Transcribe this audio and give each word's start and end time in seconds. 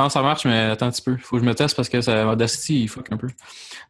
Non, 0.00 0.08
ça 0.08 0.22
marche, 0.22 0.46
mais 0.46 0.62
attends 0.62 0.86
un 0.86 0.90
petit 0.90 1.02
peu. 1.02 1.18
Faut 1.18 1.36
que 1.36 1.42
je 1.42 1.46
me 1.46 1.54
teste 1.54 1.76
parce 1.76 1.90
que 1.90 2.00
ça, 2.00 2.26
Audacity, 2.26 2.84
il 2.84 2.88
fuck 2.88 3.12
un 3.12 3.18
peu. 3.18 3.26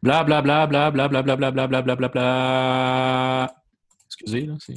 Bla 0.03 0.25
bla 0.25 0.41
bla 0.41 0.67
bla 0.67 0.91
bla 0.91 1.07
bla 1.07 1.23
bla 1.23 1.37
bla 1.37 1.51
bla 1.51 1.67
bla 1.67 1.81
bla 1.81 1.95
bla 1.95 2.07
bla. 2.09 3.55
Excusez, 4.07 4.41
là, 4.41 4.55
c'est. 4.59 4.73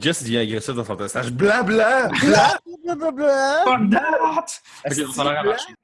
Jess 0.00 0.24
devient 0.24 0.38
agressif 0.38 0.74
dans 0.74 0.84
son 0.84 0.96
message. 0.96 1.30
Bla 1.30 1.62
bla 1.62 2.08
bla 2.20 2.58
bla 2.84 2.94
bla 2.96 3.10
bla. 3.12 3.62
Fuck 3.64 3.90
that! 3.90 4.46
Ok, 4.90 5.14
ça 5.14 5.22
a 5.22 5.24
l'air 5.24 5.38
à 5.38 5.44
marcher. 5.44 5.74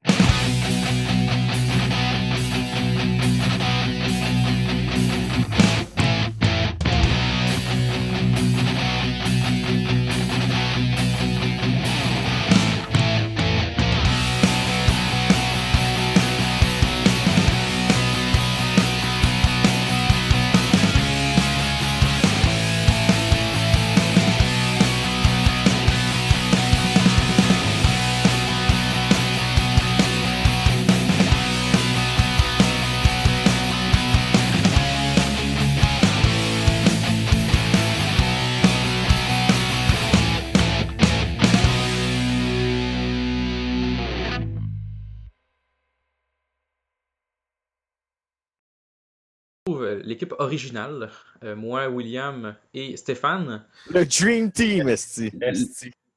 Euh, 49.80 50.00
l'équipe 50.04 50.34
originale, 50.38 51.10
euh, 51.44 51.54
moi, 51.56 51.88
William 51.88 52.54
et 52.74 52.96
Stéphane, 52.96 53.64
Le 53.90 54.04
Dream 54.04 54.50
Team, 54.52 54.88
esti. 54.88 55.32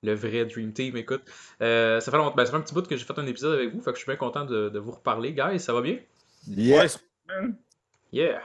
le 0.04 0.14
vrai 0.14 0.46
Dream 0.46 0.74
Team, 0.74 0.98
écoute. 0.98 1.24
Euh, 1.62 2.00
ça, 2.00 2.12
fait 2.12 2.18
longtemps- 2.18 2.36
ben, 2.36 2.46
ça 2.46 2.52
fait 2.52 2.58
un 2.58 2.62
petit 2.62 2.74
bout 2.74 2.88
que 2.88 2.96
j'ai 2.98 3.06
fait 3.06 3.18
un 3.18 3.26
épisode 3.28 3.54
avec 3.58 3.74
vous, 3.74 3.82
fait 3.82 3.92
que 3.92 3.98
je 3.98 4.04
suis 4.04 4.10
bien 4.10 4.18
content 4.18 4.46
de, 4.46 4.70
de 4.70 4.80
vous 4.80 4.92
reparler, 4.92 5.34
guys. 5.34 5.60
Ça 5.60 5.74
va 5.74 5.82
bien? 5.82 5.98
Yes. 6.48 7.00
Yeah! 8.12 8.42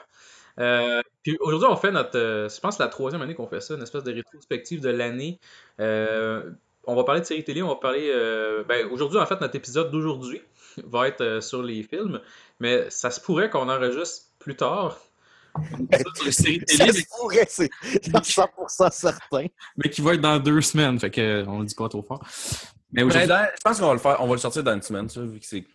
Euh, 0.58 1.00
puis 1.22 1.36
aujourd'hui, 1.40 1.68
on 1.70 1.76
fait 1.76 1.92
notre. 1.92 2.18
euh, 2.18 2.48
je 2.48 2.60
pense 2.60 2.74
que 2.74 2.76
c'est 2.78 2.82
la 2.82 2.88
troisième 2.88 3.22
année 3.22 3.34
qu'on 3.34 3.46
fait 3.46 3.60
ça, 3.60 3.74
une 3.74 3.82
espèce 3.82 4.04
de 4.04 4.12
rétrospective 4.12 4.80
de 4.80 4.90
l'année. 4.90 5.38
Euh, 5.80 6.50
on 6.84 6.96
va 6.96 7.04
parler 7.04 7.20
de 7.20 7.26
séries 7.26 7.44
télé, 7.44 7.62
on 7.62 7.68
va 7.68 7.76
parler. 7.76 8.10
euh, 8.14 8.64
ben, 8.64 8.86
aujourd'hui, 8.90 9.18
en 9.18 9.26
fait, 9.26 9.40
notre 9.40 9.54
épisode 9.56 9.90
d'aujourd'hui 9.90 10.40
va 10.84 11.08
être 11.08 11.20
euh, 11.20 11.40
sur 11.40 11.62
les 11.62 11.82
films, 11.82 12.20
mais 12.58 12.88
ça 12.90 13.10
se 13.10 13.20
pourrait 13.20 13.48
qu'on 13.50 13.68
enregistre 13.68 14.26
plus 14.40 14.56
tard. 14.56 14.96
un 15.54 15.62
épisode 15.84 16.16
sur 16.16 16.24
les 16.26 16.32
séries 16.32 16.62
Ça 16.66 16.86
télé, 16.86 17.00
se 17.00 17.06
pourrait, 17.08 17.46
c'est 17.48 17.70
100% 17.84 18.90
certain. 18.92 19.46
Mais 19.76 19.90
qui 19.90 20.00
va 20.00 20.14
être 20.14 20.20
dans 20.20 20.38
deux 20.38 20.60
semaines, 20.60 20.98
fait 20.98 21.10
que 21.10 21.20
euh, 21.20 21.44
on 21.46 21.60
le 21.60 21.66
dit 21.66 21.74
pas 21.74 21.88
trop 21.88 22.02
fort. 22.02 22.20
Mais 22.92 23.02
Ben, 23.02 23.06
aujourd'hui, 23.08 23.28
dans- 23.28 23.46
je 23.54 23.60
pense 23.62 23.78
qu'on 23.80 23.86
va 23.88 23.92
le 23.94 23.98
faire. 24.00 24.16
On 24.20 24.26
va 24.26 24.32
le 24.34 24.38
sortir 24.40 24.64
dans 24.64 24.74
une 24.74 24.82
semaine, 24.82 25.08
ça, 25.08 25.20
vu 25.22 25.38
que 25.38 25.46
c'est. 25.46 25.62
Tu 25.62 25.68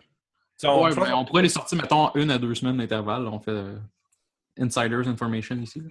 sais, 0.57 0.67
on- 0.67 0.83
ouais, 0.83 0.91
je 0.91 0.95
pense 0.95 1.07
ben, 1.07 1.13
on 1.15 1.25
pourrait 1.25 1.43
les 1.43 1.49
sortir, 1.49 1.77
mettons, 1.81 2.11
une 2.15 2.31
à 2.31 2.37
deux 2.37 2.53
semaines 2.55 2.77
d'intervalle. 2.77 3.27
On 3.27 3.39
fait 3.39 3.51
euh, 3.51 3.77
Insiders 4.59 5.07
Information 5.07 5.55
ici. 5.57 5.79
là. 5.79 5.89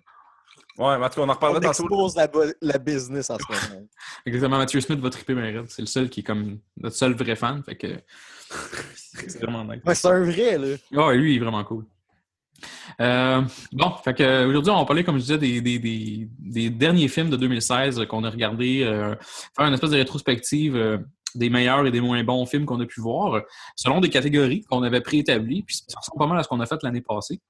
Ouais, 0.77 0.99
mais 0.99 1.05
en 1.05 1.09
tout 1.09 1.17
cas, 1.17 1.21
on 1.23 1.29
en 1.29 1.35
reparlera 1.35 1.61
tantôt. 1.61 1.85
expose 1.85 2.17
la, 2.17 2.29
la 2.61 2.79
business 2.79 3.31
en 3.31 3.37
ce 3.39 3.45
moment. 3.73 3.87
Exactement, 4.27 4.59
Mathieu 4.59 4.81
Smith 4.81 4.99
va 4.99 5.09
triper 5.11 5.35
raide. 5.35 5.67
C'est 5.69 5.83
le 5.83 5.87
seul 5.87 6.11
qui 6.11 6.21
est 6.21 6.25
comme 6.25 6.59
notre 6.79 6.97
seul 6.97 7.13
vrai 7.15 7.37
fan. 7.37 7.63
Fait 7.63 7.77
que 7.77 7.87
c'est 9.29 9.41
vraiment 9.41 9.65
nice. 9.65 9.83
Ouais, 9.87 9.95
c'est 9.95 10.09
un 10.09 10.25
vrai, 10.25 10.59
là. 10.59 10.77
Ah 10.97 11.07
ouais, 11.09 11.17
lui, 11.17 11.35
il 11.35 11.37
est 11.37 11.41
vraiment 11.45 11.63
cool. 11.65 11.85
Euh, 13.01 13.43
bon, 13.73 13.91
fait 14.05 14.15
que 14.15 14.23
euh, 14.23 14.49
aujourd'hui, 14.49 14.71
on 14.71 14.79
va 14.79 14.85
parler, 14.85 15.05
comme 15.05 15.17
je 15.17 15.23
disais, 15.23 15.39
des, 15.39 15.61
des, 15.61 15.79
des, 15.79 16.29
des 16.39 16.71
derniers 16.71 17.09
films 17.09 17.31
de 17.31 17.37
2016 17.37 18.07
qu'on 18.07 18.25
a 18.25 18.31
regardés, 18.31 18.83
euh, 18.85 19.15
faire 19.57 19.67
une 19.67 19.75
espèce 19.75 19.91
de 19.91 19.97
rétrospective 19.97 20.77
euh, 20.77 20.99
des 21.35 21.51
meilleurs 21.51 21.87
et 21.87 21.91
des 21.91 22.01
moins 22.01 22.23
bons 22.23 22.47
films 22.47 22.65
qu'on 22.67 22.81
a 22.81 22.87
pu 22.87 23.01
voir, 23.01 23.43
selon 23.75 24.01
des 24.01 24.11
catégories 24.11 24.63
qu'on 24.63 24.83
avait 24.83 25.01
préétablies, 25.01 25.63
puis 25.65 25.77
ça 25.89 25.99
ressemble 25.99 26.19
pas 26.19 26.27
mal 26.27 26.39
à 26.39 26.43
ce 26.45 26.49
qu'on 26.49 26.61
a 26.61 26.67
fait 26.67 26.81
l'année 26.83 27.01
passée. 27.01 27.41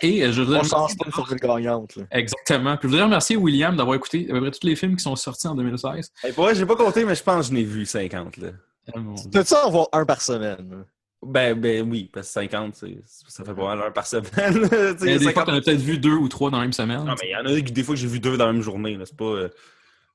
Et 0.00 0.22
euh, 0.22 0.32
je 0.32 0.42
voudrais 0.42 0.60
On 0.60 0.64
change 0.64 0.96
pas 0.96 1.06
une 1.30 1.36
gagnante, 1.36 1.96
là. 1.96 2.04
Exactement. 2.12 2.76
Puis 2.76 2.84
je 2.84 2.88
voudrais 2.88 3.04
remercier 3.04 3.36
William 3.36 3.76
d'avoir 3.76 3.96
écouté 3.96 4.26
à 4.30 4.34
peu 4.34 4.40
près 4.42 4.50
tous 4.50 4.66
les 4.66 4.76
films 4.76 4.96
qui 4.96 5.02
sont 5.02 5.16
sortis 5.16 5.48
en 5.48 5.54
2016. 5.54 6.12
Hey, 6.22 6.32
pour 6.32 6.44
vrai, 6.44 6.54
j'ai 6.54 6.66
pas 6.66 6.76
compté, 6.76 7.04
mais 7.04 7.14
je 7.14 7.22
pense 7.22 7.48
que 7.48 7.54
je 7.54 7.58
n'ai 7.58 7.64
vu 7.64 7.84
50. 7.84 8.36
Là. 8.36 8.48
Euh, 8.48 9.00
mon 9.00 9.14
Dieu. 9.14 9.30
Peux-tu 9.30 9.54
en 9.54 9.70
voir 9.70 9.88
un 9.92 10.04
par 10.04 10.22
semaine? 10.22 10.84
Ben, 11.20 11.58
ben 11.60 11.90
oui, 11.90 12.08
parce 12.12 12.28
que 12.28 12.32
50, 12.34 12.76
c'est- 12.76 12.98
ça 13.04 13.44
fait 13.44 13.52
pas 13.54 13.74
mal 13.76 13.82
un 13.88 13.90
par 13.90 14.06
semaine. 14.06 14.68
Il 15.02 15.08
y 15.10 15.14
a 15.14 15.18
des 15.18 15.24
fois 15.24 15.32
50 15.32 15.46
qu'on 15.46 15.52
a 15.54 15.60
peut-être 15.60 15.80
vu 15.80 15.98
deux 15.98 16.12
ou 16.14 16.28
trois 16.28 16.50
dans 16.50 16.58
la 16.58 16.62
même 16.64 16.72
semaine. 16.72 17.04
Non, 17.04 17.14
mais 17.20 17.28
il 17.28 17.32
y 17.32 17.36
en 17.36 17.44
a 17.44 17.60
des 17.60 17.82
fois 17.82 17.94
que 17.96 18.00
j'ai 18.00 18.06
vu 18.06 18.20
deux 18.20 18.36
dans 18.36 18.46
la 18.46 18.52
même 18.52 18.62
journée. 18.62 18.96
là, 18.96 19.04
C'est 19.04 19.16
pas. 19.16 19.24
euh, 19.24 19.48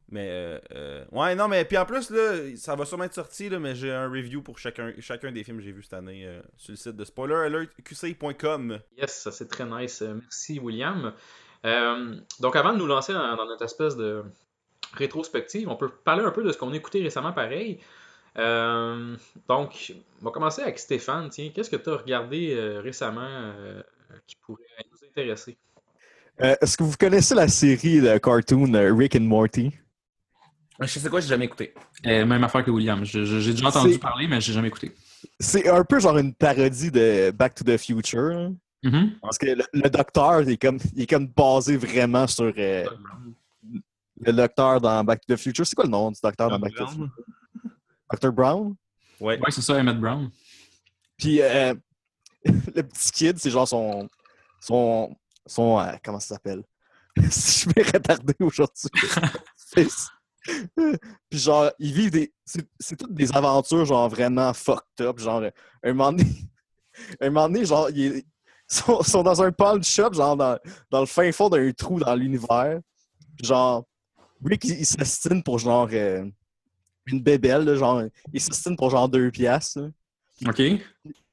Mais. 0.10 0.28
euh, 0.32 0.60
euh, 0.76 1.04
Ouais, 1.12 1.36
non, 1.36 1.48
mais 1.50 1.66
puis 1.66 1.78
en 1.78 1.86
plus, 1.86 2.10
là, 2.10 2.56
ça 2.56 2.76
va 2.76 2.86
sûrement 2.86 3.04
être 3.04 3.14
sorti, 3.16 3.50
là, 3.50 3.60
mais 3.60 3.76
j'ai 3.76 3.92
un 3.92 4.10
review 4.10 4.42
pour 4.42 4.60
chacun, 4.60 4.94
chacun 5.00 5.32
des 5.34 5.44
films 5.44 5.58
que 5.58 5.64
j'ai 5.64 5.72
vus 5.74 5.84
cette 5.84 5.94
année 5.94 6.26
euh, 6.26 6.42
sur 6.56 6.72
le 6.72 6.78
site 6.78 6.96
de 6.96 7.04
spoileralertqc.com. 7.04 8.80
Yes, 8.98 9.12
ça 9.24 9.32
c'est 9.32 9.48
très 9.50 9.66
nice. 9.66 10.02
Merci, 10.02 10.60
William. 10.60 11.14
Euh, 11.66 12.16
donc, 12.40 12.56
avant 12.56 12.74
de 12.74 12.78
nous 12.78 12.88
lancer 12.88 13.14
dans, 13.14 13.36
dans 13.36 13.46
notre 13.46 13.64
espèce 13.66 13.96
de 13.96 14.24
rétrospective, 14.94 15.68
on 15.70 15.76
peut 15.76 15.90
parler 15.90 16.24
un 16.24 16.32
peu 16.32 16.44
de 16.44 16.52
ce 16.52 16.58
qu'on 16.58 16.72
a 16.72 16.76
écouté 16.76 17.02
récemment, 17.02 17.34
pareil. 17.34 17.80
Euh, 18.38 19.16
donc, 19.48 19.94
on 20.22 20.26
va 20.26 20.32
commencer 20.32 20.62
avec 20.62 20.80
Stéphane. 20.80 21.30
Tiens, 21.30 21.50
qu'est-ce 21.54 21.70
que 21.70 21.76
tu 21.76 21.90
as 21.90 21.98
regardé 21.98 22.54
euh, 22.56 22.82
récemment 22.82 23.22
euh, 23.22 23.82
qui 24.26 24.36
pourrait 24.38 24.64
nous 24.92 25.08
intéresser? 25.08 25.58
Euh, 26.42 26.56
Est-ce 26.62 26.76
que 26.78 26.84
vous 26.84 26.98
connaissez 26.98 27.36
la 27.36 27.48
série 27.48 28.02
de 28.02 28.18
cartoon 28.18 28.72
Rick 28.98 29.16
and 29.16 29.22
Morty? 29.22 29.72
Je 30.80 30.88
sais 31.00 31.08
quoi, 31.10 31.20
j'ai 31.22 31.28
jamais 31.28 31.46
écouté. 31.46 31.74
Euh, 32.08 32.26
même 32.26 32.44
affaire 32.44 32.66
que 32.66 32.72
William. 32.72 33.06
J'ai 33.06 33.20
déjà 33.22 33.68
entendu 33.68 34.00
parler, 34.00 34.28
mais 34.28 34.42
j'ai 34.42 34.54
jamais 34.54 34.70
écouté. 34.70 34.92
C'est 35.40 35.70
un 35.70 35.84
peu 35.84 36.00
genre 36.00 36.18
une 36.18 36.34
parodie 36.34 36.90
de 36.90 37.32
Back 37.32 37.54
to 37.56 37.64
the 37.64 37.78
Future. 37.78 38.30
là. 38.30 38.50
Mhm. 38.84 39.12
Parce 39.22 39.38
que 39.38 39.46
le, 39.46 39.64
le 39.72 39.90
docteur 39.90 40.42
il 40.42 40.50
est, 40.50 40.58
comme, 40.58 40.78
il 40.96 41.04
est 41.04 41.08
comme 41.10 41.28
basé 41.28 41.78
vraiment 41.78 42.28
sur 42.28 42.52
euh, 42.58 42.84
le 44.20 44.34
docteur 44.34 44.82
dans 44.82 45.04
Back 45.06 45.22
to 45.26 45.36
the 45.36 45.38
Future. 45.40 45.66
C'est 45.66 45.76
quoi 45.76 45.86
le 45.86 45.92
nom 45.92 46.12
du 46.12 46.20
docteur 46.22 46.50
dans 46.50 46.60
Back 46.60 46.74
to 46.76 46.86
the 46.86 46.90
Future? 46.90 47.10
Dr. 48.14 48.32
Brown? 48.32 48.76
Ouais. 49.20 49.40
Ouais, 49.40 49.52
c'est 49.52 49.62
ça, 49.62 49.76
Emmett 49.80 50.00
Brown. 50.00 50.30
Puis 51.18 51.42
euh, 51.42 51.74
le 52.46 52.82
petit 52.84 53.12
kid, 53.12 53.38
c'est 53.40 53.50
genre 53.50 53.68
son. 53.68 54.08
son. 54.60 55.16
son. 55.46 55.80
euh, 55.80 55.94
comment 56.04 56.20
ça 56.20 56.36
s'appelle? 56.36 56.64
si 57.30 57.62
je 57.62 57.74
vais 57.76 57.84
retarder 57.84 58.36
aujourd'hui. 58.40 58.90
Puis 61.30 61.40
genre, 61.40 61.72
ils 61.80 61.94
vivent 61.94 62.12
des. 62.12 62.34
C'est 62.46 62.96
toutes 62.98 63.14
des 63.14 63.36
aventures, 63.36 63.86
genre 63.86 64.10
vraiment 64.10 64.54
fucked 64.54 65.02
up. 65.02 65.20
Genre, 65.20 65.44
un 65.84 65.94
moment 65.94 66.12
donné. 66.12 66.30
Un 67.22 67.30
moment 67.30 67.48
donné, 67.50 67.66
genre, 67.66 67.90
ils 67.90 68.24
sont, 68.68 69.02
sont 69.02 69.24
dans 69.24 69.42
un 69.42 69.52
pawn 69.52 69.84
shop, 69.84 70.14
genre 70.14 70.36
dans, 70.38 70.60
dans 70.92 71.00
le 71.00 71.06
fin 71.08 71.32
fond 71.32 71.50
d'un 71.50 71.72
trou 71.72 72.00
dans 72.00 72.14
l'univers. 72.16 72.80
Genre, 73.42 73.84
Rick, 74.44 74.66
il, 74.66 74.82
il 74.82 75.44
pour 75.44 75.60
genre. 75.60 75.88
euh, 75.94 76.26
une 77.08 77.22
bébelle, 77.22 77.64
là, 77.66 77.76
genre. 77.76 78.04
Il 78.32 78.42
s'astine 78.42 78.76
pour 78.76 78.90
genre 78.90 79.10
deux 79.10 79.32
piastres. 79.32 79.80
là. 79.80 80.50
OK. 80.50 80.62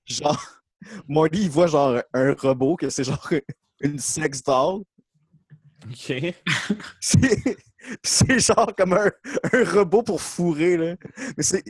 Genre, 0.06 0.44
Morty, 1.08 1.42
il 1.42 1.50
voit 1.50 1.66
genre 1.66 2.00
un 2.12 2.34
robot, 2.34 2.76
que 2.76 2.90
c'est 2.90 3.04
genre 3.04 3.28
une 3.80 3.98
sex 3.98 4.42
doll. 4.42 4.82
Ok. 5.88 6.34
C'est 7.00 7.56
c'est 8.02 8.38
genre 8.38 8.72
comme 8.76 8.92
un, 8.92 9.10
un 9.52 9.64
robot 9.64 10.02
pour 10.02 10.20
fourrer, 10.20 10.76
là. 10.76 10.96
Mais 11.36 11.42
c'est. 11.42 11.66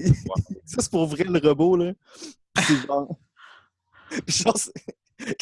Ça, 0.65 0.79
c'est 0.81 0.91
pour 0.91 1.07
vrai 1.07 1.25
le 1.25 1.39
robot, 1.39 1.77
là. 1.77 1.93
C'est 2.57 2.87
genre. 2.87 3.17
Puis 4.27 4.37
genre, 4.39 4.57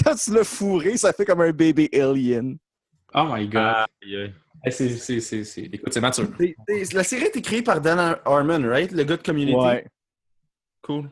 quand 0.05 0.15
tu 0.15 0.33
l'as 0.35 0.44
fourré, 0.44 0.97
ça 0.97 1.12
fait 1.12 1.25
comme 1.25 1.41
un 1.41 1.53
bébé 1.53 1.88
alien. 1.93 2.59
Oh 3.15 3.25
my 3.33 3.49
god. 3.49 3.87
C'est- 4.71 4.97
c'est- 4.97 5.21
c'est- 5.21 5.45
c'est- 5.45 5.69
Écoute, 5.73 5.93
c'est 5.93 6.01
mature. 6.01 6.27
La 6.93 7.05
série 7.05 7.25
a 7.25 7.29
été 7.29 7.41
créée 7.43 7.63
par 7.63 7.81
Dan 7.81 8.17
Harmon, 8.25 8.69
right? 8.69 8.91
Le 8.93 9.05
gars 9.05 9.17
de 9.17 9.23
Community. 9.23 9.87
Cool. 10.83 11.11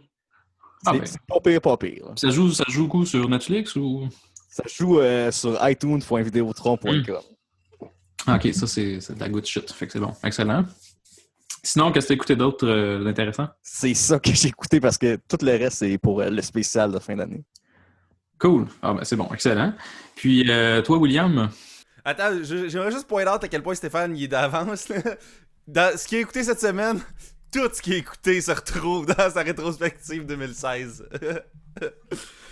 Ah, 0.85 0.93
C'est 0.93 0.99
ben. 0.99 1.07
c'est 1.07 1.21
pas 1.27 1.41
pire, 1.41 1.61
pas 1.61 1.77
pire. 1.77 2.13
Ça 2.17 2.31
joue, 2.31 2.51
ça 2.53 2.65
joue 2.69 2.87
coup 2.89 3.05
sur 3.07 3.29
Netflix 3.29 3.75
ou? 3.77 4.09
Ça 4.51 4.63
joue 4.67 5.01
euh, 5.01 5.31
sur 5.31 5.59
iTunes.videotron.com. 5.69 7.21
Ah, 8.27 8.37
ok, 8.37 8.53
ça 8.55 8.67
c'est 8.67 9.01
c'est 9.01 9.15
de 9.15 9.21
la 9.21 9.29
good 9.29 9.45
shit. 9.47 9.71
Fait 9.73 9.87
que 9.87 9.93
c'est 9.93 10.01
bon. 10.01 10.13
Excellent. 10.25 10.65
Sinon, 11.63 11.91
qu'est-ce 11.93 12.07
que 12.07 12.09
t'as 12.09 12.15
écouté 12.15 12.37
d'autre 12.37 12.67
euh, 12.67 13.03
d'intéressant? 13.05 13.49
C'est 13.63 13.95
ça 13.95 14.19
que 14.21 14.31
j'ai 14.33 14.49
écouté 14.49 14.81
parce 14.81 14.99
que 14.99 15.17
tout 15.29 15.39
le 15.43 15.51
reste, 15.53 15.79
c'est 15.79 15.99
pour 15.99 16.21
euh, 16.21 16.31
le 16.31 16.43
spécial 16.43 16.93
de 16.93 16.99
fin 16.99 17.17
d'année. 17.17 17.45
Cool. 18.39 18.67
Ah 18.83 18.93
ben 18.95 19.05
c'est 19.05 19.17
bon, 19.17 19.29
excellent. 19.33 19.73
Puis 20.15 20.51
euh, 20.51 20.83
toi, 20.83 20.99
William, 20.99 21.49
Attends, 22.09 22.43
j'aimerais 22.45 22.93
juste 22.93 23.07
pointer 23.09 23.29
out 23.31 23.43
à 23.45 23.49
quel 23.49 23.63
point 23.63 23.75
Stéphane 23.75 24.17
il 24.17 24.25
est 24.25 24.29
d'avance. 24.29 24.87
Dans 25.67 25.99
ce 25.99 26.07
qu'il 26.07 26.19
a 26.19 26.21
écouté 26.21 26.45
cette 26.45 26.61
semaine, 26.61 27.01
tout 27.53 27.69
ce 27.73 27.83
qu'il 27.83 27.95
a 27.95 27.97
écouté 27.97 28.41
se 28.41 28.53
retrouve 28.53 29.07
dans 29.07 29.29
sa 29.31 29.43
rétrospective 29.43 30.25
2016. 30.25 31.09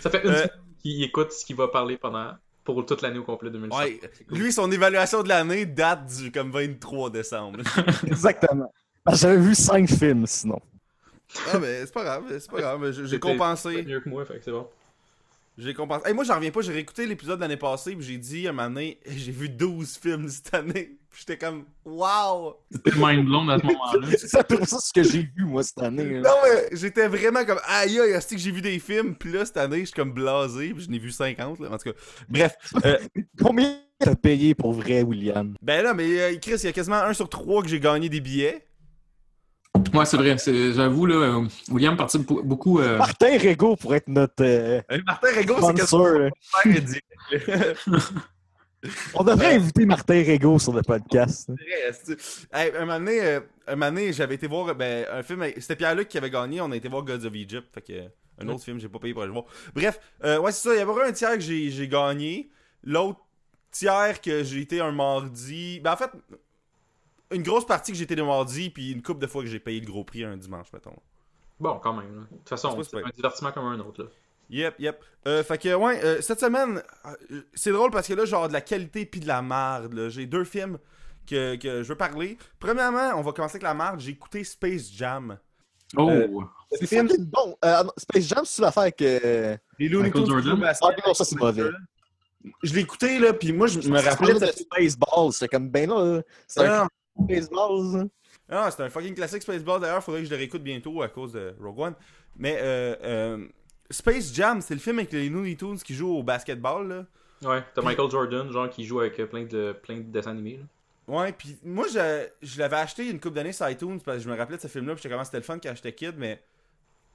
Ça 0.01 0.09
fait 0.09 0.23
une 0.23 0.29
Euh, 0.29 0.35
semaine 0.35 0.49
qu'il 0.81 1.03
écoute 1.03 1.31
ce 1.31 1.45
qu'il 1.45 1.55
va 1.55 1.67
parler 1.69 1.97
pendant 1.97 2.33
pour 2.65 2.85
toute 2.85 3.01
l'année 3.01 3.19
au 3.19 3.23
complet 3.23 3.49
2016. 3.49 3.79
ouais, 3.79 3.99
lui, 4.29 4.51
son 4.51 4.71
évaluation 4.71 5.23
de 5.23 5.29
l'année 5.29 5.65
date 5.65 6.05
du 6.17 6.31
comme 6.31 6.51
23 6.51 7.09
décembre. 7.11 7.59
Exactement. 8.07 8.71
Que 9.07 9.15
J'avais 9.15 9.37
vu 9.37 9.55
cinq 9.55 9.87
films 9.89 10.25
sinon. 10.27 10.59
ah, 11.53 11.59
mais 11.59 11.85
c'est 11.85 11.93
pas 11.93 12.03
grave, 12.03 12.23
c'est 12.39 12.51
pas 12.51 12.59
grave. 12.59 12.91
J'ai- 13.05 13.19
compensé. 13.19 13.83
mieux 13.83 13.99
que 14.01 14.09
moi, 14.09 14.25
fait 14.25 14.37
que 14.39 14.43
c'est 14.43 14.51
bon. 14.51 14.67
J'ai 15.57 15.73
compensé. 15.73 16.07
Hey, 16.07 16.13
moi, 16.13 16.23
j'en 16.25 16.35
reviens 16.35 16.51
pas. 16.51 16.61
J'ai 16.61 16.73
réécouté 16.73 17.05
l'épisode 17.05 17.37
de 17.37 17.41
l'année 17.41 17.55
passée, 17.55 17.95
puis 17.95 18.05
j'ai 18.05 18.17
dit 18.17 18.45
à 18.45 18.49
un 18.49 18.53
moment 18.53 18.67
donné, 18.69 18.99
j'ai 19.07 19.31
vu 19.31 19.47
12 19.49 19.97
films 20.01 20.27
cette 20.29 20.53
année. 20.53 20.97
Puis 21.15 21.23
j'étais 21.25 21.37
comme, 21.45 21.63
waouh! 21.85 22.55
C'était 22.69 22.91
mind 22.97 23.23
blown 23.25 23.49
à 23.49 23.57
ce 23.57 23.63
moment-là. 23.65 24.07
C'est 24.17 24.45
près 24.45 24.65
ça 24.65 24.79
ce 24.79 24.91
que 24.91 25.01
j'ai 25.01 25.21
vu 25.33 25.45
moi 25.45 25.63
cette 25.63 25.81
année. 25.81 26.19
là. 26.19 26.29
Non, 26.29 26.35
mais 26.43 26.75
j'étais 26.75 27.07
vraiment 27.07 27.45
comme, 27.45 27.61
aïe, 27.69 27.97
aïe, 28.01 28.09
est-ce 28.11 28.27
que 28.27 28.37
j'ai 28.37 28.51
vu 28.51 28.61
des 28.61 28.77
films? 28.79 29.15
Puis 29.15 29.31
là, 29.31 29.45
cette 29.45 29.55
année, 29.55 29.79
je 29.79 29.85
suis 29.85 29.93
comme 29.93 30.11
blasé, 30.11 30.73
puis 30.73 30.83
je 30.83 30.89
n'ai 30.89 30.99
vu 30.99 31.11
50, 31.11 31.61
là. 31.61 31.69
En 31.71 31.77
tout 31.77 31.89
cas, 31.89 31.97
bref. 32.27 32.57
euh, 32.83 32.97
Combien 33.41 33.77
t'as 33.97 34.15
payé 34.15 34.55
pour 34.55 34.73
vrai, 34.73 35.03
William? 35.03 35.55
ben 35.61 35.81
là, 35.83 35.93
mais 35.93 36.19
euh, 36.19 36.35
Chris, 36.41 36.55
il 36.55 36.65
y 36.65 36.67
a 36.67 36.73
quasiment 36.73 36.97
un 36.97 37.13
sur 37.13 37.29
trois 37.29 37.63
que 37.63 37.69
j'ai 37.69 37.79
gagné 37.79 38.09
des 38.09 38.19
billets. 38.19 38.65
Ouais, 39.93 40.05
c'est 40.05 40.17
vrai. 40.17 40.37
c'est- 40.37 40.73
J'avoue, 40.73 41.05
là, 41.05 41.15
euh, 41.15 41.47
William 41.69 41.95
participe 41.97 42.25
beaucoup. 42.27 42.43
beaucoup, 42.43 42.79
euh, 42.79 42.97
Martin 42.97 43.37
Rego 43.37 43.75
pour 43.75 43.93
être 43.95 44.07
notre 44.07 44.43
euh, 44.43 44.81
Martin 45.05 45.27
Rego, 45.37 45.57
sponsor. 45.57 46.07
là. 46.19 46.29
On 49.15 49.23
devrait 49.23 49.55
inviter 49.55 49.85
Martin 49.85 50.23
Rego 50.27 50.59
sur 50.59 50.71
le 50.73 50.83
podcast. 50.83 51.49
Hey, 52.53 52.71
un 52.75 52.81
moment 52.85 52.99
donné, 52.99 53.39
donné, 53.67 54.13
j'avais 54.13 54.35
été 54.35 54.45
voir 54.47 54.75
ben, 54.75 55.05
un 55.11 55.23
film. 55.23 55.41
avec- 55.41 55.59
C'était 55.59 55.75
Pierre-Luc 55.75 56.07
qui 56.07 56.17
avait 56.19 56.29
gagné. 56.29 56.61
On 56.61 56.71
a 56.71 56.75
été 56.75 56.87
voir 56.87 57.01
Gods 57.03 57.25
of 57.25 57.33
Egypt. 57.33 57.65
Fait 57.73 57.81
que, 57.81 57.93
un 58.43 58.47
autre 58.49 58.63
film, 58.63 58.79
j'ai 58.79 58.87
pas 58.89 58.99
payé 58.99 59.13
pour 59.13 59.23
aller 59.23 59.29
le 59.29 59.33
voir. 59.33 59.45
Bref, 59.73 59.99
euh, 60.23 60.37
ouais, 60.39 60.51
c'est 60.51 60.69
ça. 60.69 60.75
Il 60.75 60.77
y 60.77 60.81
avait 60.81 60.91
un 61.03 61.11
tiers 61.13 61.33
que 61.33 61.39
j'ai 61.39 61.71
j'ai 61.71 61.87
gagné. 61.87 62.49
L'autre 62.83 63.19
tiers 63.71 64.21
que 64.21 64.43
j'ai 64.43 64.61
été 64.61 64.79
un 64.81 64.91
mardi. 64.91 65.79
Ben, 65.83 65.93
en 65.93 65.97
fait, 65.97 66.11
une 67.31 67.43
grosse 67.43 67.65
partie 67.65 67.91
que 67.91 67.97
j'ai 67.97 68.03
été 68.03 68.15
le 68.15 68.23
mardi. 68.25 68.69
Puis 68.69 68.91
une 68.91 69.01
couple 69.01 69.21
de 69.21 69.27
fois 69.27 69.41
que 69.43 69.47
j'ai 69.49 69.59
payé 69.59 69.79
le 69.79 69.85
gros 69.85 70.03
prix 70.03 70.23
un 70.23 70.37
dimanche, 70.37 70.67
mettons. 70.73 70.95
Bon, 71.59 71.79
quand 71.79 71.93
même. 71.93 72.15
là. 72.15 72.21
De 72.31 72.37
toute 72.37 72.49
façon, 72.49 72.75
C'est 72.83 72.89
c'est 72.91 73.03
un 73.03 73.09
divertissement 73.15 73.51
comme 73.51 73.65
un 73.65 73.79
autre. 73.79 74.03
Là. 74.03 74.09
Yep, 74.49 74.75
yep. 74.79 74.99
Euh, 75.27 75.43
fait 75.43 75.57
que, 75.57 75.73
ouais, 75.73 76.03
euh, 76.03 76.21
cette 76.21 76.39
semaine, 76.39 76.83
euh, 77.31 77.41
c'est 77.55 77.71
drôle 77.71 77.89
parce 77.91 78.07
que 78.07 78.13
là, 78.13 78.25
genre 78.25 78.47
de 78.47 78.53
la 78.53 78.61
qualité 78.61 79.05
puis 79.05 79.19
de 79.19 79.27
la 79.27 79.41
merde. 79.41 79.93
là. 79.93 80.09
J'ai 80.09 80.25
deux 80.27 80.43
films 80.43 80.77
que, 81.25 81.55
que 81.55 81.81
je 81.81 81.87
veux 81.87 81.95
parler. 81.97 82.37
Premièrement, 82.59 83.11
on 83.15 83.21
va 83.21 83.31
commencer 83.31 83.55
avec 83.55 83.63
la 83.63 83.73
merde. 83.73 83.99
J'ai 83.99 84.11
écouté 84.11 84.43
Space 84.43 84.91
Jam. 84.91 85.39
Oh! 85.97 86.09
Euh, 86.09 86.27
C'est 86.71 86.85
fucking 86.87 87.25
bon. 87.25 87.57
Euh, 87.63 87.83
non, 87.83 87.91
Space 87.97 88.27
Jam, 88.27 88.43
c'est 88.45 88.61
l'affaire 88.61 88.83
avec. 88.83 88.99
Les 88.99 89.89
Looney 89.89 90.11
Tunes. 90.11 90.25
Ah 90.81 90.89
non, 91.07 91.13
ça 91.13 91.23
c'est 91.25 91.37
mauvais. 91.39 91.69
Je 92.61 92.73
l'ai 92.75 92.81
écouté, 92.81 93.17
là, 93.17 93.33
puis 93.33 93.51
moi, 93.51 93.65
je 93.65 93.79
me 93.89 93.99
rappelais 93.99 94.35
de... 94.35 94.39
de 94.39 94.45
Spaceball. 94.45 95.31
C'était 95.33 95.47
comme, 95.47 95.69
ben 95.69 95.89
là, 95.89 96.21
c'est 96.47 96.67
un 96.67 96.87
Ah, 97.17 97.23
Spaceball. 97.23 97.91
ça. 97.91 98.05
ah, 98.49 98.71
c'est 98.71 98.83
un 98.83 98.89
fucking 98.89 99.15
classique 99.15 99.41
Spaceball. 99.43 99.81
D'ailleurs, 99.81 100.03
faudrait 100.03 100.21
que 100.21 100.25
je 100.27 100.31
le 100.31 100.37
réécoute 100.37 100.63
bientôt 100.63 101.01
à 101.01 101.07
cause 101.07 101.33
de 101.33 101.55
Rogue 101.61 101.79
One. 101.79 101.93
Mais 102.37 102.57
euh, 102.59 102.95
euh, 103.03 103.47
Space 103.89 104.33
Jam, 104.33 104.61
c'est 104.61 104.73
le 104.73 104.79
film 104.79 104.99
avec 104.99 105.11
les 105.13 105.29
Looney 105.29 105.55
Tunes 105.55 105.77
qui 105.77 105.93
jouent 105.93 106.15
au 106.17 106.23
basketball, 106.23 106.87
là. 106.87 107.05
Ouais, 107.43 107.63
t'as 107.73 107.81
Michael 107.81 108.09
Jordan, 108.09 108.51
genre, 108.51 108.69
qui 108.69 108.85
joue 108.85 108.99
avec 109.01 109.19
euh, 109.19 109.25
plein 109.27 109.43
de, 109.43 109.73
plein 109.73 109.97
de 109.97 110.03
dessins 110.03 110.31
animés. 110.31 110.57
Là. 110.57 110.63
Ouais, 111.15 111.31
puis 111.33 111.55
moi, 111.63 111.85
je, 111.93 112.27
je 112.41 112.59
l'avais 112.59 112.77
acheté 112.77 113.09
une 113.09 113.19
couple 113.19 113.35
d'années 113.35 113.51
sur 113.53 113.69
iTunes 113.69 113.99
parce 114.03 114.17
que 114.17 114.23
je 114.23 114.29
me 114.29 114.35
rappelais 114.35 114.57
de 114.57 114.61
ce 114.61 114.67
film-là, 114.67 114.93
puis 114.95 115.03
j'étais 115.03 115.13
comment 115.13 115.23
c'était 115.25 115.37
le 115.37 115.43
fun 115.43 115.59
quand 115.61 115.75
j'étais 115.75 115.93
kid, 115.93 116.15
mais 116.17 116.41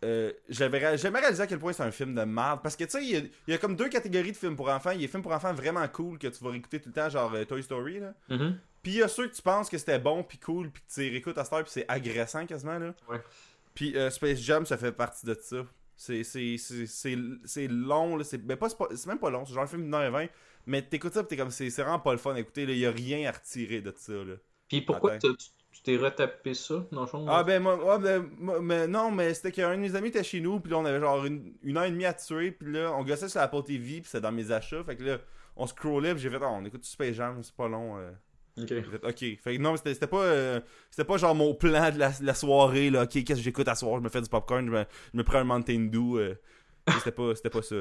euh, 0.05 0.33
j'avais 0.49 0.97
jamais 0.97 1.19
réalisé 1.19 1.43
à 1.43 1.47
quel 1.47 1.59
point 1.59 1.73
c'est 1.73 1.83
un 1.83 1.91
film 1.91 2.15
de 2.15 2.23
merde. 2.23 2.61
Parce 2.63 2.77
que 2.77 2.85
tu 2.85 2.91
sais, 2.91 3.03
il 3.05 3.11
y 3.11 3.17
a- 3.17 3.21
il 3.49 3.51
y, 3.51 3.53
a 3.55 3.59
comme 3.59 3.75
deux 3.77 3.89
catégories 3.89 4.31
de 4.33 4.37
films 4.37 4.55
pour 4.57 4.69
enfants. 4.71 4.91
Il 4.91 4.97
y 5.01 5.05
a 5.05 5.07
des 5.07 5.09
films 5.09 5.23
pour 5.23 5.33
enfants 5.33 5.53
vraiment 5.53 5.87
cool 5.89 6.19
que 6.19 6.29
tu 6.29 6.45
vas 6.45 6.51
réécouter 6.51 6.81
tout 6.81 6.89
le 6.91 6.95
temps, 6.95 7.09
genre 7.09 7.33
euh, 7.35 7.45
Toy 7.45 7.63
Story, 7.63 7.99
là. 8.01 8.15
Mhm. 8.29 8.59
Puis 8.83 8.93
il 8.93 8.99
y 8.99 9.03
a 9.03 9.09
ceux 9.09 9.29
que 9.29 9.35
tu 9.35 9.43
penses 9.43 9.69
que 9.69 9.77
c'était 9.79 9.99
bon, 9.99 10.23
puis 10.23 10.39
cool, 10.39 10.71
puis 10.71 10.83
que 10.83 10.93
tu 10.93 11.01
réécoutes 11.01 11.37
à 11.39 11.45
cette 11.45 11.53
heure, 11.53 11.63
puis 11.65 11.73
c'est 11.73 11.85
agressant 11.89 12.47
quasiment, 12.47 12.79
là. 12.79 12.95
Ouais. 13.09 13.21
Puis 13.75 13.97
euh, 13.97 14.11
Space 14.11 14.39
Jam, 14.41 14.65
ça 14.67 14.77
fait 14.79 14.93
partie 14.93 15.27
de 15.27 15.35
ça. 15.41 15.67
C'est 15.97 16.25
c'est- 16.25 16.57
c'est- 16.57 16.87
c'est- 16.87 17.19
c'est 17.45 17.69
long, 17.69 18.17
là. 18.17 18.25
C'est 18.25 18.39
ben, 18.39 18.57
c'est 18.63 18.97
c'est 18.97 19.07
même 19.07 19.19
pas 19.19 19.29
long, 19.31 19.45
c'est 19.45 19.53
genre 19.53 19.65
un 19.65 19.67
film 19.67 19.83
d'une 19.83 19.95
heure 19.95 20.03
et 20.05 20.11
vingt. 20.11 20.27
Mais 20.67 20.83
t'écoutes 20.83 21.13
ça, 21.15 21.25
t'es 21.25 21.37
comme, 21.37 21.51
c'est 21.51 21.69
c'est 21.71 21.83
vraiment 21.83 21.99
pas 22.01 22.13
le 22.13 22.19
fun 22.19 22.35
à 22.35 22.41
écouter, 22.41 22.65
là. 22.67 22.73
Y 22.73 22.87
a 22.87 22.91
rien 22.91 23.29
à 23.29 23.33
retirer 23.33 23.81
de 23.83 23.93
ça, 23.97 24.13
là. 24.13 24.35
Puis 24.69 24.81
pourquoi 24.83 25.19
tu 25.19 25.29
t'es 25.85 25.97
retapé 25.97 26.53
ça, 26.55 26.85
dans 26.93 27.03
le 27.03 27.07
fond? 27.07 27.27
Ah 27.29 27.43
ben, 27.45 27.63
moi, 27.63 27.77
ouais, 27.83 27.99
ben, 28.03 28.31
moi- 28.39 28.61
mais 28.61 28.87
non, 28.87 29.11
mais 29.11 29.33
c'était 29.35 29.53
qu'un 29.53 29.77
de 29.77 29.81
mes 29.81 29.95
amis 29.95 30.09
était 30.09 30.25
chez 30.25 30.41
nous, 30.41 30.59
puis 30.61 30.71
là 30.73 30.79
on 30.79 30.85
avait 30.85 31.01
genre 31.01 31.25
une, 31.25 31.55
une 31.63 31.77
heure 31.77 31.85
et 31.85 31.91
demie 31.91 32.05
à 32.07 32.13
tuer, 32.15 32.51
puis 32.53 32.73
là 32.73 32.93
on 32.93 33.03
gossait 33.05 33.29
sur 33.29 33.41
Apple 33.41 33.63
TV, 33.63 34.01
puis 34.01 34.05
c'était 34.05 34.21
dans 34.21 34.33
mes 34.33 34.51
achats, 34.53 34.83
fait 34.85 34.97
que 34.97 35.03
là 35.05 35.19
on 35.57 35.67
scrollait, 35.67 36.13
puis 36.15 36.23
j'ai 36.23 36.31
fait, 36.31 36.39
ah, 36.43 36.51
on 36.51 36.65
écoute 36.65 36.85
Space 36.85 37.15
Jam, 37.15 37.43
c'est 37.43 37.55
pas 37.55 37.69
long. 37.69 37.99
euh. 37.99 38.11
Ok. 38.63 39.19
Fait, 39.43 39.57
que 39.57 39.59
non, 39.59 39.77
c'était 39.77 40.07
pas, 40.07 40.23
euh, 40.23 40.61
c'était 40.91 41.05
pas 41.05 41.17
genre 41.17 41.35
mon 41.35 41.55
plan 41.55 41.91
de 41.91 41.99
la, 41.99 42.35
soirée, 42.35 42.91
là, 42.91 43.05
ok, 43.05 43.11
qu'est-ce 43.11 43.35
que 43.35 43.37
j'écoute 43.37 43.69
à 43.69 43.75
soir, 43.75 43.99
je 43.99 44.03
me 44.03 44.09
fais 44.09 44.21
du 44.21 44.29
popcorn, 44.29 44.67
je 44.67 45.17
me, 45.17 45.25
prends 45.25 45.39
un 45.39 45.45
Mountain 45.45 45.89
Dew, 45.91 46.19
euh. 46.19 46.35
c'était 46.99 47.13
pas, 47.13 47.33
pas 47.35 47.63
ça. 47.63 47.77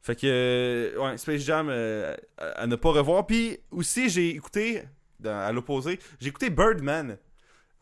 Fait 0.00 0.16
que, 0.16 0.26
euh, 0.26 1.16
Space 1.16 1.42
Jam 1.42 1.68
euh, 1.70 2.16
à, 2.38 2.66
ne 2.66 2.74
pas 2.74 2.90
revoir. 2.90 3.26
Puis 3.26 3.58
aussi, 3.70 4.08
j'ai 4.08 4.30
écouté, 4.30 4.82
à 5.24 5.52
l'opposé, 5.52 5.98
j'ai 6.20 6.28
écouté 6.28 6.50
Birdman, 6.50 7.18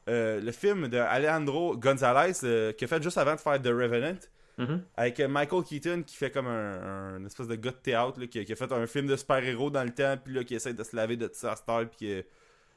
le 0.07 0.51
film 0.53 0.89
de 0.89 0.99
Alejandro 0.99 1.77
Gonzalez, 1.77 2.75
qui 2.77 2.85
a 2.85 2.89
fait 2.89 3.03
juste 3.03 3.19
avant 3.19 3.35
de 3.35 3.41
faire 3.41 3.61
The 3.61 3.69
Revenant, 3.69 4.19
Mhm. 4.61 4.83
avec 4.97 5.19
euh, 5.21 5.29
Michael 5.29 5.65
Keaton 5.65 6.03
qui 6.07 6.15
fait 6.17 6.31
comme 6.31 6.47
un, 6.47 7.15
un 7.17 7.25
espèce 7.25 7.49
de 7.49 7.55
gars 7.57 7.71
de 7.71 7.77
théâtre, 7.77 8.21
là, 8.21 8.27
qui, 8.27 8.45
qui 8.45 8.53
a 8.53 8.57
fait 8.57 8.71
un 8.73 8.87
film 8.87 9.07
de 9.07 9.17
super-héros 9.17 9.71
dans 9.71 9.85
le 9.85 9.91
temps, 9.95 10.17
puis 10.23 10.35
là, 10.35 10.45
qui 10.45 10.55
essaie 10.55 10.75
de 10.75 10.83
se 10.85 10.95
laver 10.95 11.17
de 11.17 11.29
ça 11.33 11.53
à 11.53 11.57
cette 11.57 11.69
heure, 11.69 11.89
puis 11.89 12.13
euh, 12.13 12.23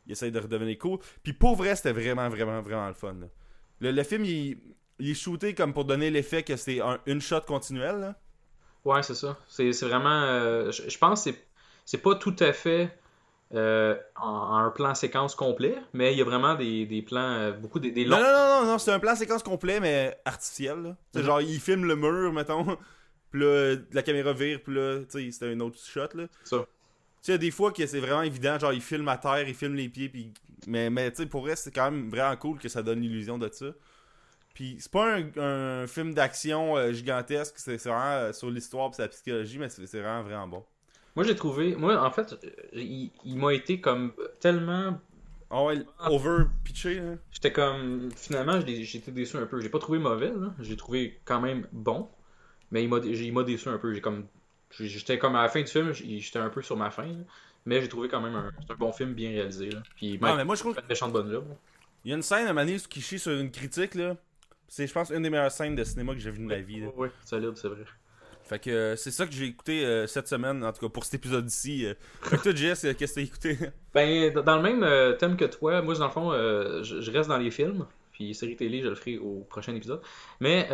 il 0.05 0.11
essaie 0.13 0.31
de 0.31 0.39
redevenir 0.39 0.77
cool. 0.79 0.99
Puis 1.23 1.33
pour 1.33 1.55
vrai, 1.55 1.75
c'était 1.75 1.91
vraiment, 1.91 2.27
vraiment, 2.29 2.61
vraiment 2.61 2.87
le 2.87 2.93
fun. 2.93 3.13
là. 3.19 3.27
Le, 3.81 3.91
le 3.91 4.03
film, 4.03 4.23
il, 4.25 4.57
il 4.99 5.11
est 5.11 5.13
shooté 5.13 5.53
comme 5.53 5.73
pour 5.73 5.85
donner 5.85 6.09
l'effet 6.09 6.43
que 6.43 6.55
c'est 6.55 6.79
un- 6.81 6.99
une 7.05 7.19
shot 7.21 7.41
continuelle. 7.41 7.99
là. 7.99 8.15
Ouais, 8.85 9.01
c'est 9.03 9.15
ça. 9.15 9.37
C'est 9.47 9.71
c'est 9.73 9.85
vraiment. 9.85 10.23
euh, 10.23 10.71
je, 10.71 10.89
je 10.89 10.97
pense 10.97 11.23
que 11.23 11.31
c'est- 11.31 11.43
c'est 11.85 11.97
pas 12.01 12.15
tout 12.15 12.35
à 12.39 12.51
fait 12.53 12.97
euh, 13.53 13.95
en, 14.15 14.27
en 14.29 14.55
un 14.57 14.71
plan 14.71 14.95
séquence 14.95 15.35
complet, 15.35 15.77
mais 15.93 16.13
il 16.13 16.17
y 16.17 16.21
a 16.21 16.25
vraiment 16.25 16.55
des, 16.55 16.85
des 16.85 17.01
plans, 17.01 17.21
euh, 17.33 17.51
beaucoup 17.51 17.79
des, 17.79 17.91
longs. 18.05 18.17
non, 18.17 18.23
non, 18.23 18.61
non, 18.61 18.65
non, 18.71 18.77
c'est 18.79 18.91
un 18.91 18.99
plan 18.99 19.15
séquence 19.15 19.43
complet, 19.43 19.79
mais 19.79 20.17
artificiel. 20.25 20.81
là. 20.81 20.95
C'est 21.13 21.19
Mhm. 21.19 21.25
genre, 21.25 21.41
il 21.41 21.59
filme 21.59 21.85
le 21.85 21.95
mur, 21.95 22.33
mettons, 22.33 22.65
puis 23.31 23.41
là, 23.41 23.75
la 23.91 24.01
caméra 24.01 24.33
vire, 24.33 24.59
puis 24.63 24.73
là, 24.75 24.99
tu 25.09 25.25
sais, 25.25 25.31
c'était 25.31 25.53
un 25.53 25.59
autre 25.59 25.77
shot. 25.79 26.07
là. 26.15 26.25
Ça. 26.43 26.57
Tu 27.21 27.31
sais, 27.31 27.37
des 27.37 27.51
fois 27.51 27.71
que 27.71 27.85
c'est 27.85 27.99
vraiment 27.99 28.23
évident, 28.23 28.57
genre, 28.59 28.73
il 28.73 28.81
filme 28.81 29.07
à 29.07 29.17
terre, 29.17 29.47
il 29.47 29.53
filme 29.55 29.75
les 29.75 29.87
pieds, 29.89 30.09
puis... 30.09 30.33
Mais, 30.67 30.89
mais 30.89 31.11
tu 31.11 31.17
sais, 31.23 31.25
pour 31.25 31.41
vrai, 31.41 31.55
c'est 31.55 31.71
quand 31.71 31.91
même 31.91 32.09
vraiment 32.09 32.35
cool 32.37 32.57
que 32.57 32.69
ça 32.69 32.81
donne 32.81 33.01
l'illusion 33.01 33.37
de 33.37 33.49
ça. 33.51 33.67
Puis 34.53 34.77
c'est 34.79 34.91
pas 34.91 35.15
un, 35.15 35.23
un 35.37 35.87
film 35.87 36.13
d'action 36.13 36.77
euh, 36.77 36.91
gigantesque, 36.93 37.55
c'est 37.57 37.77
vraiment 37.83 38.31
sur 38.33 38.49
l'histoire 38.51 38.89
et 38.91 38.93
sa 38.93 39.07
psychologie, 39.07 39.57
mais 39.57 39.67
c'est 39.69 39.83
vraiment, 39.99 40.21
vraiment 40.23 40.47
bon. 40.47 40.65
Moi, 41.15 41.25
j'ai 41.25 41.35
trouvé. 41.35 41.75
Moi, 41.75 41.95
en 42.01 42.11
fait, 42.11 42.35
il, 42.73 43.11
il 43.23 43.37
m'a 43.37 43.53
été 43.53 43.79
comme 43.79 44.13
tellement. 44.39 44.99
Ah 45.49 45.63
ouais, 45.65 45.77
over 46.07 46.45
pitché, 46.63 46.97
hein. 46.99 47.17
J'étais 47.31 47.51
comme. 47.51 48.09
Finalement, 48.15 48.59
été 48.59 49.11
déçu 49.11 49.37
un 49.37 49.45
peu. 49.45 49.61
J'ai 49.61 49.69
pas 49.69 49.79
trouvé 49.79 49.99
mauvais, 49.99 50.29
là. 50.29 50.53
J'ai 50.59 50.75
trouvé 50.75 51.19
quand 51.25 51.39
même 51.41 51.67
bon. 51.71 52.09
Mais 52.71 52.83
il 52.83 52.89
m'a 52.89 53.43
déçu 53.43 53.69
un 53.69 53.77
peu. 53.77 53.93
J'ai 53.93 54.01
comme. 54.01 54.25
J'étais 54.79 55.19
comme 55.19 55.35
à 55.35 55.43
la 55.43 55.49
fin 55.49 55.61
du 55.61 55.67
film, 55.67 55.91
j'étais 55.93 56.39
un 56.39 56.49
peu 56.49 56.63
sur 56.63 56.75
ma 56.75 56.89
fin. 56.89 57.05
là. 57.05 57.23
Mais 57.67 57.79
j'ai 57.79 57.87
trouvé 57.87 58.09
quand 58.09 58.19
même 58.19 58.35
un, 58.35 58.51
un 58.69 58.75
bon 58.75 58.91
film 58.91 59.13
bien 59.13 59.29
réalisé. 59.29 59.69
Là. 59.69 59.83
Puis 59.95 60.17
Ah, 60.23 60.35
mais 60.35 60.43
moi, 60.43 60.55
je 60.55 60.61
trouve 60.61 60.73
fait 60.73 60.81
une 60.81 60.87
méchante 60.87 61.13
bonne 61.13 61.29
job. 61.31 61.45
Il 62.03 62.09
y 62.09 62.13
a 62.13 62.17
une 62.17 62.23
scène 62.23 62.47
à 62.47 62.53
donné 62.53 62.77
qui 62.87 62.99
chie 62.99 63.19
sur 63.19 63.31
une 63.39 63.51
critique, 63.51 63.93
là. 63.95 64.17
C'est, 64.67 64.87
je 64.87 64.91
pense, 64.93 65.11
une 65.11 65.21
des 65.21 65.29
meilleures 65.29 65.51
scènes 65.51 65.75
de 65.75 65.83
cinéma 65.83 66.13
que 66.13 66.19
j'ai 66.19 66.31
vues 66.31 66.39
de 66.39 66.45
ma 66.45 66.57
vie. 66.57 66.79
là. 66.79 66.87
Oui, 66.97 67.09
solide, 67.23 67.55
c'est 67.55 67.67
vrai. 67.67 67.85
Fait 68.45 68.59
que 68.59 68.69
euh, 68.69 68.95
c'est 68.97 69.11
ça 69.11 69.25
que 69.25 69.31
j'ai 69.31 69.45
écouté 69.45 69.85
euh, 69.85 70.05
cette 70.05 70.27
semaine, 70.27 70.63
en 70.65 70.71
tout 70.73 70.81
cas 70.85 70.89
pour 70.91 71.05
cet 71.05 71.13
épisode-ci. 71.15 71.85
euh. 71.85 71.93
Fait 72.23 72.37
que 72.37 72.43
toi, 72.43 72.55
Jess, 72.55 72.85
qu'est-ce 72.97 73.13
que 73.13 73.19
t'as 73.19 73.21
écouté? 73.21 73.57
Ben, 73.93 74.33
dans 74.33 74.57
le 74.59 74.61
même 74.61 75.17
thème 75.17 75.37
que 75.37 75.45
toi, 75.45 75.81
moi, 75.81 75.93
dans 75.95 76.05
le 76.07 76.11
fond, 76.11 76.31
je, 76.83 76.99
je 77.01 77.11
reste 77.11 77.29
dans 77.29 77.37
les 77.37 77.51
films, 77.51 77.85
puis 78.11 78.33
série 78.35 78.55
télé, 78.55 78.81
je 78.81 78.87
le 78.89 78.95
ferai 78.95 79.17
au 79.19 79.45
prochain 79.49 79.73
épisode. 79.75 80.01
Mais 80.39 80.67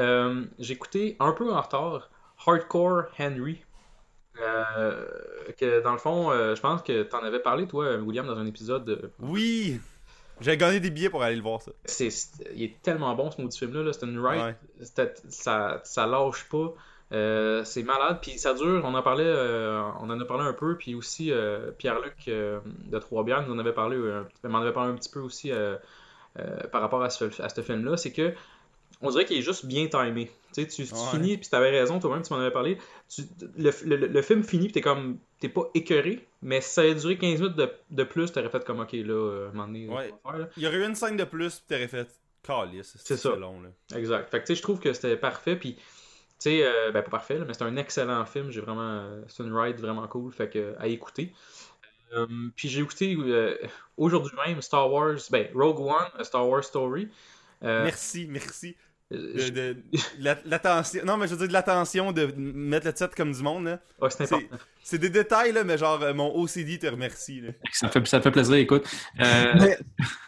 j'ai 0.58 0.74
écouté 0.74 1.16
un 1.20 1.34
peu 1.34 1.52
en 1.52 1.62
retard 1.62 2.10
Hardcore 2.48 3.04
Henry. 3.20 3.62
Que 5.58 5.82
dans 5.84 5.92
le 5.92 5.98
fond, 5.98 6.32
je 6.32 6.60
pense 6.62 6.82
que 6.82 7.04
t'en 7.04 7.20
avais 7.24 7.40
parlé, 7.40 7.68
toi, 7.68 7.96
William, 7.98 8.26
dans 8.26 8.38
un 8.38 8.46
épisode. 8.46 8.86
de- 8.86 9.12
Oui 9.20 9.80
J'ai 10.40 10.56
gagné 10.56 10.80
des 10.80 10.90
billets 10.90 11.10
pour 11.10 11.22
aller 11.24 11.36
le 11.36 11.42
voir, 11.42 11.62
ça. 11.62 11.72
C'est, 11.86 12.10
il 12.56 12.64
est 12.64 12.82
tellement 12.82 13.14
bon 13.16 13.30
ce 13.32 13.42
maudit 13.42 13.58
film-là. 13.60 13.84
Là. 13.84 13.92
C'est 13.94 14.06
une 14.06 14.18
ride. 14.26 14.56
Ouais. 14.80 15.14
Ça, 15.30 15.82
ça 15.84 16.08
lâche 16.08 16.46
pas. 16.50 16.74
Euh, 17.12 17.64
c'est 17.64 17.84
malade. 17.84 18.20
Puis 18.22 18.38
ça 18.38 18.54
dure. 18.54 18.82
On 18.86 18.94
en 18.94 19.02
parlait, 19.02 19.24
euh, 19.26 19.82
on 20.00 20.10
en 20.10 20.20
a 20.20 20.26
parlé 20.26 20.44
un 20.46 20.54
peu. 20.54 20.78
Puis 20.78 20.94
aussi, 20.96 21.32
euh, 21.32 21.72
Pierre-Luc 21.72 22.28
de 22.28 23.00
Trois-Bières 23.00 23.48
nous 23.48 23.54
en 23.54 23.60
avait 23.60 23.74
parlé, 23.74 23.98
m'en 24.44 24.60
avait 24.62 24.74
parlé 24.74 24.92
un 24.92 24.96
petit 24.96 25.10
peu 25.10 25.20
aussi 25.20 25.52
par 26.72 26.82
rapport 26.82 27.04
à 27.04 27.10
ce, 27.10 27.26
à 27.42 27.50
ce 27.50 27.62
film-là, 27.62 27.98
c'est 27.98 28.12
que 28.14 28.34
on 29.02 29.10
dirait 29.12 29.24
qu'il 29.26 29.38
est 29.38 29.42
juste 29.42 29.66
bien 29.66 29.88
timé. 29.88 30.30
Tu 30.54 30.62
sais, 30.64 30.68
tu, 30.68 30.86
tu 30.86 30.94
Ouais. 30.94 31.00
finis, 31.12 31.38
puis 31.38 31.48
t'avais 31.50 31.70
raison, 31.70 32.00
toi-même, 32.00 32.22
tu 32.22 32.34
m'en 32.34 32.40
avais 32.40 32.52
parlé. 32.52 32.78
tu- 33.08 33.22
le, 33.58 33.72
le- 33.86 34.08
le 34.08 34.22
film 34.22 34.44
finit, 34.44 34.66
puis 34.66 34.74
t'es 34.74 34.82
comme. 34.82 35.18
T'es 35.40 35.48
pas 35.48 35.70
écœuré, 35.74 36.28
mais 36.42 36.60
si 36.60 36.70
ça 36.72 36.82
avait 36.82 36.96
duré 36.96 37.18
15 37.18 37.40
minutes 37.42 37.56
de, 37.56 37.70
de 37.92 38.04
plus, 38.04 38.30
t'aurais 38.32 38.50
fait 38.50 38.64
comme, 38.66 38.82
ok, 38.82 38.92
là, 38.92 39.46
à 39.46 39.50
un 39.50 39.52
moment 39.54 39.68
donné, 39.68 39.88
Ouais. 39.88 40.12
on 40.26 40.30
va 40.30 40.32
faire, 40.32 40.40
là. 40.42 40.50
Il 40.58 40.64
y 40.64 40.68
aurait 40.68 40.78
eu 40.78 40.86
une 40.86 40.96
scène 40.96 41.16
de 41.16 41.24
plus, 41.24 41.60
pis 41.60 41.68
t'aurais 41.70 41.88
fait 41.88 42.08
calice. 42.44 42.98
C'est 43.00 43.16
ça. 43.16 43.36
long, 43.38 43.62
là. 43.62 43.70
Exact. 43.98 44.30
Fait 44.30 44.40
que 44.42 44.46
tu 44.46 44.48
sais, 44.48 44.56
je 44.56 44.62
trouve 44.62 44.80
que 44.82 44.92
c'était 44.92 45.16
parfait. 45.16 45.56
Puis, 45.56 45.76
tu 45.76 45.82
sais, 46.40 46.64
euh, 46.64 46.92
ben 46.92 47.02
pas 47.04 47.12
parfait, 47.12 47.38
là, 47.38 47.46
mais 47.48 47.54
c'est 47.54 47.64
un 47.64 47.76
excellent 47.78 48.26
film. 48.26 48.50
J'ai 48.52 48.62
vraiment. 48.62 48.82
euh, 48.82 49.22
C'est 49.28 49.44
une 49.44 49.56
ride 49.56 49.80
vraiment 49.80 50.08
cool. 50.08 50.32
Fait 50.32 50.50
que 50.50 50.76
à 50.80 50.88
écouter. 50.88 51.34
Euh, 52.16 52.26
puis 52.56 52.68
j'ai 52.70 52.82
écouté 52.82 53.16
euh, 53.20 53.56
aujourd'hui 53.98 54.36
même 54.48 54.62
Star 54.62 54.92
Wars, 54.92 55.18
ben 55.30 55.48
Rogue 55.54 55.80
One, 55.80 56.08
A 56.18 56.24
Star 56.24 56.48
Wars 56.48 56.64
Story. 56.64 57.08
Euh, 57.64 57.84
Merci, 57.84 58.26
merci. 58.30 58.76
De, 59.12 59.34
je- 59.38 59.50
de- 59.50 59.78
la- 60.20 60.38
l'attention. 60.46 61.04
Non, 61.06 61.18
mais 61.18 61.28
je 61.28 61.32
veux 61.34 61.40
dire 61.40 61.48
de 61.50 61.54
l'attention 61.54 62.12
de 62.12 62.26
mettre 62.38 62.86
le 62.88 62.94
titre 62.94 63.14
comme 63.16 63.32
du 63.32 63.42
monde, 63.44 63.66
là. 63.66 63.80
ouais, 64.02 64.10
c'est 64.84 64.98
des 64.98 65.10
détails, 65.10 65.52
là, 65.52 65.64
mais 65.64 65.78
genre, 65.78 66.02
euh, 66.02 66.14
mon 66.14 66.34
OCD 66.40 66.80
te 66.80 66.88
remercie, 66.88 67.42
là. 67.42 67.50
Ça 67.74 67.90
fait, 67.90 68.06
ça 68.08 68.22
fait 68.22 68.32
plaisir, 68.32 68.56
écoute. 68.56 68.86
Euh, 69.20 69.54
Mais, 69.60 69.78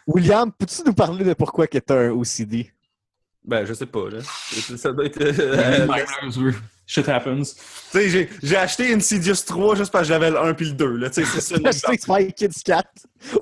William, 0.06 0.52
peux-tu 0.52 0.82
nous 0.84 0.94
parler 0.94 1.24
de 1.24 1.32
pourquoi 1.34 1.66
que 1.68 1.78
t'as 1.78 1.96
un 1.96 2.10
OCD? 2.10 2.72
Ben, 3.44 3.64
je 3.64 3.74
sais 3.74 3.86
pas, 3.86 4.08
là. 4.08 4.20
Ça 4.76 4.92
doit 4.92 5.06
être. 5.06 5.20
euh, 5.20 5.86
Shit 6.86 7.08
happens. 7.08 7.42
Tu 7.42 7.54
sais, 7.90 8.08
j'ai- 8.08 8.28
j'ai 8.42 8.56
acheté 8.56 8.92
Insidious 8.92 9.34
3 9.46 9.76
juste 9.76 9.90
parce 9.92 10.04
que 10.04 10.08
j'avais 10.08 10.30
le 10.30 10.38
1 10.38 10.54
puis 10.54 10.66
le 10.66 10.72
2, 10.72 10.96
là. 10.96 11.10
Tu 11.10 11.24
sais, 11.24 11.40
c'est 11.40 11.40
ça. 11.40 11.56
J'ai 11.56 11.66
acheté 11.68 11.98
Spy 11.98 12.32
Kids 12.32 12.62
4. 12.64 12.88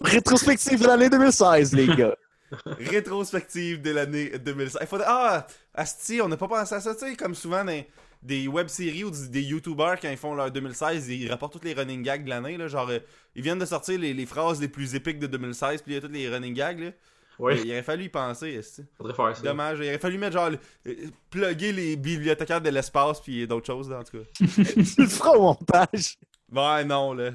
Rétrospective 0.03 0.81
de 0.81 0.87
l'année 0.87 1.11
2016, 1.11 1.75
les 1.75 1.87
gars. 1.89 2.15
Rétrospective 2.79 3.81
de 3.83 3.91
l'année 3.91 4.31
2016. 4.39 4.79
Il 4.81 4.87
faudrait... 4.87 5.07
Ah, 5.09 5.47
Asti, 5.75 6.21
on 6.23 6.29
n'a 6.29 6.37
pas 6.37 6.49
pensé 6.49 6.75
à 6.75 6.81
ça, 6.81 6.95
tu 6.95 7.01
sais, 7.09 7.17
comme 7.17 7.35
souvent 7.35 7.65
dans 7.65 7.83
des 8.23 8.49
web-séries 8.49 9.05
ou 9.05 9.11
des 9.11 9.43
YouTubers, 9.43 9.99
quand 10.01 10.11
ils 10.11 10.17
font 10.17 10.35
leur 10.35 10.51
2016, 10.51 11.09
ils 11.09 11.31
rapportent 11.31 11.55
tous 11.59 11.65
les 11.65 11.73
running 11.75 12.03
gags 12.03 12.25
de 12.25 12.29
l'année, 12.31 12.57
là. 12.57 12.69
Genre, 12.69 12.89
euh, 12.91 12.99
ils 13.35 13.43
viennent 13.43 13.59
de 13.59 13.65
sortir 13.67 13.99
les, 13.99 14.13
les 14.13 14.27
phrases 14.27 14.61
les 14.61 14.69
plus 14.69 14.95
épiques 14.95 15.19
de 15.19 15.27
2016, 15.27 15.83
puis 15.83 15.93
il 15.93 15.95
y 15.95 15.99
a 15.99 16.01
tous 16.01 16.13
les 16.13 16.29
running 16.29 16.53
gags, 16.55 16.79
là. 16.81 16.91
Ouais, 17.41 17.59
Il 17.65 17.71
aurait 17.73 17.83
fallu 17.83 18.05
y 18.05 18.09
penser, 18.09 18.61
faudrait 18.97 19.15
faire 19.15 19.37
ça. 19.37 19.43
Dommage. 19.43 19.79
Il 19.81 19.89
aurait 19.89 19.99
fallu 19.99 20.19
mettre 20.19 20.35
genre. 20.35 20.51
euh, 20.87 20.95
plugger 21.31 21.73
les 21.73 21.97
bibliothécaires 21.97 22.61
de 22.61 22.69
l'espace 22.71 23.21
puis 23.21 23.47
d'autres 23.47 23.67
choses, 23.67 23.89
là, 23.91 23.99
en 24.01 24.05
tout 24.05 24.19
cas. 24.19 24.25
tu 24.35 25.01
le 25.03 25.09
feras 25.09 25.31
au 25.37 25.43
montage. 25.43 26.19
Ouais, 26.53 26.85
non, 26.85 27.15
là. 27.15 27.31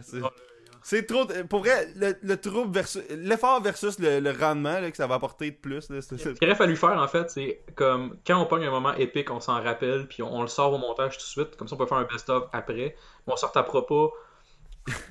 C'est, 0.83 1.07
trop. 1.07 1.25
Pour 1.49 1.61
vrai, 1.61 1.87
le, 1.95 2.13
le 2.21 2.37
trouble 2.37 2.71
versus. 2.71 3.01
L'effort 3.09 3.59
versus 3.63 3.97
le, 3.97 4.19
le 4.19 4.31
rendement 4.31 4.79
là, 4.79 4.91
que 4.91 4.97
ça 4.97 5.07
va 5.07 5.15
apporter 5.15 5.49
de 5.49 5.55
plus, 5.55 5.89
là. 5.89 5.99
c'est- 6.01 6.17
Ce 6.17 6.29
qu'il 6.29 6.47
aurait 6.47 6.55
fallu 6.55 6.75
faire, 6.75 6.91
en 7.01 7.07
fait, 7.07 7.27
c'est 7.31 7.61
comme 7.73 8.17
quand 8.27 8.39
on 8.39 8.45
pogne 8.45 8.65
un 8.65 8.71
moment 8.71 8.93
épique, 8.93 9.31
on 9.31 9.39
s'en 9.39 9.59
rappelle, 9.63 10.07
puis 10.07 10.21
on, 10.21 10.31
on 10.31 10.41
le 10.43 10.47
sort 10.47 10.71
au 10.71 10.77
montage 10.77 11.17
tout 11.17 11.23
de 11.23 11.27
suite. 11.27 11.55
Comme 11.55 11.67
ça, 11.67 11.73
on 11.75 11.79
peut 11.79 11.87
faire 11.87 11.97
un 11.97 12.03
best-of 12.03 12.43
après. 12.53 12.95
Mais 13.25 13.33
on 13.33 13.35
sort 13.35 13.51
à 13.55 13.63
propos 13.63 14.13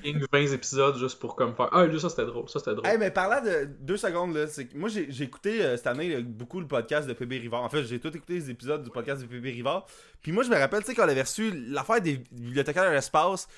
20 0.04 0.52
épisodes 0.52 0.96
juste 0.98 1.18
pour 1.18 1.34
comme 1.34 1.54
faire 1.54 1.68
Ah, 1.72 1.86
lui, 1.86 2.00
ça 2.00 2.08
c'était 2.08 2.26
drôle, 2.26 2.48
ça 2.48 2.58
c'était 2.58 2.74
drôle. 2.74 2.86
Hey, 2.86 2.98
mais 2.98 3.10
parlant 3.10 3.44
de 3.44 3.64
deux 3.80 3.96
secondes, 3.96 4.34
là, 4.34 4.46
c'est 4.46 4.66
que 4.66 4.76
moi 4.76 4.88
j'ai, 4.88 5.10
j'ai 5.10 5.24
écouté 5.24 5.62
euh, 5.62 5.76
cette 5.76 5.86
année 5.88 6.08
là, 6.08 6.20
beaucoup 6.22 6.60
le 6.60 6.66
podcast 6.66 7.08
de 7.08 7.12
PB 7.12 7.32
Rivard. 7.40 7.62
En 7.62 7.68
fait, 7.68 7.84
j'ai 7.84 7.98
tout 7.98 8.14
écouté 8.16 8.34
les 8.34 8.50
épisodes 8.50 8.82
du 8.82 8.90
podcast 8.90 9.22
de 9.22 9.26
PB 9.26 9.46
Rivard. 9.46 9.86
Puis 10.22 10.32
moi, 10.32 10.44
je 10.44 10.50
me 10.50 10.56
rappelle, 10.56 10.80
tu 10.80 10.86
sais, 10.86 10.94
quand 10.94 11.04
on 11.04 11.08
avait 11.08 11.22
reçu 11.22 11.50
l'affaire 11.68 12.00
des 12.00 12.18
bibliothécaires 12.30 12.88
de 12.88 12.94
l'espace. 12.94 13.48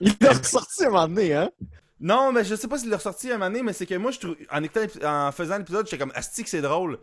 Il 0.00 0.12
l'a 0.20 0.32
ressorti 0.32 0.84
à 0.84 0.88
un 0.88 0.90
moment 0.90 1.08
donné, 1.08 1.32
hein? 1.32 1.50
Non, 1.98 2.32
mais 2.32 2.44
je 2.44 2.54
sais 2.54 2.68
pas 2.68 2.78
s'il 2.78 2.90
l'a 2.90 2.98
ressorti 2.98 3.30
un 3.30 3.38
moment 3.38 3.46
donné, 3.46 3.62
mais 3.62 3.72
c'est 3.72 3.86
que 3.86 3.94
moi, 3.94 4.10
je 4.10 4.20
trouve, 4.20 4.36
en, 4.50 4.62
écoutant 4.62 4.86
en 5.04 5.32
faisant 5.32 5.56
l'épisode, 5.56 5.86
j'étais 5.86 5.98
comme, 5.98 6.12
asti 6.14 6.44
que 6.44 6.50
c'est 6.50 6.60
drôle. 6.60 6.98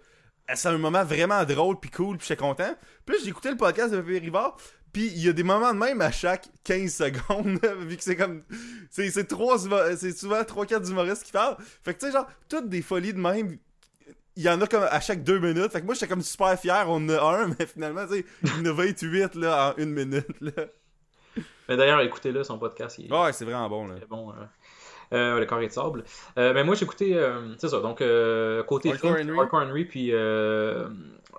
C'est 0.53 0.67
un 0.67 0.77
moment 0.77 1.03
vraiment 1.03 1.43
drôle 1.45 1.79
puis 1.79 1.89
cool 1.89 2.17
puis 2.17 2.27
j'étais 2.27 2.41
content. 2.41 2.75
Puis 3.05 3.15
j'ai 3.23 3.29
écouté 3.29 3.49
le 3.49 3.57
podcast 3.57 3.93
de 3.93 4.01
PB 4.01 4.19
Rivard, 4.19 4.57
puis 4.93 5.07
il 5.07 5.19
y 5.25 5.27
a 5.29 5.33
des 5.33 5.43
moments 5.43 5.73
de 5.73 5.79
même 5.79 5.99
à 6.01 6.11
chaque 6.11 6.47
15 6.63 6.93
secondes, 6.93 7.59
vu 7.79 7.97
que 7.97 8.03
c'est 8.03 8.15
comme, 8.15 8.43
c'est, 8.89 9.09
c'est 9.11 9.25
trois, 9.25 9.57
c'est 9.97 10.15
souvent 10.17 10.41
3-4 10.41 10.89
humoristes 10.89 11.23
qui 11.23 11.31
parlent. 11.31 11.57
Fait 11.83 11.93
que 11.93 11.99
tu 11.99 12.05
sais, 12.05 12.11
genre, 12.13 12.27
toutes 12.47 12.69
des 12.69 12.81
folies 12.81 13.13
de 13.13 13.19
même, 13.19 13.57
il 14.35 14.43
y 14.43 14.49
en 14.49 14.59
a 14.61 14.67
comme 14.67 14.83
à 14.83 14.99
chaque 14.99 15.23
deux 15.23 15.39
minutes. 15.39 15.71
Fait 15.71 15.81
que 15.81 15.85
moi, 15.85 15.93
j'étais 15.93 16.07
comme 16.07 16.21
super 16.21 16.57
fier, 16.59 16.85
on 16.87 16.95
en 16.95 17.09
a 17.09 17.19
un, 17.43 17.47
mais 17.59 17.65
finalement, 17.65 18.05
tu 18.07 18.13
sais, 18.19 18.25
il 18.43 18.49
y 18.49 18.53
en 18.61 18.65
a 18.65 18.71
28 18.71 19.35
là, 19.35 19.73
en 19.77 19.81
une 19.81 19.91
minute, 19.91 20.27
là. 20.41 20.51
Mais 21.69 21.77
d'ailleurs, 21.77 22.01
écoutez-le, 22.01 22.43
son 22.43 22.59
podcast, 22.59 22.97
il 22.99 23.11
Ouais, 23.11 23.31
c'est 23.33 23.45
vraiment 23.45 23.69
bon, 23.69 23.87
là. 23.87 23.95
très 23.95 24.05
bon. 24.05 24.31
euh, 24.31 24.35
euh, 25.13 25.39
le 25.39 25.45
carré 25.45 25.67
de 25.67 25.71
sable. 25.71 26.03
Euh, 26.37 26.53
mais 26.53 26.63
moi, 26.63 26.75
j'ai 26.75 26.83
écouté, 26.85 27.15
euh, 27.15 27.53
c'est 27.57 27.69
ça, 27.69 27.79
donc 27.79 28.01
euh, 28.01 28.63
côté 28.63 28.89
Hardcore 28.91 29.15
film, 29.17 29.29
Henry. 29.29 29.39
Hardcore 29.39 29.61
Henry, 29.61 29.85
puis 29.85 30.09
euh, 30.11 30.89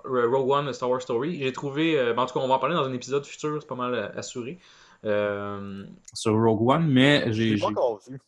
Rogue 0.03 0.49
One, 0.49 0.73
Star 0.73 0.89
Wars 0.89 1.01
Story. 1.01 1.39
J'ai 1.41 1.51
trouvé, 1.53 1.99
euh, 1.99 2.13
ben, 2.13 2.23
en 2.23 2.25
tout 2.25 2.33
cas, 2.33 2.39
on 2.39 2.47
va 2.47 2.55
en 2.55 2.59
parler 2.59 2.75
dans 2.75 2.85
un 2.85 2.93
épisode 2.93 3.25
futur, 3.25 3.57
c'est 3.61 3.67
pas 3.67 3.75
mal 3.75 4.13
assuré. 4.15 4.59
Euh, 5.03 5.83
Sur 6.13 6.33
Rogue 6.33 6.67
One, 6.69 6.87
mais 6.87 7.25
J'ai 7.31 7.57
j'ai. 7.57 7.61
pas 7.61 7.67
encore 7.67 7.99
vu. 8.09 8.19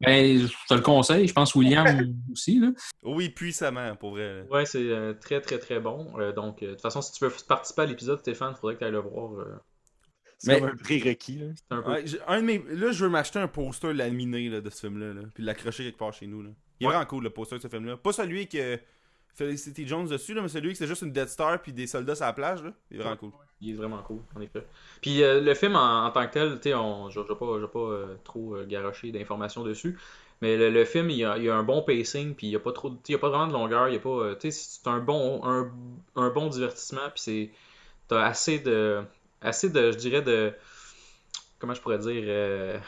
Ben, 0.00 0.38
je 0.38 0.46
te 0.68 0.74
le 0.74 0.80
conseille, 0.80 1.26
je 1.26 1.34
pense 1.34 1.54
William 1.56 1.86
aussi. 2.32 2.60
Là. 2.60 2.68
Oui, 3.02 3.30
puissamment, 3.30 3.96
pour 3.96 4.10
vrai. 4.10 4.44
ouais, 4.48 4.64
c'est 4.64 4.78
euh, 4.78 5.12
très, 5.14 5.40
très, 5.40 5.58
très 5.58 5.80
bon. 5.80 6.06
Euh, 6.20 6.32
donc, 6.32 6.62
euh, 6.62 6.66
de 6.68 6.72
toute 6.72 6.82
façon, 6.82 7.02
si 7.02 7.12
tu 7.12 7.24
veux 7.24 7.32
participer 7.48 7.82
à 7.82 7.86
l'épisode, 7.86 8.20
Stéphane, 8.20 8.52
il 8.56 8.60
faudrait 8.60 8.74
que 8.74 8.78
tu 8.78 8.84
ailles 8.84 8.92
le 8.92 9.00
voir. 9.00 9.32
C'est 10.38 10.52
Mais- 10.54 10.60
comme 10.60 10.68
un 10.70 10.76
prérequis, 10.76 11.36
là. 11.38 11.46
un 11.70 11.82
peu... 11.82 11.90
Ouais, 11.90 12.02
j'ai- 12.06 12.20
un 12.28 12.40
de 12.40 12.46
mes... 12.46 12.62
Là, 12.70 12.92
je 12.92 13.04
veux 13.04 13.10
m'acheter 13.10 13.40
un 13.40 13.48
poster 13.48 13.92
laminé 13.92 14.48
là, 14.48 14.60
de 14.60 14.70
ce 14.70 14.80
film-là, 14.86 15.12
là, 15.12 15.22
puis 15.34 15.42
l'accrocher 15.42 15.82
quelque 15.84 15.98
part 15.98 16.12
chez 16.12 16.26
nous. 16.28 16.42
Là. 16.42 16.50
Il 16.80 16.84
est 16.84 16.86
Ouais. 16.86 16.94
vraiment 16.94 17.06
cool 17.08 17.24
le 17.24 17.30
poster 17.30 17.56
de 17.56 17.62
ce 17.62 17.68
film-là. 17.68 17.96
Pas 17.96 18.12
celui 18.12 18.46
que 18.48 18.78
Felicity 19.34 19.86
Jones 19.86 20.06
dessus, 20.08 20.34
là, 20.34 20.42
mais 20.42 20.48
celui 20.48 20.72
que 20.72 20.78
c'est 20.78 20.86
juste 20.86 21.02
une 21.02 21.12
Dead 21.12 21.28
Star 21.28 21.60
puis 21.60 21.72
des 21.72 21.86
soldats 21.86 22.14
sur 22.14 22.24
la 22.26 22.32
plage. 22.32 22.62
Là. 22.62 22.72
Il 22.90 22.96
est 22.98 23.02
vraiment 23.02 23.16
cool. 23.16 23.30
Il 23.60 23.70
est 23.70 23.74
vraiment 23.74 24.02
cool, 24.02 24.20
en 24.36 24.40
effet. 24.40 24.64
Puis 25.00 25.22
euh, 25.24 25.40
le 25.40 25.54
film 25.54 25.74
en, 25.74 26.04
en 26.06 26.10
tant 26.12 26.24
que 26.28 26.32
tel, 26.32 26.54
tu 26.60 26.68
sais, 26.70 26.74
on- 26.74 27.10
je 27.10 27.18
ne 27.18 27.24
vais 27.24 27.34
pas, 27.34 27.68
pas 27.72 27.78
euh, 27.80 28.14
trop 28.22 28.54
euh, 28.54 28.64
garocher 28.66 29.10
d'informations 29.10 29.64
dessus, 29.64 29.98
mais 30.40 30.56
le, 30.56 30.70
le 30.70 30.84
film, 30.84 31.10
il 31.10 31.16
y, 31.16 31.24
a, 31.24 31.36
il 31.36 31.42
y 31.44 31.48
a 31.50 31.56
un 31.56 31.64
bon 31.64 31.82
pacing, 31.82 32.34
puis 32.36 32.46
il 32.46 32.50
n'y 32.50 32.56
a 32.56 32.60
pas 32.60 32.70
trop, 32.72 32.92
il 33.08 33.12
y 33.12 33.14
a 33.16 33.18
pas 33.18 33.28
vraiment 33.28 33.48
de 33.48 33.52
longueur, 33.52 33.88
il 33.88 33.94
y 33.94 33.96
a 33.96 34.00
pas, 34.00 34.08
euh, 34.10 34.34
tu 34.36 34.52
sais, 34.52 34.78
c'est 34.80 34.86
un 34.88 34.98
bon, 35.00 35.40
un, 35.44 35.68
un 36.14 36.30
bon 36.30 36.46
divertissement, 36.48 37.08
puis 37.12 37.20
c'est, 37.20 37.50
t'as 38.06 38.22
assez 38.24 38.60
de, 38.60 39.02
assez 39.42 39.70
de, 39.70 39.92
je 39.92 39.96
dirais 39.98 40.22
de, 40.22 40.52
comment 41.58 41.74
je 41.74 41.80
pourrais 41.80 41.98
dire, 41.98 42.22
euh, 42.26 42.78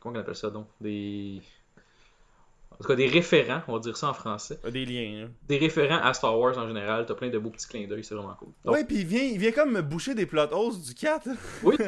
comment 0.00 0.16
on 0.16 0.20
appelle 0.20 0.34
ça 0.36 0.50
donc, 0.50 0.66
des, 0.80 1.40
en 2.72 2.76
tout 2.76 2.88
cas 2.88 2.94
des 2.96 3.06
référents, 3.08 3.62
on 3.68 3.74
va 3.74 3.78
dire 3.78 3.96
ça 3.96 4.08
en 4.08 4.14
français, 4.14 4.58
Il 4.62 4.66
y 4.66 4.68
a 4.68 4.70
des 4.72 4.86
liens. 4.86 5.22
Là. 5.22 5.28
des 5.48 5.58
référents 5.58 6.00
à 6.02 6.12
Star 6.14 6.38
Wars 6.38 6.56
en 6.58 6.66
général, 6.66 7.06
t'as 7.06 7.14
plein 7.14 7.28
de 7.30 7.38
beaux 7.38 7.50
petits 7.50 7.68
clins 7.68 7.86
d'œil, 7.86 8.02
c'est 8.04 8.14
vraiment 8.14 8.34
cool. 8.34 8.48
Donc, 8.64 8.74
Ouais, 8.74 8.84
puis 8.84 8.96
il 8.98 9.06
vient, 9.06 9.22
il 9.22 9.38
vient 9.38 9.52
comme 9.52 9.72
me 9.72 9.82
boucher 9.82 10.14
des 10.14 10.26
plot 10.26 10.52
holes 10.52 10.80
du 10.80 10.94
4. 10.94 11.26
là. 11.26 11.32
Oui. 11.62 11.76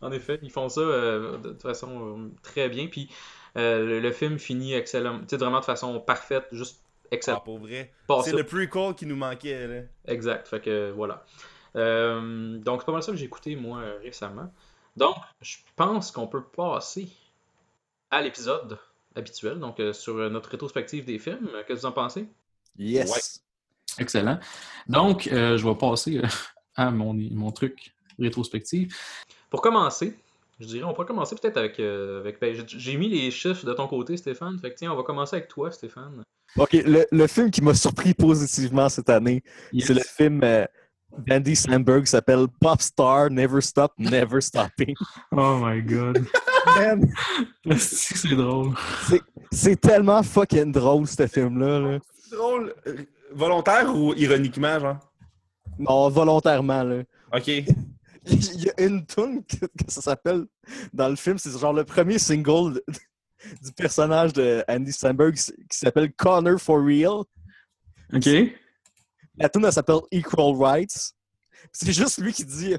En 0.00 0.12
effet, 0.12 0.38
ils 0.42 0.50
font 0.50 0.68
ça 0.68 0.82
euh, 0.82 1.38
de, 1.38 1.52
de 1.52 1.58
façon 1.62 2.18
euh, 2.18 2.30
très 2.42 2.68
bien. 2.68 2.88
Puis 2.88 3.08
euh, 3.56 3.86
le, 3.86 4.00
le 4.00 4.12
film 4.12 4.38
finit 4.38 4.74
excellent, 4.74 5.20
tu 5.20 5.28
sais, 5.30 5.36
vraiment 5.38 5.60
de 5.60 5.64
façon 5.64 5.98
parfaite, 5.98 6.44
juste 6.52 6.82
Ah, 7.04 7.08
excellent. 7.12 7.40
pour 7.40 7.58
vrai. 7.58 7.90
C'est 8.22 8.32
le 8.34 8.44
prequel 8.44 8.94
qui 8.94 9.06
nous 9.06 9.16
manquait. 9.16 9.66
Là. 9.66 9.80
Exact. 10.06 10.46
Fait 10.46 10.60
que 10.60 10.90
voilà. 10.90 11.24
Euh, 11.76 12.58
donc 12.58 12.80
c'est 12.80 12.86
pas 12.86 12.92
mal 12.92 13.02
ça 13.02 13.12
que 13.12 13.18
j'ai 13.18 13.24
écouté 13.24 13.56
moi 13.56 13.78
euh, 13.80 13.98
récemment. 14.02 14.52
Donc 14.96 15.16
je 15.40 15.56
pense 15.76 16.10
qu'on 16.12 16.26
peut 16.28 16.42
passer 16.44 17.08
à 18.10 18.22
l'épisode 18.22 18.78
habituel, 19.16 19.58
donc 19.58 19.80
euh, 19.80 19.92
sur 19.92 20.14
notre 20.30 20.50
rétrospective 20.50 21.04
des 21.04 21.18
films. 21.18 21.48
Qu'est-ce 21.66 21.66
que 21.66 21.72
vous 21.80 21.86
en 21.86 21.92
pensez? 21.92 22.28
Yes. 22.78 23.40
Excellent. 23.98 24.40
Donc, 24.88 25.28
euh, 25.28 25.56
je 25.56 25.64
vais 25.68 25.74
passer 25.76 26.18
euh, 26.18 26.26
à 26.74 26.90
mon, 26.90 27.12
mon 27.14 27.52
truc 27.52 27.94
rétrospective. 28.18 28.92
Pour 29.50 29.60
commencer, 29.62 30.16
je 30.58 30.66
dirais, 30.66 30.84
on 30.84 30.92
pourrait 30.94 31.06
commencer 31.06 31.36
peut-être 31.36 31.56
avec. 31.56 31.78
euh, 31.78 32.18
avec 32.20 32.40
ben, 32.40 32.54
j'ai- 32.56 32.64
j'ai 32.66 32.96
mis 32.96 33.08
les 33.08 33.30
chiffres 33.30 33.64
de 33.64 33.72
ton 33.72 33.86
côté, 33.86 34.16
Stéphane. 34.16 34.58
Fait 34.58 34.70
que 34.70 34.76
tiens, 34.76 34.92
on 34.92 34.96
va 34.96 35.04
commencer 35.04 35.36
avec 35.36 35.48
toi, 35.48 35.70
Stéphane. 35.70 36.22
Ok, 36.56 36.72
le, 36.72 37.06
le 37.10 37.26
film 37.28 37.50
qui 37.52 37.62
m'a 37.62 37.74
surpris 37.74 38.14
positivement 38.14 38.88
cette 38.88 39.10
année, 39.10 39.42
Yes. 39.72 39.86
c'est 39.86 39.94
le 39.94 40.00
film 40.00 40.40
euh, 40.42 40.64
d'Andy 41.26 41.54
Samberg 41.56 42.04
qui 42.04 42.10
s'appelle 42.10 42.46
Popstar 42.60 43.30
Never 43.30 43.60
Stop, 43.60 43.92
Never 43.98 44.40
Stopping. 44.40 44.94
Oh 45.32 45.58
my 45.62 45.80
god. 45.82 46.26
Man, 46.76 47.08
c'est 47.78 48.34
drôle. 48.34 48.74
c'est 49.52 49.80
tellement 49.80 50.22
fucking 50.22 50.72
drôle, 50.72 51.06
ce 51.06 51.26
film-là. 51.26 51.78
là. 51.80 51.98
C'est 52.28 52.36
drôle. 52.36 52.74
euh, 52.86 52.96
Volontaire 53.32 53.94
ou 53.94 54.14
ironiquement, 54.14 54.78
genre? 54.78 54.98
Non, 55.78 56.08
volontairement. 56.08 56.82
Là. 56.84 57.02
Ok. 57.32 57.48
Il 57.48 58.62
y 58.64 58.70
a 58.70 58.80
une 58.86 59.04
tune 59.04 59.42
que, 59.44 59.66
que 59.66 59.88
ça 59.90 60.00
s'appelle 60.00 60.44
dans 60.92 61.08
le 61.08 61.16
film, 61.16 61.36
c'est 61.36 61.58
genre 61.58 61.72
le 61.74 61.84
premier 61.84 62.18
single 62.18 62.74
de- 62.74 62.84
du 63.62 63.72
personnage 63.72 64.32
de 64.32 64.64
Andy 64.68 64.92
Samberg 64.92 65.34
qui 65.34 65.76
s'appelle 65.78 66.12
Connor 66.14 66.58
for 66.58 66.82
Real. 66.82 67.24
OK. 68.14 68.28
La 69.38 69.48
tune 69.48 69.64
elle 69.64 69.72
s'appelle 69.72 70.00
Equal 70.10 70.54
Rights. 70.56 71.14
C'est 71.72 71.92
juste 71.92 72.18
lui 72.18 72.32
qui 72.32 72.44
dit 72.44 72.74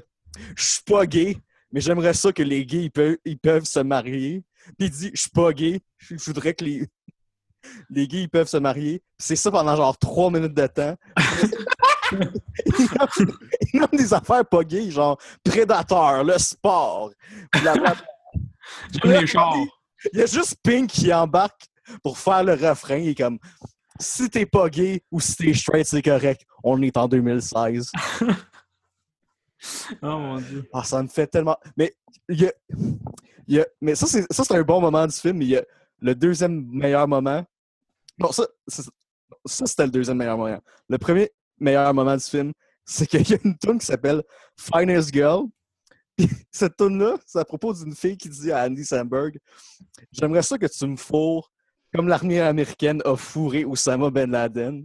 Je 0.54 0.62
suis 0.62 0.82
pas 0.84 1.06
gay, 1.06 1.36
mais 1.72 1.80
j'aimerais 1.80 2.14
ça 2.14 2.32
que 2.32 2.42
les 2.42 2.64
gays 2.64 2.84
ils 2.84 2.90
peuvent, 2.90 3.18
ils 3.24 3.38
peuvent 3.38 3.64
se 3.64 3.80
marier. 3.80 4.44
Puis 4.78 4.88
il 4.88 4.90
dit 4.90 5.10
Je 5.14 5.20
suis 5.22 5.30
pas 5.30 5.52
gay, 5.52 5.80
je 5.98 6.16
voudrais 6.24 6.54
que 6.54 6.64
les 6.64 6.88
les 7.90 8.08
gays, 8.08 8.22
ils 8.22 8.28
peuvent 8.28 8.48
se 8.48 8.56
marier. 8.56 9.02
C'est 9.18 9.36
ça 9.36 9.50
pendant 9.50 9.76
genre 9.76 9.96
trois 9.98 10.30
minutes 10.30 10.54
de 10.54 10.66
temps. 10.66 10.96
ils 12.78 13.80
nomment 13.80 13.88
des 13.92 14.14
affaires 14.14 14.44
pas 14.46 14.62
gays, 14.62 14.90
genre 14.90 15.18
prédateur, 15.44 16.24
le 16.24 16.38
sport. 16.38 17.10
chars. 19.26 19.56
Il 20.12 20.20
y 20.20 20.22
a 20.22 20.26
juste 20.26 20.56
Pink 20.62 20.90
qui 20.90 21.12
embarque 21.12 21.66
pour 22.02 22.18
faire 22.18 22.44
le 22.44 22.52
refrain. 22.54 22.96
Il 22.96 23.08
est 23.08 23.14
comme 23.14 23.38
si 24.00 24.28
t'es 24.30 24.46
pas 24.46 24.68
gay 24.68 25.02
ou 25.10 25.20
si 25.20 25.36
t'es 25.36 25.54
straight, 25.54 25.86
c'est 25.86 26.02
correct. 26.02 26.42
On 26.62 26.80
est 26.82 26.96
en 26.96 27.08
2016. 27.08 27.90
Oh 30.02 30.18
mon 30.18 30.36
dieu. 30.38 30.68
Ah, 30.72 30.84
ça 30.84 31.02
me 31.02 31.08
fait 31.08 31.26
tellement. 31.26 31.56
Mais 31.76 31.94
y 32.28 32.46
a... 32.46 32.52
il 33.48 33.54
y 33.56 33.60
a- 33.60 33.66
Mais 33.80 33.94
ça, 33.94 34.06
c'est 34.06 34.52
un 34.52 34.62
bon 34.62 34.80
moment 34.80 35.06
du 35.06 35.14
film. 35.16 35.40
Il 35.42 35.48
y 35.48 35.56
a 35.56 35.64
le 36.00 36.14
deuxième 36.14 36.66
meilleur 36.70 37.08
moment. 37.08 37.44
Non, 38.18 38.32
ça, 38.32 38.46
ça, 38.68 38.82
c'était 39.66 39.84
le 39.84 39.90
deuxième 39.90 40.18
meilleur 40.18 40.36
moment. 40.36 40.60
Le 40.88 40.98
premier 40.98 41.30
meilleur 41.58 41.92
moment 41.94 42.16
du 42.16 42.24
film, 42.24 42.52
c'est 42.84 43.06
qu'il 43.06 43.28
y 43.28 43.34
a 43.34 43.38
une 43.44 43.56
tune 43.58 43.78
qui 43.78 43.86
s'appelle 43.86 44.22
Finest 44.58 45.12
Girl. 45.12 45.46
Puis 46.16 46.28
cette 46.50 46.76
tune-là, 46.76 47.16
c'est 47.26 47.38
à 47.38 47.44
propos 47.44 47.74
d'une 47.74 47.94
fille 47.94 48.16
qui 48.16 48.28
dit 48.28 48.52
à 48.52 48.64
Andy 48.64 48.84
Samberg 48.84 49.38
J'aimerais 50.12 50.42
ça 50.42 50.56
que 50.56 50.66
tu 50.66 50.86
me 50.86 50.96
fourres 50.96 51.50
comme 51.96 52.08
l'armée 52.08 52.40
américaine 52.40 53.00
a 53.04 53.16
fourré 53.16 53.64
Osama 53.64 54.10
Ben 54.10 54.30
Laden. 54.30 54.84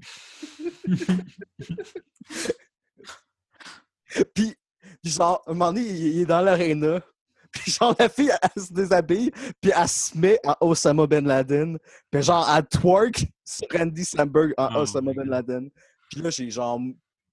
puis, 4.34 4.56
genre, 5.03 5.44
un 5.46 5.53
moment 5.53 5.74
donné, 5.74 5.89
il, 5.89 6.22
est 6.22 6.25
dans 6.25 6.41
l'aréna. 6.41 7.01
Puis 7.51 7.74
genre, 7.74 7.94
la 8.00 8.08
fille, 8.08 8.32
elle, 8.41 8.63
se 8.63 8.72
déshabille, 8.72 9.30
puis 9.60 9.74
elle 9.75 9.88
se 9.89 10.18
met 10.18 10.39
en 10.46 10.56
Osama 10.62 11.06
Ben 11.06 11.27
Laden. 11.27 11.77
Puis 12.10 12.24
genre, 12.24 12.50
elle 12.50 12.65
twerk 12.65 13.25
sur 13.44 13.68
Andy 13.77 14.06
Samberg 14.06 14.53
en 14.58 14.70
Oh 14.74 14.84
Osama 14.84 15.12
my 15.12 15.18
Ben. 15.18 15.27
Laden. 15.27 15.70
Puis 16.10 16.22
là, 16.22 16.30
j'ai 16.30 16.50
genre 16.50 16.80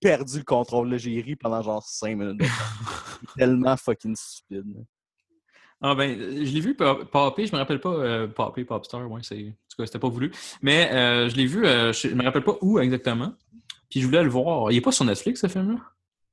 perdu 0.00 0.38
le 0.38 0.44
contrôle. 0.44 0.90
Là, 0.90 0.98
j'ai 0.98 1.20
ri 1.20 1.36
pendant 1.36 1.62
genre 1.62 1.86
5 1.86 2.16
minutes. 2.16 2.42
tellement 3.38 3.76
fucking 3.76 4.16
stupide. 4.16 4.84
Ah 5.80 5.94
ben, 5.94 6.18
euh, 6.20 6.44
je 6.44 6.52
l'ai 6.52 6.60
vu 6.60 6.74
pop- 6.74 7.04
popper, 7.10 7.46
je 7.46 7.52
me 7.52 7.58
rappelle 7.58 7.80
pas 7.80 7.90
euh, 7.92 8.26
popper, 8.26 8.64
popstar, 8.64 9.08
ouais, 9.10 9.20
c'est. 9.22 9.36
En 9.36 9.50
tout 9.70 9.76
cas, 9.82 9.86
c'était 9.86 9.98
pas 10.00 10.08
voulu. 10.08 10.32
Mais 10.60 10.90
euh, 10.92 11.28
je 11.28 11.36
l'ai 11.36 11.46
vu, 11.46 11.64
euh, 11.66 11.92
je, 11.92 12.08
je 12.08 12.14
me 12.14 12.24
rappelle 12.24 12.42
pas 12.44 12.56
où 12.62 12.78
exactement. 12.80 13.32
Puis 13.88 14.00
je 14.00 14.06
voulais 14.06 14.22
le 14.24 14.28
voir. 14.28 14.70
Il 14.72 14.76
est 14.76 14.80
pas 14.80 14.92
sur 14.92 15.04
Netflix 15.04 15.40
ce 15.40 15.46
film-là? 15.46 15.78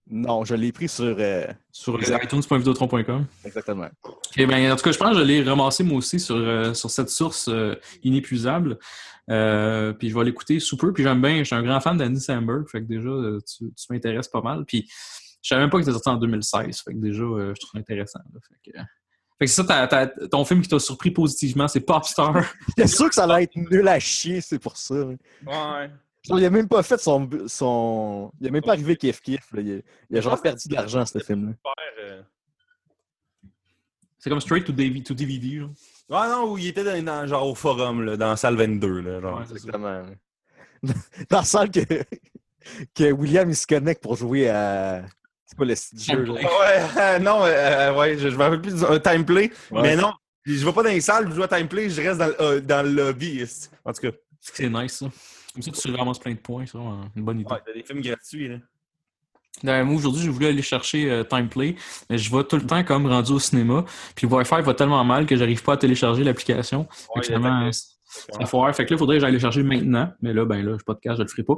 Non, 0.10 0.44
je 0.46 0.54
l'ai 0.56 0.72
pris 0.72 0.88
sur. 0.88 1.16
Sur. 1.72 1.98
Exactement. 3.44 3.88
Ok, 4.04 4.46
ben, 4.48 4.72
en 4.72 4.75
tout 4.75 4.84
cas, 4.84 4.92
je 4.92 4.98
pense 4.98 5.14
que 5.14 5.18
je 5.20 5.24
l'ai 5.24 5.42
ramassé 5.44 5.84
moi 5.84 5.98
aussi 5.98 6.20
sur, 6.20 6.75
sur 6.75 6.90
cette 6.92 7.10
source 7.10 7.50
inépuisable. 8.04 8.78
Puis 9.28 10.10
je 10.10 10.16
vais 10.18 10.24
l'écouter 10.24 10.60
sous 10.60 10.78
peu. 10.78 10.94
Puis 10.94 11.04
j'aime 11.04 11.22
bien, 11.22 11.40
je 11.40 11.44
suis 11.46 11.56
un 11.56 11.64
grand 11.64 11.80
fan 11.80 11.98
d'Andy 11.98 12.20
Samberg. 12.20 12.68
Fait 12.68 12.82
que 12.82 12.86
déjà, 12.88 13.10
tu, 13.48 13.72
tu 13.74 13.86
m'intéresses 13.90 14.28
pas 14.28 14.42
mal. 14.42 14.66
Puis 14.66 14.88
je 15.42 15.50
savais 15.50 15.62
même 15.62 15.70
pas 15.70 15.78
qu'il 15.78 15.84
était 15.86 15.94
sorti 15.94 16.10
en 16.10 16.16
2016. 16.18 16.82
Fait 16.82 16.94
que 16.94 16.98
déjà, 17.00 17.24
je 17.24 17.60
trouve 17.60 17.72
ça 17.74 17.78
intéressant. 17.80 18.20
là. 18.34 18.40
Fait 18.64 18.72
que, 18.72 18.78
fait 19.38 19.46
que 19.46 19.51
c'est 19.51 19.62
ça, 19.62 19.63
ta- 19.65 19.88
ta- 19.88 20.27
ton 20.27 20.46
film 20.46 20.62
qui 20.62 20.70
t'a 20.70 20.80
surpris 20.80 21.12
positivement, 21.12 21.68
c'est 21.68 21.82
Popstar. 21.82 22.44
J'étais 22.70 22.88
sûr 22.88 23.10
que 23.10 23.15
ça 23.15 23.25
allait 23.25 23.44
être 23.44 23.56
nul 23.56 23.88
à 23.88 24.00
chier, 24.00 24.39
c'est 24.42 24.60
pour 24.60 24.77
ça. 24.77 24.96
Ouais. 24.96 25.89
Genre, 26.24 26.39
il 26.39 26.46
a 26.46 26.50
même 26.50 26.68
pas 26.68 26.82
fait 26.84 26.98
son. 27.00 27.30
son... 27.48 28.32
Il 28.42 28.48
a 28.48 28.51
même 28.51 28.63
pas 28.63 28.72
arrivé 28.72 28.96
kiff-kiff. 28.96 29.42
Il, 29.58 29.60
a- 29.77 29.82
il 30.10 30.18
a 30.18 30.22
genre 30.22 30.42
perdu 30.42 30.68
de 30.70 30.74
l'argent, 30.74 31.06
ce 31.06 31.20
film-là. 31.20 31.54
Faire, 31.62 31.74
euh, 32.06 32.22
c'est 34.18 34.30
comme 34.30 34.42
straight 34.42 34.65
to 34.65 34.72
DVD. 34.74 35.04
To 35.04 35.13
DVD 35.13 35.60
là. 35.60 35.68
Ouais, 36.10 36.30
non, 36.30 36.51
où 36.51 36.58
il 36.58 36.68
était 36.68 36.84
dans, 36.84 37.04
dans- 37.04 37.27
genre 37.27 37.48
au 37.48 37.56
forum, 37.56 38.04
là, 38.04 38.18
dans 38.18 38.30
la 38.30 38.38
salle 38.38 38.56
22. 38.56 39.01
Là, 39.01 39.22
genre. 39.22 39.39
Ouais, 39.39 39.46
c'est. 39.48 39.54
Exactement. 39.54 40.06
Dans 41.32 41.39
le 41.39 41.46
sens 41.46 41.68
que, 41.70 42.04
que 42.94 43.12
William 43.12 43.50
il 43.50 43.56
se 43.56 43.65
connecte 43.65 44.04
pour 44.04 44.15
jouer 44.15 44.50
à. 44.50 45.04
C'est 45.46 45.56
quoi 45.56 45.66
le 45.66 45.75
jeu? 45.75 45.82
là? 45.94 46.16
Gameplay. 46.16 46.46
Ouais, 46.46 47.20
non, 47.20 47.40
euh, 47.44 47.94
ouais, 47.96 48.18
je, 48.18 48.29
je 48.29 48.36
me 48.36 48.42
rappelle 48.44 48.62
plus 48.62 48.75
du 48.75 48.84
un 48.84 49.00
time 49.00 49.25
play. 49.25 49.51
Ouais. 49.72 49.81
Mais 49.84 49.96
non, 49.96 50.12
je 50.46 50.66
vais 50.66 50.74
pas 50.74 50.84
dans 50.84 50.90
les 50.90 51.01
salles, 51.01 51.27
je 51.29 51.36
joue 51.36 51.44
à 51.44 51.48
time 51.48 51.68
play, 51.68 51.90
je 51.90 52.01
reste 52.01 52.20
dans, 52.20 52.27
le- 52.27 52.42
euh, 52.42 52.60
dans 52.62 52.84
le 52.86 52.92
lobby. 52.94 53.44
En 53.84 53.94
tout 53.94 54.01
cas, 54.01 54.18
C'est 54.42 54.70
nice, 54.70 54.94
ça. 54.98 55.05
Comme 55.53 55.62
ça, 55.62 55.72
tu 55.72 55.92
ramasses 55.96 56.20
plein 56.20 56.34
de 56.34 56.38
points. 56.40 56.66
C'est 56.66 56.77
vraiment 56.77 57.05
une 57.16 57.24
bonne 57.24 57.40
idée. 57.40 57.51
ouais, 57.51 57.60
t'as 57.66 57.74
des 57.74 57.84
films 57.84 58.01
gratuits. 58.01 58.48
Là. 58.50 58.58
Euh, 59.66 59.86
moi, 59.86 59.96
aujourd'hui, 59.96 60.22
je 60.24 60.29
voulais 60.29 60.48
aller 60.50 60.62
chercher 60.62 61.10
euh, 61.10 61.24
Timeplay, 61.24 61.75
mais 62.10 62.18
je 62.18 62.36
vais 62.36 62.44
tout 62.44 62.58
le 62.58 62.66
temps 62.66 62.84
comme 62.84 63.05
rendu 63.05 63.31
au 63.31 63.40
cinéma. 63.40 63.86
Puis 64.16 64.27
le 64.27 64.34
Wi-Fi 64.34 64.62
va 64.62 64.74
tellement 64.74 65.03
mal 65.05 65.25
que 65.25 65.38
j'arrive 65.38 65.64
pas 65.64 65.74
à 65.74 65.77
télécharger 65.77 66.24
l'application. 66.25 66.86
Fait 66.92 67.05
que 67.05 67.20
Ouais, 67.20 67.24
finalement, 67.25 67.72
ça 67.72 68.46
foire. 68.48 68.75
Fait 68.75 68.86
que 68.86 68.90
là, 68.92 68.96
il 68.96 69.00
faudrait 69.00 69.16
que 69.16 69.22
j'aille 69.22 69.31
le 69.31 69.40
chercher 69.40 69.64
maintenant. 69.64 70.12
Mais 70.22 70.34
là, 70.34 70.44
ben 70.44 70.62
là, 70.66 70.75
je 70.77 70.84
pas 70.84 70.94
de 70.94 71.00
cash, 71.00 71.18
je 71.18 71.22
le 71.24 71.27
ferai 71.29 71.44
pas. 71.44 71.55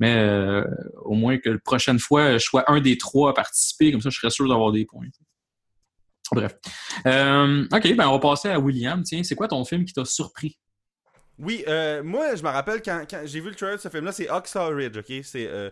Mais 0.00 0.16
euh, 0.16 0.64
au 1.02 1.14
moins 1.14 1.38
que 1.38 1.50
la 1.50 1.58
prochaine 1.58 1.98
fois, 1.98 2.32
je 2.32 2.44
sois 2.44 2.70
un 2.70 2.80
des 2.80 2.98
trois 2.98 3.30
à 3.30 3.32
participer. 3.34 3.92
Comme 3.92 4.00
ça, 4.00 4.10
je 4.10 4.18
serais 4.18 4.30
sûr 4.30 4.48
d'avoir 4.48 4.72
des 4.72 4.84
points. 4.84 5.06
Bref. 6.32 6.56
Euh, 7.06 7.64
OK, 7.70 7.94
ben 7.94 8.08
on 8.08 8.12
va 8.12 8.18
passer 8.18 8.48
à 8.48 8.58
William. 8.58 9.02
Tiens, 9.02 9.22
c'est 9.22 9.34
quoi 9.34 9.48
ton 9.48 9.64
film 9.64 9.84
qui 9.84 9.92
t'a 9.92 10.04
surpris? 10.04 10.58
Oui, 11.38 11.64
euh, 11.68 12.02
moi, 12.02 12.34
je 12.34 12.42
me 12.42 12.48
rappelle 12.48 12.82
quand, 12.82 13.04
quand 13.08 13.22
j'ai 13.24 13.40
vu 13.40 13.50
le 13.50 13.54
trailer 13.54 13.76
de 13.76 13.80
ce 13.80 13.88
film-là, 13.88 14.12
c'est 14.12 14.30
Oxford 14.30 14.74
Ridge, 14.74 14.96
ok? 14.96 15.24
C'est. 15.24 15.46
euh, 15.46 15.70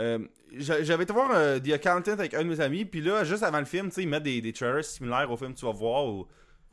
euh, 0.00 0.18
j'a- 0.56 0.82
J'avais 0.82 1.04
été 1.04 1.12
voir 1.12 1.30
euh, 1.34 1.58
The 1.58 1.72
Accountant 1.72 2.12
avec 2.12 2.34
un 2.34 2.44
de 2.44 2.48
mes 2.48 2.60
amis, 2.60 2.84
puis 2.84 3.00
là, 3.02 3.24
juste 3.24 3.42
avant 3.42 3.58
le 3.58 3.66
film, 3.66 3.88
tu 3.88 3.96
sais, 3.96 4.02
ils 4.02 4.08
mettent 4.08 4.22
des, 4.22 4.40
des 4.40 4.52
trailers 4.52 4.84
similaires 4.84 5.30
au 5.30 5.36
film 5.36 5.52
que 5.54 5.58
tu 5.58 5.66
vas 5.66 5.72
voir, 5.72 6.06
ou 6.06 6.26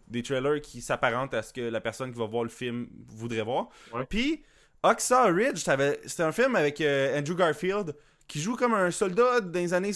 des 0.08 0.24
trailers 0.24 0.62
qui 0.62 0.82
s'apparentent 0.82 1.34
à 1.34 1.42
ce 1.42 1.52
que 1.52 1.62
la 1.62 1.82
personne 1.82 2.12
qui 2.12 2.20
va 2.20 2.26
voir 2.26 2.44
le 2.44 2.50
film 2.50 2.88
voudrait 3.10 3.42
voir. 3.42 3.70
Puis, 4.10 4.44
Oxford 4.84 5.34
Ridge, 5.34 5.66
c'était 6.06 6.24
un 6.24 6.32
film 6.32 6.56
avec 6.56 6.80
euh, 6.82 7.18
Andrew 7.20 7.36
Garfield, 7.36 7.96
qui 8.28 8.40
joue 8.42 8.56
comme 8.56 8.74
un 8.74 8.92
soldat 8.92 9.40
les 9.54 9.74
années. 9.74 9.92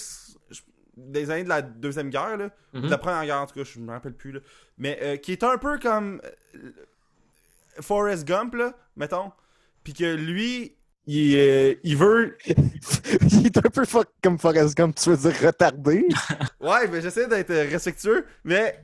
Des 0.97 1.31
années 1.31 1.43
de 1.45 1.49
la 1.49 1.61
Deuxième 1.61 2.09
Guerre, 2.09 2.37
là. 2.37 2.49
Mhm. 2.73 2.81
De 2.83 2.89
la 2.89 2.97
Première 2.97 3.25
Guerre, 3.25 3.37
en 3.41 3.45
tout 3.47 3.55
cas, 3.55 3.63
je 3.63 3.79
me 3.79 3.91
rappelle 3.91 4.13
plus, 4.13 4.33
là. 4.33 4.39
Mais 4.77 4.99
euh, 5.01 5.15
qui 5.17 5.31
est 5.31 5.43
un 5.43 5.57
peu 5.57 5.79
comme. 5.79 6.21
euh, 6.55 6.71
Forrest 7.79 8.25
Gump, 8.27 8.53
là, 8.55 8.73
mettons. 8.97 9.31
Puis 9.83 9.93
que 9.93 10.13
lui, 10.13 10.75
il, 11.07 11.35
euh, 11.37 11.75
il 11.83 11.95
veut. 11.97 12.37
il 12.45 13.45
est 13.47 13.57
un 13.57 13.61
peu 13.69 13.83
fo- 13.83 14.05
comme 14.23 14.37
Forrest 14.37 14.75
Gump, 14.75 14.95
tu 14.95 15.09
veux 15.09 15.17
dire 15.17 15.47
retardé. 15.47 16.05
Ouais, 16.59 16.87
mais 16.89 17.01
j'essaie 17.01 17.27
d'être 17.27 17.53
respectueux. 17.71 18.25
Mais 18.43 18.83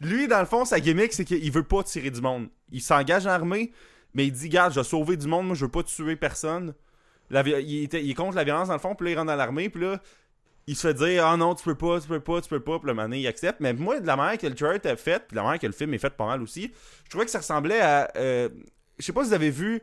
lui, 0.00 0.26
dans 0.26 0.40
le 0.40 0.46
fond, 0.46 0.64
sa 0.64 0.80
gimmick, 0.80 1.12
c'est 1.12 1.24
qu'il 1.24 1.52
veut 1.52 1.62
pas 1.62 1.82
tirer 1.84 2.10
du 2.10 2.20
monde. 2.20 2.48
Il 2.72 2.80
s'engage 2.82 3.26
en 3.26 3.30
armée, 3.30 3.72
mais 4.14 4.26
il 4.26 4.32
dit 4.32 4.48
Garde, 4.48 4.72
je 4.72 4.80
vais 4.80 4.84
sauver 4.84 5.16
du 5.16 5.26
monde, 5.26 5.46
moi, 5.46 5.54
je 5.56 5.64
veux 5.64 5.70
pas 5.70 5.82
tuer 5.82 6.16
personne. 6.16 6.74
La 7.30 7.42
il, 7.46 7.84
était- 7.84 8.02
il 8.02 8.10
est 8.10 8.14
contre 8.14 8.34
la 8.36 8.44
violence, 8.44 8.68
dans 8.68 8.74
le 8.74 8.80
fond, 8.80 8.94
puis 8.94 9.06
là, 9.06 9.10
il 9.12 9.14
rentre 9.16 9.28
dans 9.28 9.36
l'armée, 9.36 9.68
puis 9.70 9.82
là. 9.82 10.00
Il 10.66 10.76
se 10.76 10.86
fait 10.86 10.94
dire 10.94 11.26
Ah 11.26 11.36
non, 11.36 11.54
tu 11.54 11.64
peux 11.64 11.74
pas, 11.74 11.98
tu 12.00 12.06
peux 12.06 12.20
pas, 12.20 12.40
tu 12.40 12.48
peux 12.48 12.60
pas, 12.60 12.78
puis 12.78 12.88
le 12.90 12.94
donné, 12.94 13.18
il 13.20 13.26
accepte. 13.26 13.58
Mais 13.60 13.72
moi, 13.72 13.98
de 13.98 14.06
la 14.06 14.14
manière 14.14 14.38
que 14.38 14.46
le 14.46 14.54
trailer 14.54 14.76
était 14.76 14.94
fait, 14.94 15.18
puis 15.26 15.30
de 15.32 15.36
la 15.36 15.42
manière 15.42 15.58
que 15.58 15.66
le 15.66 15.72
film 15.72 15.94
est 15.94 15.98
fait 15.98 16.10
pas 16.10 16.26
mal 16.26 16.42
aussi, 16.42 16.70
je 17.04 17.10
trouvais 17.10 17.24
que 17.24 17.30
ça 17.30 17.38
ressemblait 17.38 17.80
à. 17.80 18.08
euh, 18.16 18.48
je 18.98 19.04
sais 19.04 19.12
pas 19.12 19.22
si 19.22 19.28
vous 19.30 19.34
avez 19.34 19.50
vu. 19.50 19.80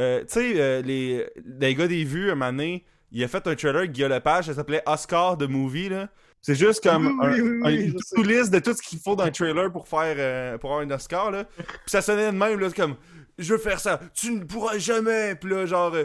euh, 0.00 0.20
tu 0.22 0.26
sais, 0.28 0.60
euh, 0.60 0.82
les, 0.82 1.26
les 1.58 1.74
gars 1.74 1.86
des 1.86 2.04
vues, 2.04 2.30
un 2.30 2.36
donné, 2.36 2.84
il 3.12 3.22
a 3.24 3.28
fait 3.28 3.46
un 3.46 3.54
trailer 3.54 3.86
Guillaume 3.86 4.10
Lepage, 4.12 4.46
ça 4.46 4.54
s'appelait 4.54 4.82
Oscar 4.84 5.36
de 5.38 5.46
Movie, 5.46 5.88
là. 5.90 6.08
C'est 6.42 6.56
juste 6.56 6.82
comme 6.82 7.18
Oui, 7.20 7.26
un, 7.26 7.32
oui, 7.32 7.40
oui, 7.40 7.60
un- 7.64 7.70
une 7.70 7.92
je 7.92 7.98
sais. 8.04 8.16
to-do 8.16 8.28
list 8.28 8.52
de 8.52 8.58
tout 8.58 8.74
ce 8.74 8.82
qu'il 8.82 8.98
faut 8.98 9.16
dans 9.16 9.24
un 9.24 9.30
trailer 9.30 9.72
pour 9.72 9.88
faire 9.88 10.16
euh, 10.18 10.58
pour 10.58 10.70
avoir 10.72 10.86
un 10.86 10.90
Oscar, 10.90 11.30
là. 11.30 11.44
Puis 11.44 11.64
ça 11.86 12.02
sonnait 12.02 12.26
de 12.30 12.36
même, 12.36 12.58
là, 12.60 12.68
comme 12.76 12.96
je 13.38 13.52
veux 13.54 13.58
faire 13.60 13.80
ça, 13.80 14.00
tu 14.14 14.32
ne 14.32 14.44
pourras 14.44 14.78
jamais, 14.78 15.34
puis 15.34 15.50
là, 15.50 15.66
genre. 15.66 15.94
euh, 15.94 16.04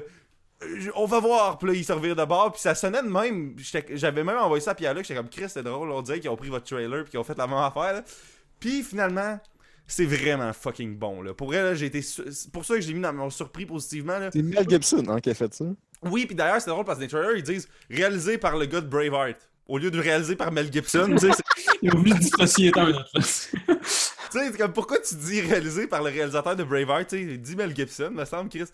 je- 0.77 0.91
on 0.95 1.05
va 1.05 1.19
voir, 1.19 1.57
puis 1.57 1.67
là, 1.69 1.73
il 1.73 1.83
se 1.83 1.91
revire 1.91 2.15
de 2.15 2.23
bord, 2.25 2.51
puis 2.51 2.61
ça 2.61 2.75
sonnait 2.75 3.01
de 3.01 3.07
même. 3.09 3.55
J'avais 3.93 4.23
même 4.23 4.37
envoyé 4.37 4.61
ça 4.63 4.71
à 4.71 4.75
Pierre-Luc, 4.75 5.05
j'étais 5.05 5.19
comme 5.19 5.29
Chris, 5.29 5.45
c'est 5.47 5.63
drôle, 5.63 5.89
on 5.91 6.01
dirait 6.03 6.19
qu'ils 6.19 6.29
ont 6.29 6.35
pris 6.35 6.49
votre 6.49 6.65
trailer, 6.65 7.03
puis 7.03 7.11
qu'ils 7.11 7.19
ont 7.19 7.23
fait 7.23 7.37
la 7.37 7.47
même 7.47 7.57
affaire, 7.57 7.93
là. 7.93 8.03
Puis 8.59 8.83
finalement, 8.83 9.39
c'est 9.87 10.05
vraiment 10.05 10.53
fucking 10.53 10.95
bon, 10.97 11.21
là. 11.23 11.33
Pour 11.33 11.47
vrai, 11.47 11.63
là, 11.63 11.73
j'ai 11.73 11.87
été. 11.87 12.01
su- 12.01 12.21
pour 12.53 12.63
ça 12.63 12.75
que 12.75 12.81
j'ai 12.81 12.93
mis 12.93 13.01
dans 13.01 13.11
mon 13.11 13.29
surpris 13.31 13.65
positivement, 13.65 14.19
là. 14.19 14.29
C'est 14.31 14.43
Mel 14.43 14.69
Gibson 14.69 15.03
hein, 15.09 15.19
qui 15.19 15.31
a 15.31 15.33
fait 15.33 15.53
ça. 15.53 15.65
Oui, 16.03 16.25
puis 16.27 16.35
d'ailleurs, 16.35 16.61
c'est 16.61 16.69
drôle 16.69 16.85
parce 16.85 16.97
que 16.99 17.03
les 17.03 17.09
trailers, 17.09 17.35
ils 17.37 17.43
disent 17.43 17.67
réalisé 17.89 18.37
par 18.37 18.55
le 18.57 18.65
gars 18.67 18.81
de 18.81 18.87
Braveheart. 18.87 19.37
Au 19.67 19.77
lieu 19.77 19.89
de 19.89 19.99
réalisé 19.99 20.35
par 20.35 20.51
Mel 20.51 20.71
Gibson, 20.71 21.07
tu 21.11 21.19
sais, 21.19 21.31
c'est- 21.33 21.43
Il 21.81 21.89
a 21.89 21.95
oublié 21.95 22.15
de 22.15 22.21
dissocier 22.21 22.71
place. 22.71 23.51
Tu 24.31 24.39
sais, 24.39 24.51
comme 24.57 24.73
pourquoi 24.73 24.99
tu 24.99 25.15
dis 25.15 25.41
réalisé 25.41 25.87
par 25.87 26.01
le 26.03 26.09
réalisateur 26.09 26.55
de 26.55 26.63
Braveheart, 26.63 27.07
tu 27.09 27.17
sais, 27.29 27.37
dis 27.37 27.55
Mel 27.55 27.75
Gibson, 27.75 28.11
me 28.11 28.25
semble, 28.25 28.49
Chris. 28.49 28.65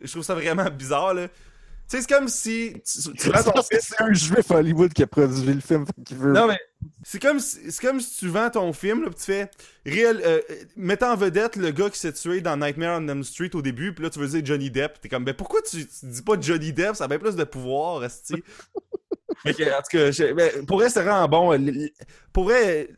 Je 0.00 0.10
trouve 0.10 0.22
ça 0.24 0.34
vraiment 0.34 0.68
bizarre, 0.70 1.14
là. 1.14 1.28
Tu 1.28 1.96
sais, 1.96 2.02
c'est 2.02 2.08
comme 2.08 2.28
si. 2.28 2.74
Tu, 2.84 3.30
vends 3.30 3.42
ton 3.44 3.62
c'est 3.62 4.02
un 4.02 4.12
juif 4.12 4.50
Hollywood 4.50 4.92
qui 4.92 5.04
a 5.04 5.06
produit 5.06 5.54
le 5.54 5.60
film 5.60 5.84
veut. 6.10 6.32
Non, 6.32 6.48
mais 6.48 6.58
c'est 7.04 7.22
comme, 7.22 7.38
si- 7.38 7.70
c'est 7.70 7.80
comme 7.86 8.00
si 8.00 8.18
tu 8.18 8.28
vends 8.28 8.50
ton 8.50 8.72
film, 8.72 9.04
là, 9.04 9.10
pis 9.10 9.14
tu 9.16 9.22
fais. 9.22 9.48
Réel, 9.86 10.20
euh, 10.24 10.40
euh, 10.50 10.54
mets 10.76 11.02
en 11.04 11.14
vedette 11.14 11.54
le 11.54 11.70
gars 11.70 11.88
qui 11.88 11.98
s'est 12.00 12.12
tué 12.12 12.40
dans 12.40 12.56
Nightmare 12.56 13.00
on 13.00 13.06
Elm 13.06 13.22
Street 13.22 13.50
au 13.54 13.62
début, 13.62 13.94
puis 13.94 14.02
là, 14.02 14.10
tu 14.10 14.18
veux 14.18 14.26
dire 14.26 14.44
Johnny 14.44 14.68
Depp. 14.68 15.00
T'es 15.00 15.08
comme, 15.08 15.24
ben 15.24 15.32
pourquoi 15.34 15.62
tu, 15.62 15.86
tu 15.86 16.06
dis 16.06 16.22
pas 16.22 16.34
Johnny 16.40 16.72
Depp? 16.72 16.96
Ça 16.96 17.04
a 17.04 17.08
bien 17.08 17.20
plus 17.20 17.36
de 17.36 17.44
pouvoir. 17.44 18.02
Fait 19.44 19.54
que, 19.54 19.62
en 19.62 19.82
tout 19.82 19.96
cas, 19.96 20.10
je- 20.10 20.32
ben, 20.32 20.66
pour 20.66 20.78
vrai, 20.78 20.90
c'est 20.90 21.02
vraiment 21.02 21.28
bon. 21.28 21.52
Le- 21.52 21.90
Pour 22.32 22.44
vrai. 22.44 22.88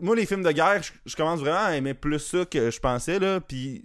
Moi, 0.00 0.16
les 0.16 0.26
films 0.26 0.42
de 0.42 0.52
guerre, 0.52 0.80
je, 1.04 1.16
commence 1.16 1.40
vraiment 1.40 1.64
à 1.64 1.76
aimer 1.76 1.94
plus 1.94 2.18
ça 2.18 2.44
que 2.44 2.70
je 2.70 2.80
pensais, 2.80 3.18
là. 3.18 3.40
Puis, 3.40 3.82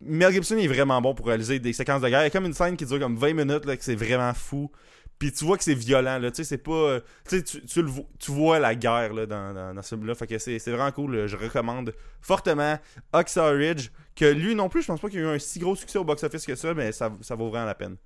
Mel 0.00 0.32
Gibson 0.32 0.56
est 0.56 0.66
vraiment 0.66 1.00
bon 1.00 1.14
pour 1.14 1.26
réaliser 1.26 1.58
des 1.58 1.72
séquences 1.72 2.02
de 2.02 2.08
guerre. 2.08 2.20
Il 2.20 2.24
y 2.24 2.26
a 2.26 2.30
comme 2.30 2.46
une 2.46 2.54
scène 2.54 2.76
qui 2.76 2.86
dure 2.86 3.00
comme 3.00 3.16
20 3.16 3.32
minutes, 3.34 3.64
là, 3.64 3.76
que 3.76 3.84
c'est 3.84 3.94
vraiment 3.94 4.32
fou. 4.34 4.70
Puis 5.18 5.32
tu 5.32 5.44
vois 5.44 5.56
que 5.56 5.64
c'est 5.64 5.74
violent, 5.74 6.18
là. 6.18 6.30
Tu 6.30 6.38
sais, 6.38 6.44
c'est 6.44 6.58
pas. 6.58 6.72
euh, 6.72 7.00
Tu 7.28 7.42
tu, 7.42 8.30
vois 8.32 8.58
la 8.58 8.74
guerre, 8.74 9.26
dans, 9.26 9.74
dans, 9.74 9.82
ce 9.82 9.94
film-là. 9.94 10.14
Fait 10.14 10.26
que 10.26 10.38
c'est 10.38 10.58
vraiment 10.70 10.90
cool. 10.90 11.26
Je 11.26 11.36
recommande 11.36 11.94
fortement 12.20 12.78
Oxa 13.12 13.48
Ridge. 13.50 13.90
Que 14.16 14.26
lui 14.26 14.54
non 14.54 14.68
plus, 14.68 14.82
je 14.82 14.88
pense 14.88 15.00
pas 15.00 15.08
qu'il 15.08 15.20
y 15.20 15.22
a 15.22 15.26
eu 15.26 15.34
un 15.34 15.38
si 15.38 15.58
gros 15.58 15.76
succès 15.76 15.98
au 15.98 16.04
box-office 16.04 16.46
que 16.46 16.54
ça, 16.54 16.74
mais 16.74 16.92
ça 16.92 17.08
vaut 17.08 17.48
vraiment 17.48 17.66
la 17.66 17.74
peine. 17.74 17.96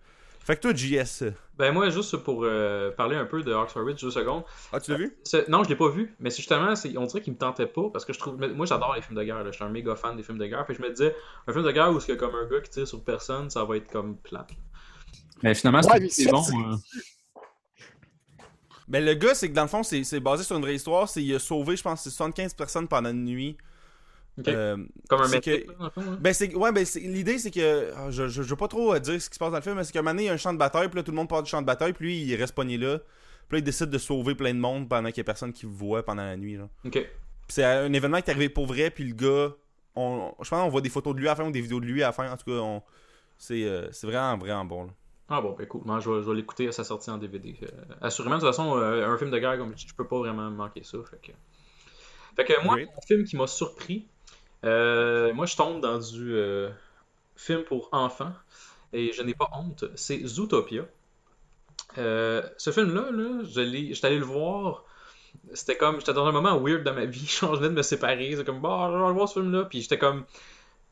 Fait 0.48 0.56
que 0.56 0.62
toi, 0.62 0.72
JS. 0.74 1.24
Ben 1.58 1.72
moi, 1.74 1.90
juste 1.90 2.16
pour 2.16 2.40
euh, 2.44 2.90
parler 2.92 3.16
un 3.16 3.26
peu 3.26 3.42
de 3.42 3.52
Oxford 3.52 3.84
Ridge, 3.84 4.00
deux 4.00 4.11
secondes. 4.11 4.44
Ah, 4.72 4.80
tu 4.80 4.90
l'as 4.92 4.96
vu? 4.96 5.14
C'est- 5.22 5.46
Non, 5.46 5.62
je 5.62 5.68
l'ai 5.68 5.76
pas 5.76 5.90
vu, 5.90 6.16
mais 6.20 6.30
c'est 6.30 6.38
justement, 6.38 6.72
on 6.96 7.04
dirait 7.04 7.20
qu'il 7.20 7.34
me 7.34 7.38
tentait 7.38 7.66
pas 7.66 7.90
parce 7.92 8.06
que 8.06 8.14
je 8.14 8.18
trouve. 8.18 8.37
mais 8.38 8.48
Moi, 8.48 8.64
j'adore 8.64 8.94
les 8.94 9.02
films 9.02 9.18
de 9.18 9.24
guerre. 9.24 9.44
là. 9.44 9.50
Je 9.50 9.56
suis 9.56 9.64
un 9.64 9.68
méga 9.68 9.94
fan 9.94 10.16
des 10.16 10.22
films 10.22 10.38
de 10.38 10.46
guerre. 10.46 10.64
Puis 10.64 10.74
je 10.74 10.80
me 10.80 10.88
disais, 10.88 11.14
un 11.46 11.52
film 11.52 11.66
de 11.66 11.70
guerre 11.70 11.90
où 11.92 12.00
c'est 12.00 12.16
comme 12.16 12.34
un 12.34 12.46
gars 12.46 12.62
qui 12.62 12.70
tire 12.70 12.88
sur 12.88 13.04
personne, 13.04 13.50
ça 13.50 13.62
va 13.64 13.76
être 13.76 13.92
comme 13.92 14.16
plate. 14.16 14.48
Mais 15.42 15.54
finalement, 15.54 15.80
Ouais, 15.87 16.08
c'est 16.08 16.24
mais 16.24 16.30
bon. 16.32 16.42
c'est- 16.42 16.56
euh. 16.56 16.76
Ben, 18.88 19.04
le 19.04 19.12
gars, 19.12 19.34
c'est 19.34 19.50
que 19.50 19.54
dans 19.54 19.62
le 19.64 19.68
fond, 19.68 19.82
c'est 19.82 20.20
basé 20.20 20.44
sur 20.44 20.56
une 20.56 20.62
vraie 20.62 20.76
histoire. 20.76 21.11
C'est 21.11 21.22
il 21.22 21.34
a 21.34 21.38
sauvé, 21.38 21.76
je 21.76 21.82
pense, 21.82 22.02
c'est 22.04 22.08
75 22.11 22.54
personnes 22.54 22.88
pendant 22.88 23.11
une 23.11 23.24
nuit. 23.26 23.58
Euh, 24.46 24.77
comme 25.09 25.22
un 25.22 25.29
métier, 25.29 25.64
que- 25.66 25.72
dans 25.72 25.85
le 25.85 25.90
fond, 25.90 26.01
là. 26.03 26.16
Ben, 26.20 26.33
c'est. 26.33 26.55
Ouais, 26.55 26.70
ben, 26.72 26.87
l'idée, 26.96 27.38
c'est 27.38 27.51
que. 27.51 27.92
ah, 27.96 28.11
Je, 28.11 28.29
je, 28.29 28.42
je 28.42 28.48
veux 28.48 28.57
pas 28.57 28.68
trop 28.68 28.94
euh, 28.94 29.01
dire 29.01 29.20
ce 29.20 29.29
qui 29.29 29.35
se 29.35 29.38
passe 29.38 29.51
dans 29.51 29.57
le 29.57 29.62
film, 29.62 29.77
mais 29.77 29.85
c'est 29.85 29.92
qu'à 29.92 29.98
un 29.98 30.03
moment 30.03 30.12
donné, 30.12 30.24
il 30.24 30.27
y 30.27 30.31
a 30.31 30.35
un 30.35 30.37
champ 30.38 30.53
de 30.53 30.59
bataille, 30.59 30.88
puis 30.88 30.96
là, 30.96 31.03
tout 31.03 31.11
le 31.11 31.16
monde 31.16 31.29
part 31.29 31.42
du 31.42 31.51
champ 31.51 31.61
de 31.61 31.66
bataille, 31.66 31.92
puis 31.92 32.05
lui, 32.07 32.22
il 32.22 32.37
reste 32.37 32.55
pogné 32.55 32.79
là. 32.79 32.98
Puis 33.48 33.57
là, 33.57 33.59
il 33.59 33.64
décide 33.64 33.90
de 33.90 33.98
sauver 33.98 34.35
plein 34.35 34.53
de 34.55 34.59
monde 34.61 34.88
pendant 34.88 35.09
qu'il 35.09 35.18
y 35.18 35.20
a 35.22 35.24
personne 35.24 35.53
qui 35.53 35.66
le 35.66 35.72
voit 35.72 36.05
pendant 36.05 36.24
la 36.24 36.37
nuit, 36.37 36.57
là. 36.57 36.68
C'est 37.48 37.64
un 37.64 37.92
événement 37.92 38.20
qui 38.20 38.29
est 38.29 38.33
arrivé 38.33 38.48
pour 38.48 38.66
vrai, 38.66 38.90
puis 38.90 39.05
le 39.05 39.14
gars. 39.14 39.55
On, 39.96 40.33
je 40.42 40.48
pense 40.48 40.62
qu'on 40.62 40.68
voit 40.68 40.81
des 40.83 40.90
photos 40.90 41.12
de 41.14 41.18
lui 41.20 41.27
à 41.27 41.33
la 41.33 41.37
fin 41.37 41.44
ou 41.44 41.51
des 41.51 41.61
vidéos 41.61 41.81
de 41.81 41.87
lui 41.87 42.03
à 42.05 42.09
la 42.09 42.12
fin. 42.12 42.31
En 42.31 42.37
tout 42.37 42.44
cas, 42.44 42.59
on, 42.59 42.83
c'est, 43.37 43.64
euh, 43.64 43.90
c'est 43.90 44.07
vraiment, 44.07 44.37
vraiment 44.38 44.64
bon. 44.64 44.85
Là. 44.85 44.90
Ah 45.31 45.40
bon, 45.40 45.55
ben 45.59 45.64
écoute, 45.64 45.85
moi 45.85 45.98
je 46.01 46.09
vais, 46.11 46.35
l'écouter 46.35 46.68
à 46.68 46.72
sa 46.72 46.85
sortie 46.85 47.11
en 47.11 47.18
DVD. 47.18 47.55
Assurément, 48.01 48.37
de 48.37 48.40
toute 48.40 48.48
façon, 48.48 48.77
un 48.77 49.18
film 49.18 49.31
de 49.31 49.38
guerre, 49.38 49.59
comme 49.59 49.72
je 49.77 49.88
je 49.88 49.94
peux 49.94 50.07
pas 50.07 50.18
vraiment 50.18 50.51
manquer 50.51 50.83
ça. 50.85 50.98
Fait 51.11 51.18
que, 51.20 51.33
fait 52.37 52.44
que 52.44 52.64
moi, 52.64 52.77
un 52.77 53.07
film 53.07 53.24
qui 53.24 53.37
m'a 53.37 53.46
surpris, 53.46 54.07
euh, 54.64 55.33
moi 55.35 55.47
je 55.47 55.57
tombe 55.57 55.81
dans 55.81 55.99
du 55.99 56.35
euh, 56.35 56.71
film 57.37 57.62
pour 57.62 57.88
enfants 57.92 58.33
et 58.92 59.12
je 59.12 59.23
n'ai 59.23 59.35
pas 59.35 59.51
honte, 59.55 59.85
c'est 59.94 60.27
Zootopia. 60.27 60.87
Euh, 61.97 62.42
ce 62.57 62.71
film-là, 62.71 63.11
là, 63.11 63.42
je 63.44 63.92
j'étais 63.92 64.07
allé 64.07 64.18
le 64.18 64.25
voir. 64.25 64.85
C'était 65.53 65.77
comme, 65.77 65.99
j'étais 66.01 66.12
dans 66.12 66.27
un 66.27 66.33
moment 66.33 66.59
weird 66.59 66.85
de 66.85 66.90
ma 66.90 67.05
vie. 67.05 67.27
Je 67.40 67.47
venais 67.47 67.68
de 67.68 67.75
me 67.75 67.83
séparer. 67.83 68.35
C'est 68.37 68.44
comme, 68.44 68.61
bah, 68.61 68.88
je 68.90 68.97
vais 68.97 69.05
aller 69.05 69.14
voir 69.14 69.29
ce 69.29 69.40
film-là. 69.40 69.64
Puis 69.64 69.83
j'étais 69.83 69.99
comme, 69.99 70.25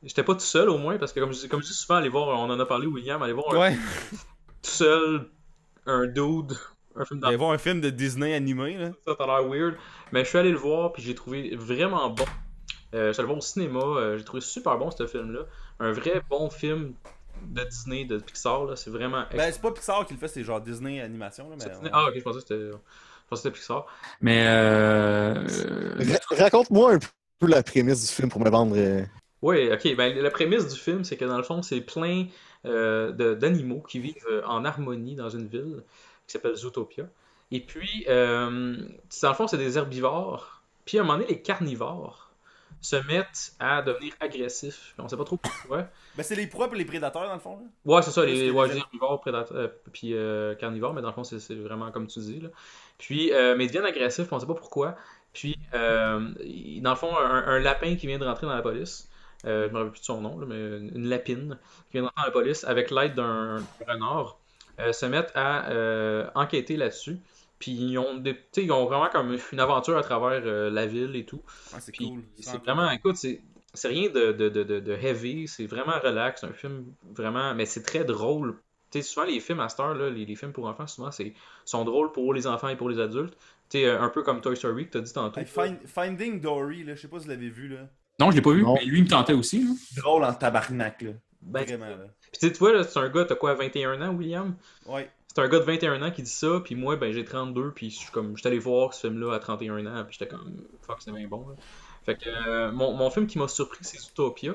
j'étais 0.03 0.23
pas 0.23 0.35
tout 0.35 0.41
seul 0.41 0.69
au 0.69 0.79
moins, 0.79 0.99
parce 0.99 1.13
que 1.13 1.21
comme 1.21 1.33
je, 1.33 1.47
comme 1.47 1.63
je 1.63 1.69
dis 1.69 1.75
souvent, 1.75 1.97
aller 1.97 2.09
voir, 2.09 2.29
on 2.39 2.51
en 2.51 2.61
a 2.61 2.67
parlé, 2.67 2.87
William, 2.87 3.23
aller 3.23 3.33
voir 3.33 3.53
un 3.55 3.59
Ouais. 3.59 3.75
tout 4.63 4.71
seul, 4.71 5.29
un 5.87 6.07
dude, 6.07 6.57
un 6.97 7.05
film 7.05 7.21
d'enfant, 7.21 7.37
voir 7.37 7.51
un 7.53 7.59
film 7.59 7.81
de 7.81 7.91
Disney 7.91 8.35
animé, 8.35 8.77
là. 8.77 8.91
ça 9.07 9.17
a 9.19 9.27
l'air 9.27 9.49
weird. 9.49 9.77
Mais 10.13 10.25
je 10.25 10.29
suis 10.29 10.39
allé 10.39 10.51
le 10.51 10.59
voir, 10.59 10.93
puis 10.93 11.03
j'ai 11.03 11.15
trouvé 11.15 11.55
vraiment 11.57 12.09
bon. 12.11 12.25
Euh, 12.95 13.13
je 13.13 13.21
le 13.21 13.27
voir 13.27 13.39
au 13.39 13.43
cinéma, 13.43 13.81
euh, 13.81 14.17
j'ai 14.19 14.25
trouvé 14.25 14.41
super 14.41 14.79
bon 14.79 14.91
ce 14.91 15.07
film-là. 15.07 15.41
Un 15.81 15.93
vrai 15.93 16.23
bon 16.31 16.49
film 16.51 16.95
de 17.47 17.63
Disney, 17.65 18.05
de 18.05 18.19
Pixar, 18.19 18.65
là, 18.65 18.77
c'est 18.77 18.91
vraiment 18.91 19.25
Ben, 19.33 19.53
c'est 19.53 19.61
pas 19.61 19.71
Pixar 19.73 20.07
qui 20.07 20.15
le 20.15 20.19
fait, 20.21 20.29
c'est 20.29 20.45
genre 20.45 20.61
Disney 20.61 21.01
animation, 21.01 21.51
là. 21.51 21.57
Mais, 21.59 21.69
Disney- 21.71 21.91
Ah, 21.93 22.07
ok, 22.09 22.15
je 22.17 22.23
pensais 22.23 22.39
que 22.39 22.43
c'était. 22.43 22.71
Je 22.71 23.29
pensais 23.29 23.31
que 23.31 23.37
c'était 23.37 23.51
Pixar. 23.51 23.87
Mais 24.21 24.45
euh, 24.47 25.45
Ra- 25.99 26.37
Raconte-moi 26.45 26.95
un 26.95 26.99
peu 27.39 27.47
la 27.49 27.63
prémisse 27.63 28.07
du 28.09 28.13
film 28.15 28.29
pour 28.31 28.41
me 28.41 28.49
vendre. 28.49 28.75
euh, 28.77 29.03
Oui, 29.43 29.71
ok. 29.73 29.97
Ben, 29.97 30.17
la 30.17 30.31
prémisse 30.31 30.67
du 30.73 30.79
film, 30.79 31.05
c'est 31.05 31.17
que 31.17 31.25
dans 31.25 31.37
le 31.37 31.43
fond, 31.43 31.61
c'est 31.63 31.81
plein 31.81 32.27
euh, 32.65 33.13
de- 33.13 33.35
d'animaux 33.35 33.81
qui 33.87 33.99
vivent 34.01 34.27
euh, 34.31 34.43
en 34.47 34.65
harmonie 34.65 35.15
dans 35.15 35.29
une 35.29 35.47
ville 35.47 35.83
qui 36.27 36.33
s'appelle 36.33 36.55
Zootopia. 36.57 37.05
Et 37.53 37.61
puis, 37.61 38.05
euh, 38.09 38.77
dans 39.23 39.29
le 39.29 39.35
fond, 39.35 39.47
c'est 39.47 39.59
des 39.59 39.77
herbivores. 39.79 40.63
Puis 40.85 40.99
à 40.99 41.03
un 41.03 41.05
moment 41.05 41.19
donné, 41.19 41.29
les 41.29 41.43
carnivores 41.43 42.26
se 42.87 42.97
mettent 43.09 43.53
à 43.59 43.83
devenir 43.83 44.13
agressifs. 44.21 44.95
On 44.99 45.09
sait 45.09 45.17
pas 45.17 45.25
trop 45.25 45.37
pourquoi. 45.37 45.89
Ben, 46.17 46.23
c'est 46.23 46.37
les 46.37 46.47
proies 46.47 46.69
et 46.73 46.77
les 46.77 46.85
prédateurs, 46.85 47.27
dans 47.27 47.35
le 47.35 47.41
fond, 47.41 47.59
là. 47.59 47.65
Ouais, 47.85 48.03
c'est 48.03 48.13
ça, 48.13 48.25
les, 48.25 48.51
ouais, 48.51 48.69
les 48.69 48.79
herbivores, 48.79 49.21
prédateurs, 49.21 49.57
euh, 49.57 49.69
puis 49.93 50.15
euh, 50.15 50.55
carnivores, 50.55 50.95
mais 50.95 51.03
dans 51.03 51.09
le 51.09 51.15
fond, 51.15 51.25
c'est 51.25 51.55
vraiment 51.55 51.91
comme 51.91 52.07
tu 52.07 52.21
dis. 52.21 52.41
Là. 52.41 52.49
Puis, 52.99 53.33
euh, 53.33 53.57
mais 53.57 53.65
ils 53.65 53.69
deviennent 53.69 53.87
agressifs, 53.87 54.33
on 54.33 54.39
sait 54.39 54.47
pas 54.47 54.55
pourquoi. 54.55 54.95
Puis, 55.33 55.59
euh, 55.75 56.21
dans 56.81 56.91
le 56.91 56.97
fond, 56.97 57.17
un, 57.17 57.45
un 57.49 57.59
lapin 57.59 57.97
qui 57.97 58.07
vient 58.07 58.19
de 58.19 58.25
rentrer 58.25 58.47
dans 58.47 58.55
la 58.55 58.63
police, 58.63 59.09
euh, 59.45 59.67
je 59.67 59.73
me 59.73 59.79
rappelle 59.79 59.91
plus 59.91 60.01
de 60.01 60.05
son 60.05 60.21
nom, 60.21 60.39
là, 60.39 60.47
mais 60.47 60.57
une 60.57 61.09
lapine 61.09 61.59
qui 61.91 61.99
vient 61.99 62.03
de 62.03 62.07
rentrer 62.07 62.23
dans 62.23 62.27
la 62.27 62.31
police 62.31 62.65
avec 62.65 62.93
l'aide 62.93 63.15
d'un 63.15 63.65
renard, 63.87 64.39
se 64.93 65.07
mettent 65.07 65.33
à 65.35 66.31
enquêter 66.37 66.77
là-dessus. 66.77 67.19
Puis, 67.59 67.73
ils 67.73 67.99
ont, 67.99 68.17
des, 68.17 68.35
tu 68.35 68.41
sais, 68.53 68.65
ils 68.65 68.73
ont 68.73 68.85
vraiment 68.87 69.09
comme 69.11 69.37
une 69.53 69.61
aventure 69.61 69.97
à 69.97 70.03
travers 70.03 70.43
euh, 70.45 70.71
la 70.71 70.87
ville 70.87 71.17
et 71.17 71.25
tout. 71.25 71.43
Ah, 71.75 71.81
c'est 71.81 71.97
cool. 71.97 72.23
c'est 72.39 72.59
vraiment, 72.63 72.91
écoute, 72.91 73.17
c'est 73.17 73.43
c'est 73.75 73.89
rien 73.89 74.09
de, 74.09 74.33
de, 74.33 74.49
de, 74.49 74.63
de, 74.63 74.81
de 74.81 74.93
heavy, 74.93 75.47
c'est 75.49 75.67
vraiment 75.67 75.99
relax, 76.03 76.41
c'est 76.41 76.47
un 76.47 76.53
film 76.55 76.87
vraiment, 77.15 77.55
mais 77.55 77.67
c'est 77.67 77.83
très 77.83 78.05
drôle. 78.05 78.57
Tu 78.91 79.01
sais, 79.01 79.03
souvent 79.03 79.27
les 79.27 79.39
films 79.41 79.61
à 79.61 79.69
cette 79.69 79.81
heure, 79.81 79.95
là, 79.95 80.09
les, 80.09 80.25
les 80.25 80.35
films 80.37 80.53
pour 80.53 80.67
enfants, 80.67 80.87
souvent, 80.87 81.11
c'est 81.11 81.35
sont 81.67 81.85
drôles 81.85 82.11
pour 82.13 82.33
les 82.33 82.47
enfants 82.47 82.69
et 82.69 82.77
pour 82.77 82.89
les 82.89 82.99
adultes. 83.01 83.35
Tu 83.69 83.79
sais, 83.81 83.85
euh, 83.87 84.01
un 84.01 84.09
peu 84.09 84.23
comme 84.23 84.41
Toy 84.41 84.57
Story 84.57 84.87
que 84.87 84.93
t'as 84.93 85.01
dit 85.01 85.13
tantôt. 85.13 85.41
Hey, 85.41 85.45
Find- 85.47 85.87
Finding 85.87 86.41
Dory, 86.41 86.85
là, 86.85 86.95
je 86.95 87.03
sais 87.03 87.09
pas 87.09 87.19
si 87.19 87.25
vous 87.27 87.31
l'avez 87.33 87.51
vu, 87.51 87.69
là. 87.69 87.89
non, 88.19 88.31
je 88.31 88.37
l'ai 88.37 88.43
pas 88.43 88.53
vu, 88.53 88.63
Non. 88.63 88.75
mais 88.75 88.85
lui, 88.87 88.99
il 89.01 89.05
me 89.05 89.09
tentait 89.11 89.35
aussi. 89.35 89.63
hein. 89.69 89.75
Drôle 89.97 90.25
en 90.25 90.33
tabarnak, 90.33 91.03
là. 91.03 91.11
Ben, 91.43 91.65
Vraiment, 91.65 91.87
là. 91.89 92.07
Puis 92.33 92.41
tu 92.41 92.47
sais, 92.47 92.53
tu 92.53 92.59
vois, 92.61 92.73
là, 92.73 92.83
c'est 92.85 92.99
un 92.99 93.09
gars, 93.11 93.25
t'as 93.27 93.35
quoi, 93.35 93.53
21 93.55 94.01
ans, 94.01 94.15
William? 94.15 94.57
Ouais. 94.87 95.11
C'est 95.37 95.43
un 95.43 95.49
gars 95.49 95.59
de 95.59 95.65
21 95.65 96.01
ans 96.01 96.11
qui 96.11 96.23
dit 96.23 96.31
ça, 96.31 96.61
puis 96.65 96.75
moi, 96.77 96.97
ben, 96.97 97.13
j'ai 97.13 97.23
32, 97.23 97.71
puis 97.73 97.91
je 97.91 97.97
suis 97.99 98.11
comme, 98.11 98.39
j'étais 98.39 98.47
allé 98.49 98.59
voir 98.59 98.95
ce 98.95 99.07
film-là 99.07 99.35
à 99.35 99.39
31 99.39 99.85
ans, 99.85 100.03
puis 100.09 100.17
j'étais 100.19 100.35
comme, 100.35 100.63
fuck, 100.81 100.97
c'est 101.01 101.13
bien 101.13 101.29
bon. 101.29 101.47
là. 101.51 101.55
Fait 102.07 102.17
que 102.17 102.31
euh, 102.31 102.73
mon, 102.73 102.95
mon 102.95 103.11
film 103.11 103.27
qui 103.27 103.39
m'a 103.39 103.47
surpris, 103.47 103.81
c'est 103.85 103.99
Zootopia. 103.99 104.55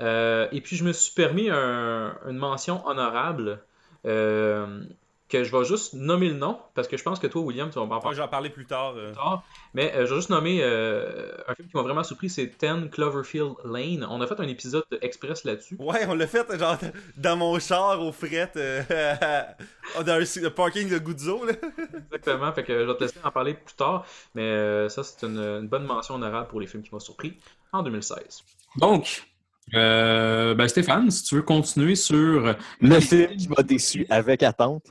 Euh, 0.00 0.48
et 0.50 0.60
puis 0.62 0.74
je 0.74 0.82
me 0.82 0.92
suis 0.92 1.14
permis 1.14 1.48
un- 1.48 2.18
une 2.28 2.38
mention 2.38 2.84
honorable 2.88 3.60
euh, 4.04 4.82
que 5.28 5.42
je 5.42 5.56
vais 5.56 5.64
juste 5.64 5.94
nommer 5.94 6.28
le 6.28 6.34
nom, 6.36 6.58
parce 6.74 6.86
que 6.86 6.96
je 6.96 7.02
pense 7.02 7.18
que 7.18 7.26
toi, 7.26 7.42
William, 7.42 7.68
tu 7.68 7.78
vas 7.78 7.84
Moi, 7.86 8.00
parler 8.00 8.16
j'en 8.16 8.28
parlais 8.28 8.50
plus 8.50 8.66
tard. 8.66 8.94
euh. 8.96 9.08
plus 9.08 9.16
tard. 9.16 9.42
Mais 9.74 9.92
euh, 9.94 10.06
je 10.06 10.10
vais 10.10 10.16
juste 10.16 10.30
nommer 10.30 10.60
euh, 10.62 11.32
un 11.48 11.54
film 11.54 11.68
qui 11.68 11.76
m'a 11.76 11.82
vraiment 11.82 12.04
surpris, 12.04 12.30
c'est 12.30 12.46
10 12.46 12.90
Cloverfield 12.90 13.54
Lane. 13.64 14.06
On 14.08 14.20
a 14.20 14.26
fait 14.26 14.38
un 14.38 14.46
épisode 14.46 14.84
express 15.02 15.44
là-dessus. 15.44 15.76
Ouais, 15.80 16.06
on 16.08 16.14
l'a 16.14 16.26
fait, 16.26 16.46
genre, 16.58 16.78
dans 17.16 17.36
mon 17.36 17.58
char 17.58 18.00
au 18.00 18.12
fret, 18.12 18.52
euh, 18.56 18.82
dans 20.06 20.18
le, 20.18 20.48
parking 20.50 20.88
de 20.88 20.98
Guzzo, 20.98 21.44
là. 21.44 21.52
Exactement, 22.04 22.52
fait 22.52 22.64
que 22.64 22.80
je 22.80 22.86
vais 22.86 22.94
te 22.96 23.04
laisser 23.04 23.18
en 23.24 23.30
parler 23.30 23.54
plus 23.54 23.74
tard, 23.74 24.06
mais 24.34 24.42
euh, 24.42 24.88
ça 24.88 25.02
c'est 25.02 25.26
une, 25.26 25.38
une 25.38 25.68
bonne 25.68 25.84
mention 25.84 26.14
honorable 26.14 26.48
pour 26.48 26.60
les 26.60 26.66
films 26.66 26.82
qui 26.82 26.90
m'ont 26.92 27.00
surpris 27.00 27.36
en 27.72 27.82
2016. 27.82 28.44
Donc, 28.76 29.26
euh, 29.74 30.54
ben 30.54 30.68
Stéphane, 30.68 31.10
si 31.10 31.24
tu 31.24 31.34
veux 31.34 31.42
continuer 31.42 31.96
sur. 31.96 32.54
Le 32.80 33.00
film 33.00 33.36
qui 33.36 33.48
m'a 33.48 33.62
déçu 33.62 34.06
avec 34.08 34.42
attente, 34.42 34.84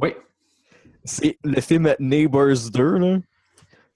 Oui. 0.00 0.10
c'est 1.04 1.38
le 1.44 1.60
film 1.60 1.94
Neighbors 1.98 2.70
2. 2.72 2.98
là. 2.98 3.18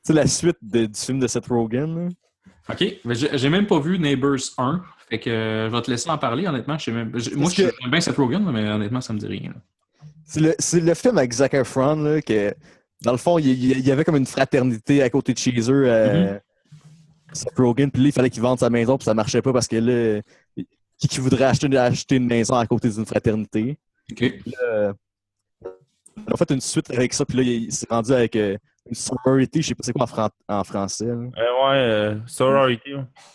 C'est 0.02 0.12
la 0.12 0.26
suite 0.26 0.58
de- 0.62 0.86
du 0.86 0.98
film 1.00 1.18
de 1.18 1.26
Seth 1.26 1.46
Rogen. 1.46 1.86
là. 1.96 2.08
OK. 2.70 2.84
J'ai 3.34 3.48
même 3.50 3.66
pas 3.66 3.78
vu 3.80 3.98
Neighbors 3.98 4.38
1. 4.58 4.82
Fait 5.10 5.18
que 5.18 5.28
euh, 5.30 5.68
je 5.68 5.74
vais 5.76 5.82
te 5.82 5.90
laisser 5.90 6.08
en 6.10 6.16
parler, 6.18 6.46
honnêtement. 6.46 6.78
Je 6.78 6.84
sais 6.84 6.92
même... 6.92 7.12
je- 7.18 7.34
Moi, 7.34 7.50
je 7.50 7.62
que- 7.64 7.74
j'aime 7.80 7.90
bien 7.90 8.00
Seth 8.00 8.16
Rogen, 8.16 8.44
là, 8.44 8.52
mais 8.52 8.68
honnêtement, 8.68 9.00
ça 9.02 9.12
me 9.12 9.18
dit 9.18 9.26
rien. 9.26 9.50
là. 9.50 9.60
C'est 10.26 10.40
le, 10.40 10.54
le 10.86 10.94
film 10.94 11.18
avec 11.18 11.32
Zac 11.32 11.52
Efron, 11.54 11.96
là, 11.96 12.22
que 12.22 12.54
dans 13.02 13.12
le 13.12 13.18
fond, 13.18 13.38
il, 13.38 13.80
y 13.86 13.90
avait 13.90 14.04
comme 14.04 14.16
une 14.16 14.24
fraternité 14.26 15.02
à 15.02 15.10
côté 15.10 15.34
de 15.34 15.38
chez 15.38 15.54
eux. 15.70 15.84
euh, 15.86 16.38
Seth 17.32 17.56
Rogen, 17.58 17.90
puis 17.90 18.00
là, 18.02 18.08
il 18.08 18.12
fallait 18.12 18.30
qu'il 18.30 18.40
vende 18.42 18.58
sa 18.60 18.70
maison, 18.70 18.96
puis 18.96 19.04
ça 19.04 19.12
marchait 19.12 19.42
pas 19.42 19.52
parce 19.52 19.68
que 19.68 19.76
là, 19.76 20.20
qui, 20.98 21.20
voudrait 21.20 21.44
acheter, 21.44 21.76
acheter 21.76 22.16
une 22.16 22.26
maison 22.26 22.54
à 22.54 22.66
côté 22.66 22.88
d'une 22.88 23.04
fraternité. 23.04 23.76
OK. 24.10 24.22
Euh, 24.62 24.92
ils 26.16 26.32
ont 26.32 26.36
fait 26.36 26.50
une 26.50 26.60
suite 26.60 26.90
avec 26.90 27.12
ça, 27.14 27.24
puis 27.24 27.36
là, 27.36 27.42
il 27.42 27.72
s'est 27.72 27.86
rendu 27.90 28.12
avec 28.12 28.36
euh, 28.36 28.56
une 28.88 28.94
sorority, 28.94 29.62
je 29.62 29.68
sais 29.68 29.74
pas 29.74 29.82
c'est 29.84 29.92
quoi 29.92 30.04
en, 30.04 30.06
fran- 30.06 30.28
en 30.48 30.64
français. 30.64 31.06
là. 31.06 31.14
ouais, 31.14 31.30
euh, 31.76 32.14
sorority. 32.26 32.90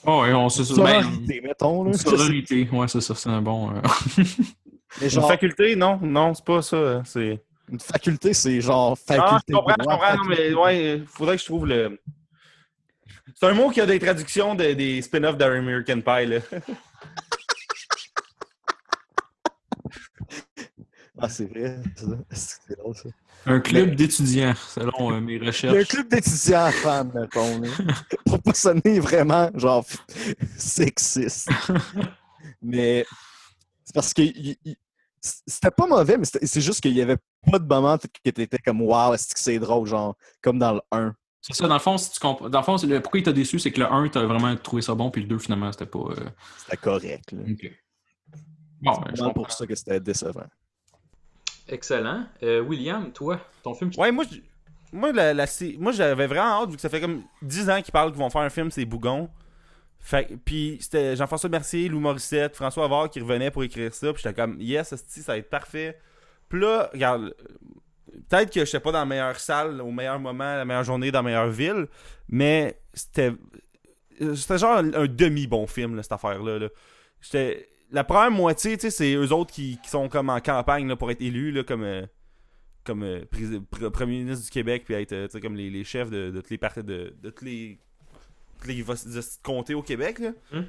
Oh, 0.05 0.21
ouais, 0.21 0.33
on 0.33 0.49
se 0.49 0.61
ben, 0.61 1.01
Sororité, 1.01 1.41
mettons. 1.41 1.83
Là. 1.83 1.89
une 1.91 1.97
sororité. 1.97 2.69
Ouais, 2.71 2.87
c'est 2.87 3.01
ça, 3.01 3.15
c'est 3.15 3.29
un 3.29 3.41
bon. 3.41 3.71
euh, 3.71 3.81
Mais 5.01 5.09
genre, 5.09 5.27
faculté, 5.27 5.75
non, 5.75 5.99
non, 6.01 6.33
c'est 6.33 6.45
pas 6.45 6.61
ça. 6.61 7.01
C'est. 7.05 7.39
une 7.71 7.79
faculté, 7.79 8.33
c'est 8.33 8.59
genre 8.61 8.97
Ah, 9.07 9.13
faculté. 9.15 9.43
je 9.49 9.53
comprends, 9.55 9.75
je 9.79 9.85
comprends, 9.85 10.15
non, 10.17 10.23
mais 10.29 10.53
ouais, 10.53 11.03
faudrait 11.07 11.35
que 11.35 11.41
je 11.41 11.45
trouve 11.47 11.67
le. 11.67 11.99
C'est 13.35 13.45
un 13.47 13.53
mot 13.53 13.69
qui 13.69 13.79
a 13.81 13.85
des 13.85 13.99
traductions 13.99 14.55
de- 14.55 14.73
des 14.73 15.01
spin-offs 15.01 15.37
d'American 15.37 16.01
Pie, 16.01 16.25
là. 16.27 16.37
Ah, 21.21 21.29
c'est 21.29 21.45
vrai. 21.45 21.79
C'est 22.31 22.77
drôle, 22.77 22.95
ça. 22.95 23.09
un 23.45 23.59
club 23.59 23.95
d'étudiants, 23.95 24.53
selon 24.55 25.13
euh, 25.13 25.19
mes 25.19 25.39
a 25.39 25.43
un 25.43 25.47
recherches. 25.47 25.87
club 25.87 26.07
d'étudiants 26.07 26.71
fans, 26.71 27.05
mettons. 27.13 27.61
Pour 28.25 28.41
pas 28.41 28.53
sonner 28.53 28.99
vraiment, 28.99 29.49
genre, 29.55 29.85
sexiste. 30.57 31.49
Mais 32.61 33.05
c'est 33.83 33.93
parce 33.93 34.13
que 34.13 34.21
c'était 35.21 35.71
pas 35.71 35.87
mauvais, 35.87 36.17
mais 36.17 36.25
c'est 36.25 36.61
juste 36.61 36.79
qu'il 36.81 36.93
y 36.93 37.01
avait 37.01 37.17
pas 37.51 37.59
de 37.59 37.65
moment 37.67 37.97
qui 37.97 38.09
était 38.25 38.57
comme 38.59 38.81
Waouh, 38.81 39.13
est-ce 39.15 39.33
que 39.33 39.39
c'est 39.39 39.59
drôle, 39.59 39.87
genre, 39.87 40.15
comme 40.41 40.59
dans 40.59 40.73
le 40.73 40.81
1. 40.91 41.13
C'est 41.41 41.53
ça, 41.55 41.67
dans 41.67 41.73
le 41.75 41.79
fond, 41.79 41.97
si 41.97 42.11
tu 42.11 42.19
comp- 42.19 42.49
dans 42.49 42.59
le 42.59 42.65
fond, 42.65 42.75
le... 42.85 43.01
pourquoi 43.01 43.19
il 43.19 43.23
t'a 43.23 43.31
déçu, 43.33 43.59
c'est 43.59 43.71
que 43.71 43.79
le 43.79 43.91
1, 43.91 44.09
t'as 44.09 44.23
vraiment 44.25 44.55
trouvé 44.57 44.81
ça 44.81 44.93
bon, 44.93 45.09
puis 45.09 45.21
le 45.21 45.27
2, 45.27 45.39
finalement, 45.39 45.71
c'était 45.71 45.85
pas. 45.85 45.99
euh, 45.99 46.29
C'était 46.57 46.77
correct. 46.77 47.31
là. 47.31 47.39
Bon, 48.81 48.91
ben, 48.93 49.03
C'est 49.13 49.17
comprends. 49.17 49.33
pour 49.33 49.51
ça 49.51 49.65
que 49.65 49.75
c'était 49.75 49.99
décevant. 49.99 50.45
Excellent. 51.69 52.25
Euh, 52.43 52.61
William, 52.61 53.11
toi, 53.11 53.39
ton 53.63 53.73
film 53.73 53.91
Ouais, 53.97 54.11
moi, 54.11 54.25
moi, 54.91 55.11
la, 55.11 55.45
moi 55.77 55.91
j'avais 55.91 56.27
vraiment 56.27 56.61
hâte, 56.61 56.69
vu 56.69 56.75
que 56.75 56.81
ça 56.81 56.89
fait 56.89 57.01
comme 57.01 57.23
10 57.41 57.69
ans 57.69 57.81
qu'ils 57.81 57.91
parlent 57.91 58.11
qu'ils 58.11 58.19
vont 58.19 58.29
faire 58.29 58.41
un 58.41 58.49
film, 58.49 58.71
c'est 58.71 58.85
Bougon. 58.85 59.29
Fait, 59.99 60.29
puis 60.45 60.77
c'était 60.79 61.15
Jean-François 61.15 61.49
Mercier, 61.49 61.89
Lou 61.89 61.99
Morissette, 61.99 62.55
François 62.55 62.85
Havard 62.85 63.09
qui 63.09 63.19
revenaient 63.19 63.51
pour 63.51 63.63
écrire 63.63 63.93
ça. 63.93 64.13
Puis 64.13 64.23
j'étais 64.23 64.33
comme, 64.35 64.59
yes, 64.59 64.95
ça 64.95 65.33
va 65.33 65.37
être 65.37 65.49
parfait. 65.49 65.99
Puis 66.47 66.59
là, 66.61 66.89
regarde, 66.93 67.35
peut-être 68.29 68.51
que 68.51 68.65
je 68.65 68.77
pas 68.77 68.91
dans 68.91 68.99
la 68.99 69.05
meilleure 69.05 69.39
salle, 69.39 69.81
au 69.81 69.91
meilleur 69.91 70.19
moment, 70.19 70.55
la 70.55 70.65
meilleure 70.65 70.83
journée, 70.83 71.11
dans 71.11 71.19
la 71.19 71.23
meilleure 71.23 71.49
ville, 71.49 71.87
mais 72.27 72.79
c'était 72.93 73.33
c'était 74.35 74.57
genre 74.57 74.77
un, 74.77 75.07
demi-bon 75.07 75.65
film, 75.67 76.01
cette 76.01 76.11
affaire-là. 76.11 76.59
là. 76.59 76.69
J'étais- 77.21 77.68
La 77.91 78.03
première 78.03 78.31
moitié, 78.31 78.77
tu 78.77 78.81
sais, 78.81 78.89
c'est 78.91 79.13
eux 79.15 79.31
autres 79.33 79.51
qui, 79.51 79.79
qui 79.83 79.89
sont 79.89 80.09
comme 80.09 80.29
en 80.29 80.39
campagne 80.39 80.87
là, 80.87 80.95
pour 80.95 81.09
être 81.11 81.21
élus, 81.21 81.51
là, 81.51 81.63
comme, 81.63 81.83
euh, 81.83 82.05
comme 82.83 83.03
euh, 83.03 83.21
pr- 83.31 83.89
premier 83.89 84.19
ministre 84.19 84.45
du 84.45 84.51
Québec, 84.51 84.83
puis 84.85 84.93
être 84.93 85.13
euh, 85.13 85.27
tu 85.27 85.33
sais, 85.33 85.41
comme 85.41 85.55
les, 85.55 85.69
les 85.69 85.83
chefs 85.83 86.09
de, 86.09 86.29
de 86.29 86.41
tous 86.41 86.51
les 86.51 86.57
partis 86.57 86.83
de, 86.83 87.15
de 87.21 87.29
tous 87.31 87.45
les, 87.45 87.79
tous 88.61 88.67
les 88.67 88.85
comtés 89.41 89.73
au 89.73 89.81
Québec. 89.81 90.19
Là. 90.19 90.31
Hum. 90.53 90.65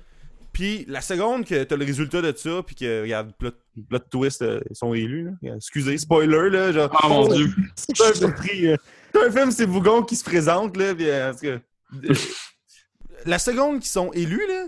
Puis 0.52 0.84
la 0.88 1.00
seconde 1.00 1.44
que 1.44 1.62
t'as 1.62 1.76
le 1.76 1.84
résultat 1.84 2.22
de 2.22 2.36
ça, 2.36 2.62
puis 2.66 2.74
que, 2.74 3.02
regarde, 3.02 3.32
plot, 3.38 3.52
plot 3.88 3.98
twist, 4.10 4.42
euh, 4.42 4.60
ils 4.68 4.74
sont 4.76 4.94
élus. 4.94 5.30
Là. 5.42 5.54
Excusez, 5.56 5.96
spoiler, 5.98 6.50
là. 6.50 6.72
Genre, 6.72 6.90
Ah 7.02 7.08
mon 7.08 7.28
dieu. 7.28 7.46
c'est 7.76 8.00
un 8.00 8.12
film, 8.34 8.66
euh, 8.70 8.76
c'est 9.12 9.26
un 9.26 9.30
film, 9.30 9.50
c'est 9.52 9.66
Bougon 9.66 10.02
qui 10.02 10.16
se 10.16 10.24
présente, 10.24 10.76
là, 10.76 10.94
puis, 10.94 11.06
en 11.12 11.32
tout 11.34 11.46
cas, 11.46 11.58
La 13.26 13.38
seconde 13.38 13.80
qui 13.80 13.88
sont 13.88 14.10
élus, 14.12 14.42
là, 14.48 14.66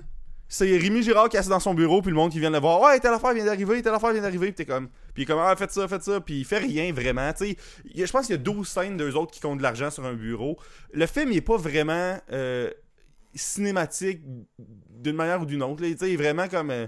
c'est 0.55 0.77
Rémi 0.77 1.03
Girard 1.03 1.29
qui 1.31 1.37
est 1.37 1.41
assis 1.41 1.49
dans 1.49 1.61
son 1.61 1.73
bureau, 1.75 2.03
puis 2.03 2.11
le 2.11 2.17
monde 2.17 2.31
qui 2.31 2.39
vient 2.39 2.51
le 2.51 2.59
voir. 2.59 2.81
Ouais, 2.81 3.01
telle 3.01 3.15
affaire 3.15 3.33
vient 3.33 3.45
d'arriver, 3.45 3.81
telle 3.81 3.95
affaire 3.95 4.13
vient 4.13 4.21
d'arriver, 4.23 4.47
puis 4.53 4.55
t'es 4.55 4.67
comme. 4.67 4.89
Puis 5.15 5.23
il 5.23 5.23
est 5.23 5.27
comme, 5.27 5.39
ah, 5.41 5.55
faites 5.57 5.71
ça, 5.73 5.89
faites 5.89 6.03
ça, 6.03 6.21
puis 6.21 6.41
il 6.41 6.45
fait 6.45 6.59
rien 6.59 6.93
vraiment, 6.93 7.33
tu 7.33 7.47
sais. 7.47 7.57
Je 7.95 8.11
pense 8.13 8.27
qu'il 8.27 8.37
y 8.37 8.39
a 8.39 8.43
12 8.43 8.69
scènes 8.69 8.97
d'eux 8.99 9.15
autres 9.15 9.33
qui 9.33 9.41
comptent 9.41 9.59
de 9.59 9.63
l'argent 9.63 9.91
sur 9.91 10.05
un 10.05 10.13
bureau. 10.15 10.59
Le 10.93 11.07
film, 11.07 11.31
il 11.33 11.39
est 11.39 11.41
pas 11.41 11.57
vraiment 11.57 12.19
euh, 12.33 12.71
cinématique 13.35 14.21
d'une 14.59 15.17
manière 15.17 15.41
ou 15.41 15.47
d'une 15.47 15.63
autre, 15.63 15.83
là, 15.83 15.89
tu 15.91 15.99
sais, 15.99 16.11
il 16.11 16.15
est 16.15 16.17
vraiment 16.17 16.49
comme. 16.49 16.71
euh, 16.71 16.87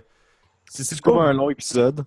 C'est 0.67 1.01
comme 1.01 1.19
un 1.19 1.33
long 1.33 1.51
épisode. 1.51 2.05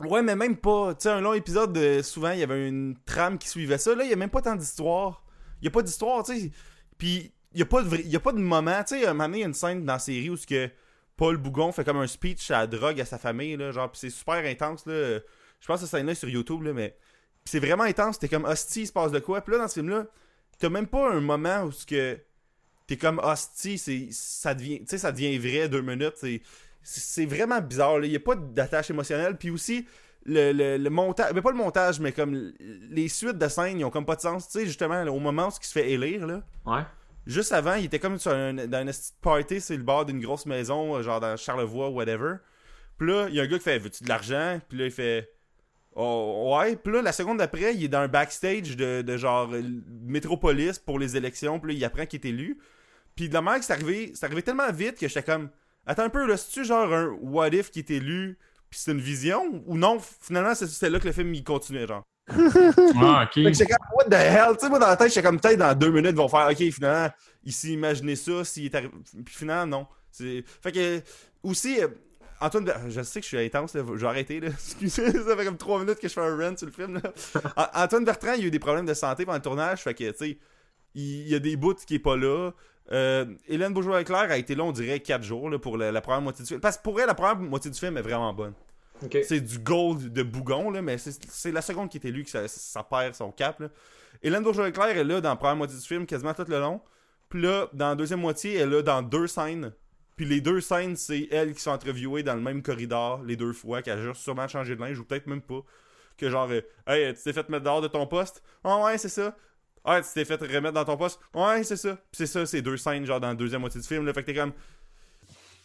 Ouais, 0.00 0.22
mais 0.22 0.36
même 0.36 0.56
pas. 0.56 0.94
Tu 0.94 1.02
sais, 1.04 1.10
un 1.10 1.20
long 1.20 1.32
épisode, 1.34 1.72
de- 1.72 2.02
souvent, 2.02 2.30
il 2.30 2.38
y 2.38 2.42
avait 2.44 2.68
une 2.68 2.96
trame 3.04 3.36
qui 3.38 3.48
suivait 3.48 3.78
ça. 3.78 3.94
Là, 3.94 4.04
il 4.04 4.10
y 4.10 4.12
a 4.12 4.16
même 4.16 4.30
pas 4.30 4.42
tant 4.42 4.54
d'histoire. 4.54 5.24
Il 5.60 5.64
y 5.64 5.68
a 5.68 5.70
pas 5.72 5.82
d'histoire, 5.82 6.22
tu 6.24 6.38
sais. 6.38 6.50
Puis, 6.98 7.32
il 7.52 7.58
y 7.58 7.62
a 7.62 7.66
pas 7.66 7.82
de, 7.82 7.88
vrai- 7.88 8.02
il 8.04 8.10
y 8.10 8.16
a 8.16 8.20
pas 8.20 8.32
de 8.32 8.38
moment. 8.38 8.82
Tu 8.84 8.98
sais, 9.00 9.06
un 9.06 9.12
moment 9.14 9.24
donné, 9.24 9.38
il 9.38 9.40
y 9.40 9.44
a 9.44 9.48
une 9.48 9.54
scène 9.54 9.84
dans 9.84 9.94
la 9.94 9.98
série 9.98 10.30
où 10.30 10.36
ce 10.36 10.46
que 10.46 10.70
Paul 11.18 11.36
Bougon 11.36 11.72
fait 11.72 11.84
comme 11.84 11.98
un 11.98 12.06
speech 12.06 12.50
à 12.52 12.60
la 12.60 12.66
drogue 12.68 13.00
à 13.00 13.04
sa 13.04 13.18
famille, 13.18 13.56
là. 13.56 13.72
Genre, 13.72 13.90
c'est 13.92 14.08
super 14.08 14.36
intense, 14.36 14.86
là. 14.86 15.18
Je 15.60 15.66
pense 15.66 15.80
que 15.80 15.86
cette 15.86 15.98
scène-là 15.98 16.14
sur 16.14 16.28
YouTube, 16.28 16.62
là, 16.62 16.72
mais. 16.72 16.96
c'est 17.44 17.58
vraiment 17.58 17.82
intense. 17.82 18.18
T'es 18.18 18.28
comme, 18.28 18.44
hostie, 18.44 18.82
il 18.82 18.86
se 18.86 18.92
passe 18.92 19.10
de 19.10 19.18
quoi? 19.18 19.40
Puis 19.40 19.52
là, 19.52 19.58
dans 19.58 19.68
ce 19.68 19.74
film-là, 19.74 20.06
t'as 20.58 20.68
même 20.68 20.86
pas 20.86 21.10
un 21.10 21.20
moment 21.20 21.64
où 21.64 21.72
ce 21.72 21.84
que. 21.84 22.18
T'es 22.86 22.96
comme, 22.96 23.18
hostie, 23.18 23.76
c'est, 23.76 24.08
ça 24.12 24.54
devient, 24.54 24.80
ça 24.86 25.12
devient 25.12 25.36
vrai 25.38 25.68
deux 25.68 25.82
minutes. 25.82 26.24
C'est, 26.82 27.26
vraiment 27.26 27.60
bizarre. 27.60 28.02
Il 28.04 28.10
n'y 28.10 28.16
a 28.16 28.20
pas 28.20 28.36
d'attache 28.36 28.88
émotionnelle. 28.88 29.36
Puis 29.36 29.50
aussi, 29.50 29.86
le, 30.24 30.88
montage, 30.88 31.32
mais 31.34 31.42
pas 31.42 31.50
le 31.50 31.56
montage, 31.56 31.98
mais 31.98 32.12
comme 32.12 32.52
les 32.60 33.08
suites 33.08 33.36
de 33.36 33.48
scènes, 33.48 33.80
ils 33.80 33.84
ont 33.84 33.90
comme 33.90 34.06
pas 34.06 34.16
de 34.16 34.20
sens. 34.20 34.48
Tu 34.48 34.60
sais, 34.60 34.66
justement, 34.66 35.02
au 35.02 35.18
moment 35.18 35.48
où 35.48 35.50
il 35.60 35.66
se 35.66 35.72
fait 35.72 35.90
élire, 35.90 36.26
là, 36.26 36.42
Ouais. 36.64 36.82
Juste 37.28 37.52
avant, 37.52 37.74
il 37.74 37.84
était 37.84 37.98
comme 38.00 38.18
sur 38.18 38.32
dans 38.32 38.80
une 38.80 38.86
petite 38.86 39.14
party 39.20 39.60
sur 39.60 39.76
le 39.76 39.82
bord 39.84 40.04
d'une 40.04 40.20
grosse 40.20 40.46
maison, 40.46 40.96
euh, 40.96 41.02
genre 41.02 41.20
dans 41.20 41.36
Charlevoix, 41.36 41.90
whatever. 41.90 42.36
Puis 42.96 43.08
là, 43.08 43.26
il 43.28 43.36
y 43.36 43.40
a 43.40 43.44
un 43.44 43.46
gars 43.46 43.58
qui 43.58 43.64
fait 43.64 43.78
Veux-tu 43.78 44.02
de 44.02 44.08
l'argent? 44.08 44.60
Puis 44.68 44.78
là, 44.78 44.84
il 44.86 44.90
fait 44.90 45.30
Oh, 45.94 46.56
ouais. 46.56 46.76
Puis 46.76 46.92
là, 46.92 47.02
la 47.02 47.12
seconde 47.12 47.38
d'après, 47.38 47.74
il 47.74 47.84
est 47.84 47.88
dans 47.88 48.00
un 48.00 48.08
backstage 48.08 48.76
de, 48.76 49.16
genre 49.16 49.52
euh, 49.52 49.62
Métropolis 50.02 50.78
pour 50.78 50.98
les 50.98 51.16
élections. 51.16 51.58
Puis 51.60 51.72
là, 51.72 51.78
il 51.78 51.84
apprend 51.84 52.06
qu'il 52.06 52.20
est 52.20 52.28
élu. 52.28 52.58
Puis 53.16 53.28
de 53.28 53.34
la 53.34 53.42
manière 53.42 53.60
que 53.60 53.66
c'est 53.66 53.72
arrivé, 53.72 54.12
c'est 54.14 54.24
arrivé 54.26 54.42
tellement 54.42 54.70
vite 54.72 54.98
que 54.98 55.08
j'étais 55.08 55.22
comme 55.24 55.50
Attends 55.86 56.04
un 56.04 56.10
peu, 56.10 56.26
là, 56.26 56.36
c'est-tu 56.36 56.64
genre 56.64 56.92
un 56.92 57.08
what 57.20 57.48
if 57.48 57.70
qui 57.70 57.78
est 57.80 57.90
élu 57.90 58.38
Puis 58.70 58.78
c'est 58.80 58.92
une 58.92 59.00
vision? 59.00 59.62
Ou 59.66 59.76
non, 59.78 59.98
finalement, 59.98 60.54
c'est- 60.54 60.88
là 60.88 61.00
que 61.00 61.06
le 61.06 61.12
film 61.12 61.34
il 61.34 61.42
continuait, 61.42 61.86
genre. 61.86 62.04
Ah, 62.30 63.24
ok. 63.26 63.32
Fait 63.34 63.42
que 63.44 63.52
j'étais 63.52 63.66
comme, 63.66 63.86
what 63.96 64.04
the 64.04 64.14
hell? 64.14 64.54
Tu 64.56 64.60
sais, 64.64 64.68
moi, 64.70 64.78
dans 64.78 64.86
la 64.88 64.96
tête, 64.96 65.08
j'étais 65.08 65.22
comme, 65.26 65.40
peut-être 65.40 65.58
dans 65.58 65.74
deux 65.74 65.90
minutes, 65.90 66.10
ils 66.12 66.16
vont 66.16 66.28
faire, 66.28 66.48
ok, 66.50 66.70
finalement, 66.70 67.08
s'est 67.46 67.68
imaginé 67.68 68.16
ça, 68.16 68.44
s'il 68.44 68.66
est 68.66 68.74
arrivé. 68.74 68.92
Puis 69.24 69.34
finalement, 69.34 69.78
non. 69.78 69.86
C'est- 70.10 70.44
Fait 70.62 70.72
que, 70.72 71.00
aussi, 71.42 71.80
euh, 71.82 71.88
Antoine, 72.40 72.70
je 72.88 73.02
sais 73.02 73.20
que 73.20 73.24
je 73.24 73.36
suis 73.36 73.44
intense, 73.44 73.74
là, 73.74 73.82
je 73.86 73.92
vais 74.00 74.06
arrêter, 74.06 74.40
là. 74.40 74.48
Excusez, 74.52 75.10
ça 75.12 75.36
fait 75.36 75.44
comme 75.44 75.56
trois 75.56 75.80
minutes 75.80 75.98
que 75.98 76.08
je 76.08 76.12
fais 76.12 76.20
un 76.20 76.36
rant 76.36 76.56
sur 76.56 76.66
le 76.66 76.72
film, 76.72 76.94
là. 77.02 77.12
An- 77.56 77.84
Antoine 77.84 78.04
Bertrand, 78.04 78.34
il 78.36 78.44
a 78.44 78.46
eu 78.46 78.50
des 78.50 78.58
problèmes 78.58 78.86
de 78.86 78.94
santé 78.94 79.24
pendant 79.24 79.36
le 79.38 79.42
tournage, 79.42 79.80
fait 79.82 79.94
que, 79.94 80.10
tu 80.10 80.16
sais, 80.16 80.38
il 80.94 81.02
il 81.22 81.28
y 81.28 81.34
a 81.34 81.38
des 81.38 81.56
bouts 81.56 81.74
qui 81.74 81.96
est 81.96 81.98
pas 81.98 82.16
là. 82.16 82.50
Euh, 82.90 83.26
Hélène 83.46 83.74
Bourgeois-Leclerc 83.74 84.30
a 84.30 84.38
été 84.38 84.54
là, 84.54 84.64
on 84.64 84.72
dirait, 84.72 85.00
4 85.00 85.22
jours 85.22 85.50
là, 85.50 85.58
pour 85.58 85.76
la, 85.76 85.92
la 85.92 86.00
première 86.00 86.22
moitié 86.22 86.42
du 86.42 86.48
film. 86.48 86.60
Parce 86.60 86.78
que 86.78 86.82
pour 86.82 86.98
elle, 87.00 87.06
la 87.06 87.14
première 87.14 87.36
moitié 87.36 87.70
du 87.70 87.78
film 87.78 87.96
est 87.98 88.02
vraiment 88.02 88.32
bonne. 88.32 88.54
C'est 89.22 89.40
du 89.40 89.58
gold 89.58 90.12
de 90.12 90.22
bougon, 90.22 90.70
là, 90.70 90.82
mais 90.82 90.96
c'est 90.98 91.52
la 91.52 91.62
seconde 91.62 91.88
qui 91.88 91.98
est 91.98 92.04
élue 92.04 92.24
que 92.24 92.30
ça, 92.48 92.82
perd 92.84 93.14
son 93.14 93.30
cap. 93.30 93.60
Là. 93.60 93.68
Hélène 94.22 94.42
Bourgeois-Leclerc 94.42 94.96
est 94.96 95.04
là 95.04 95.20
dans 95.20 95.30
la 95.30 95.36
première 95.36 95.56
moitié 95.56 95.78
du 95.78 95.84
film, 95.84 96.06
quasiment 96.06 96.34
tout 96.34 96.46
le 96.48 96.58
long. 96.58 96.80
Puis 97.28 97.42
là, 97.42 97.68
dans 97.72 97.90
la 97.90 97.94
deuxième 97.94 98.20
moitié, 98.20 98.54
elle 98.54 98.72
est 98.72 98.76
là 98.76 98.82
dans 98.82 99.02
deux 99.02 99.26
scènes. 99.26 99.72
Puis 100.16 100.26
les 100.26 100.40
deux 100.40 100.60
scènes, 100.60 100.96
c'est 100.96 101.28
elles 101.30 101.54
qui 101.54 101.60
sont 101.60 101.70
interviewées 101.70 102.22
dans 102.22 102.34
le 102.34 102.40
même 102.40 102.62
corridor 102.62 103.22
les 103.22 103.36
deux 103.36 103.52
fois, 103.52 103.82
qui 103.82 103.90
a 103.90 103.96
juste 103.96 104.22
sûrement 104.22 104.48
changé 104.48 104.74
de 104.74 104.80
linge, 104.80 104.98
ou 104.98 105.04
peut-être 105.04 105.26
même 105.26 105.42
pas. 105.42 105.60
Que 106.16 106.28
genre, 106.28 106.50
euh, 106.50 106.60
hey, 106.88 107.14
tu 107.14 107.22
t'es 107.22 107.32
fait 107.32 107.48
mettre 107.48 107.64
dehors 107.64 107.80
de 107.80 107.86
ton 107.86 108.06
poste? 108.06 108.42
Ah 108.64 108.82
ouais, 108.82 108.98
c'est 108.98 109.08
ça. 109.08 109.36
Ah, 109.84 110.02
tu 110.02 110.08
t'es 110.12 110.24
fait 110.24 110.40
remettre 110.42 110.72
dans 110.74 110.84
ton 110.84 110.96
poste? 110.96 111.20
Ouais, 111.32 111.62
c'est 111.62 111.76
ça. 111.76 111.94
Puis 111.94 112.18
c'est 112.18 112.26
ça, 112.26 112.44
c'est 112.44 112.60
deux 112.60 112.76
scènes, 112.76 113.06
genre 113.06 113.20
dans 113.20 113.28
la 113.28 113.34
deuxième 113.34 113.60
moitié 113.60 113.80
du 113.80 113.86
film. 113.86 114.04
Là, 114.04 114.12
fait 114.12 114.22
que 114.22 114.26
t'es 114.26 114.34
comme. 114.34 114.52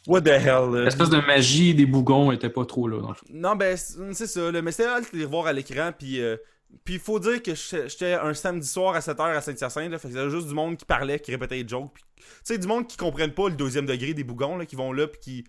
What 0.08 0.22
the 0.22 0.28
hell, 0.28 0.70
là? 0.74 0.84
L'espèce 0.86 1.10
de 1.10 1.20
magie 1.20 1.74
des 1.74 1.86
bougons 1.86 2.32
était 2.32 2.50
pas 2.50 2.66
trop 2.66 2.88
là 2.88 3.00
dans 3.02 3.10
le 3.10 3.14
film. 3.16 3.40
Non, 3.40 3.56
ben, 3.56 3.78
c'est 3.78 4.28
ça. 4.28 4.52
Là. 4.52 4.62
Mais 4.62 4.72
c'était 4.72 4.90
hâte 4.90 5.14
de 5.14 5.18
les 5.18 5.26
revoir 5.26 5.48
à 5.48 5.54
l'écran. 5.54 5.92
Puis, 5.98 6.20
euh, 6.22 6.36
puis 6.84 6.96
il 6.96 7.00
faut 7.00 7.20
dire 7.20 7.42
que 7.42 7.52
j'étais 7.56 8.14
un 8.14 8.34
samedi 8.34 8.68
soir 8.68 8.96
à 8.96 9.00
7h 9.00 9.22
à 9.22 9.40
Saint-Hyacinthe. 9.42 9.92
Là, 9.92 9.98
fait 10.00 10.10
que 10.10 10.14
c'était 10.14 10.30
juste 10.30 10.48
du 10.48 10.54
monde 10.54 10.76
qui 10.78 10.86
parlait, 10.86 11.20
qui 11.20 11.32
répétait 11.32 11.64
des 11.64 11.68
jokes. 11.70 11.92
puis- 11.94 12.04
Tu 12.18 12.24
sais, 12.44 12.58
du 12.58 12.68
monde 12.68 12.88
qui 12.88 12.98
comprennent 12.98 13.34
pas 13.34 13.48
le 13.50 13.56
deuxième 13.56 13.86
degré 13.86 14.14
des 14.14 14.24
bougons, 14.24 14.58
là, 14.58 14.66
qui 14.66 14.76
vont 14.76 14.92
là, 14.92 15.08
puis 15.08 15.20
qui 15.22 15.44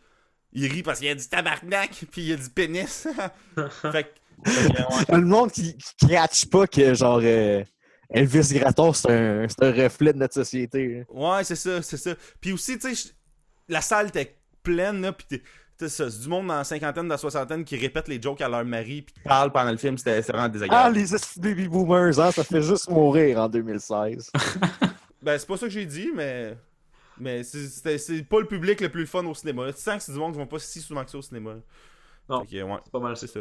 ils 0.52 0.70
rient 0.70 0.84
parce 0.84 1.00
qu'il 1.00 1.08
y 1.08 1.10
a 1.10 1.14
du 1.16 1.28
tabarnak, 1.28 1.90
puis 2.12 2.22
il 2.22 2.28
y 2.28 2.32
a 2.32 2.36
du 2.36 2.48
pénis. 2.50 3.08
fait 3.82 4.04
que. 4.44 4.50
fait 4.50 4.72
que, 4.72 5.10
ouais. 5.12 5.18
Le 5.18 5.24
monde 5.26 5.50
qui, 5.50 5.76
qui 5.76 6.06
catch 6.06 6.46
pas 6.46 6.68
que, 6.68 6.94
genre, 6.94 7.20
euh, 7.24 7.64
Elvis 8.10 8.52
Gratton, 8.52 8.92
c'est 8.92 9.10
un, 9.10 9.48
c'est 9.48 9.64
un 9.64 9.72
reflet 9.72 10.12
de 10.12 10.18
notre 10.18 10.34
société. 10.34 10.86
là. 10.98 11.04
Ouais, 11.38 11.42
c'est 11.44 11.56
ça, 11.56 11.82
c'est 11.82 11.96
ça. 11.96 12.14
Puis 12.40 12.52
aussi, 12.52 12.78
tu 12.78 12.94
sais, 12.94 13.10
la 13.68 13.80
salle 13.80 14.08
était 14.08 14.36
pleine, 14.64 15.00
là, 15.02 15.12
ça, 15.78 15.88
c'est 16.10 16.20
du 16.20 16.28
monde 16.28 16.48
dans 16.48 16.56
la 16.56 16.64
cinquantaine, 16.64 17.06
dans 17.08 17.14
la 17.14 17.18
soixantaine 17.18 17.64
qui 17.64 17.76
répète 17.76 18.08
les 18.08 18.20
jokes 18.20 18.40
à 18.40 18.48
leur 18.48 18.64
mari, 18.64 19.02
puis 19.02 19.14
qui 19.14 19.20
parle 19.20 19.52
pendant 19.52 19.70
le 19.70 19.76
film, 19.76 19.96
c'était 19.98 20.20
c'était 20.22 20.32
vraiment 20.32 20.46
Ah, 20.46 20.48
désagréable. 20.48 20.94
les 20.96 21.14
esti 21.14 21.40
de 21.40 21.48
baby 21.48 21.68
boomers, 21.68 22.18
hein, 22.18 22.30
ça 22.32 22.42
fait 22.44 22.62
juste 22.62 22.88
mourir 22.90 23.38
en 23.40 23.48
2016. 23.48 24.32
Ben, 25.22 25.38
c'est 25.38 25.46
pas 25.46 25.56
ça 25.56 25.66
que 25.66 25.72
j'ai 25.72 25.86
dit, 25.86 26.10
mais. 26.14 26.54
Mais 27.18 27.42
c'est- 27.44 27.68
c'était- 27.68 27.96
c'est 27.96 28.22
pas 28.24 28.40
le 28.40 28.46
public 28.46 28.80
le 28.82 28.90
plus 28.90 29.06
fun 29.06 29.24
au 29.24 29.34
cinéma. 29.34 29.64
là. 29.64 29.72
Tu 29.72 29.80
sens 29.80 29.96
que 29.96 30.02
c'est 30.02 30.12
du 30.12 30.18
monde 30.18 30.32
qui 30.32 30.38
vont 30.38 30.46
pas 30.46 30.58
si 30.58 30.80
souvent 30.82 31.02
que 31.02 31.10
ça 31.10 31.16
au 31.16 31.22
cinéma. 31.22 31.54
là. 31.54 31.60
Non. 32.28 32.40
Ouais, 32.40 32.80
C'est 32.84 32.92
pas 32.92 32.98
mal 33.00 33.16
c'est 33.16 33.26
ça. 33.28 33.40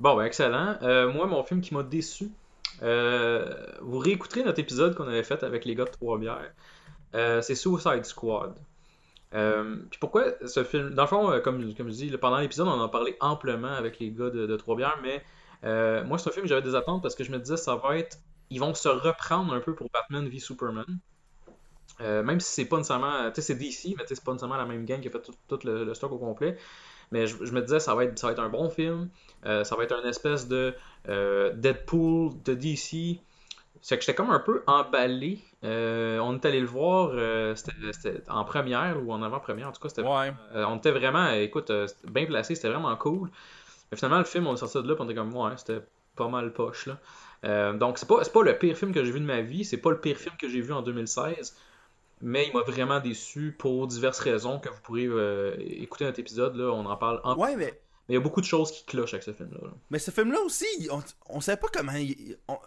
Bon, 0.00 0.16
ben 0.16 0.24
excellent. 0.24 0.76
Euh, 0.82 1.12
moi, 1.12 1.26
mon 1.26 1.44
film 1.44 1.60
qui 1.60 1.74
m'a 1.74 1.82
déçu, 1.84 2.30
euh, 2.82 3.54
vous 3.82 3.98
réécouterez 3.98 4.42
notre 4.44 4.58
épisode 4.60 4.94
qu'on 4.96 5.06
avait 5.08 5.22
fait 5.22 5.42
avec 5.44 5.64
les 5.64 5.74
gars 5.76 5.84
de 5.84 5.90
Trois-Bières. 5.90 6.52
Euh, 7.14 7.40
c'est 7.40 7.54
Suicide 7.54 8.04
Squad. 8.04 8.54
Euh, 9.34 9.76
puis 9.90 9.98
pourquoi 10.00 10.24
ce 10.46 10.64
film 10.64 10.90
Dans 10.90 11.02
le 11.02 11.08
fond, 11.08 11.30
euh, 11.30 11.40
comme, 11.40 11.74
comme 11.74 11.90
je 11.90 11.94
dis, 11.94 12.10
pendant 12.16 12.38
l'épisode, 12.38 12.68
on 12.68 12.72
en 12.72 12.84
a 12.84 12.88
parlé 12.88 13.16
amplement 13.20 13.72
avec 13.72 13.98
les 13.98 14.10
gars 14.10 14.30
de, 14.30 14.56
Trois-Bières, 14.56 14.98
mais 15.02 15.22
euh, 15.64 16.04
moi, 16.04 16.18
c'est 16.18 16.30
un 16.30 16.32
film 16.32 16.44
que 16.44 16.48
j'avais 16.48 16.62
des 16.62 16.74
attentes 16.74 17.02
parce 17.02 17.14
que 17.14 17.24
je 17.24 17.30
me 17.30 17.38
disais, 17.38 17.56
ça 17.56 17.76
va 17.76 17.98
être. 17.98 18.18
Ils 18.50 18.60
vont 18.60 18.72
se 18.72 18.88
reprendre 18.88 19.52
un 19.52 19.60
peu 19.60 19.74
pour 19.74 19.88
Batman 19.92 20.26
v 20.28 20.38
Superman. 20.38 20.86
Même 22.00 22.38
si 22.40 22.52
c'est 22.52 22.64
pas 22.64 22.76
nécessairement. 22.76 23.30
Tu 23.30 23.42
sais, 23.42 23.42
c'est 23.42 23.54
DC, 23.56 23.96
mais 23.98 24.04
c'est 24.06 24.22
pas 24.22 24.32
nécessairement 24.32 24.56
la 24.56 24.64
même 24.64 24.84
gang 24.84 25.00
qui 25.00 25.08
a 25.08 25.10
fait 25.10 25.20
tout, 25.48 25.58
le, 25.64 25.92
stock 25.94 26.12
au 26.12 26.18
complet. 26.18 26.56
Mais 27.10 27.26
je, 27.26 27.44
je 27.44 27.52
me 27.52 27.60
disais, 27.60 27.80
ça 27.80 27.94
va 27.94 28.04
être, 28.04 28.18
ça 28.18 28.28
va 28.28 28.34
être 28.34 28.38
un 28.38 28.48
bon 28.48 28.70
film. 28.70 29.10
Ça 29.42 29.76
va 29.76 29.82
être 29.82 29.92
un 29.92 30.08
espèce 30.08 30.48
de 30.48 30.74
Deadpool 31.06 32.32
de 32.44 32.54
DC 32.54 33.20
c'est 33.80 33.96
que 33.96 34.02
j'étais 34.02 34.14
comme 34.14 34.30
un 34.30 34.40
peu 34.40 34.62
emballé. 34.66 35.38
Euh, 35.64 36.18
on 36.20 36.34
est 36.34 36.44
allé 36.46 36.60
le 36.60 36.66
voir, 36.66 37.10
euh, 37.12 37.54
c'était 37.56 38.22
en 38.28 38.44
première 38.44 39.02
ou 39.04 39.12
en 39.12 39.22
avant-première, 39.22 39.68
en 39.68 39.72
tout 39.72 39.80
cas, 39.80 39.88
c'était 39.88 40.02
Ouais. 40.02 40.32
euh, 40.54 40.64
on 40.68 40.76
était 40.76 40.92
vraiment, 40.92 41.30
écoute, 41.30 41.72
bien 42.04 42.26
placé, 42.26 42.54
c'était 42.54 42.68
vraiment 42.68 42.94
cool. 42.96 43.28
Mais 43.90 43.96
finalement, 43.96 44.18
le 44.18 44.24
film, 44.24 44.46
on 44.46 44.54
est 44.54 44.58
sorti 44.58 44.80
de 44.82 44.88
là, 44.88 44.94
on 44.98 45.04
était 45.04 45.14
comme, 45.14 45.34
ouais, 45.34 45.52
c'était 45.56 45.80
pas 46.14 46.28
mal 46.28 46.52
poche, 46.52 46.86
là. 46.86 47.72
Donc, 47.74 47.98
c'est 47.98 48.06
pas, 48.08 48.22
pas 48.24 48.42
le 48.42 48.56
pire 48.58 48.76
film 48.76 48.92
que 48.92 49.04
j'ai 49.04 49.10
vu 49.10 49.20
de 49.20 49.24
ma 49.24 49.40
vie, 49.40 49.64
c'est 49.64 49.78
pas 49.78 49.90
le 49.90 50.00
pire 50.00 50.16
film 50.16 50.34
que 50.36 50.48
j'ai 50.48 50.60
vu 50.60 50.72
en 50.72 50.82
2016, 50.82 51.56
mais 52.20 52.46
il 52.46 52.52
m'a 52.52 52.62
vraiment 52.62 53.00
déçu 53.00 53.54
pour 53.58 53.86
diverses 53.88 54.20
raisons 54.20 54.58
que 54.60 54.68
vous 54.68 54.80
pourrez 54.82 55.06
euh, 55.06 55.54
écouter 55.58 56.04
notre 56.04 56.18
épisode, 56.20 56.54
là, 56.56 56.66
on 56.72 56.84
en 56.86 56.96
parle 56.96 57.20
en... 57.24 57.36
Ouais, 57.36 57.56
mais, 57.56 57.66
Mais 57.66 57.74
il 58.10 58.14
y 58.14 58.16
a 58.16 58.20
beaucoup 58.20 58.40
de 58.40 58.46
choses 58.46 58.70
qui 58.72 58.84
clochent 58.84 59.14
avec 59.14 59.22
ce 59.24 59.32
film-là. 59.32 59.58
là. 59.62 59.70
mais 59.90 59.98
ce 59.98 60.10
film-là 60.12 60.40
aussi, 60.40 60.66
on, 60.90 61.00
on 61.28 61.40
savait 61.40 61.60
pas 61.60 61.68
comment. 61.72 61.92
il- 61.92 62.36
on- 62.48 62.54
il- 62.54 62.58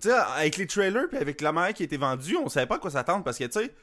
tu 0.00 0.08
sais, 0.08 0.14
avec 0.14 0.56
les 0.56 0.66
trailers 0.66 1.08
puis 1.08 1.18
avec 1.18 1.40
la 1.40 1.52
manière 1.52 1.74
qui 1.74 1.82
était 1.84 1.96
vendue, 1.96 2.36
on 2.36 2.48
savait 2.48 2.66
pas 2.66 2.76
à 2.76 2.78
quoi 2.78 2.90
s'attendre 2.90 3.24
parce 3.24 3.38
que, 3.38 3.44
tu 3.44 3.60
sais, 3.60 3.74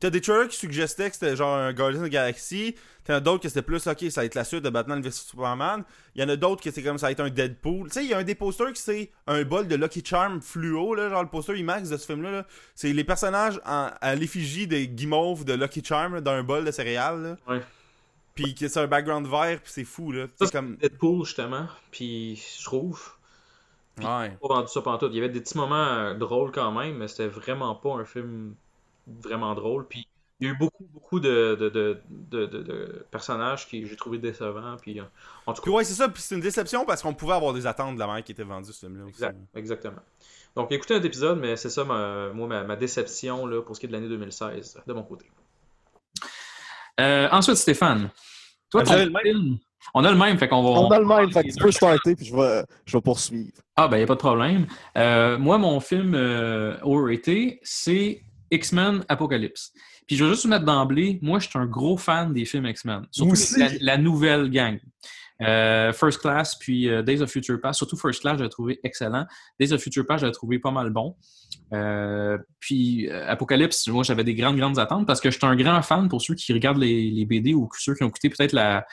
t'as 0.00 0.08
des 0.10 0.20
trailers 0.22 0.48
qui 0.48 0.56
suggestaient 0.56 1.08
que 1.10 1.14
c'était 1.14 1.36
genre 1.36 1.54
un 1.56 1.72
Guardian 1.74 2.00
of 2.00 2.08
the 2.08 2.10
Galaxy, 2.10 2.74
t'en 3.04 3.14
as 3.14 3.20
d'autres 3.20 3.42
que 3.42 3.48
c'était 3.48 3.60
plus, 3.62 3.86
ok, 3.86 4.04
ça 4.10 4.22
va 4.22 4.24
être 4.24 4.34
la 4.34 4.44
suite 4.44 4.62
de 4.64 4.70
Batman 4.70 5.02
vs 5.02 5.10
Superman, 5.10 5.84
il 6.14 6.22
y 6.22 6.24
en 6.24 6.28
a 6.30 6.36
d'autres 6.36 6.62
que 6.62 6.70
c'est 6.70 6.82
comme 6.82 6.96
ça 6.96 7.08
va 7.08 7.12
être 7.12 7.20
un 7.20 7.28
Deadpool. 7.28 7.88
Tu 7.88 7.94
sais, 7.94 8.04
il 8.04 8.10
y 8.10 8.14
a 8.14 8.18
un 8.18 8.22
des 8.24 8.34
posters 8.34 8.72
qui 8.72 8.80
c'est 8.80 9.10
un 9.26 9.42
bol 9.44 9.68
de 9.68 9.74
Lucky 9.74 10.02
Charm 10.04 10.40
fluo, 10.40 10.94
là, 10.94 11.10
genre 11.10 11.22
le 11.22 11.28
poster 11.28 11.54
IMAX 11.58 11.90
de 11.90 11.96
ce 11.98 12.06
film-là, 12.06 12.30
là. 12.30 12.46
c'est 12.74 12.92
les 12.94 13.04
personnages 13.04 13.60
en- 13.66 13.90
à 14.00 14.14
l'effigie 14.14 14.66
des 14.66 14.88
guimauves 14.88 15.44
de 15.44 15.52
Lucky 15.52 15.84
Charm 15.84 16.20
dans 16.22 16.32
un 16.32 16.42
bol 16.42 16.64
de 16.64 16.70
céréales, 16.70 17.22
là. 17.22 17.36
Ouais. 17.54 17.60
Puis 18.34 18.54
que 18.54 18.66
c'est 18.68 18.80
un 18.80 18.86
background 18.86 19.26
vert, 19.26 19.60
puis 19.62 19.70
c'est 19.74 19.84
fou, 19.84 20.12
là. 20.12 20.26
Ça, 20.40 20.46
comme... 20.48 20.76
Deadpool, 20.76 21.26
justement, 21.26 21.66
puis 21.90 22.42
je 22.58 22.64
trouve, 22.64 23.12
Ouais. 23.98 24.30
pas 24.40 24.48
vendu 24.48 24.68
ça 24.68 24.80
pantoute. 24.82 25.10
Il 25.12 25.16
y 25.16 25.18
avait 25.18 25.28
des 25.28 25.40
petits 25.40 25.56
moments 25.56 25.74
euh, 25.86 26.14
drôles 26.14 26.50
quand 26.52 26.72
même, 26.72 26.96
mais 26.96 27.08
c'était 27.08 27.28
vraiment 27.28 27.74
pas 27.74 27.94
un 27.94 28.04
film 28.04 28.54
vraiment 29.06 29.54
drôle. 29.54 29.86
Puis 29.86 30.06
il 30.40 30.46
y 30.46 30.50
a 30.50 30.54
eu 30.54 30.56
beaucoup, 30.56 30.84
beaucoup 30.92 31.20
de, 31.20 31.56
de, 31.60 31.68
de, 31.68 32.00
de, 32.08 32.46
de- 32.46 32.62
de 32.62 33.06
personnages 33.10 33.68
qui 33.68 33.86
j'ai 33.86 33.96
trouvé 33.96 34.18
décevants. 34.18 34.76
Puis 34.80 34.98
euh, 34.98 35.04
en 35.46 35.52
tout 35.52 35.62
Puis 35.62 35.70
cas, 35.70 35.76
ouais, 35.76 35.84
c'est 35.84 35.94
ça, 35.94 36.08
puis 36.08 36.22
c'est 36.22 36.34
une 36.34 36.40
déception 36.40 36.84
parce 36.86 37.02
qu'on 37.02 37.14
pouvait 37.14 37.34
avoir 37.34 37.52
des 37.52 37.66
attentes 37.66 37.94
de 37.94 38.00
la 38.00 38.06
manière 38.06 38.24
qui 38.24 38.32
était 38.32 38.42
vendue, 38.44 38.72
ce 38.72 38.80
film-là. 38.86 39.04
aussi. 39.04 39.12
exact, 39.14 39.38
exactement. 39.54 40.00
Donc 40.56 40.72
écoutez 40.72 40.94
un 40.94 41.02
épisode, 41.02 41.38
mais 41.38 41.56
c'est 41.56 41.70
ça 41.70 41.84
ma, 41.84 42.28
moi 42.32 42.46
ma, 42.48 42.64
ma 42.64 42.76
déception 42.76 43.46
là, 43.46 43.62
pour 43.62 43.74
ce 43.76 43.80
qui 43.80 43.86
est 43.86 43.88
de 43.88 43.92
l'année 43.94 44.08
2016 44.08 44.80
de 44.86 44.92
mon 44.92 45.02
côté. 45.02 45.26
Euh, 47.00 47.28
ensuite, 47.30 47.56
Stéphane. 47.56 48.10
Toi, 48.70 48.82
Vous 48.82 48.86
ton 48.88 48.92
avez 48.94 49.04
le 49.06 49.10
même? 49.10 49.22
film- 49.22 49.58
On 49.94 50.04
a 50.04 50.10
le 50.10 50.16
même, 50.16 50.38
fait 50.38 50.48
qu'on 50.48 50.62
va. 50.62 50.80
On 50.80 50.90
a 50.90 50.98
le 50.98 51.06
même, 51.06 51.30
fait 51.32 51.44
que 51.44 51.52
tu 51.52 51.62
peux 51.62 51.70
starter, 51.70 52.16
puis 52.16 52.26
je 52.26 52.34
vais, 52.34 52.64
je 52.86 52.96
vais 52.96 53.00
poursuivre. 53.00 53.52
Ah, 53.76 53.88
ben, 53.88 53.96
il 53.96 54.00
n'y 54.00 54.04
a 54.04 54.06
pas 54.06 54.14
de 54.14 54.18
problème. 54.18 54.66
Euh, 54.96 55.38
moi, 55.38 55.58
mon 55.58 55.80
film 55.80 56.14
euh, 56.14 56.76
overrated, 56.82 57.58
c'est 57.62 58.22
X-Men 58.50 59.04
Apocalypse. 59.08 59.72
Puis 60.06 60.16
je 60.16 60.24
veux 60.24 60.30
juste 60.30 60.44
vous 60.44 60.50
mettre 60.50 60.64
d'emblée, 60.64 61.18
moi, 61.22 61.38
je 61.38 61.48
suis 61.48 61.58
un 61.58 61.66
gros 61.66 61.96
fan 61.96 62.32
des 62.32 62.44
films 62.44 62.66
X-Men. 62.66 63.06
Surtout 63.10 63.34
la, 63.58 63.68
la 63.80 63.96
nouvelle 63.98 64.50
gang. 64.50 64.78
Euh, 65.42 65.92
First 65.92 66.20
Class, 66.20 66.56
puis 66.56 66.88
euh, 66.88 67.02
Days 67.02 67.20
of 67.20 67.30
Future 67.30 67.60
Past. 67.60 67.78
Surtout 67.78 67.96
First 67.96 68.20
Class, 68.20 68.38
je 68.38 68.44
l'ai 68.44 68.48
trouvé 68.48 68.78
excellent. 68.84 69.26
Days 69.58 69.72
of 69.72 69.80
Future 69.80 70.06
Past, 70.06 70.20
je 70.20 70.26
l'ai 70.26 70.32
trouvé 70.32 70.58
pas 70.58 70.70
mal 70.70 70.90
bon. 70.90 71.16
Euh, 71.72 72.38
puis 72.60 73.10
Apocalypse, 73.10 73.88
moi, 73.88 74.04
j'avais 74.04 74.24
des 74.24 74.34
grandes, 74.34 74.56
grandes 74.56 74.78
attentes 74.78 75.06
parce 75.06 75.20
que 75.20 75.30
je 75.30 75.38
suis 75.38 75.46
un 75.46 75.56
grand 75.56 75.82
fan 75.82 76.08
pour 76.08 76.22
ceux 76.22 76.34
qui 76.34 76.52
regardent 76.52 76.78
les, 76.78 77.10
les 77.10 77.24
BD 77.24 77.54
ou 77.54 77.68
ceux 77.76 77.94
qui 77.94 78.04
ont 78.04 78.08
écouté 78.08 78.28
peut-être 78.28 78.52
la, 78.52 78.86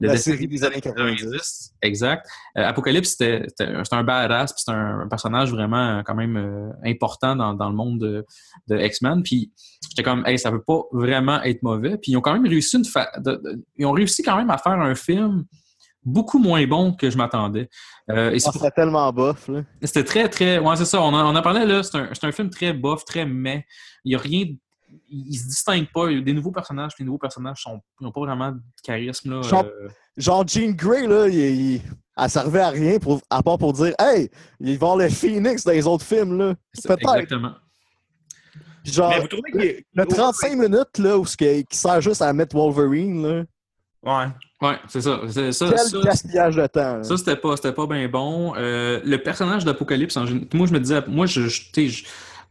le 0.00 0.08
La 0.08 0.16
série 0.16 0.46
des 0.46 0.62
années 0.64 0.80
90. 0.80 1.72
Exact. 1.82 2.26
Euh, 2.58 2.64
Apocalypse, 2.64 3.10
c'était 3.10 3.44
c'était- 3.48 3.72
c'était 3.84 3.96
un 3.96 4.04
badass, 4.04 4.52
puis 4.52 4.60
c'était 4.64 4.76
un, 4.76 5.00
un 5.00 5.08
personnage 5.08 5.50
vraiment 5.50 5.98
euh, 5.98 6.02
quand 6.04 6.14
même 6.14 6.36
euh, 6.36 6.70
important 6.84 7.34
dans, 7.36 7.54
dans 7.54 7.68
le 7.70 7.74
monde 7.76 7.98
de, 8.00 8.24
de 8.68 8.78
X-Men. 8.78 9.22
Puis 9.22 9.52
j'étais 9.88 10.02
comme, 10.02 10.26
hey, 10.26 10.38
ça 10.38 10.50
peut 10.50 10.62
pas 10.62 10.82
vraiment 10.92 11.42
être 11.42 11.62
mauvais. 11.62 11.96
Puis 11.98 12.12
ils 12.12 12.16
ont 12.16 12.20
quand 12.20 12.34
même 12.34 12.46
réussi 12.46 12.76
une 12.76 12.84
fa- 12.84 13.10
de- 13.18 13.40
de- 13.42 13.64
ils 13.76 13.86
ont 13.86 13.92
réussi 13.92 14.22
quand 14.22 14.36
même 14.36 14.50
à 14.50 14.58
faire 14.58 14.72
un 14.72 14.94
film 14.94 15.44
beaucoup 16.04 16.38
moins 16.38 16.64
bon 16.68 16.92
que 16.92 17.10
je 17.10 17.16
m'attendais. 17.16 17.68
Euh, 18.10 18.30
c'est 18.34 18.38
Ça 18.38 18.52
pour- 18.52 18.60
serait 18.60 18.70
tellement 18.70 19.12
bof, 19.12 19.48
là. 19.48 19.62
c'était 19.82 20.04
très, 20.04 20.28
très. 20.28 20.58
Ouais, 20.58 20.76
c'est 20.76 20.84
ça. 20.84 21.00
On 21.02 21.06
en, 21.14 21.34
on 21.34 21.36
en 21.36 21.42
parlait 21.42 21.66
là. 21.66 21.82
C'est 21.82 21.96
un, 21.98 22.08
c'est 22.12 22.26
un 22.26 22.32
film 22.32 22.48
très 22.50 22.72
bof, 22.72 23.04
très 23.04 23.26
mais. 23.26 23.64
Il 24.04 24.10
n'y 24.10 24.14
a 24.14 24.18
rien. 24.18 24.44
Il, 25.10 25.28
il 25.28 25.34
se 25.36 25.46
distingue 25.46 25.86
pas. 25.92 26.10
Il 26.10 26.18
y 26.18 26.20
a 26.20 26.24
des 26.24 26.32
nouveaux 26.32 26.52
personnages. 26.52 26.92
Les 26.98 27.04
nouveaux 27.04 27.18
personnages 27.18 27.64
ils 27.66 28.04
n'ont 28.04 28.12
pas 28.12 28.20
vraiment 28.20 28.52
de 28.52 28.60
charisme. 28.82 29.30
Là, 29.30 29.42
Genre- 29.42 29.64
euh, 29.64 29.88
Genre, 30.16 30.46
Jean 30.48 30.70
Grey, 30.72 31.06
là, 31.06 31.28
il, 31.28 31.34
il- 31.74 31.82
elle 32.16 32.30
servait 32.30 32.60
à 32.60 32.70
rien, 32.70 32.98
pour, 32.98 33.20
à 33.28 33.42
part 33.42 33.58
pour 33.58 33.72
dire 33.74 33.94
Hey, 33.98 34.30
il 34.60 34.66
va 34.66 34.72
y 34.72 34.74
avoir 34.76 34.96
le 34.96 35.08
Phoenix 35.10 35.64
dans 35.64 35.72
les 35.72 35.86
autres 35.86 36.04
films, 36.04 36.38
là. 36.38 36.54
Exactement. 37.18 37.52
Genre, 38.84 39.10
Mais 39.10 39.20
vous 39.20 39.26
trouvez 39.26 39.66
est- 39.66 39.86
le 39.94 40.06
35 40.06 40.52
minutes, 40.56 40.98
là, 40.98 41.18
où 41.18 41.26
ce 41.26 41.36
qui, 41.36 41.66
sert 41.70 42.00
juste 42.00 42.22
à 42.22 42.32
mettre 42.32 42.54
Wolverine, 42.56 43.22
là. 43.26 43.44
Ouais. 44.02 44.26
Ouais, 44.62 44.76
c'est 44.88 45.00
ça. 45.00 45.20
C'est- 45.28 45.52
ça, 45.52 45.66
Quel 45.68 45.78
ça, 45.78 45.98
gaspillage 46.00 46.56
de 46.56 46.66
temps. 46.68 46.96
là. 46.98 47.02
Ça, 47.02 47.16
c'était 47.16 47.36
pas, 47.36 47.56
c'était 47.56 47.72
pas 47.72 47.86
bien 47.86 48.08
bon. 48.08 48.54
Euh, 48.56 49.00
le 49.04 49.16
personnage 49.18 49.64
d'Apocalypse, 49.64 50.16
moi, 50.16 50.66
je 50.66 50.72
me 50.72 50.78
disais, 50.78 51.02
moi, 51.08 51.26
je- 51.26 51.48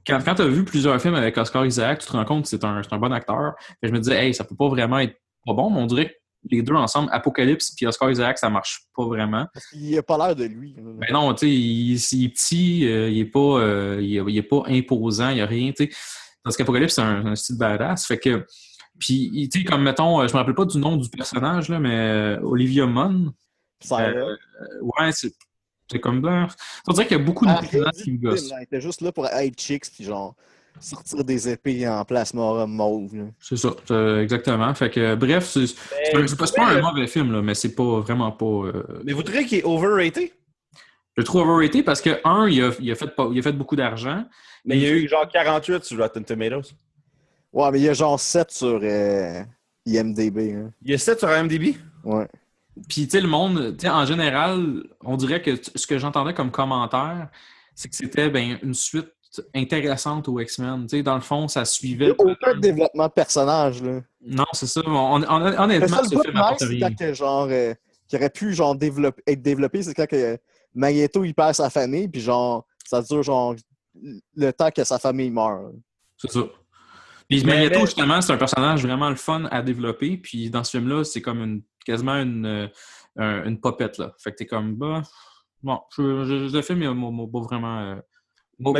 quand, 0.07 0.19
quand 0.23 0.35
tu 0.35 0.41
as 0.41 0.47
vu 0.47 0.63
plusieurs 0.63 1.01
films 1.01 1.15
avec 1.15 1.37
Oscar 1.37 1.65
Isaac, 1.65 1.99
tu 1.99 2.07
te 2.07 2.11
rends 2.11 2.25
compte 2.25 2.43
que 2.43 2.49
c'est 2.49 2.63
un, 2.63 2.81
un 2.89 2.97
bon 2.97 3.11
acteur. 3.11 3.53
Que 3.81 3.87
je 3.87 3.93
me 3.93 3.99
disais, 3.99 4.25
hey, 4.27 4.33
ça 4.33 4.43
peut 4.43 4.55
pas 4.55 4.67
vraiment 4.69 4.99
être 4.99 5.15
pas 5.45 5.53
bon, 5.53 5.69
mais 5.69 5.79
on 5.81 5.85
dirait 5.85 6.07
que 6.09 6.13
les 6.51 6.61
deux 6.61 6.75
ensemble, 6.75 7.09
Apocalypse 7.11 7.71
puis 7.75 7.87
Oscar 7.87 8.11
Isaac, 8.11 8.37
ça 8.37 8.49
marche 8.51 8.81
pas 8.95 9.05
vraiment. 9.05 9.47
Parce 9.53 9.65
qu'il 9.67 9.97
a 9.97 10.03
pas 10.03 10.17
l'air 10.17 10.35
de 10.35 10.43
lui. 10.45 10.75
là. 10.77 10.83
Ben 10.99 11.07
non, 11.11 11.33
tu 11.33 11.47
sais, 11.47 11.51
il, 11.51 11.95
il 11.95 12.25
est 12.25 12.29
petit, 12.29 12.87
euh, 12.87 13.09
il 13.09 13.19
est 13.19 13.25
pas, 13.25 13.39
euh, 13.39 13.99
il, 13.99 14.15
est- 14.17 14.23
il 14.27 14.37
est 14.37 14.43
pas 14.43 14.61
imposant, 14.67 15.29
il 15.29 15.41
a 15.41 15.45
rien, 15.47 15.71
tu 15.71 15.85
sais. 15.85 15.89
Parce 16.43 16.55
qu'Apocalypse, 16.55 16.93
c'est 16.93 17.01
un, 17.01 17.25
un 17.25 17.35
style 17.35 17.57
badass. 17.57 18.05
Fait 18.05 18.19
que, 18.19 18.45
puis, 18.99 19.49
tu 19.51 19.59
sais, 19.59 19.65
comme, 19.65 19.81
mettons, 19.81 20.21
euh, 20.21 20.27
je 20.27 20.33
me 20.33 20.37
rappelle 20.37 20.53
pas 20.53 20.65
du 20.65 20.77
nom 20.77 20.97
du 20.97 21.09
personnage, 21.09 21.67
là, 21.69 21.79
mais 21.79 21.95
euh, 21.95 22.39
Olivia 22.43 22.85
Munn, 22.85 23.31
Ça 23.81 24.01
euh, 24.01 24.35
ouais, 24.81 25.11
c'est 25.13 25.33
c'est 25.91 25.99
comme 25.99 26.23
là. 26.25 26.47
On 26.87 26.93
dirait 26.93 27.07
qu'il 27.07 27.17
y 27.17 27.21
a 27.21 27.23
beaucoup 27.23 27.45
de 27.45 27.51
Ah, 27.51 27.61
qui 27.93 28.11
me 28.11 28.17
gossent. 28.17 28.51
Il 28.59 28.63
était 28.63 28.81
juste 28.81 29.01
là 29.01 29.11
pour 29.11 29.27
être 29.27 29.59
chicks, 29.59 29.85
puis 29.93 30.03
genre, 30.03 30.35
sortir 30.79 31.23
des 31.23 31.49
épées 31.49 31.87
en 31.87 32.03
plasma 32.05 32.65
mauve. 32.65 33.29
C'est 33.39 33.57
ça, 33.57 33.69
c'est- 33.87 34.17
exactement. 34.23 34.73
Fait 34.75 34.89
que, 34.89 35.15
bref, 35.15 35.45
c'est 35.45 35.67
c'est 35.67 36.37
pas, 36.55 36.69
un 36.71 36.81
mauvais 36.81 37.07
film, 37.07 37.31
là, 37.31 37.41
mais 37.41 37.53
c'est 37.55 37.75
pas 37.75 37.99
vraiment 38.01 38.31
pas. 38.31 38.45
euh, 38.45 38.83
Mais 39.03 39.13
vous 39.13 39.23
trouvez 39.23 39.45
qu'il 39.45 39.59
est 39.59 39.63
overrated? 39.63 40.31
je 41.17 41.21
le 41.21 41.23
trouve 41.23 41.47
overrated 41.47 41.85
parce 41.85 42.01
que, 42.01 42.19
un, 42.25 42.47
il 42.49 42.61
a, 42.61 42.71
il 42.79 42.91
a, 42.91 42.95
fait, 42.95 43.07
pas- 43.15 43.29
il 43.31 43.39
a 43.39 43.41
fait 43.41 43.53
beaucoup 43.53 43.75
d'argent. 43.77 44.25
Mais 44.65 44.75
il 44.77 44.83
y 44.83 44.87
a 44.87 44.91
eu 44.91 45.07
genre 45.07 45.27
48 45.29 45.83
sur 45.85 45.97
Rotten 45.99 46.25
Tomatoes. 46.25 46.73
Ouais, 47.53 47.71
mais 47.71 47.79
il 47.79 47.83
y 47.83 47.89
a 47.89 47.93
genre 47.93 48.19
7 48.19 48.51
sur 48.51 48.79
euh, 48.83 49.41
IMDB. 49.85 50.37
hein. 50.55 50.71
Il 50.81 50.91
y 50.91 50.93
a 50.93 50.97
7 50.97 51.19
sur 51.19 51.29
IMDb? 51.29 51.75
Ouais. 52.03 52.27
Puis, 52.89 53.03
tu 53.05 53.11
sais, 53.11 53.21
le 53.21 53.27
monde, 53.27 53.75
tu 53.77 53.85
sais, 53.85 53.89
en 53.89 54.05
général, 54.05 54.83
on 55.03 55.15
dirait 55.17 55.41
que 55.41 55.55
ce 55.75 55.87
que 55.87 55.97
j'entendais 55.97 56.33
comme 56.33 56.51
commentaire, 56.51 57.29
c'est 57.73 57.89
que 57.89 57.95
c'était 57.95 58.29
ben, 58.29 58.57
une 58.63 58.73
suite 58.73 59.07
intéressante 59.53 60.27
aux 60.27 60.39
X-Men. 60.39 60.87
Tu 60.87 60.97
sais, 60.97 61.03
dans 61.03 61.15
le 61.15 61.21
fond, 61.21 61.47
ça 61.47 61.61
Il 61.61 61.63
n'y 61.63 61.67
suivait. 61.67 62.09
a 62.09 62.13
aucun 62.17 62.55
développement 62.57 63.07
de 63.07 63.11
personnage. 63.13 63.81
Là. 63.83 64.01
Non, 64.25 64.45
c'est 64.53 64.67
ça. 64.67 64.81
On- 64.85 65.21
on- 65.23 65.39
Le 65.39 65.57
honnêtement, 65.59 66.01
nice, 66.01 66.13
c'est 66.57 66.65
rien. 66.65 66.89
quand 66.89 66.95
que, 66.97 67.13
genre, 67.13 67.47
euh, 67.49 67.73
qui 68.07 68.15
aurait 68.15 68.29
pu 68.29 68.53
genre, 68.53 68.75
développer, 68.75 69.21
être 69.27 69.41
développé, 69.41 69.83
c'est 69.83 69.93
quand 69.93 70.07
que 70.07 70.37
Magneto 70.73 71.23
il 71.23 71.33
perd 71.33 71.53
sa 71.53 71.69
famille, 71.69 72.07
puis 72.07 72.21
genre, 72.21 72.65
ça 72.85 73.01
dure 73.01 73.23
genre 73.23 73.55
le 74.35 74.51
temps 74.51 74.69
que 74.71 74.83
sa 74.83 74.99
famille 74.99 75.29
meurt. 75.31 75.73
C'est 76.17 76.31
ça. 76.31 76.41
Puis 77.27 77.43
Mais- 77.43 77.55
Magneto, 77.55 77.79
justement, 77.81 78.21
c'est 78.21 78.31
un 78.33 78.37
personnage 78.37 78.83
vraiment 78.85 79.09
le 79.09 79.15
fun 79.15 79.45
à 79.51 79.61
développer. 79.61 80.17
Puis 80.17 80.49
dans 80.49 80.63
ce 80.63 80.77
film-là, 80.77 81.03
c'est 81.03 81.21
comme 81.21 81.41
une, 81.41 81.61
quasiment 81.85 82.15
une, 82.15 82.45
euh, 82.45 82.67
un- 83.17 83.45
une 83.45 83.59
popette. 83.59 83.97
Là. 83.97 84.13
Fait 84.19 84.31
que 84.31 84.37
t'es 84.37 84.45
comme, 84.45 84.75
bah, 84.75 85.01
bon, 85.63 85.79
je, 85.97 86.25
je- 86.25 86.55
le 86.55 86.61
film, 86.61 86.81
il 86.81 86.89
m'a 86.91 87.11
m'a 87.11 87.27
pas 87.31 87.41
vraiment. 87.41 87.79
euh, 87.79 87.95
m'a- 88.59 88.71
Mais 88.73 88.79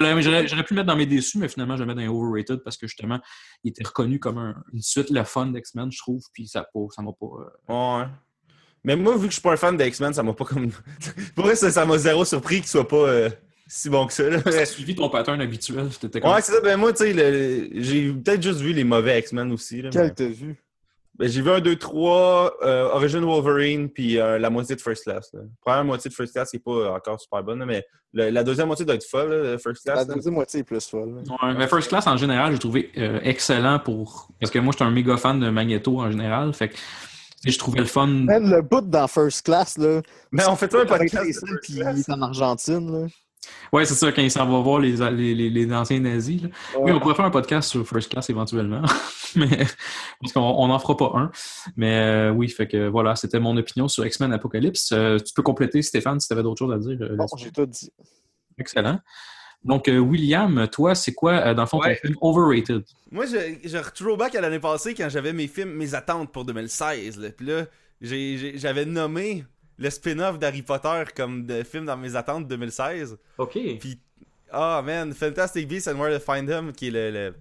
J'aurais 0.00 0.22
j'aurais- 0.22 0.46
j'aurais 0.48 0.64
pu 0.64 0.74
le 0.74 0.80
mettre 0.80 0.86
dans 0.88 0.96
mes 0.96 1.06
déçus, 1.06 1.38
mais 1.38 1.48
finalement, 1.48 1.76
je 1.76 1.82
le 1.82 1.86
mets 1.86 1.94
dans 1.94 2.00
les 2.00 2.08
overrated 2.08 2.60
parce 2.64 2.76
que 2.76 2.86
justement, 2.86 3.20
il 3.64 3.70
était 3.70 3.84
reconnu 3.84 4.18
comme 4.18 4.38
un- 4.38 4.62
une 4.72 4.82
suite 4.82 5.10
le 5.10 5.24
fun 5.24 5.46
d'X-Men, 5.46 5.90
je 5.92 5.98
trouve. 5.98 6.22
Puis 6.32 6.46
ça 6.48 6.62
pas- 6.72 6.86
ça 6.90 7.02
m'a 7.02 7.12
pas. 7.12 7.26
euh, 7.70 7.98
Ouais. 8.00 8.06
Mais 8.84 8.94
moi, 8.96 9.14
vu 9.16 9.22
que 9.22 9.28
je 9.28 9.32
suis 9.34 9.42
pas 9.42 9.52
un 9.52 9.56
fan 9.56 9.76
de 9.76 9.84
X-Men, 9.84 10.12
ça 10.14 10.22
m'a 10.22 10.32
pas 10.34 10.44
comme. 10.44 10.70
Pour 11.34 11.44
vrai, 11.44 11.56
ça 11.56 11.70
ça 11.70 11.84
m'a 11.84 11.98
zéro 11.98 12.24
surpris 12.24 12.56
qu'il 12.56 12.68
soit 12.68 12.86
pas 12.86 12.96
euh, 12.96 13.28
si 13.66 13.90
bon 13.90 14.06
que 14.06 14.12
ça. 14.12 14.30
là. 14.30 14.40
Ça 14.52 14.60
a 14.60 14.64
suivi 14.64 14.94
ton 14.94 15.10
pattern 15.10 15.40
habituel. 15.40 15.88
T'étais 16.00 16.20
comme. 16.20 16.30
Ouais, 16.32 16.40
c'est 16.40 16.52
ça. 16.52 16.60
Ben 16.60 16.76
moi, 16.78 16.92
tu 16.92 16.98
sais, 16.98 17.12
le- 17.12 17.68
j'ai 17.82 18.12
peut-être 18.12 18.42
juste 18.42 18.60
vu 18.60 18.72
les 18.72 18.84
mauvais 18.84 19.18
X-Men 19.18 19.50
aussi. 19.50 19.82
Là, 19.82 19.90
mais- 19.92 20.00
Quel 20.00 20.14
t'as 20.14 20.28
vu? 20.28 20.56
Ben, 21.18 21.28
j'ai 21.28 21.42
vu 21.42 21.50
un 21.50 21.60
2, 21.60 21.74
3, 21.76 22.54
euh, 22.62 22.88
Origin 22.92 23.24
Wolverine, 23.24 23.88
puis 23.88 24.18
euh, 24.20 24.38
la 24.38 24.50
moitié 24.50 24.76
de 24.76 24.80
First 24.80 25.02
Class. 25.04 25.30
Là. 25.34 25.40
La 25.40 25.46
première 25.64 25.84
moitié 25.84 26.08
de 26.10 26.14
First 26.14 26.32
Class, 26.32 26.48
c'est 26.52 26.62
pas 26.62 26.92
encore 26.94 27.20
super 27.20 27.42
bonne, 27.42 27.64
mais 27.64 27.84
le- 28.12 28.30
la 28.30 28.44
deuxième 28.44 28.68
moitié 28.68 28.84
doit 28.84 28.94
être 28.94 29.04
folle, 29.04 29.30
là, 29.32 29.58
First 29.58 29.84
La 29.86 29.94
Class. 29.94 30.08
là. 30.08 30.14
deuxième 30.14 30.34
moitié 30.34 30.60
est 30.60 30.64
plus 30.64 30.86
folle. 30.88 31.16
là. 31.16 31.48
Ouais, 31.48 31.54
mais 31.58 31.66
First 31.66 31.88
Class, 31.88 32.06
en 32.06 32.16
général, 32.16 32.52
j'ai 32.52 32.58
trouvé 32.60 32.90
euh, 32.98 33.18
excellent 33.24 33.80
pour. 33.80 34.28
Parce 34.40 34.52
que 34.52 34.58
moi, 34.60 34.72
j'étais 34.72 34.84
un 34.84 34.90
méga 34.92 35.16
fan 35.16 35.40
de 35.40 35.50
Magneto 35.50 35.98
en 36.00 36.10
général. 36.10 36.52
Fait 36.54 36.68
que 36.68 36.74
tu 36.74 36.80
sais, 37.44 37.50
je 37.50 37.58
trouvais 37.58 37.80
le 37.80 37.86
fun. 37.86 38.06
Man, 38.06 38.48
le 38.50 38.62
bout 38.62 38.80
dans 38.88 39.08
First 39.08 39.44
Class, 39.44 39.76
là, 39.78 40.00
Mais 40.32 40.46
on 40.48 40.54
fait 40.56 40.68
pas 40.68 40.78
un 40.78 40.86
avec 40.86 41.10
podcast. 41.12 41.44
puis 41.62 41.74
Class. 41.76 41.94
il 41.96 42.00
est 42.00 42.10
en 42.14 42.22
Argentine, 42.22 42.92
là. 42.92 43.06
Ouais, 43.72 43.84
c'est 43.84 43.94
ça, 43.94 44.10
quand 44.12 44.22
il 44.22 44.30
s'en 44.30 44.46
va 44.46 44.58
voir 44.60 44.78
les, 44.80 44.96
les, 44.96 45.34
les, 45.34 45.50
les 45.50 45.72
anciens 45.74 46.00
nazis. 46.00 46.42
là. 46.42 46.48
Oui, 46.78 46.90
on 46.92 47.00
pourrait 47.00 47.14
faire 47.14 47.26
un 47.26 47.30
podcast 47.30 47.68
sur 47.68 47.86
First 47.86 48.10
Class 48.10 48.30
éventuellement, 48.30 48.80
mais 49.36 49.48
parce 50.20 50.32
qu'on 50.32 50.40
on 50.40 50.68
n'en 50.68 50.78
fera 50.78 50.96
pas 50.96 51.12
un. 51.14 51.30
Mais 51.76 51.98
euh, 51.98 52.30
oui, 52.30 52.48
fait 52.48 52.66
que 52.66 52.88
voilà, 52.88 53.14
c'était 53.16 53.40
mon 53.40 53.56
opinion 53.58 53.86
sur 53.88 54.06
X-Men 54.06 54.32
Apocalypse. 54.32 54.90
Euh, 54.92 55.18
tu 55.18 55.34
peux 55.34 55.42
compléter, 55.42 55.82
Stéphane, 55.82 56.18
si 56.20 56.28
tu 56.28 56.32
avais 56.32 56.42
d'autres 56.42 56.58
choses 56.58 56.72
à 56.72 56.78
dire. 56.78 56.96
euh, 57.02 57.08
Bon, 57.16 57.24
là-dessus. 57.24 57.44
j'ai 57.44 57.50
tout 57.52 57.66
dit. 57.66 57.90
Excellent. 58.58 59.00
Donc, 59.64 59.88
euh, 59.88 59.98
William, 59.98 60.66
toi, 60.68 60.94
c'est 60.94 61.12
quoi, 61.12 61.32
euh, 61.32 61.54
dans 61.54 61.62
le 61.62 61.68
fond, 61.68 61.80
Ouais. 61.80 61.96
ton 61.96 62.06
film 62.08 62.16
overrated? 62.20 62.84
Moi, 63.10 63.26
je, 63.26 63.36
je 63.68 63.78
throwback 63.92 64.34
à 64.36 64.40
l'année 64.40 64.60
passée 64.60 64.94
quand 64.94 65.08
j'avais 65.08 65.32
mes 65.32 65.48
films, 65.48 65.72
mes 65.74 65.94
attentes 65.94 66.32
pour 66.32 66.44
2016. 66.44 67.18
Là. 67.18 67.30
Puis 67.36 67.44
là, 67.46 67.64
j'ai- 68.00 68.38
j'ai- 68.38 68.56
j'avais 68.58 68.84
nommé 68.84 69.44
le 69.78 69.90
spin-off 69.90 70.38
d'Harry 70.38 70.62
Potter 70.62 71.04
comme 71.14 71.46
de 71.46 71.62
film 71.62 71.86
dans 71.86 71.96
mes 71.96 72.16
attentes 72.16 72.48
2016. 72.48 73.16
Ok. 73.38 73.58
Puis, 73.78 74.00
ah 74.50 74.82
man, 74.84 75.14
Fantastic 75.14 75.68
Beasts 75.68 75.88
and 75.88 75.98
Where 75.98 76.18
to 76.18 76.20
Find 76.24 76.48
Them, 76.48 76.72
qui 76.72 76.88
est 76.88 76.90
le, 76.90 77.10
le, 77.10 77.34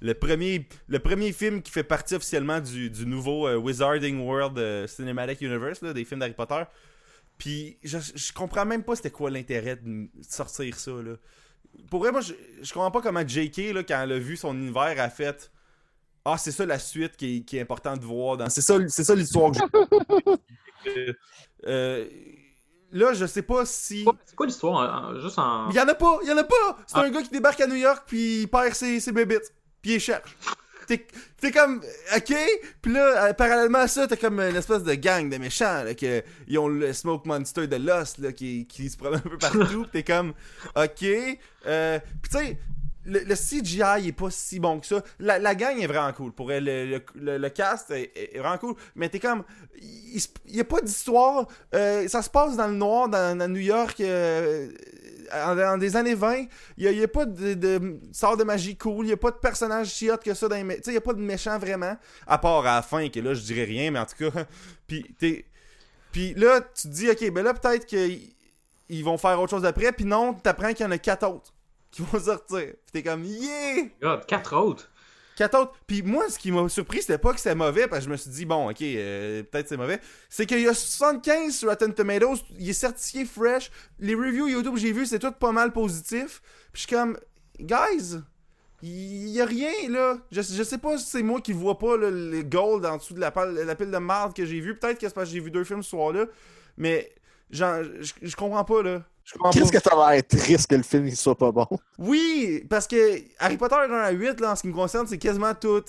le 0.00 0.14
premier, 0.14 0.68
le 0.86 0.98
premier 0.98 1.32
film 1.32 1.62
qui 1.62 1.72
fait 1.72 1.84
partie 1.84 2.14
officiellement 2.14 2.60
du, 2.60 2.90
du 2.90 3.06
nouveau 3.06 3.48
euh, 3.48 3.56
Wizarding 3.56 4.20
World 4.20 4.58
euh, 4.58 4.86
Cinematic 4.86 5.40
Universe, 5.40 5.80
là, 5.82 5.92
des 5.92 6.04
films 6.04 6.20
d'Harry 6.20 6.34
Potter. 6.34 6.62
Puis, 7.38 7.78
je, 7.82 7.98
je 7.98 8.32
comprends 8.32 8.66
même 8.66 8.82
pas 8.82 8.96
c'était 8.96 9.10
quoi 9.10 9.30
l'intérêt 9.30 9.76
de 9.76 10.08
sortir 10.28 10.78
ça. 10.78 10.90
Là. 10.90 11.14
Pour 11.90 12.00
vrai, 12.00 12.12
moi, 12.12 12.20
je, 12.20 12.34
je 12.60 12.72
comprends 12.72 12.90
pas 12.90 13.00
comment 13.00 13.26
J.K., 13.26 13.72
là, 13.72 13.82
quand 13.82 14.02
elle 14.02 14.12
a 14.12 14.18
vu 14.18 14.36
son 14.36 14.54
univers, 14.54 15.00
a 15.00 15.08
fait 15.08 15.50
Ah, 16.24 16.36
c'est 16.36 16.50
ça 16.52 16.66
la 16.66 16.78
suite 16.78 17.16
qui 17.16 17.36
est, 17.38 17.40
qui 17.42 17.56
est 17.56 17.60
importante 17.60 18.00
de 18.00 18.04
voir. 18.04 18.36
dans 18.36 18.48
C'est 18.50 18.60
ça, 18.60 18.76
c'est 18.88 19.04
ça 19.04 19.14
l'histoire 19.14 19.52
que 19.52 19.58
j'ai. 19.58 20.32
Euh, 21.66 22.06
là, 22.92 23.12
je 23.12 23.26
sais 23.26 23.42
pas 23.42 23.64
si. 23.66 24.04
C'est 24.24 24.36
quoi 24.36 24.46
l'histoire? 24.46 24.74
en- 24.74 25.16
en- 25.16 25.20
Juste 25.20 25.38
en. 25.38 25.68
Il 25.70 25.76
y 25.76 25.80
en 25.80 25.88
a 25.88 25.94
pas, 25.94 26.18
il 26.22 26.28
y 26.28 26.32
en 26.32 26.36
a 26.38 26.44
pas. 26.44 26.78
C'est 26.86 26.96
Ah. 26.98 27.02
un 27.02 27.10
gars 27.10 27.22
qui 27.22 27.30
débarque 27.30 27.60
à 27.60 27.66
New 27.66 27.74
York 27.76 28.04
puis 28.06 28.42
il 28.42 28.48
perd 28.48 28.74
ses, 28.74 29.00
ses 29.00 29.12
bébites. 29.12 29.52
Puis 29.82 29.94
il 29.94 30.00
cherche. 30.00 30.36
T'es 30.86 31.06
t'es 31.38 31.52
comme, 31.52 31.82
ok. 32.16 32.34
Puis 32.80 32.92
là, 32.92 33.26
euh, 33.28 33.32
parallèlement 33.34 33.80
à 33.80 33.88
ça, 33.88 34.06
t'as 34.06 34.16
comme 34.16 34.40
une 34.40 34.56
espèce 34.56 34.82
de 34.82 34.94
gang 34.94 35.28
de 35.28 35.36
méchants 35.36 35.84
là, 35.84 35.94
que 35.94 36.22
ils 36.46 36.58
ont 36.58 36.68
le 36.68 36.92
Smoke 36.94 37.28
Monster 37.28 37.66
de 37.66 37.76
Lost 37.76 38.16
là, 38.18 38.32
qui, 38.32 38.66
qui 38.66 38.88
se 38.88 38.96
promène 38.96 39.20
un 39.24 39.28
peu 39.28 39.36
partout. 39.36 39.82
Pis 39.84 39.90
t'es 39.92 40.02
comme, 40.02 40.32
ok. 40.74 41.04
Euh, 41.66 41.98
puis 42.22 42.30
tu 42.32 42.38
sais, 42.38 42.58
le, 43.08 43.34
CGI 43.34 44.08
est 44.08 44.12
pas 44.12 44.30
si 44.30 44.60
bon 44.60 44.80
que 44.80 44.86
ça. 44.86 45.02
La, 45.18 45.54
gang 45.54 45.78
est 45.78 45.86
vraiment 45.86 46.12
cool. 46.12 46.32
Pour 46.32 46.52
elle, 46.52 46.64
le, 46.64 47.02
le, 47.14 47.38
le- 47.38 47.48
cast 47.48 47.90
est, 47.90 48.38
vraiment 48.38 48.58
cool. 48.58 48.74
Mais 48.94 49.08
t'es 49.08 49.18
comme, 49.18 49.44
il, 49.80 50.20
se- 50.20 50.28
il 50.46 50.56
y 50.56 50.60
a 50.60 50.64
pas 50.64 50.80
d'histoire. 50.80 51.46
Euh, 51.74 52.06
ça 52.08 52.22
se 52.22 52.30
passe 52.30 52.56
dans 52.56 52.68
le 52.68 52.74
noir, 52.74 53.08
dans, 53.08 53.50
New 53.50 53.60
York. 53.60 54.00
euh, 54.00 54.70
en, 55.32 55.54
dans 55.54 55.78
des 55.78 55.96
années 55.96 56.14
20, 56.14 56.46
il 56.76 56.90
n'y 56.90 57.02
a, 57.02 57.08
pas 57.08 57.26
de, 57.26 57.98
sort 58.12 58.36
de 58.36 58.44
magie 58.44 58.76
cool, 58.76 59.04
il 59.04 59.08
n'y 59.08 59.12
a 59.12 59.16
pas 59.16 59.30
de 59.30 59.36
personnage 59.36 59.88
si 59.88 60.10
hot 60.10 60.16
que 60.18 60.34
ça 60.34 60.46
il 60.58 60.90
n'y 60.92 60.96
a 60.96 61.00
pas 61.00 61.12
de 61.12 61.20
méchant 61.20 61.58
vraiment, 61.58 61.96
à 62.26 62.38
part 62.38 62.66
à 62.66 62.76
la 62.76 62.82
fin, 62.82 63.08
que 63.08 63.20
là, 63.20 63.34
je 63.34 63.42
dirais 63.42 63.64
rien, 63.64 63.90
mais 63.90 63.98
en 63.98 64.06
tout 64.06 64.30
cas. 64.30 64.44
puis, 64.86 65.04
t'es- 65.18 65.44
puis 66.12 66.34
là, 66.34 66.60
tu 66.60 66.88
te 66.88 66.92
dis, 66.94 67.10
ok, 67.10 67.30
ben 67.32 67.44
là, 67.44 67.54
peut-être 67.54 67.86
qu'ils 67.86 68.32
ils 68.88 69.04
vont 69.04 69.18
faire 69.18 69.38
autre 69.40 69.50
chose 69.50 69.66
après, 69.66 69.92
puis 69.92 70.06
non, 70.06 70.32
t'apprends 70.34 70.72
qu'il 70.72 70.84
y 70.84 70.88
en 70.88 70.90
a 70.90 70.98
quatre 70.98 71.26
autres 71.28 71.52
qui 71.90 72.02
vont 72.02 72.18
sortir. 72.20 72.58
Puis 72.58 72.92
t'es 72.92 73.02
comme, 73.02 73.24
yeah! 73.24 73.84
God, 74.00 74.26
quatre 74.26 74.56
autres. 74.56 74.90
Quatre 75.36 75.56
autres. 75.58 75.72
Puis 75.86 76.02
moi, 76.02 76.28
ce 76.28 76.36
qui 76.38 76.50
m'a 76.50 76.68
surpris, 76.68 77.00
c'était 77.00 77.16
pas 77.18 77.32
que 77.32 77.38
c'était 77.38 77.54
mauvais, 77.54 77.86
parce 77.86 78.00
que 78.00 78.06
je 78.06 78.10
me 78.10 78.16
suis 78.16 78.30
dit, 78.30 78.44
bon, 78.44 78.68
ok, 78.70 78.82
euh, 78.82 79.42
peut-être 79.44 79.68
c'est 79.68 79.76
mauvais. 79.76 80.00
C'est 80.28 80.46
qu'il 80.46 80.60
y 80.60 80.66
a 80.68 80.74
75 80.74 81.54
sur 81.54 81.68
Rotten 81.68 81.94
Tomatoes, 81.94 82.38
il 82.58 82.68
est 82.68 82.72
certifié 82.72 83.24
fresh. 83.24 83.70
Les 84.00 84.14
reviews 84.16 84.48
YouTube 84.48 84.74
que 84.74 84.80
j'ai 84.80 84.90
vues, 84.92 85.06
c'est 85.06 85.20
tout 85.20 85.30
pas 85.30 85.52
mal 85.52 85.72
positif. 85.72 86.42
Puis 86.72 86.82
je 86.82 86.86
suis 86.88 86.96
comme, 86.96 87.16
guys, 87.60 88.16
il 88.82 89.28
y 89.28 89.40
a 89.40 89.44
rien, 89.46 89.70
là. 89.88 90.18
Je, 90.32 90.42
je 90.42 90.62
sais 90.64 90.78
pas 90.78 90.98
si 90.98 91.06
c'est 91.06 91.22
moi 91.22 91.40
qui 91.40 91.52
vois 91.52 91.78
pas 91.78 91.96
là, 91.96 92.10
les 92.10 92.44
gold 92.44 92.84
en 92.84 92.96
dessous 92.96 93.14
de 93.14 93.20
la, 93.20 93.30
pile- 93.30 93.62
la 93.64 93.74
pile 93.76 93.90
de 93.92 93.98
marde 93.98 94.34
que 94.34 94.44
j'ai 94.44 94.58
vu. 94.60 94.76
Peut-être 94.76 94.98
que 95.00 95.06
c'est 95.08 95.14
parce 95.14 95.28
que 95.28 95.34
j'ai 95.34 95.40
vu 95.40 95.50
deux 95.52 95.64
films 95.64 95.82
ce 95.84 95.90
soir-là. 95.90 96.26
Mais, 96.76 97.12
genre, 97.50 97.82
je, 98.00 98.12
je 98.22 98.34
comprends 98.36 98.64
pas, 98.64 98.82
là. 98.82 99.04
Qu'est-ce 99.52 99.72
que 99.72 99.80
ça 99.80 99.94
va 99.94 100.16
être 100.16 100.28
triste 100.36 100.68
que 100.68 100.74
le 100.76 100.82
film 100.82 101.06
il 101.06 101.16
soit 101.16 101.36
pas 101.36 101.52
bon? 101.52 101.66
Oui, 101.98 102.64
parce 102.68 102.86
que 102.86 103.20
Harry 103.38 103.56
Potter 103.56 103.76
1 103.76 103.92
à 103.92 104.10
8, 104.10 104.40
là, 104.40 104.52
en 104.52 104.56
ce 104.56 104.62
qui 104.62 104.68
me 104.68 104.74
concerne, 104.74 105.06
c'est 105.06 105.18
quasiment 105.18 105.54
tout. 105.54 105.82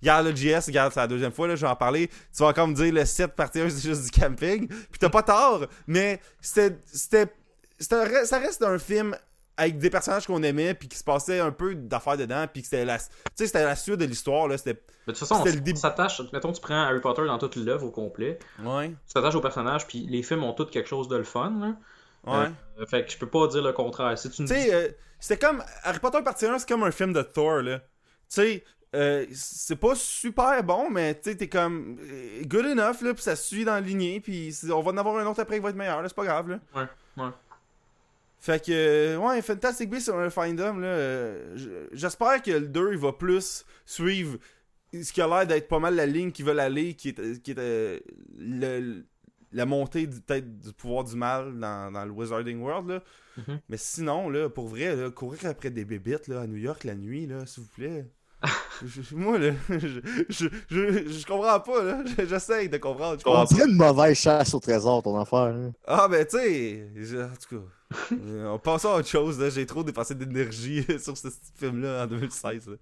Regarde 0.00 0.26
le 0.28 0.36
JS, 0.36 0.66
regarde, 0.66 0.92
c'est 0.92 1.00
la 1.00 1.06
deuxième 1.06 1.32
fois, 1.32 1.48
là, 1.48 1.56
je 1.56 1.60
vais 1.62 1.70
en 1.70 1.76
parler. 1.76 2.08
Tu 2.08 2.42
vas 2.42 2.48
encore 2.48 2.68
me 2.68 2.74
dire 2.74 2.92
le 2.92 3.04
7 3.04 3.34
partie 3.34 3.60
1, 3.60 3.70
c'est 3.70 3.88
juste 3.88 4.04
du 4.04 4.20
camping. 4.20 4.66
Puis 4.68 4.98
t'as 4.98 5.10
pas 5.10 5.22
tort, 5.22 5.66
mais 5.86 6.20
c'était. 6.40 7.26
Ça 7.78 8.38
reste 8.38 8.62
un 8.62 8.78
film 8.78 9.16
avec 9.56 9.76
des 9.78 9.90
personnages 9.90 10.26
qu'on 10.26 10.42
aimait, 10.42 10.72
puis 10.72 10.88
qui 10.88 10.96
se 10.96 11.04
passait 11.04 11.38
un 11.40 11.50
peu 11.50 11.74
d'affaires 11.74 12.16
dedans, 12.16 12.46
puis 12.50 12.62
que 12.62 12.68
c'était 12.68 12.84
la. 12.84 12.98
Tu 12.98 13.04
sais, 13.34 13.46
c'était 13.46 13.64
la 13.64 13.76
suite 13.76 13.96
de 13.96 14.06
l'histoire, 14.06 14.48
là. 14.48 14.56
C'était. 14.56 14.80
Mais 15.06 15.12
de 15.12 15.18
toute 15.18 15.28
façon, 15.28 15.36
C'était 15.44 15.50
on, 15.50 15.54
le 15.54 15.60
début. 15.60 15.76
on 15.78 15.80
s'attache. 15.80 16.22
Mettons, 16.32 16.52
tu 16.52 16.60
prends 16.60 16.82
Harry 16.82 17.00
Potter 17.00 17.26
dans 17.26 17.38
toute 17.38 17.56
l'œuvre 17.56 17.86
au 17.86 17.90
complet. 17.90 18.38
Ouais. 18.62 18.88
Tu 18.88 19.12
t'attaches 19.14 19.34
au 19.34 19.40
personnage, 19.40 19.86
puis 19.86 20.06
les 20.08 20.22
films 20.22 20.44
ont 20.44 20.52
tous 20.54 20.66
quelque 20.66 20.88
chose 20.88 21.08
de 21.08 21.16
le 21.16 21.24
fun. 21.24 21.52
Là. 21.60 21.74
Ouais. 22.26 22.46
Euh, 22.78 22.86
fait 22.86 23.04
que 23.06 23.12
je 23.12 23.18
peux 23.18 23.28
pas 23.28 23.46
dire 23.48 23.62
le 23.62 23.72
contraire. 23.72 24.16
C'est 24.18 24.38
une. 24.38 24.46
Tu 24.46 24.54
sais, 24.54 24.74
euh, 24.74 24.88
c'était 25.18 25.38
comme. 25.46 25.62
Harry 25.82 25.98
Potter 25.98 26.18
partie 26.22 26.46
1, 26.46 26.58
c'est 26.58 26.68
comme 26.68 26.82
un 26.82 26.90
film 26.90 27.12
de 27.12 27.22
Thor, 27.22 27.62
là. 27.62 27.78
Tu 27.78 27.84
sais, 28.28 28.64
euh, 28.94 29.24
c'est 29.32 29.76
pas 29.76 29.94
super 29.94 30.62
bon, 30.64 30.90
mais 30.90 31.14
tu 31.14 31.30
sais, 31.30 31.36
t'es 31.36 31.48
comme. 31.48 31.98
euh, 32.02 32.42
Good 32.44 32.66
enough, 32.66 33.00
là, 33.02 33.14
pis 33.14 33.22
ça 33.22 33.36
se 33.36 33.46
suit 33.48 33.64
dans 33.64 33.74
la 33.74 33.80
lignée, 33.80 34.20
pis 34.20 34.54
on 34.72 34.80
va 34.80 34.92
en 34.92 34.96
avoir 34.96 35.16
un 35.18 35.26
autre 35.26 35.40
après 35.40 35.56
qui 35.56 35.62
va 35.62 35.70
être 35.70 35.76
meilleur, 35.76 36.02
là, 36.02 36.08
c'est 36.08 36.14
pas 36.16 36.24
grave, 36.24 36.48
là. 36.50 36.60
Ouais, 36.74 37.22
ouais. 37.24 37.30
Fait 38.38 38.64
que, 38.64 38.72
euh, 38.72 39.16
ouais, 39.18 39.42
Fantastic 39.42 39.90
Beasts 39.90 40.06
sur 40.06 40.18
un 40.18 40.30
Findom, 40.30 40.78
là. 40.80 40.86
euh, 40.88 41.88
J'espère 41.92 42.40
que 42.42 42.50
le 42.52 42.68
2, 42.68 42.92
il 42.92 42.98
va 42.98 43.12
plus 43.12 43.64
suivre 43.84 44.38
ce 44.92 45.12
qui 45.12 45.20
a 45.20 45.26
l'air 45.28 45.46
d'être 45.46 45.68
pas 45.68 45.78
mal 45.78 45.94
la 45.94 46.06
ligne 46.06 46.32
qu'ils 46.32 46.46
veulent 46.46 46.58
aller, 46.60 46.94
qui 46.94 47.10
est, 47.10 47.42
qui 47.42 47.50
est 47.52 47.58
euh, 47.58 48.00
le- 48.38 49.04
la 49.52 49.66
montée 49.66 50.06
du, 50.06 50.20
peut-être 50.20 50.58
du 50.60 50.72
pouvoir 50.72 51.04
du 51.04 51.16
mal 51.16 51.58
dans, 51.58 51.92
dans 51.92 52.04
le 52.04 52.10
Wizarding 52.10 52.60
World, 52.60 52.88
là. 52.90 53.02
Mhm. 53.38 53.60
Mais 53.68 53.76
sinon, 53.76 54.28
là, 54.28 54.48
pour 54.48 54.68
vrai, 54.68 54.94
là, 54.96 55.10
courir 55.10 55.46
après 55.46 55.70
des 55.70 55.84
bébites, 55.84 56.28
là, 56.28 56.40
à 56.42 56.46
New 56.46 56.56
York 56.56 56.84
la 56.84 56.94
nuit, 56.94 57.26
là, 57.26 57.46
s'il 57.46 57.62
vous 57.64 57.68
plaît. 57.70 58.06
Je- 58.86 59.14
moi, 59.14 59.38
là, 59.38 59.50
je, 59.68 60.00
je, 60.30 60.46
je, 60.70 61.08
je 61.08 61.26
comprends 61.26 61.60
pas, 61.60 61.82
là. 61.82 62.02
J'essaye 62.28 62.68
de 62.70 62.78
comprendre. 62.78 63.18
je 63.18 63.24
comprends 63.24 63.44
dirait 63.44 63.68
une 63.68 63.76
mauvaise 63.76 64.16
chasse 64.18 64.54
au 64.54 64.60
trésor, 64.60 65.02
ton 65.02 65.18
affaire. 65.20 65.54
hein. 65.54 65.72
Ah, 65.86 66.08
ben, 66.08 66.24
tu 66.24 66.38
sais, 66.38 66.86
en 67.22 67.28
tout 67.36 67.56
cas, 67.58 68.06
euh, 68.12 68.46
on 68.48 68.58
passe 68.58 68.84
à 68.86 68.94
autre 68.96 69.08
chose, 69.08 69.38
là. 69.38 69.50
J'ai 69.50 69.66
trop 69.66 69.84
dépensé 69.84 70.14
d'énergie 70.14 70.86
sur 70.98 71.16
ce 71.18 71.28
film-là 71.56 72.04
en 72.04 72.06
2016. 72.06 72.68
là. 72.68 72.76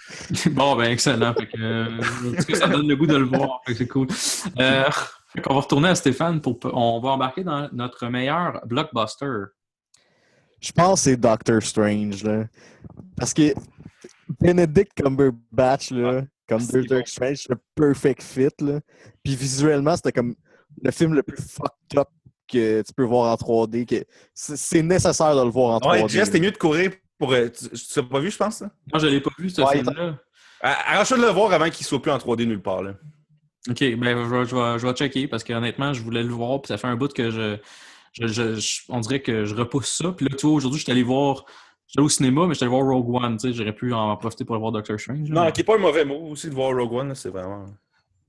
Bon, 0.52 0.76
ben, 0.76 0.90
excellent. 0.90 1.34
Fait 1.34 1.46
que, 1.46 1.58
euh, 1.60 1.98
en 1.98 2.36
tout 2.36 2.44
cas, 2.44 2.54
ça 2.54 2.68
donne 2.68 2.88
le 2.88 2.96
goût 2.96 3.06
de 3.06 3.16
le 3.16 3.24
voir. 3.24 3.60
C'est 3.66 3.88
cool. 3.88 4.08
Euh, 4.58 4.84
fait 5.32 5.40
qu'on 5.40 5.54
va 5.54 5.60
retourner 5.60 5.88
à 5.88 5.94
Stéphane 5.94 6.40
pour. 6.40 6.58
On 6.64 7.00
va 7.00 7.10
embarquer 7.10 7.44
dans 7.44 7.68
notre 7.72 8.06
meilleur 8.08 8.60
blockbuster. 8.66 9.46
Je 10.60 10.72
pense 10.72 11.00
que 11.00 11.10
c'est 11.10 11.16
Doctor 11.16 11.62
Strange, 11.62 12.24
là. 12.24 12.44
Parce 13.16 13.34
que 13.34 13.54
Benedict 14.40 14.92
Cumberbatch, 14.94 15.90
là, 15.90 16.22
comme 16.48 16.64
Doctor 16.66 16.98
bon. 16.98 17.06
Strange, 17.06 17.36
c'est 17.36 17.50
le 17.50 17.60
perfect 17.74 18.22
fit, 18.22 18.48
là. 18.60 18.80
Puis 19.22 19.36
visuellement, 19.36 19.96
c'était 19.96 20.12
comme 20.12 20.34
le 20.82 20.90
film 20.90 21.14
le 21.14 21.22
plus 21.22 21.36
fucked 21.36 21.98
up 21.98 22.08
que 22.48 22.82
tu 22.82 22.92
peux 22.94 23.04
voir 23.04 23.32
en 23.32 23.34
3D. 23.34 23.86
que 23.86 24.04
C'est 24.34 24.82
nécessaire 24.82 25.34
de 25.36 25.42
le 25.42 25.50
voir 25.50 25.74
en 25.74 25.78
3D. 25.78 26.02
Ouais, 26.02 26.08
Jess, 26.08 26.26
là. 26.26 26.32
t'es 26.32 26.40
mieux 26.40 26.52
de 26.52 26.58
courir 26.58 26.92
pour. 27.18 27.32
euh, 27.32 27.48
tu 27.48 27.68
tu 27.70 27.98
l'as 28.00 28.02
pas 28.04 28.20
vu, 28.20 28.30
je 28.30 28.36
pense, 28.36 28.56
ça? 28.56 28.70
Moi, 28.92 29.00
je 29.00 29.06
l'ai 29.06 29.20
pas 29.20 29.30
vu, 29.38 29.50
ce 29.50 29.62
Ouais, 29.62 29.78
film-là. 29.78 30.16
Arrache-toi 30.60 31.18
de 31.18 31.22
le 31.22 31.28
voir 31.28 31.52
avant 31.52 31.68
qu'il 31.70 31.84
soit 31.86 32.00
plus 32.00 32.10
en 32.10 32.18
3D 32.18 32.46
nulle 32.46 32.62
part, 32.62 32.82
là. 32.82 32.94
OK, 33.68 33.78
ben, 33.80 34.24
je 34.24 34.28
vais, 34.34 34.44
je 34.46 34.54
vais- 34.56 34.78
je 34.78 34.86
vais 34.86 34.92
checker 34.94 35.28
parce 35.28 35.42
qu'honnêtement, 35.44 35.92
je 35.92 36.00
voulais 36.02 36.22
le 36.22 36.28
voir. 36.32 36.62
Puis 36.62 36.68
ça 36.68 36.78
fait 36.78 36.86
un 36.86 36.96
bout 36.96 37.12
que 37.12 37.30
je. 37.30 37.56
je- 38.12 38.26
je- 38.28 38.54
je- 38.54 38.80
on 38.88 39.00
dirait 39.00 39.20
que 39.20 39.44
je 39.44 39.54
repousse 39.54 39.88
ça. 39.92 40.12
Puis 40.12 40.26
là, 40.26 40.34
tu 40.36 40.46
vois, 40.46 40.54
aujourd'hui, 40.56 40.78
je 40.78 40.84
suis 40.84 40.92
allé 40.92 41.02
voir. 41.02 41.44
J'étais 41.88 42.00
au 42.02 42.08
cinéma, 42.08 42.46
mais 42.46 42.54
j'étais 42.54 42.64
allé 42.64 42.70
voir 42.74 42.84
Rogue 42.86 43.14
One. 43.22 43.36
Tu 43.36 43.48
sais, 43.48 43.52
j'aurais 43.54 43.74
pu 43.74 43.92
en 43.92 44.16
profiter 44.16 44.44
pour 44.44 44.54
aller 44.56 44.60
voir 44.60 44.72
Doctor 44.72 44.98
Strange. 44.98 45.28
Non, 45.28 45.50
qui 45.52 45.60
est 45.60 45.64
pas 45.64 45.74
un 45.74 45.78
mauvais 45.78 46.04
mot 46.04 46.28
aussi 46.30 46.48
de 46.48 46.54
voir 46.54 46.74
Rogue 46.76 46.92
One, 46.92 47.14
c'est 47.14 47.28
vraiment. 47.28 47.66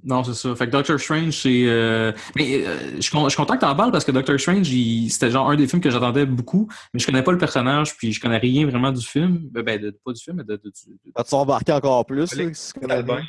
Non, 0.03 0.23
c'est 0.23 0.35
ça. 0.35 0.55
Fait 0.55 0.67
que 0.67 0.71
Doctor 0.71 0.99
Strange, 0.99 1.31
c'est. 1.41 1.63
euh, 1.65 2.11
Mais 2.35 2.65
euh, 2.65 2.91
je 2.91 2.95
je 2.97 3.01
suis 3.01 3.11
content 3.35 3.55
que 3.55 3.61
t'en 3.61 3.75
parles 3.75 3.91
parce 3.91 4.05
que 4.05 4.11
Doctor 4.11 4.39
Strange, 4.39 4.69
il- 4.69 5.09
c'était 5.09 5.31
genre 5.31 5.49
un 5.49 5.55
des 5.55 5.67
films 5.67 5.81
que 5.81 5.89
j'attendais 5.89 6.25
beaucoup, 6.25 6.69
mais 6.93 6.99
je 6.99 7.05
connais 7.07 7.23
pas 7.23 7.31
le 7.31 7.37
personnage, 7.39 7.97
puis 7.97 8.13
je 8.13 8.21
connais 8.21 8.37
rien 8.37 8.67
vraiment 8.67 8.91
du 8.91 9.03
film. 9.05 9.39
Ben, 9.51 9.63
ben, 9.63 9.81
de- 9.81 9.89
pas 9.89 10.13
du 10.13 10.23
film, 10.23 10.37
mais 10.37 10.43
de. 10.43 10.55
de- 10.55 10.69
du- 10.69 11.11
Vas-tu 11.15 11.33
embarquer 11.33 11.71
encore 11.73 12.05
plus, 12.05 12.31
là, 12.35 12.53
si 12.53 12.73
tu 12.73 12.79
connais 12.79 13.01
bien? 13.01 13.21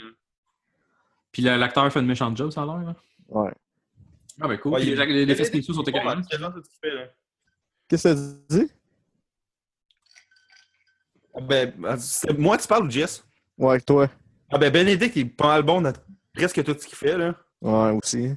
Puis 1.33 1.43
la- 1.43 1.57
l'acteur 1.57 1.91
fait 1.91 2.01
une 2.01 2.07
méchante 2.07 2.37
job, 2.37 2.51
ça 2.51 2.63
a 2.63 2.67
l'air. 2.67 2.79
là. 2.79 2.95
Ouais. 3.29 3.51
Ah, 4.41 4.47
ben 4.49 4.59
cool. 4.59 4.73
Ouais, 4.75 4.81
Puis 4.81 4.91
il- 4.91 4.97
les, 4.97 5.25
les 5.27 5.33
effets 5.33 5.45
spéciaux 5.45 5.73
sont 5.75 5.83
écœurants. 5.83 6.21
Qu'est-ce 7.89 8.09
que 8.09 8.15
tu 8.15 8.59
dis? 8.67 8.71
Ben, 11.41 11.73
c'est- 11.99 12.37
moi, 12.37 12.59
tu 12.59 12.67
parles 12.69 12.87
ou 12.87 12.91
Jess? 12.91 13.25
Ouais, 13.57 13.81
toi. 13.81 14.09
Ah, 14.51 14.59
ben, 14.59 14.73
Benedict, 14.73 15.17
il 15.17 15.21
est 15.23 15.25
pas 15.27 15.47
mal 15.49 15.63
bon 15.63 15.81
dans 15.81 15.93
presque 16.35 16.63
tout 16.65 16.77
ce 16.79 16.87
qu'il 16.87 16.97
fait, 16.99 17.17
là. 17.19 17.35
Ouais, 17.63 17.99
aussi. 18.03 18.31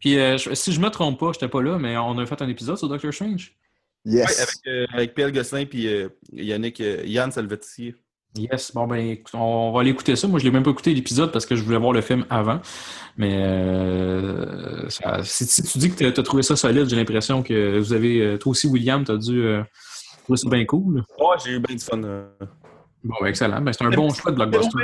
Puis 0.00 0.18
euh, 0.18 0.36
je- 0.36 0.52
si 0.54 0.72
je 0.72 0.80
me 0.80 0.88
trompe 0.88 1.18
pas, 1.20 1.30
j'étais 1.32 1.48
pas 1.48 1.62
là, 1.62 1.78
mais 1.78 1.96
on 1.96 2.18
a 2.18 2.26
fait 2.26 2.40
un 2.42 2.48
épisode 2.48 2.76
sur 2.76 2.88
Doctor 2.88 3.12
Strange. 3.12 3.52
Yes. 4.04 4.28
Ouais, 4.28 4.42
avec, 4.42 4.56
euh, 4.66 4.86
avec 4.94 5.14
Pierre 5.14 5.30
Gosselin 5.32 5.64
puis 5.64 5.86
euh, 5.86 6.08
Yannick, 6.32 6.80
euh, 6.80 7.02
Yann 7.04 7.30
Salvetier. 7.30 7.94
Yes, 8.34 8.72
bon 8.74 8.86
ben 8.86 8.96
écoute, 8.96 9.34
on 9.34 9.72
va 9.72 9.80
aller 9.82 9.90
écouter 9.90 10.16
ça. 10.16 10.26
Moi, 10.26 10.38
je 10.40 10.44
l'ai 10.44 10.50
même 10.50 10.62
pas 10.62 10.70
écouté 10.70 10.92
l'épisode 10.94 11.30
parce 11.32 11.44
que 11.46 11.54
je 11.54 11.62
voulais 11.62 11.76
voir 11.76 11.92
le 11.92 12.00
film 12.00 12.24
avant. 12.30 12.60
Mais 13.18 13.36
euh, 13.42 14.88
ça- 14.88 15.22
si, 15.22 15.44
si 15.46 15.62
tu 15.62 15.78
dis 15.78 15.90
que 15.90 15.96
tu 16.10 16.20
as 16.20 16.22
trouvé 16.22 16.42
ça 16.42 16.56
solide, 16.56 16.88
j'ai 16.88 16.96
l'impression 16.96 17.42
que 17.42 17.78
vous 17.78 17.92
avez. 17.92 18.38
Toi 18.40 18.50
aussi, 18.50 18.66
William, 18.66 19.04
tu 19.04 19.12
as 19.12 19.16
dû 19.18 19.42
euh, 19.42 19.62
trouver 20.24 20.36
ça 20.38 20.48
bien 20.48 20.64
cool. 20.64 21.04
Ouais, 21.18 21.36
j'ai 21.44 21.52
eu 21.52 21.58
bien 21.60 21.76
du 21.76 21.84
fun. 21.84 22.02
euh. 22.02 22.26
Bon, 23.04 23.14
ben, 23.20 23.26
excellent. 23.28 23.60
Ben, 23.60 23.72
c'est 23.72 23.84
un 23.84 23.90
bon 23.90 24.12
choix 24.14 24.30
de 24.30 24.36
blockbuster. 24.36 24.78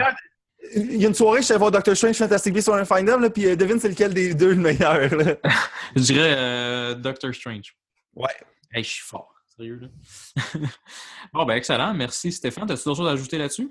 Il 0.75 0.97
y 1.01 1.05
a 1.05 1.09
une 1.09 1.15
soirée, 1.15 1.41
je 1.41 1.45
suis 1.47 1.53
allé 1.53 1.59
voir 1.61 1.71
Doctor 1.71 1.97
Strange 1.97 2.17
Fantastic 2.17 2.53
Beasts 2.53 2.69
on 2.69 2.85
Findom, 2.85 3.21
là, 3.21 3.31
puis 3.31 3.47
euh, 3.47 3.57
devine 3.57 3.79
c'est 3.79 3.89
lequel 3.89 4.13
des 4.13 4.35
deux 4.35 4.51
le 4.51 4.57
meilleur. 4.57 5.15
Là. 5.15 5.37
Je 5.97 6.03
dirais 6.03 6.35
euh, 6.37 6.95
Doctor 6.95 7.33
Strange. 7.35 7.75
Ouais. 8.15 8.29
Hey, 8.73 8.83
je 8.83 8.91
suis 8.91 9.05
fort. 9.05 9.33
Sérieux, 9.57 9.81
là. 9.81 10.43
bon, 11.33 11.45
ben, 11.47 11.55
excellent. 11.55 11.95
Merci, 11.95 12.33
Stéphane. 12.33 12.71
As-tu 12.71 12.85
d'autres 12.85 12.99
choses 12.99 13.09
à 13.09 13.13
ajouter 13.13 13.39
là-dessus? 13.39 13.71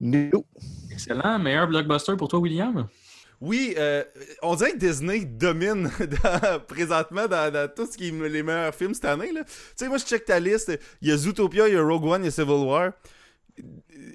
No. 0.00 0.46
Excellent. 0.90 1.38
Meilleur 1.38 1.66
blockbuster 1.68 2.16
pour 2.16 2.28
toi, 2.28 2.38
William? 2.38 2.88
Oui, 3.40 3.74
euh, 3.78 4.04
on 4.42 4.54
dirait 4.54 4.72
que 4.72 4.78
Disney 4.78 5.24
domine 5.24 5.90
dans- 6.22 6.60
présentement 6.60 7.26
dans, 7.26 7.52
dans 7.52 7.68
tout 7.74 7.86
ce 7.90 7.96
qui 7.96 8.08
est 8.08 8.28
les 8.28 8.42
meilleurs 8.42 8.74
films 8.74 8.94
cette 8.94 9.04
année. 9.06 9.32
là. 9.32 9.44
Tu 9.44 9.50
sais, 9.76 9.88
moi, 9.88 9.98
je 9.98 10.04
check 10.04 10.24
ta 10.24 10.38
liste. 10.38 10.78
Il 11.02 11.08
y 11.08 11.12
a 11.12 11.16
Zootopia, 11.16 11.68
il 11.68 11.74
y 11.74 11.76
a 11.76 11.82
Rogue 11.82 12.04
One, 12.04 12.22
il 12.22 12.26
y 12.26 12.28
a 12.28 12.30
Civil 12.30 12.64
War. 12.66 12.92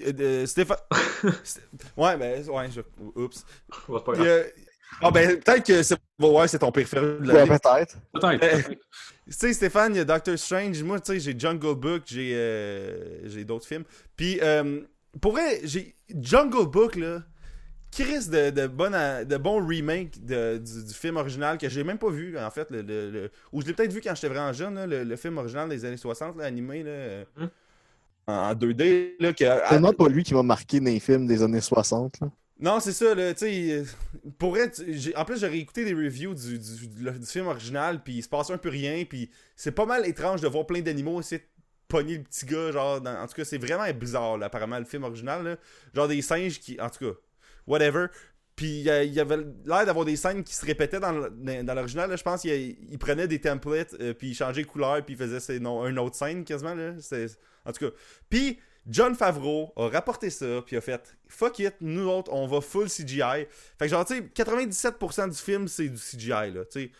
Euh, 0.06 0.12
euh, 0.20 0.46
Stéphane. 0.46 0.76
ouais, 1.96 2.16
ben, 2.16 2.48
ouais, 2.48 2.70
je... 2.70 2.80
Oups. 3.14 3.44
Ouais, 3.88 4.00
pas 4.04 4.12
grave. 4.12 4.44
Ah, 5.02 5.10
ben, 5.10 5.38
peut-être 5.40 5.66
que 5.66 5.82
c'est 5.82 6.58
ton 6.58 6.72
préféré 6.72 7.18
de 7.20 7.26
la 7.26 7.44
Ouais, 7.44 7.46
peut-être. 7.58 7.96
Peut-être. 8.12 8.70
Euh. 8.70 8.74
Tu 9.28 9.32
sais, 9.32 9.52
Stéphane, 9.52 9.92
il 9.92 9.98
y 9.98 10.00
a 10.00 10.04
Doctor 10.04 10.38
Strange. 10.38 10.80
Moi, 10.84 11.00
tu 11.00 11.12
sais, 11.14 11.18
j'ai 11.18 11.36
Jungle 11.36 11.74
Book, 11.74 12.02
j'ai 12.06 12.30
euh, 12.36 13.28
j'ai 13.28 13.44
d'autres 13.44 13.66
films. 13.66 13.82
Puis, 14.16 14.38
euh, 14.40 14.82
pour 15.20 15.32
vrai, 15.32 15.60
j'ai 15.64 15.96
Jungle 16.20 16.66
Book, 16.70 16.94
là. 16.94 17.24
Chris 17.90 18.28
de, 18.28 18.50
de, 18.50 18.66
bon, 18.68 18.92
de 18.92 19.36
bon 19.36 19.66
remake 19.66 20.24
de- 20.24 20.58
du, 20.58 20.84
du 20.84 20.94
film 20.94 21.16
original 21.16 21.58
que 21.58 21.68
j'ai 21.68 21.82
même 21.82 21.98
pas 21.98 22.10
vu, 22.10 22.38
en 22.38 22.50
fait. 22.52 22.70
Le, 22.70 22.82
le- 22.82 23.10
le- 23.10 23.30
ou 23.52 23.62
je 23.62 23.66
l'ai 23.66 23.72
peut-être 23.72 23.92
vu 23.92 24.00
quand 24.00 24.14
j'étais 24.14 24.28
vraiment 24.28 24.52
jeune, 24.52 24.76
là, 24.76 24.86
le, 24.86 25.02
le 25.02 25.16
film 25.16 25.38
original 25.38 25.68
des 25.68 25.84
années 25.84 25.96
60, 25.96 26.36
là, 26.36 26.44
animé, 26.44 26.84
là, 26.84 26.90
euh, 26.90 27.24
Hmm. 27.36 27.46
En, 28.26 28.32
en 28.32 28.54
2D. 28.54 29.14
Là, 29.20 29.32
que, 29.32 29.44
C'est 29.44 29.68
tellement 29.68 29.92
pas 29.92 30.08
lui 30.08 30.22
qui 30.22 30.34
m'a 30.34 30.42
marqué 30.42 30.80
dans 30.80 30.86
les 30.86 31.00
films 31.00 31.26
des 31.26 31.42
années 31.42 31.60
60. 31.60 32.20
là. 32.20 32.28
Non, 32.58 32.80
c'est 32.80 32.92
ça, 32.92 33.14
là, 33.14 33.34
tu 33.34 33.40
sais, 33.40 33.70
euh, 33.70 33.84
pour 34.38 34.56
être, 34.56 34.82
j'ai- 34.88 35.14
en 35.14 35.26
plus, 35.26 35.38
j'ai 35.38 35.58
écouté 35.58 35.84
des 35.84 35.92
reviews 35.92 36.32
du, 36.34 36.58
du, 36.58 37.26
film 37.26 37.48
original, 37.48 38.02
puis 38.02 38.14
il 38.14 38.22
se 38.22 38.28
passe 38.30 38.48
un 38.48 38.56
peu 38.56 38.70
rien, 38.70 39.04
puis 39.04 39.30
c'est 39.56 39.72
pas 39.72 39.84
mal 39.84 40.06
étrange 40.06 40.40
de 40.40 40.48
voir 40.48 40.64
plein 40.64 40.80
d'animaux 40.80 41.20
essayer 41.20 41.40
de 41.40 41.46
pogner 41.86 42.16
le 42.16 42.22
petit 42.22 42.46
gars, 42.46 42.72
genre, 42.72 43.00
dans- 43.02 43.14
en 43.14 43.26
tout 43.26 43.34
cas, 43.34 43.44
c'est 43.44 43.58
vraiment 43.58 43.84
bizarre, 43.92 44.38
là, 44.38 44.46
apparemment, 44.46 44.78
le 44.78 44.86
film 44.86 45.04
original, 45.04 45.44
là, 45.44 45.56
genre 45.94 46.08
des 46.08 46.22
singes 46.22 46.58
qui, 46.58 46.80
en 46.80 46.88
tout 46.88 47.04
cas, 47.10 47.18
whatever, 47.66 48.06
puis 48.54 48.80
il 48.80 49.12
y, 49.12 49.20
avait 49.20 49.36
l'air 49.66 49.84
d'avoir 49.84 50.06
des 50.06 50.16
scènes 50.16 50.42
qui 50.42 50.54
se 50.54 50.64
répétaient 50.64 50.98
dans, 50.98 51.12
l'original, 51.12 52.08
là, 52.08 52.16
je 52.16 52.22
pense 52.22 52.40
qu'il 52.40 52.52
il 52.90 52.98
prenait 52.98 53.28
des 53.28 53.38
templates, 53.38 53.94
euh, 54.00 54.14
puis 54.14 54.28
il 54.28 54.34
changeait 54.34 54.62
de 54.62 54.66
couleur, 54.66 55.04
puis 55.04 55.14
il 55.14 55.18
faisait 55.18 55.40
ses, 55.40 55.60
non, 55.60 55.82
un 55.82 55.94
autre 55.98 56.16
scène, 56.16 56.42
quasiment, 56.42 56.74
là, 56.74 56.92
en 57.66 57.72
tout 57.72 57.90
cas, 57.90 57.96
puis 58.30 58.58
John 58.88 59.14
Favreau 59.16 59.72
a 59.76 59.88
rapporté 59.88 60.30
ça, 60.30 60.62
puis 60.64 60.76
a 60.76 60.80
fait 60.80 61.16
fuck 61.28 61.58
it, 61.58 61.74
nous 61.80 62.08
autres, 62.08 62.32
on 62.32 62.46
va 62.46 62.60
full 62.60 62.88
CGI. 62.88 63.46
Fait 63.78 63.86
que 63.86 63.88
genre, 63.88 64.04
tu 64.04 64.14
sais, 64.14 64.20
97% 64.34 65.30
du 65.30 65.36
film, 65.36 65.66
c'est 65.68 65.88
du 65.88 65.98
CGI, 65.98 66.52
là, 66.52 66.64
tu 66.70 66.82
sais. 66.82 66.90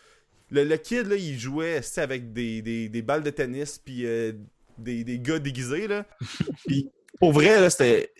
Le, 0.49 0.63
le 0.63 0.77
kid, 0.77 1.07
là, 1.07 1.15
il 1.15 1.37
jouait 1.39 1.81
tu 1.81 1.87
sais, 1.87 2.01
avec 2.01 2.31
des, 2.33 2.61
des, 2.61 2.89
des 2.89 3.01
balles 3.01 3.23
de 3.23 3.29
tennis, 3.29 3.79
puis 3.79 4.05
euh, 4.05 4.33
des, 4.77 5.03
des 5.03 5.19
gars 5.19 5.39
déguisés, 5.39 5.87
là. 5.87 6.05
puis, 6.67 6.89
pour 7.19 7.31
vrai, 7.33 7.59
là, 7.59 7.69
c'était. 7.69 8.13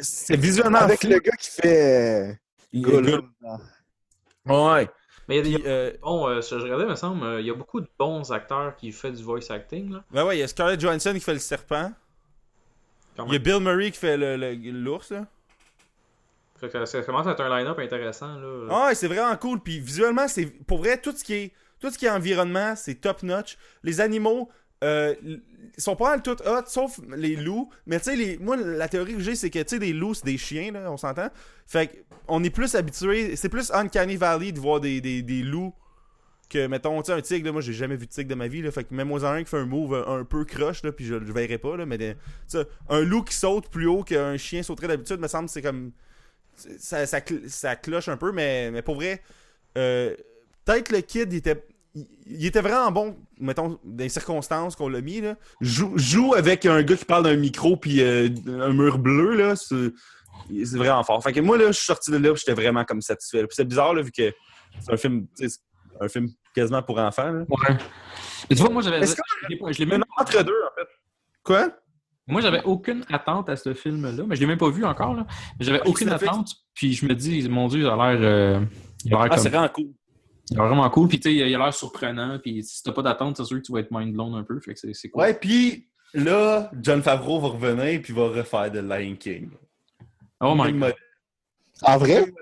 C'était 0.00 0.36
visuellement. 0.36 0.78
Avec 0.78 1.00
fou. 1.02 1.08
le 1.08 1.18
gars 1.20 1.36
qui 1.38 1.50
fait. 1.50 2.30
euh, 2.30 2.34
Gollum. 2.74 3.30
Ouais. 4.46 4.88
Mais 5.28 5.38
il 5.38 5.46
y 5.48 5.54
a, 5.54 5.58
Puis, 5.58 5.68
euh, 5.68 5.92
bon, 6.02 6.28
euh, 6.28 6.40
je 6.40 6.54
regardais, 6.56 6.84
il 6.84 6.90
me 6.90 6.94
semble, 6.96 7.24
euh, 7.24 7.40
il 7.40 7.46
y 7.46 7.50
a 7.50 7.54
beaucoup 7.54 7.80
de 7.80 7.88
bons 7.98 8.30
acteurs 8.32 8.74
qui 8.76 8.90
font 8.92 9.10
du 9.10 9.22
voice 9.22 9.50
acting. 9.50 9.92
Là, 9.92 10.04
ben 10.10 10.24
ouais, 10.24 10.36
il 10.36 10.40
y 10.40 10.42
a 10.42 10.48
Scarlett 10.48 10.80
Johansson 10.80 11.12
qui 11.14 11.20
fait 11.20 11.32
le 11.34 11.38
serpent. 11.38 11.92
Il 13.18 13.32
y 13.32 13.36
a. 13.36 13.38
Bill 13.38 13.60
Murray 13.60 13.90
qui 13.90 13.98
fait 13.98 14.16
le- 14.16 14.36
le- 14.36 14.54
l'ours, 14.72 15.10
là. 15.10 15.26
Fait 16.58 16.68
que 16.68 16.84
ça 16.84 17.02
commence 17.02 17.26
à 17.26 17.32
être 17.32 17.40
un 17.40 17.58
line-up 17.58 17.78
intéressant. 17.78 18.36
Là. 18.38 18.66
Ah 18.70 18.86
ouais, 18.86 18.94
c'est 18.94 19.08
vraiment 19.08 19.36
cool. 19.36 19.60
Puis 19.60 19.80
visuellement, 19.80 20.28
c'est 20.28 20.46
pour 20.46 20.78
vrai 20.78 21.00
tout 21.00 21.12
ce 21.12 21.24
qui 21.24 21.34
est 21.34 21.52
tout 21.80 21.90
ce 21.90 21.98
qui 21.98 22.06
est 22.06 22.10
environnement, 22.10 22.76
c'est 22.76 22.94
top 22.94 23.24
notch. 23.24 23.58
Les 23.82 24.00
animaux 24.00 24.48
euh, 24.82 25.14
ils 25.22 25.82
sont 25.82 25.96
pas 25.96 26.10
mal 26.10 26.22
tout 26.22 26.36
hot, 26.44 26.66
sauf 26.66 27.00
les 27.16 27.36
loups. 27.36 27.70
Mais 27.86 27.98
tu 27.98 28.04
sais, 28.06 28.16
les... 28.16 28.38
moi, 28.38 28.56
la 28.56 28.88
théorie 28.88 29.14
que 29.14 29.20
j'ai, 29.20 29.34
c'est 29.34 29.50
que 29.50 29.60
tu 29.60 29.68
sais, 29.68 29.78
des 29.78 29.92
loups, 29.92 30.14
c'est 30.14 30.26
des 30.26 30.38
chiens, 30.38 30.72
là, 30.72 30.90
on 30.90 30.96
s'entend. 30.96 31.28
Fait 31.66 32.04
on 32.28 32.44
est 32.44 32.50
plus 32.50 32.74
habitué, 32.74 33.36
c'est 33.36 33.48
plus 33.48 33.70
Uncanny 33.72 34.16
Valley 34.16 34.52
de 34.52 34.60
voir 34.60 34.80
des, 34.80 35.00
des, 35.00 35.22
des 35.22 35.42
loups 35.42 35.74
que, 36.48 36.66
mettons, 36.66 37.00
tu 37.00 37.06
sais, 37.06 37.12
un 37.12 37.20
tigre, 37.22 37.46
là, 37.46 37.52
moi, 37.52 37.62
j'ai 37.62 37.72
jamais 37.72 37.96
vu 37.96 38.06
de 38.06 38.10
tigre 38.10 38.28
de 38.28 38.34
ma 38.34 38.46
vie, 38.46 38.60
là. 38.60 38.70
Fait 38.70 38.84
que 38.84 38.94
même 38.94 39.08
moi, 39.08 39.24
un 39.24 39.42
qui 39.42 39.48
fait 39.48 39.56
un 39.56 39.64
move 39.64 39.94
un, 39.94 40.20
un 40.20 40.24
peu 40.24 40.44
croche, 40.44 40.82
là, 40.82 40.92
puis 40.92 41.06
je, 41.06 41.14
je 41.14 41.32
verrai 41.32 41.56
pas, 41.58 41.76
là. 41.76 41.86
Mais 41.86 41.96
tu 41.96 42.14
sais, 42.46 42.66
un 42.90 43.00
loup 43.00 43.22
qui 43.22 43.34
saute 43.34 43.68
plus 43.70 43.86
haut 43.86 44.02
qu'un 44.02 44.36
chien 44.36 44.62
sauterait 44.62 44.88
d'habitude, 44.88 45.18
me 45.18 45.28
semble, 45.28 45.48
c'est 45.48 45.62
comme 45.62 45.92
ça, 46.54 47.06
ça, 47.06 47.20
ça 47.46 47.76
cloche 47.76 48.08
un 48.08 48.18
peu, 48.18 48.32
mais, 48.32 48.70
mais 48.70 48.82
pour 48.82 48.96
vrai, 48.96 49.22
euh, 49.78 50.14
peut-être 50.64 50.92
le 50.92 51.00
kid, 51.00 51.32
il 51.32 51.36
était, 51.38 51.64
il, 51.94 52.06
il 52.26 52.46
était 52.46 52.60
vraiment 52.60 52.90
bon, 52.90 53.16
mettons, 53.40 53.78
dans 53.84 54.02
les 54.04 54.08
circonstances 54.08 54.76
qu'on 54.76 54.88
l'a 54.88 55.00
mis. 55.00 55.20
Là. 55.20 55.36
Joue, 55.60 55.92
joue 55.96 56.34
avec 56.34 56.66
un 56.66 56.82
gars 56.82 56.96
qui 56.96 57.04
parle 57.04 57.24
d'un 57.24 57.36
micro 57.36 57.76
puis 57.76 58.00
euh, 58.02 58.28
un 58.46 58.72
mur 58.72 58.98
bleu, 58.98 59.34
là, 59.36 59.56
c'est, 59.56 59.92
c'est 60.64 60.76
vraiment 60.78 61.02
fort. 61.04 61.22
Fait 61.22 61.32
que 61.32 61.40
moi, 61.40 61.56
là, 61.58 61.66
je 61.68 61.72
suis 61.72 61.84
sorti 61.86 62.10
de 62.10 62.16
là 62.16 62.34
j'étais 62.34 62.54
vraiment 62.54 62.84
comme 62.84 63.00
satisfait. 63.02 63.40
Puis 63.46 63.54
c'est 63.56 63.64
bizarre, 63.68 63.94
là, 63.94 64.02
vu 64.02 64.10
que 64.12 64.32
c'est 64.80 64.92
un 64.92 64.96
film, 64.96 65.26
un 66.00 66.08
film 66.08 66.28
quasiment 66.54 66.82
pour 66.82 66.98
enfants. 66.98 67.30
Là. 67.30 67.44
Ouais. 67.48 67.76
Mais 68.50 68.56
tu 68.56 68.62
vois, 68.62 68.70
moi, 68.70 68.82
j'avais. 68.82 69.00
Est-ce 69.00 69.16
Je 69.48 69.78
l'ai 69.78 69.86
même 69.86 70.04
entre 70.18 70.42
deux, 70.42 70.52
en 70.52 70.74
fait. 70.80 70.88
Quoi? 71.44 71.70
Moi, 72.26 72.40
j'avais 72.40 72.62
aucune 72.64 73.04
attente 73.10 73.48
à 73.48 73.56
ce 73.56 73.74
film-là, 73.74 74.24
mais 74.26 74.36
je 74.36 74.40
l'ai 74.40 74.46
même 74.46 74.58
pas 74.58 74.70
vu 74.70 74.84
encore. 74.84 75.14
Là. 75.14 75.26
Mais 75.58 75.64
J'avais 75.66 75.80
Ouais, 75.82 75.88
aucune 75.88 76.08
attente. 76.08 76.50
Puis 76.72 76.94
je 76.94 77.04
me 77.04 77.14
dis, 77.14 77.48
mon 77.48 77.66
Dieu, 77.68 77.80
il 77.80 77.86
a 77.86 77.96
l'air. 77.96 78.18
euh, 78.22 78.60
il 79.04 79.12
a 79.12 79.16
l'air 79.16 79.24
Ah, 79.24 79.28
comme- 79.30 79.38
c'est 79.38 79.48
vraiment 79.48 79.68
cool. 79.68 79.88
Il 80.50 80.56
l'air 80.56 80.66
vraiment 80.66 80.88
cool. 80.90 81.08
Puis 81.08 81.20
tu 81.20 81.30
sais, 81.30 81.34
il 81.34 81.54
a 81.54 81.58
l'air 81.58 81.72
surprenant. 81.74 82.38
Puis 82.38 82.62
si 82.64 82.82
t'as 82.82 82.92
pas 82.92 83.02
d'attente, 83.02 83.36
c'est 83.36 83.44
sûr 83.44 83.58
que 83.58 83.62
tu 83.62 83.72
vas 83.72 83.80
être 83.80 83.90
mind 83.90 84.12
blown 84.12 84.34
un 84.34 84.42
peu. 84.44 84.58
Fait 84.60 84.74
que 84.74 84.80
c'est, 84.80 84.92
c'est 84.94 85.08
cool. 85.08 85.22
Ouais, 85.22 85.34
puis 85.34 85.88
là, 86.14 86.70
John 86.80 87.02
Favreau 87.02 87.40
va 87.40 87.48
revenir 87.48 88.00
puis 88.02 88.12
va 88.12 88.28
refaire 88.28 88.70
The 88.70 88.76
Lion 88.76 89.16
King. 89.16 89.50
Oh 90.40 90.54
my 90.56 90.72
god. 90.72 90.94
En 91.82 91.96
vrai? 91.98 92.32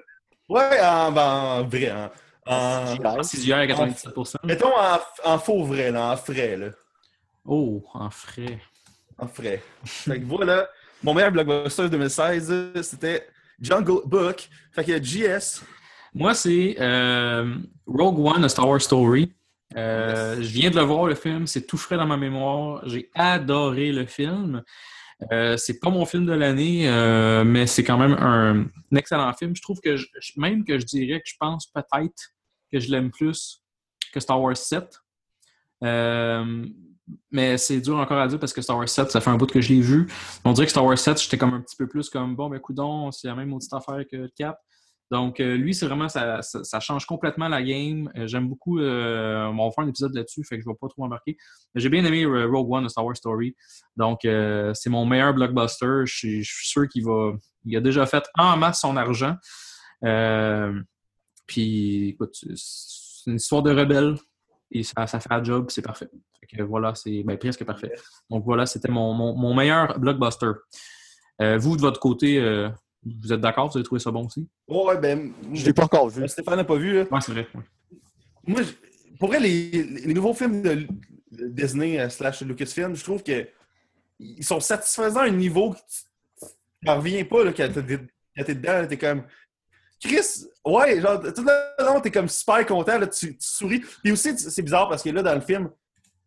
Ouais, 0.49 0.81
en, 0.83 1.17
en 1.17 1.65
vrai. 1.65 1.93
En, 1.93 2.11
en- 2.47 2.97
En 3.05 3.23
CGI 3.23 3.53
à 3.53 3.67
97%. 3.67 4.37
mettons 4.45 4.73
en, 4.77 4.99
en 5.25 5.39
faux 5.39 5.65
vrai, 5.65 5.91
là, 5.93 6.13
en 6.13 6.17
frais. 6.17 6.57
Là. 6.57 6.71
Oh, 7.45 7.85
en 7.95 8.11
frais. 8.11 8.59
En 9.19 9.29
frais. 9.29 9.63
fait 9.85 10.19
que 10.21 10.25
voilà, 10.25 10.69
mon 11.03 11.15
meilleur 11.15 11.31
blockbuster 11.31 11.89
2016, 11.89 12.51
euh, 12.51 12.83
c'était 12.83 13.29
Jungle 13.61 14.01
Book. 14.07 14.49
Fait 14.73 14.85
que 14.85 15.03
JS. 15.03 15.63
Moi, 16.15 16.35
c'est 16.35 16.77
euh, 16.81 17.55
Rogue 17.87 18.19
One, 18.19 18.45
A 18.45 18.49
Star 18.49 18.69
Wars 18.69 18.81
Story. 18.81 19.33
Euh, 19.77 20.37
Je 20.37 20.49
viens 20.49 20.71
de 20.71 20.77
le 20.77 20.83
voir, 20.83 21.07
le 21.07 21.15
film. 21.15 21.47
C'est 21.47 21.67
tout 21.67 21.77
frais 21.77 21.97
dans 21.97 22.07
ma 22.07 22.17
mémoire. 22.17 22.83
J'ai 22.89 23.11
adoré 23.15 23.93
le 23.93 24.07
film. 24.07 24.63
Euh, 25.33 25.57
c'est 25.57 25.79
pas 25.81 25.91
mon 25.91 26.07
film 26.07 26.25
de 26.25 26.33
l'année, 26.33 26.89
euh, 26.89 27.45
mais 27.45 27.67
c'est 27.67 27.85
quand 27.85 27.99
même 27.99 28.15
un, 28.15 28.63
un 28.93 28.97
excellent 28.97 29.33
film. 29.35 29.55
Je 29.55 29.61
trouve 29.63 29.79
que, 29.81 29.97
je- 29.97 30.07
même 30.37 30.65
que 30.65 30.79
je 30.79 30.87
dirais 30.87 31.19
que 31.21 31.27
je 31.29 31.35
pense 31.39 31.67
peut-être 31.67 32.33
que 32.73 32.81
je 32.81 32.91
l'aime 32.91 33.11
plus 33.11 33.63
que 34.13 34.19
Star 34.19 34.41
Wars 34.41 34.57
7. 34.57 34.99
Euh, 35.85 36.67
mais 37.31 37.59
c'est 37.59 37.81
dur 37.81 37.97
encore 37.99 38.19
à 38.19 38.29
dire 38.29 38.39
parce 38.39 38.53
que 38.53 38.63
Star 38.63 38.77
Wars 38.79 38.89
7, 38.89 39.11
ça 39.11 39.21
fait 39.21 39.31
un 39.31 39.37
bout 39.37 39.47
que 39.51 39.61
je 39.61 39.69
l'ai 39.73 39.81
vu. 39.81 40.07
On 40.45 40.53
dirait 40.53 40.67
que 40.67 40.71
Star 40.71 40.85
Wars 40.85 40.99
7, 40.99 41.21
j'étais 41.23 41.37
comme 41.39 41.53
un 41.55 41.61
petit 41.61 41.77
peu 41.77 41.87
plus 41.87 42.09
comme 42.09 42.35
bon, 42.35 42.49
ben 42.49 42.59
coudon, 42.59 43.11
c'est 43.13 43.29
la 43.29 43.35
même 43.35 43.49
maudite 43.51 43.73
affaire 43.73 44.03
que 44.11 44.17
le 44.17 44.29
4. 44.37 44.59
Donc, 45.11 45.41
euh, 45.41 45.57
lui, 45.57 45.75
c'est 45.75 45.87
vraiment, 45.87 46.09
ça, 46.09 46.81
change 46.81 47.05
complètement 47.05 47.49
la 47.49 47.63
game. 47.63 48.11
Euh, 48.17 48.29
J'aime 48.29 48.49
beaucoup, 48.49 48.79
euh, 48.79 49.45
on 49.47 49.67
va 49.67 49.73
faire 49.73 49.85
un 49.85 49.89
épisode 49.89 50.15
là-dessus, 50.15 50.45
fait 50.45 50.57
que 50.57 50.63
je 50.63 50.69
ne 50.69 50.73
vais 50.73 50.79
pas 50.81 50.89
trop 50.89 51.05
embarquer. 51.05 51.37
J'ai 51.75 51.89
bien 51.89 52.05
aimé 52.05 52.25
Rogue 52.25 52.71
One, 52.71 52.85
A 52.85 52.89
Star 52.89 53.05
Wars 53.05 53.17
Story. 53.17 53.57
Donc, 53.97 54.21
c'est 54.23 54.91
mon 54.91 55.05
meilleur 55.05 55.35
blockbuster. 55.35 56.03
Je 56.05 56.15
suis, 56.15 56.45
sûr 56.45 56.89
qu'il 56.89 57.05
va, 57.05 57.33
il 57.65 57.77
a 57.77 57.81
déjà 57.81 58.07
fait 58.07 58.25
en 58.39 58.57
masse 58.57 58.81
son 58.81 58.97
argent. 58.97 59.37
Puis, 61.47 62.11
écoute, 62.11 62.37
c'est 62.55 63.31
une 63.31 63.37
histoire 63.37 63.63
de 63.63 63.73
rebelle. 63.73 64.15
Et 64.71 64.85
ça, 64.85 65.07
fait 65.09 65.33
un 65.33 65.43
job, 65.43 65.67
c'est 65.71 65.83
parfait. 65.83 66.09
Voilà, 66.61 66.95
c'est 66.95 67.23
ben, 67.25 67.37
presque 67.37 67.65
parfait. 67.65 67.93
Donc 68.29 68.45
voilà, 68.45 68.67
c'était 68.67 68.91
mon, 68.91 69.55
meilleur 69.55 69.99
blockbuster. 69.99 70.53
Vous, 71.41 71.77
de 71.77 71.81
votre 71.81 71.99
côté, 71.99 72.39
vous 73.05 73.33
êtes 73.33 73.41
d'accord? 73.41 73.69
Vous 73.71 73.77
avez 73.79 73.85
trouvé 73.85 74.01
ça 74.01 74.11
bon 74.11 74.27
aussi? 74.27 74.49
Ouais, 74.69 74.97
ben. 74.99 75.33
Je 75.53 75.65
l'ai 75.65 75.73
pas 75.73 75.85
encore 75.85 76.09
vu. 76.09 76.27
Stéphane 76.29 76.57
n'a 76.57 76.65
pas 76.65 76.77
vu, 76.77 76.95
là. 76.95 77.05
Oui, 77.11 77.19
c'est 77.25 77.33
vrai. 77.33 77.47
ouais. 77.55 77.63
Moi, 78.47 78.63
je- 78.63 79.17
pour 79.19 79.29
vrai, 79.29 79.41
les, 79.41 79.71
les 79.71 80.15
nouveaux 80.15 80.35
films 80.35 80.63
de, 80.63 80.87
Disney 81.31 81.99
euh, 82.01 82.09
slash 82.09 82.43
Lucasfilm, 82.43 82.95
je 82.97 83.05
trouve 83.05 83.23
que 83.23 83.47
ils 84.19 84.45
sont 84.45 84.61
satisfaisants 84.61 85.21
à 85.21 85.25
un 85.25 85.31
niveau 85.31 85.71
que 85.71 85.79
tu 85.79 86.47
n'en 86.83 86.97
reviens 86.97 87.25
pas 87.25 87.45
là, 87.45 87.53
quand 87.53 87.69
t'es 87.73 88.55
dedans, 88.55 88.87
t'es 88.87 88.99
comme. 88.99 89.25
Chris, 90.03 90.45
ouais, 90.65 91.01
genre, 91.01 91.21
tout 91.35 91.45
le 91.45 91.85
long, 91.85 92.01
t'es 92.01 92.11
comme 92.11 92.29
super 92.29 92.65
content, 92.67 92.99
là, 92.99 93.07
tu, 93.07 93.37
tu 93.37 93.37
souris. 93.41 93.81
Puis 94.03 94.13
aussi, 94.13 94.37
c'est 94.39 94.63
bizarre 94.63 94.89
parce 94.89 95.03
que 95.03 95.11
là, 95.11 95.23
dans 95.23 95.35
le 95.35 95.41
film, 95.43 95.71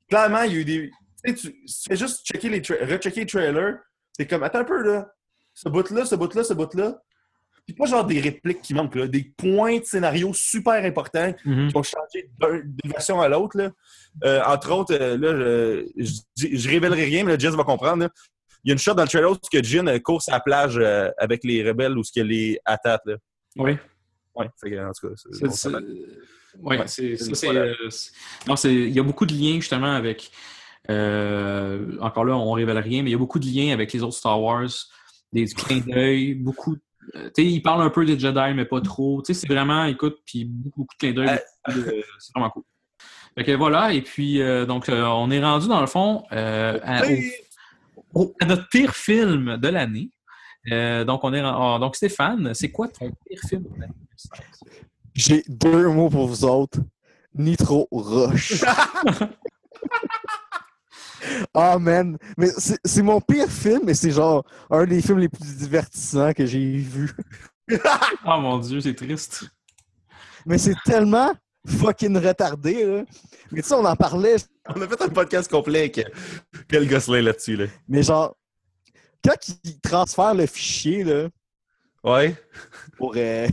clairement, 0.08 0.44
il 0.44 0.54
y 0.54 0.56
a 0.56 0.60
eu 0.60 0.66
des. 0.66 0.92
Tu 1.26 1.32
sais, 1.32 1.36
tu, 1.36 1.66
tu 1.66 1.74
fais 1.90 1.96
juste 1.96 2.26
checker 2.26 2.50
les 2.50 2.62
tra- 2.62 2.84
rechecker 2.86 3.22
les 3.22 3.26
trailers, 3.26 3.80
t'es 4.18 4.28
comme, 4.28 4.44
attends 4.44 4.60
un 4.60 4.64
peu, 4.64 4.82
là. 4.84 5.12
Ce 5.54 5.70
bout-là, 5.70 6.06
ce 6.06 6.16
bout-là, 6.16 6.44
ce 6.44 6.54
bout-là. 6.54 7.02
Puis 7.66 7.74
pas 7.76 7.86
genre 7.86 8.06
des 8.06 8.20
répliques 8.20 8.62
qui 8.62 8.74
manquent, 8.74 8.96
là, 8.96 9.08
des 9.08 9.24
points 9.38 9.80
de 9.80 9.86
scénario 9.86 10.34
super 10.34 10.84
importants 10.84 11.34
Mhm. 11.46 11.70
qui 11.70 11.78
ont 11.78 11.84
changé 11.84 12.30
d'un- 12.38 12.60
d'une 12.60 12.92
version 12.92 13.22
à 13.22 13.30
l'autre. 13.30 13.72
Euh, 14.26 14.42
entre 14.46 14.72
autres, 14.74 14.94
euh, 14.94 15.18
là, 15.18 15.86
je, 15.98 16.04
je, 16.38 16.58
je 16.58 16.70
révélerai 16.70 17.06
rien, 17.06 17.24
mais 17.24 17.32
là, 17.34 17.38
Jess 17.38 17.54
va 17.56 17.64
comprendre. 17.64 18.04
là. 18.04 18.10
Il 18.66 18.70
y 18.70 18.72
a 18.72 18.74
une 18.74 18.80
shot 18.80 18.94
dans 18.94 19.04
le 19.04 19.08
trailer 19.10 19.32
où 19.32 19.36
que 19.36 19.64
Jin 19.64 19.88
euh, 19.88 20.00
court 20.00 20.22
sur 20.22 20.34
la 20.34 20.40
plage 20.42 20.78
euh, 20.78 21.10
avec 21.18 21.44
les 21.46 21.66
rebelles 21.68 21.98
ou 21.98 22.04
ce 22.04 22.12
qu'il 22.12 22.24
les 22.24 22.60
attaque. 22.66 23.02
Là. 23.06 23.16
Oui. 24.36 24.46
Que, 24.62 24.88
en 24.90 24.92
tout 24.92 25.08
cas, 25.10 25.14
c'est- 25.16 25.50
C'est- 27.34 27.48
non, 28.48 28.56
c'est- 28.56 28.74
il 28.74 28.90
y 28.92 29.00
a 29.00 29.04
beaucoup 29.04 29.26
de 29.26 29.34
liens 29.34 29.56
justement 29.56 29.94
avec. 29.94 30.32
encore 30.90 32.26
là, 32.26 32.36
on 32.36 32.52
révèle 32.52 32.78
rien, 32.80 33.04
mais 33.04 33.10
il 33.10 33.14
y 33.14 33.16
a 33.16 33.20
beaucoup 33.20 33.40
de 33.40 33.46
liens 33.46 33.74
avec 33.74 33.92
les 33.94 34.04
autres 34.04 34.16
Star 34.18 34.42
Wars, 34.42 34.70
des 35.34 35.46
clins 35.46 35.80
d'œil, 35.86 36.36
beaucoup. 36.36 36.78
euh, 37.16 37.30
tu 37.36 37.44
sais, 37.44 37.48
ils 37.50 37.62
parlent 37.62 37.82
un 37.82 37.90
peu 37.90 38.06
des 38.06 38.18
Jedi, 38.20 38.54
mais 38.56 38.66
pas 38.66 38.80
trop. 38.82 39.22
Tu 39.22 39.34
sais, 39.34 39.42
c'est 39.42 39.48
vraiment, 39.54 39.84
écoute, 39.86 40.18
puis 40.26 40.46
beaucoup, 40.46 40.82
beaucoup 40.82 40.94
de 40.96 41.00
clins 41.00 41.14
d'œil. 41.14 41.40
Euh, 41.70 42.02
c'est 42.20 42.32
vraiment 42.36 42.50
cool. 42.52 42.64
Fait 43.36 43.44
que 43.44 43.52
voilà, 43.54 43.94
et 43.94 44.02
puis 44.04 44.42
euh, 44.42 44.66
donc 44.68 44.86
on 44.90 45.32
est 45.32 45.44
rendu 45.44 45.68
dans 45.68 45.82
le 45.82 45.88
fond 45.88 46.24
à, 46.30 47.02
au- 48.14 48.22
au- 48.22 48.34
à 48.40 48.46
notre 48.46 48.70
pire 48.70 48.96
film 48.96 49.58
de 49.58 49.68
l'année. 49.70 50.12
Donc 51.06 51.24
on 51.24 51.34
est 51.34 51.42
ah, 51.44 51.78
donc 51.80 51.96
Stéphane, 51.96 52.54
c'est 52.54 52.70
quoi 52.72 52.88
ton 52.90 53.12
pire 53.28 53.40
film 53.50 53.64
de 53.64 53.82
l'année? 53.82 53.94
2016? 53.98 54.74
J'ai 55.16 55.44
deux 55.48 55.88
mots 55.90 56.10
pour 56.10 56.28
vous 56.28 56.46
autres. 56.46 56.80
Nitro 57.36 57.88
Rush. 57.92 58.64
Ah, 61.54 61.78
man. 61.80 62.18
Mais 62.38 62.50
c'est 62.58 62.80
c'est 62.84 63.02
mon 63.02 63.22
pire 63.22 63.50
film, 63.50 63.82
mais 63.86 63.94
c'est 63.94 64.12
genre 64.12 64.46
un 64.70 64.86
des 64.86 65.02
films 65.02 65.20
les 65.20 65.30
plus 65.30 65.56
divertissants 65.58 66.34
que 66.34 66.46
j'ai 66.46 66.60
vu. 66.78 67.12
Oh 68.26 68.38
mon 68.40 68.58
dieu, 68.60 68.82
c'est 68.82 68.94
triste. 68.96 69.46
Mais 70.46 70.58
c'est 70.58 70.76
tellement 70.86 71.32
fucking 71.66 72.18
retardé, 72.18 72.86
là. 72.86 73.04
Mais 73.52 73.62
tu 73.62 73.70
sais, 73.70 73.76
on 73.76 73.86
en 73.86 73.96
parlait, 73.96 74.36
On 74.76 74.82
a 74.82 74.88
fait 74.88 75.02
un 75.02 75.10
podcast 75.10 75.50
complet 75.50 75.80
avec 75.80 76.06
Quel 76.68 76.88
Gosselin 76.88 77.22
là-dessus. 77.22 77.56
Là. 77.56 77.66
mais 77.88 78.04
genre, 78.04 78.36
quand 79.24 79.36
ils 79.64 79.80
transfèrent 79.80 80.34
le 80.34 80.46
fichier, 80.46 81.04
là, 81.04 81.30
Ouais. 82.04 82.36
pour 82.98 83.14
euh, 83.16 83.48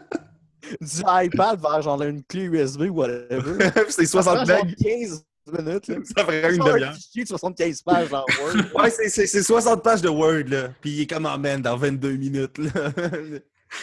du 0.80 1.02
iPad 1.06 1.60
vers 1.60 1.82
genre 1.82 2.00
une 2.02 2.22
clé 2.24 2.44
USB 2.44 2.82
ou 2.82 2.94
whatever. 2.94 3.70
c'est 3.90 4.06
Ça 4.06 4.22
60 4.22 4.24
prend 4.24 4.34
genre 4.46 4.64
blagues. 4.64 4.74
15 4.76 5.24
minutes, 5.52 5.88
là. 5.88 5.96
Ça 6.16 6.24
ferait 6.24 6.50
une 6.50 6.56
Genre 6.56 6.68
un 6.68 6.72
demi-heure. 6.74 6.94
fichier 6.94 7.22
de 7.24 7.28
75 7.28 7.82
pages 7.82 8.08
dans 8.10 8.24
Word. 8.40 8.56
Ouais, 8.74 8.90
c'est- 8.90 9.08
c'est 9.08 9.26
c'est 9.26 9.42
60 9.42 9.82
pages 9.82 10.02
de 10.02 10.08
Word, 10.08 10.44
là. 10.48 10.68
Puis 10.80 10.90
il 10.90 11.00
est 11.02 11.06
comme 11.06 11.26
en 11.26 11.38
man 11.38 11.60
dans 11.62 11.76
22 11.76 12.16
minutes, 12.16 12.58
là. 12.58 12.70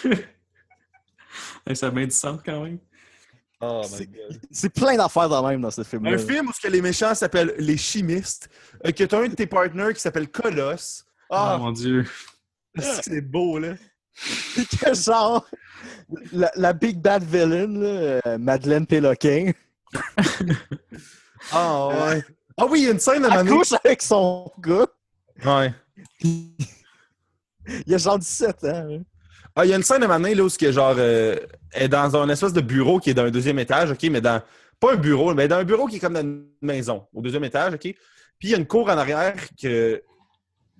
Hey, 1.65 1.75
ça 1.75 1.87
a 1.87 1.91
bien 1.91 2.05
du 2.05 2.11
sens 2.11 2.39
quand 2.45 2.61
même. 2.63 2.77
oh 3.61 3.81
C'est- 3.85 4.09
C'est 4.51 4.69
plein 4.69 4.95
d'affaires 4.97 5.29
dans 5.29 5.47
même 5.47 5.61
dans 5.61 5.71
ce 5.71 5.83
film-là. 5.83 6.11
Un 6.11 6.17
film 6.17 6.47
où 6.49 6.53
ce 6.53 6.59
que 6.61 6.67
les 6.71 6.81
méchants 6.81 7.15
s'appellent 7.15 7.55
les 7.57 7.77
chimistes, 7.77 8.49
euh, 8.85 8.91
que 8.91 9.03
tu 9.03 9.15
as 9.15 9.19
un 9.19 9.27
de 9.29 9.33
tes 9.35 9.47
partenaires 9.47 9.93
qui 9.93 10.01
s'appelle 10.01 10.29
Colosse. 10.29 11.05
Oh 11.29 11.35
Ah, 11.35 11.57
mon 11.57 11.71
dieu. 11.71 12.05
c'est 12.77 13.21
beau, 13.31 13.57
là. 13.59 13.75
Puis 14.53 14.67
que 14.67 14.93
genre, 14.93 15.47
la, 16.33 16.51
la 16.55 16.73
big 16.73 16.99
bad 17.01 17.23
villain, 17.23 17.67
là, 17.67 18.19
euh, 18.27 18.37
Madeleine 18.37 18.85
Péloquin, 18.85 19.51
Ah, 21.51 21.87
ouais. 21.87 22.23
Ah 22.57 22.65
oui, 22.69 22.81
il 22.81 22.85
y 22.85 22.87
a 22.87 22.91
une 22.91 22.99
scène 22.99 23.25
à 23.25 23.29
elle 23.39 23.45
moment 23.45 23.57
couche 23.59 23.73
avec 23.83 24.01
son 24.01 24.51
gars. 24.59 24.87
Ouais. 25.43 25.73
Il 27.87 27.93
a 27.93 27.97
genre 27.97 28.19
17 28.19 28.63
ans. 28.65 28.67
hein. 28.91 29.01
Ah, 29.55 29.65
il 29.65 29.69
y 29.69 29.73
a 29.73 29.77
une 29.77 29.83
scène 29.83 30.03
à 30.03 30.07
donné, 30.07 30.33
là, 30.33 30.43
où 30.43 30.49
ce 30.49 30.57
que, 30.57 30.71
genre, 30.71 30.95
euh, 30.97 31.37
est 31.73 31.87
dans 31.87 32.15
un 32.15 32.27
espèce 32.29 32.53
de 32.53 32.61
bureau 32.61 32.99
qui 32.99 33.11
est 33.11 33.13
dans 33.13 33.23
un 33.25 33.31
deuxième 33.31 33.59
étage, 33.59 33.91
OK, 33.91 34.03
mais 34.09 34.19
dans... 34.19 34.41
Pas 34.79 34.93
un 34.93 34.97
bureau, 34.97 35.33
mais 35.35 35.47
dans 35.47 35.57
un 35.57 35.63
bureau 35.63 35.85
qui 35.85 35.97
est 35.97 35.99
comme 35.99 36.15
dans 36.15 36.21
une 36.21 36.45
maison, 36.61 37.07
au 37.13 37.21
deuxième 37.21 37.43
étage, 37.43 37.73
OK? 37.75 37.81
Puis 37.81 37.95
il 38.41 38.49
y 38.49 38.55
a 38.55 38.57
une 38.57 38.65
cour 38.67 38.89
en 38.89 38.97
arrière 38.97 39.35
que... 39.61 40.01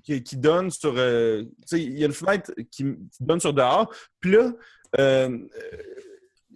qui, 0.04 0.24
qui 0.24 0.36
donne 0.38 0.72
sur... 0.72 0.94
euh, 0.98 1.44
tu 1.44 1.50
sais, 1.68 1.82
il 1.84 2.00
y 2.00 2.04
a 2.04 2.08
une 2.08 2.14
fenêtre 2.14 2.52
qui, 2.72 2.84
qui 2.84 3.18
donne 3.22 3.40
sur 3.40 3.54
dehors. 3.54 3.94
Puis 4.20 4.32
là, 4.32 4.52
euh, 5.00 5.30
euh, 5.30 5.38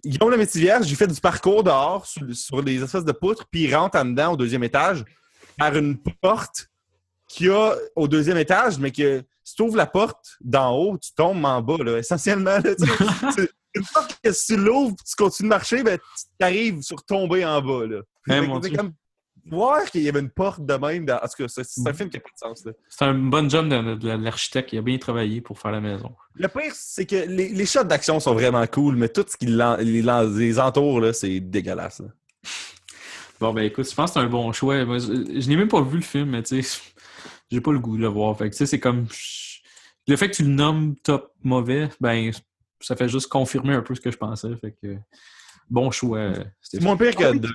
Guillaume 0.04 0.30
le 0.30 0.36
Métivier, 0.36 0.76
j'ai 0.82 0.94
fait 0.94 1.06
du 1.06 1.20
parcours 1.20 1.62
dehors 1.62 2.06
sur, 2.06 2.22
sur 2.34 2.62
les 2.62 2.82
espèces 2.82 3.04
de 3.04 3.12
poutres, 3.12 3.46
puis 3.50 3.64
il 3.64 3.74
rentre 3.74 3.98
en 3.98 4.04
dedans 4.04 4.32
au 4.32 4.36
deuxième 4.36 4.64
étage 4.64 5.04
par 5.56 5.76
une 5.76 5.98
porte 6.20 6.68
qu'il 7.28 7.46
y 7.46 7.50
a 7.50 7.74
au 7.94 8.08
deuxième 8.08 8.38
étage, 8.38 8.78
mais 8.78 8.90
que 8.90 9.22
si 9.44 9.54
tu 9.54 9.62
ouvres 9.62 9.76
la 9.76 9.86
porte 9.86 10.36
d'en 10.40 10.76
haut, 10.76 10.98
tu 10.98 11.12
tombes 11.12 11.44
en 11.44 11.60
bas, 11.60 11.82
là, 11.82 11.98
essentiellement. 11.98 12.58
là, 12.58 12.74
une 13.74 13.84
porte 13.92 14.18
que 14.22 14.32
si 14.32 14.54
tu 14.54 14.56
l'ouvres 14.56 14.96
tu 14.96 15.14
continues 15.16 15.48
de 15.48 15.54
marcher, 15.54 15.82
ben, 15.82 15.98
tu 15.98 16.46
arrives 16.46 16.82
sur 16.82 17.04
tomber 17.04 17.44
en 17.44 17.60
bas. 17.60 17.86
Là. 17.86 18.00
Eh, 18.30 18.60
c'est 18.62 18.76
comme 18.76 18.92
voir 19.50 19.84
qu'il 19.90 20.02
y 20.02 20.08
avait 20.08 20.20
une 20.20 20.30
porte 20.30 20.64
de 20.64 20.74
même. 20.74 21.04
Dans... 21.06 21.16
En 21.16 21.20
tout 21.28 21.42
cas, 21.42 21.48
c'est 21.48 21.62
un 21.80 21.90
Mhm. 21.90 21.94
film 21.94 22.10
qui 22.10 22.16
n'a 22.16 22.20
pas 22.22 22.30
de 22.50 22.56
sens. 22.56 22.68
C'est 22.88 23.04
un 23.04 23.14
bon 23.14 23.48
job 23.50 23.68
de, 23.68 23.94
de 23.94 24.08
l'architecte. 24.10 24.72
Il 24.72 24.78
a 24.78 24.82
bien 24.82 24.98
travaillé 24.98 25.40
pour 25.40 25.58
faire 25.58 25.70
la 25.72 25.80
maison. 25.80 26.14
Le 26.34 26.48
pire, 26.48 26.72
c'est 26.74 27.06
que 27.06 27.16
les, 27.16 27.48
les 27.48 27.66
shots 27.66 27.84
d'action 27.84 28.20
sont 28.20 28.34
vraiment 28.34 28.66
cool, 28.66 28.96
mais 28.96 29.08
tout 29.08 29.24
ce 29.28 29.36
qui 29.36 29.46
les, 29.46 30.58
entoure, 30.58 31.14
c'est 31.14 31.40
dégueulasse. 31.40 32.00
là. 32.00 32.08
Bon, 33.40 33.52
ben 33.54 33.62
écoute, 33.62 33.88
je 33.88 33.94
pense 33.94 34.10
que 34.10 34.14
c'est 34.18 34.26
un 34.26 34.28
bon 34.28 34.50
choix. 34.52 34.84
Moi, 34.84 34.98
je 34.98 35.06
je 35.40 35.48
n'ai 35.48 35.56
même 35.56 35.68
pas 35.68 35.80
vu 35.80 35.98
le 35.98 36.02
film, 36.02 36.30
mais 36.30 36.42
tu 36.42 36.60
sais, 36.60 36.80
j'ai 37.52 37.60
pas 37.60 37.70
le 37.70 37.78
goût 37.78 37.96
de 37.96 38.02
le 38.02 38.08
voir. 38.08 38.36
Fait 38.36 38.46
que 38.50 38.54
tu 38.54 38.58
sais, 38.58 38.66
c'est 38.66 38.80
comme. 38.80 39.06
Le 40.08 40.16
fait 40.16 40.28
que 40.30 40.34
tu 40.36 40.42
le 40.42 40.48
nommes 40.48 40.96
top 40.96 41.32
mauvais, 41.44 41.88
ben, 42.00 42.32
ça 42.80 42.96
fait 42.96 43.08
juste 43.08 43.28
confirmer 43.28 43.74
un 43.74 43.82
peu 43.82 43.94
ce 43.94 44.00
que 44.00 44.10
je 44.10 44.16
pensais. 44.16 44.48
Fait 44.60 44.72
que. 44.82 44.96
Bon 45.70 45.90
choix. 45.92 46.18
euh, 46.18 46.44
C'est 46.60 46.82
moins 46.82 46.96
pire 46.96 47.14
que. 47.14 47.22
Ah 47.24 47.32
de- 47.32 47.48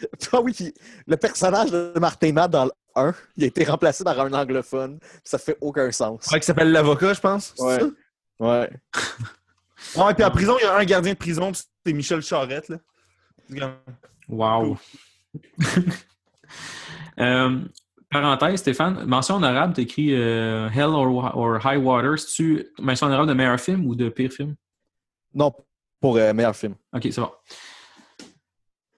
Ah 0.32 0.40
oui, 0.40 0.52
puis 0.52 0.74
le 1.06 1.16
personnage 1.16 1.70
de 1.70 1.92
Martin 1.98 2.32
Matt 2.32 2.50
dans 2.50 2.66
le 2.66 2.70
1, 2.96 3.14
il 3.36 3.44
a 3.44 3.46
été 3.46 3.64
remplacé 3.64 4.04
par 4.04 4.18
un 4.20 4.32
anglophone. 4.32 4.98
Ça 5.24 5.38
fait 5.38 5.56
aucun 5.60 5.90
sens. 5.92 6.26
Ouais, 6.32 6.40
qui 6.40 6.46
s'appelle 6.46 6.70
l'avocat, 6.72 7.14
je 7.14 7.20
pense. 7.20 7.54
c'est 7.56 7.62
Ouais. 7.64 7.80
ça? 7.80 7.86
Ouais. 8.40 8.70
Ouais, 9.94 10.14
puis 10.14 10.24
en 10.24 10.30
prison, 10.30 10.56
il 10.60 10.64
y 10.64 10.66
a 10.66 10.74
un 10.76 10.84
gardien 10.84 11.12
de 11.12 11.18
prison, 11.18 11.52
c'est 11.54 11.92
Michel 11.92 12.20
Charette. 12.20 12.68
Là. 13.50 13.78
Wow. 14.28 14.76
Euh, 17.18 17.60
parenthèse, 18.10 18.60
Stéphane, 18.60 19.04
mention 19.06 19.36
honorable, 19.36 19.72
tu 19.74 19.80
écrit 19.82 20.12
Hell 20.12 20.90
or, 20.90 21.32
or 21.34 21.58
High 21.64 21.82
Water. 21.82 22.18
C'est-tu 22.18 22.66
mention 22.78 23.06
honorable 23.06 23.28
de 23.28 23.34
meilleur 23.34 23.58
film 23.58 23.86
ou 23.86 23.94
de 23.94 24.08
pire 24.10 24.30
film? 24.30 24.54
Non, 25.34 25.52
pour 26.00 26.16
euh, 26.18 26.32
meilleur 26.34 26.54
film. 26.54 26.74
Ok, 26.92 27.02
c'est 27.10 27.20
bon. 27.20 27.30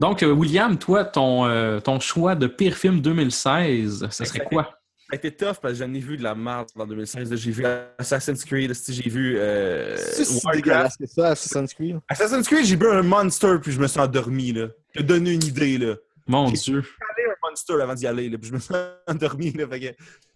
Donc, 0.01 0.23
euh, 0.23 0.31
William, 0.33 0.79
toi, 0.79 1.05
ton, 1.05 1.47
euh, 1.47 1.81
ton 1.81 1.99
choix 2.01 2.35
de 2.35 2.47
pire 2.47 2.77
film 2.77 3.01
2016, 3.01 4.09
ça 4.11 4.25
serait 4.25 4.45
quoi? 4.45 4.65
Ça 5.11 5.15
a 5.15 5.17
été 5.17 5.31
tough 5.35 5.55
parce 5.63 5.73
que 5.79 5.85
j'en 5.87 5.93
ai 5.95 6.01
vu 6.01 6.17
de 6.19 6.23
la 6.23 6.35
merde 6.35 6.69
en 6.77 6.87
2016. 6.87 7.31
là. 7.31 7.37
J'ai 7.37 7.51
vu 7.51 7.65
Assassin's 7.99 8.45
Creed, 8.45 8.75
si 8.75 8.93
j'ai 8.93 9.09
vu 9.09 9.37
euh, 9.39 9.97
C'est 9.97 10.25
si 10.27 10.35
Warcraft. 10.35 10.55
dégueulasse 10.57 10.97
que 10.99 11.07
ça, 11.07 11.29
Assassin's 11.31 11.73
Creed. 11.73 11.99
Assassin's 12.09 12.47
Creed, 12.47 12.65
j'ai 12.67 12.77
bu 12.77 12.87
un 12.89 13.03
Monster 13.03 13.57
puis 13.63 13.73
je 13.73 13.81
me 13.81 13.87
suis 13.87 13.99
endormi. 13.99 14.53
Là. 14.53 14.69
Je 14.95 15.01
te 15.01 15.07
donne 15.07 15.27
une 15.27 15.43
idée. 15.43 15.79
Là. 15.79 15.95
Mon 16.27 16.49
J'ai- 16.49 16.57
Dieu. 16.73 16.83
J'ai 17.17 17.25
un 17.25 17.35
Monster 17.49 17.75
avant 17.81 17.95
d'y 17.95 18.07
aller, 18.07 18.29
là, 18.29 18.37
puis 18.37 18.49
je 18.51 18.55
me 18.55 18.59
suis 18.61 18.75
endormi. 19.09 19.51
Là, 19.53 19.67
fait 19.67 19.81
que 19.81 19.87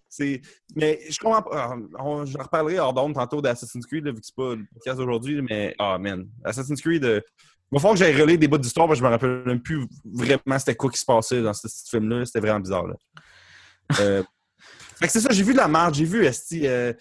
c'est... 0.08 0.40
Mais 0.74 1.00
je 1.10 1.18
comprends 1.18 1.42
pas. 1.42 1.76
on- 1.98 2.24
J'en 2.24 2.42
reparlerai 2.42 2.78
hors 2.78 2.94
d'onde 2.94 3.12
tantôt 3.14 3.42
d'Assassin's 3.42 3.84
Creed, 3.84 4.06
là, 4.06 4.10
vu 4.12 4.20
que 4.20 4.26
c'est 4.26 4.34
pas 4.34 4.54
le 4.54 4.64
podcast 4.72 4.96
d'aujourd'hui. 4.98 5.42
Mais, 5.42 5.74
ah, 5.78 5.98
man. 5.98 6.26
Assassin's 6.44 6.80
Creed, 6.80 7.04
euh, 7.04 7.20
il 7.72 7.76
va 7.76 7.80
falloir 7.80 7.94
que 7.94 8.00
j'aille 8.00 8.20
relire 8.20 8.38
des 8.38 8.48
bouts 8.48 8.58
d'histoire 8.58 8.86
parce 8.86 8.98
que 8.98 9.02
je 9.02 9.08
me 9.08 9.12
rappelle 9.12 9.42
même 9.46 9.62
plus 9.62 9.88
vraiment 10.04 10.58
c'était 10.58 10.74
quoi 10.74 10.90
qui 10.90 10.98
se 10.98 11.06
passait 11.06 11.40
dans 11.40 11.54
ce 11.54 11.66
film-là. 11.88 12.26
C'était 12.26 12.40
vraiment 12.40 12.60
bizarre. 12.60 12.86
Là. 12.86 12.94
Euh, 14.00 14.22
fait 14.98 15.06
que 15.06 15.12
c'est 15.12 15.20
ça, 15.20 15.28
j'ai 15.32 15.42
vu 15.42 15.52
de 15.52 15.58
la 15.58 15.68
merde, 15.68 15.94
j'ai 15.94 16.06
vu 16.06 16.24
esti, 16.24 16.66
euh, 16.66 16.94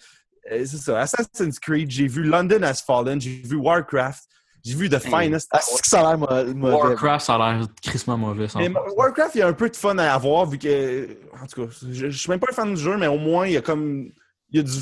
euh, 0.50 0.64
c'est 0.66 0.76
ça, 0.76 1.00
Assassin's 1.00 1.58
Creed, 1.58 1.90
j'ai 1.90 2.06
vu 2.06 2.22
London 2.22 2.62
Has 2.64 2.82
Fallen, 2.86 3.18
j'ai 3.18 3.40
vu 3.42 3.56
Warcraft, 3.56 4.24
j'ai 4.62 4.74
vu 4.74 4.90
The 4.90 4.98
Finest. 4.98 5.48
Ah, 5.52 5.60
c'est 5.62 5.80
que 5.80 5.88
ça 5.88 6.06
a 6.06 6.16
l'air 6.16 6.18
mauvais. 6.54 6.74
Warcraft, 6.74 7.24
ça 7.24 7.36
a 7.36 7.54
l'air 7.54 7.66
crissement 7.82 8.18
mauvais. 8.18 8.46
Mais. 8.56 8.70
Warcraft, 8.94 9.36
il 9.36 9.38
y 9.38 9.42
a 9.42 9.46
un 9.48 9.54
peu 9.54 9.70
de 9.70 9.76
fun 9.76 9.96
à 9.96 10.12
avoir 10.12 10.44
vu 10.44 10.58
que. 10.58 11.16
En 11.40 11.46
tout 11.46 11.64
cas, 11.64 11.72
je, 11.90 12.10
je 12.10 12.18
suis 12.18 12.28
même 12.28 12.40
pas 12.40 12.48
un 12.50 12.54
fan 12.54 12.74
du 12.74 12.80
jeu, 12.80 12.98
mais 12.98 13.06
au 13.06 13.18
moins, 13.18 13.46
il 13.46 13.54
y 13.54 13.56
a 13.56 13.62
comme. 13.62 14.10
il 14.50 14.56
y 14.56 14.58
a 14.58 14.62
du, 14.62 14.78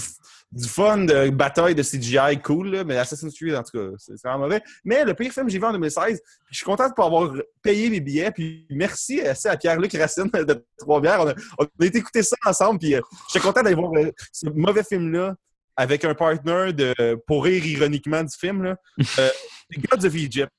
du 0.53 0.69
fun 0.69 0.99
de 1.05 1.31
bataille 1.31 1.75
de 1.77 1.83
CGI 1.83 2.41
cool, 2.43 2.71
là, 2.71 2.85
mais 2.85 2.97
Assassin's 2.97 3.33
Creed, 3.37 3.55
en 3.55 3.63
tout 3.63 3.79
cas, 3.79 3.95
c'est 3.99 4.21
vraiment 4.25 4.41
mauvais. 4.45 4.61
Mais 4.85 5.05
le 5.05 5.15
pire 5.15 5.33
film 5.33 5.47
que 5.47 5.53
j'ai 5.53 5.59
vu 5.59 5.65
en 5.65 5.73
2016, 5.73 6.21
puis 6.21 6.35
je 6.51 6.57
suis 6.57 6.65
content 6.67 6.89
de 6.89 6.95
pas 6.95 7.07
avoir 7.07 7.33
payé 7.63 7.89
mes 7.89 8.01
billets, 8.01 8.33
puis 8.33 8.67
merci 8.71 9.21
euh, 9.21 9.33
à 9.45 9.57
Pierre-Luc 9.57 9.93
Racine 9.93 10.29
de 10.33 10.67
Trois-Bières. 10.79 11.21
On 11.21 11.29
a, 11.29 11.35
on 11.59 11.65
a 11.65 11.87
été 11.87 11.99
écouter 11.99 12.23
ça 12.25 12.37
ensemble, 12.45 12.81
puis 12.81 12.95
euh, 12.97 13.01
j'étais 13.33 13.47
content 13.47 13.63
d'aller 13.63 13.77
voir 13.77 13.93
euh, 13.95 14.11
ce 14.33 14.49
mauvais 14.49 14.83
film-là 14.83 15.37
avec 15.77 16.05
un 16.05 16.15
partner 16.15 16.73
de, 16.73 17.15
pour 17.29 17.45
rire 17.45 17.65
ironiquement 17.65 18.23
du 18.25 18.37
film, 18.37 18.65
là. 18.65 18.77
Euh, 19.21 19.29
Gods 19.91 20.05
of 20.07 20.15
Egypt. 20.17 20.51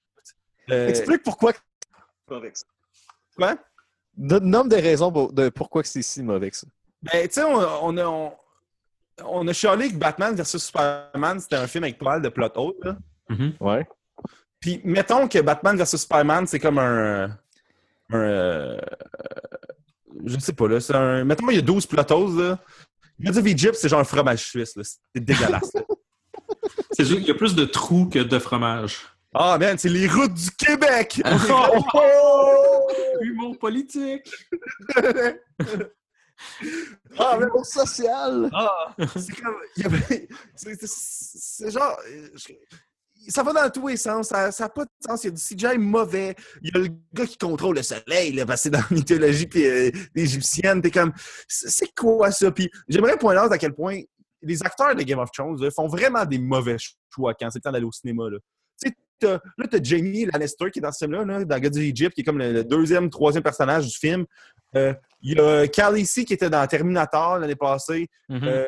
Euh, 0.70 0.88
Explique 0.88 1.22
pourquoi 1.24 1.52
c'est 1.52 2.34
mauvais 2.34 2.52
que 2.52 2.58
ça. 2.60 2.66
quoi? 3.36 3.58
Nomme 4.18 4.70
des 4.70 4.80
raisons 4.80 5.12
pour- 5.12 5.34
de 5.34 5.50
pourquoi 5.50 5.84
c'est 5.84 6.02
si 6.02 6.24
mauvais 6.24 6.50
que 6.50 6.56
ça. 6.58 6.68
Ben, 7.02 7.28
tu 7.28 7.34
sais, 7.34 7.44
on, 7.44 7.56
on 7.86 7.98
a, 7.98 8.06
on, 8.06 8.32
on 9.28 9.48
a 9.48 9.54
chialé 9.54 9.90
que 9.90 9.96
Batman 9.96 10.36
vs 10.36 10.58
Superman, 10.58 11.40
c'était 11.40 11.56
un 11.56 11.68
film 11.68 11.84
avec 11.84 11.98
pas 11.98 12.06
mal 12.06 12.22
de 12.22 12.30
plot 12.30 12.52
holes, 12.56 12.76
là. 12.84 12.98
Mhm. 13.30 13.54
Ouais. 13.60 13.88
Puis, 14.60 14.82
mettons 14.84 15.28
que 15.28 15.40
Batman 15.40 15.78
vs 15.78 15.98
Superman, 15.98 16.46
c'est 16.48 16.60
comme 16.60 16.80
un. 16.80 17.26
un 18.12 18.18
euh, 18.18 18.80
je 20.26 20.38
sais 20.40 20.54
pas, 20.54 20.68
là. 20.68 20.80
C'est 20.80 20.96
un. 20.96 21.24
Mettons, 21.24 21.50
il 21.50 21.56
y 21.56 21.60
a 21.60 21.64
12 21.64 21.86
plot 21.86 22.12
holes, 22.12 22.42
là. 22.42 22.60
Gods 23.20 23.38
of 23.38 23.46
Egypt, 23.46 23.76
c'est 23.76 23.90
genre 23.90 24.00
un 24.00 24.06
fromage 24.06 24.48
suisse, 24.48 24.76
là. 24.76 24.84
C'est 24.84 25.24
dégueulasse. 25.24 25.74
C'est 26.92 27.06
juste 27.06 27.20
qu'il 27.20 27.30
y 27.30 27.32
a 27.32 27.36
plus 27.36 27.56
de 27.56 27.64
trous 27.66 28.08
que 28.08 28.20
de 28.20 28.38
fromage. 28.38 29.00
Ah, 29.34 29.58
man, 29.58 29.78
c'est 29.78 29.88
les 29.88 30.08
routes 30.08 30.34
du 30.34 30.52
Québec! 30.52 31.22
Humour 33.22 33.58
politique! 33.58 34.30
Ah, 37.18 37.38
mais 37.40 37.48
au 37.54 37.64
social! 37.64 38.50
Ah, 38.54 38.96
c'est 39.16 39.36
comme. 39.42 39.56
c'est- 40.86 41.72
genre. 41.72 41.98
je- 42.36 42.54
Ça 43.28 43.44
va 43.44 43.54
dans 43.54 43.70
tous 43.70 43.88
les 43.88 43.98
sens. 43.98 44.30
Ça 44.30 44.50
n'a 44.60 44.70
pas 44.70 44.84
de 44.86 44.90
sens. 45.06 45.24
Il 45.24 45.28
y 45.28 45.30
a 45.30 45.32
du 45.32 45.42
CGI 45.42 45.78
mauvais. 45.78 46.36
Il 46.64 46.72
y 46.74 46.78
a 46.78 46.82
le 46.84 46.88
gars 47.14 47.26
qui 47.28 47.38
contrôle 47.38 47.76
le 47.76 47.84
soleil, 47.84 48.34
là, 48.34 48.46
parce 48.48 48.62
que 48.62 48.64
c'est 48.64 48.70
dans 48.72 48.80
la 48.80 48.88
mythologie 48.96 49.46
puis, 49.46 49.66
euh, 49.66 49.92
égyptienne. 50.16 50.82
T'es 50.82 50.90
comme. 50.92 51.14
C'est 51.48 51.94
quoi 51.96 52.32
ça? 52.32 52.52
Puis 52.52 52.70
j'aimerais 52.88 53.18
pointer 53.18 53.42
out 53.46 53.52
à 53.52 53.58
quel 53.58 53.74
point 53.74 54.02
les 54.42 54.64
acteurs 54.64 54.96
de 54.96 55.04
Game 55.04 55.20
of 55.20 55.30
Thrones 55.32 55.62
là, 55.62 55.70
font 55.70 55.88
vraiment 55.88 56.26
des 56.26 56.40
mauvais 56.40 56.78
choix 57.14 57.34
quand 57.36 57.50
c'est 57.52 57.60
le 57.60 57.62
temps 57.62 57.72
d'aller 57.72 57.86
au 57.86 57.92
cinéma. 57.92 58.24
Là, 58.30 58.38
tu 59.22 59.28
as 59.28 59.84
Jamie 59.84 60.26
Lannister 60.26 60.72
qui 60.72 60.80
est 60.80 60.82
dans 60.82 60.92
ce 60.92 61.06
film-là, 61.06 61.24
là, 61.24 61.46
dans 61.46 61.60
God 61.60 61.76
of 61.76 61.82
Egypt, 61.84 62.16
qui 62.16 62.22
est 62.22 62.24
comme 62.24 62.40
le, 62.40 62.52
le 62.52 62.64
deuxième, 62.64 63.08
troisième 63.12 63.44
personnage 63.44 63.86
du 63.86 63.96
film. 63.96 64.26
Euh, 64.76 64.96
Il 65.24 65.38
y 65.38 65.40
a 65.40 65.68
Khaleesi 65.68 66.26
qui 66.26 66.34
était 66.34 66.50
dans 66.50 66.66
Terminator 66.68 67.40
l'année 67.40 67.56
passée. 67.56 68.08
Mhm. 68.30 68.42
Euh, 68.44 68.66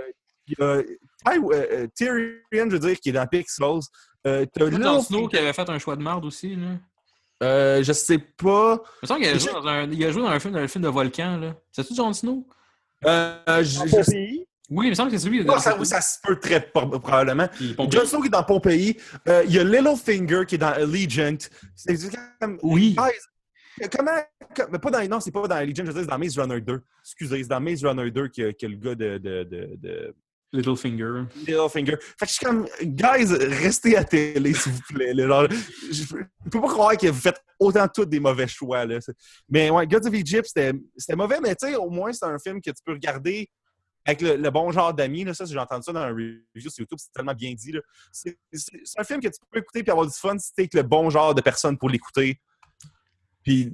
Il 0.48 0.56
y 0.60 0.64
a 0.64 0.82
Ty- 0.84 1.40
euh, 1.40 1.66
euh, 1.72 1.88
Tyrion, 1.96 2.36
je 2.52 2.64
veux 2.72 2.80
dire, 2.80 3.00
qui 3.00 3.10
est 3.10 3.14
dans 3.14 3.26
Pixels. 3.26 3.80
Euh, 4.28 4.46
t'as 4.54 4.70
Jon 4.70 5.02
Snow 5.02 5.28
qui 5.30 5.38
avait 5.38 5.54
fait 5.54 5.70
un 5.70 5.80
choix 5.80 5.96
de 5.96 6.04
merde 6.04 6.26
aussi. 6.26 6.56
Là? 6.56 6.68
Euh, 7.44 7.82
je 7.84 7.94
sais 7.94 8.18
pas. 8.18 8.82
Il 9.02 9.04
me 9.04 9.08
semble 9.08 9.20
qu'il 9.22 9.30
a, 9.30 9.34
Je- 9.36 9.40
joué 9.40 9.52
dans 9.54 9.68
un, 9.68 9.90
il 9.90 10.04
a 10.06 10.12
joué 10.12 10.22
dans 10.22 10.28
un 10.30 10.40
film, 10.40 10.54
dans 10.54 10.60
le 10.60 10.68
film 10.68 10.84
de 10.84 10.90
Volcan. 10.90 11.38
là. 11.38 11.56
C'est-tu 11.72 11.96
Jon 11.96 12.12
Snow? 12.12 12.46
Euh, 13.06 13.64
je-? 13.64 13.80
Oui, 14.70 14.88
il 14.88 14.90
me 14.90 14.96
semble 14.96 15.12
que 15.12 15.18
c'est 15.18 15.30
lui. 15.30 15.46
Ah, 15.48 15.60
ça, 15.60 15.78
ça 15.86 16.02
se 16.02 16.18
peut 16.24 16.40
très 16.40 16.60
pro- 16.62 16.88
probablement. 17.00 17.48
Jon 17.90 18.06
Snow 18.06 18.22
qui 18.22 18.28
est 18.28 18.30
dans 18.30 18.44
Pompéi. 18.44 18.98
Euh, 19.28 19.44
il 19.46 19.54
y 19.54 19.60
a 19.60 19.64
Littlefinger 19.64 20.44
qui 20.48 20.56
est 20.56 20.58
dans 20.58 20.68
Allegiant. 20.74 21.38
C'est 21.76 21.96
c'est 21.98 22.12
comme. 22.42 22.60
Oui. 22.64 22.96
Guys, 23.80 23.90
comment. 23.90 24.12
comme- 24.56 24.70
mais 24.72 24.80
pas 24.80 24.92
dans, 24.92 25.08
non, 25.08 25.20
c'est 25.20 25.32
pas 25.32 25.48
dans 25.48 25.56
Allegiant, 25.56 25.84
je 25.86 25.92
veux 25.92 25.94
dire, 25.94 26.04
c'est 26.04 26.10
dans 26.10 26.20
Maze 26.20 26.38
Runner 26.38 26.62
2. 26.62 26.82
Excusez, 27.04 27.44
c'est 27.44 27.50
dans 27.50 27.60
Maze 27.62 27.84
Runner 27.86 28.12
2 28.12 28.28
que, 28.30 28.52
que 28.52 28.66
le 28.66 28.76
gars 28.76 28.96
de, 28.96 29.18
de, 29.18 29.44
de, 29.44 29.76
de 29.78 30.16
Littlefinger. 30.52 31.24
Littlefinger. 31.48 31.98
Fait 32.20 32.26
que 32.26 32.28
je 32.28 32.34
suis 32.34 32.46
comme, 32.46 32.68
guys, 32.84 33.26
restez 33.64 33.98
à 33.98 34.04
télé, 34.04 34.54
s'il 34.54 34.72
vous 34.72 34.82
plaît. 34.94 35.14
là. 35.14 35.26
Genre, 35.28 35.48
je, 35.50 36.04
je 36.04 36.50
peux 36.52 36.62
pas 36.62 36.68
croire 36.68 36.96
que 36.98 37.08
vous 37.08 37.20
faites 37.20 37.42
autant 37.60 37.88
tous 37.88 38.06
des 38.06 38.20
mauvais 38.20 38.48
choix. 38.48 38.86
Là. 38.86 39.00
Mais 39.50 39.72
ouais, 39.72 39.88
Gods 39.88 40.08
of 40.08 40.14
Egypt, 40.14 40.46
c'était 40.46 41.16
mauvais, 41.16 41.40
mais 41.42 41.56
tu 41.56 41.68
sais, 41.68 41.76
au 41.76 41.90
moins, 41.90 42.14
c'est 42.14 42.26
un 42.26 42.38
film 42.38 42.62
que 42.62 42.70
tu 42.70 42.84
peux 42.86 42.94
regarder 42.94 43.50
avec 44.06 44.22
le, 44.22 44.36
le 44.36 44.50
bon 44.52 44.70
genre 44.72 44.94
d'amis. 44.94 45.26
Ça, 45.34 45.46
j'ai 45.46 45.58
entendu 45.58 45.84
ça 45.86 45.92
dans 45.92 46.02
un 46.02 46.10
review 46.10 46.42
sur 46.70 46.72
YouTube, 46.80 47.00
c'est 47.02 47.12
tellement 47.14 47.34
bien 47.34 47.54
dit. 47.54 47.74
c'est 48.12 48.38
un 48.98 49.04
film 49.04 49.22
que 49.22 49.30
tu 49.30 49.40
peux 49.50 49.60
écouter 49.60 49.84
et 49.84 49.90
avoir 49.90 50.06
du 50.06 50.14
fun 50.14 50.38
si 50.38 50.54
t'es 50.54 50.64
avec 50.64 50.74
le 50.76 50.84
bon 50.84 51.10
genre 51.10 51.34
de 51.34 51.42
personne 51.42 51.78
pour 51.80 51.90
l'écouter. 51.90 52.40
Puis, 53.44 53.74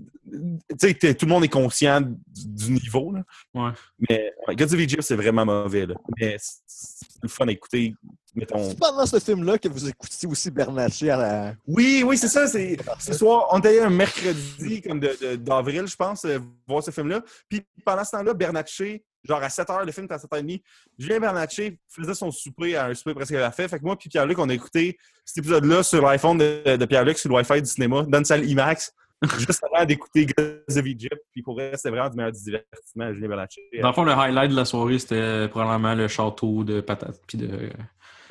tu 0.80 0.89
sais, 0.99 1.13
tout 1.13 1.26
le 1.26 1.32
monde 1.32 1.43
est 1.43 1.49
conscient 1.49 2.01
du, 2.01 2.72
niveau. 2.72 3.11
Là. 3.11 3.24
Ouais. 3.53 3.72
Mais 4.09 4.34
ouais, 4.47 4.55
Gods 4.55 4.74
of 4.74 4.80
Egypt, 4.80 5.01
c'est 5.01 5.15
vraiment 5.15 5.45
mauvais. 5.45 5.86
Là. 5.86 5.95
Mais 6.17 6.38
c'est 6.39 7.05
le 7.22 7.30
fun 7.30 7.47
à 7.47 7.51
écouter. 7.51 7.93
Mettons. 8.36 8.70
C'est 8.70 8.80
pendant 8.80 9.05
ce 9.05 9.20
film-là 9.20 9.57
que 9.57 9.67
vous 9.67 9.89
écoutiez 9.89 10.30
aussi 10.30 10.51
Bernatchez 10.51 11.09
à 11.09 11.17
la. 11.17 11.53
Oui, 11.67 12.03
oui, 12.05 12.17
c'est 12.17 12.28
ça. 12.28 12.47
C'est 12.47 12.78
ce 12.99 13.13
soir, 13.13 13.47
on 13.51 13.59
était 13.59 13.82
un 13.82 13.89
mercredi 13.89 14.82
comme 14.82 14.99
d'avril, 14.99 15.88
je 15.88 15.95
pense, 15.95 16.26
euh, 16.26 16.39
voir 16.67 16.84
ce 16.84 16.91
film-là. 16.91 17.22
Puis 17.49 17.61
pendant 17.84 18.03
ce 18.03 18.11
temps-là, 18.11 18.34
Bernatchez, 18.34 19.03
genre 19.24 19.41
à 19.41 19.49
7 19.49 19.67
h, 19.67 19.86
le 19.86 19.91
film 19.91 20.05
était 20.05 20.13
à 20.13 20.17
7h30. 20.17 20.61
Julien 20.97 21.20
Bernatchez 21.20 21.80
faisait 21.88 22.13
son 22.13 22.32
souper 22.32 22.76
à 22.76 22.86
un 22.86 22.93
souper 22.93 23.15
presque 23.15 23.34
à 23.34 23.39
la 23.39 23.51
fin. 23.51 23.67
Fait 23.67 23.80
que 23.80 23.84
moi 23.84 23.97
puis 23.97 24.09
Pierre-Luc, 24.09 24.38
on 24.38 24.49
a 24.49 24.53
écouté 24.53 24.97
cet 25.26 25.39
épisode-là 25.39 25.84
sur 25.84 26.01
l'iPhone 26.01 26.38
de, 26.38 26.76
de 26.76 26.86
Pierre-Luc, 26.86 27.17
sur 27.17 27.30
le 27.30 27.36
Wi-Fi 27.36 27.61
du 27.61 27.70
cinéma, 27.70 28.03
dans 28.07 28.20
une 28.20 28.26
salle 28.26 28.47
IMAX, 28.47 28.93
juste 29.38 29.63
avant 29.72 29.86
d'écouter 29.86 30.26
Gods 30.26 30.78
of 30.78 30.86
Egypt. 30.86 31.22
Puis 31.32 31.41
pour 31.41 31.53
vrai, 31.55 31.72
c'était 31.76 31.89
vraiment 31.89 32.09
du 32.09 32.15
meilleur 32.17 32.32
du 32.32 32.41
divertissement 32.43 33.05
à 33.05 33.13
Julien 33.13 33.28
Bernatchez. 33.28 33.61
Dans 33.82 33.88
le 33.89 33.93
fond, 33.93 34.03
le 34.03 34.11
highlight 34.13 34.51
de 34.51 34.55
la 34.55 34.65
soirée, 34.65 34.99
c'était 34.99 35.47
probablement 35.49 35.93
le 35.95 36.07
château 36.07 36.63
de 36.63 36.82
patates 36.82 37.20
puis 37.28 37.38
de, 37.38 37.70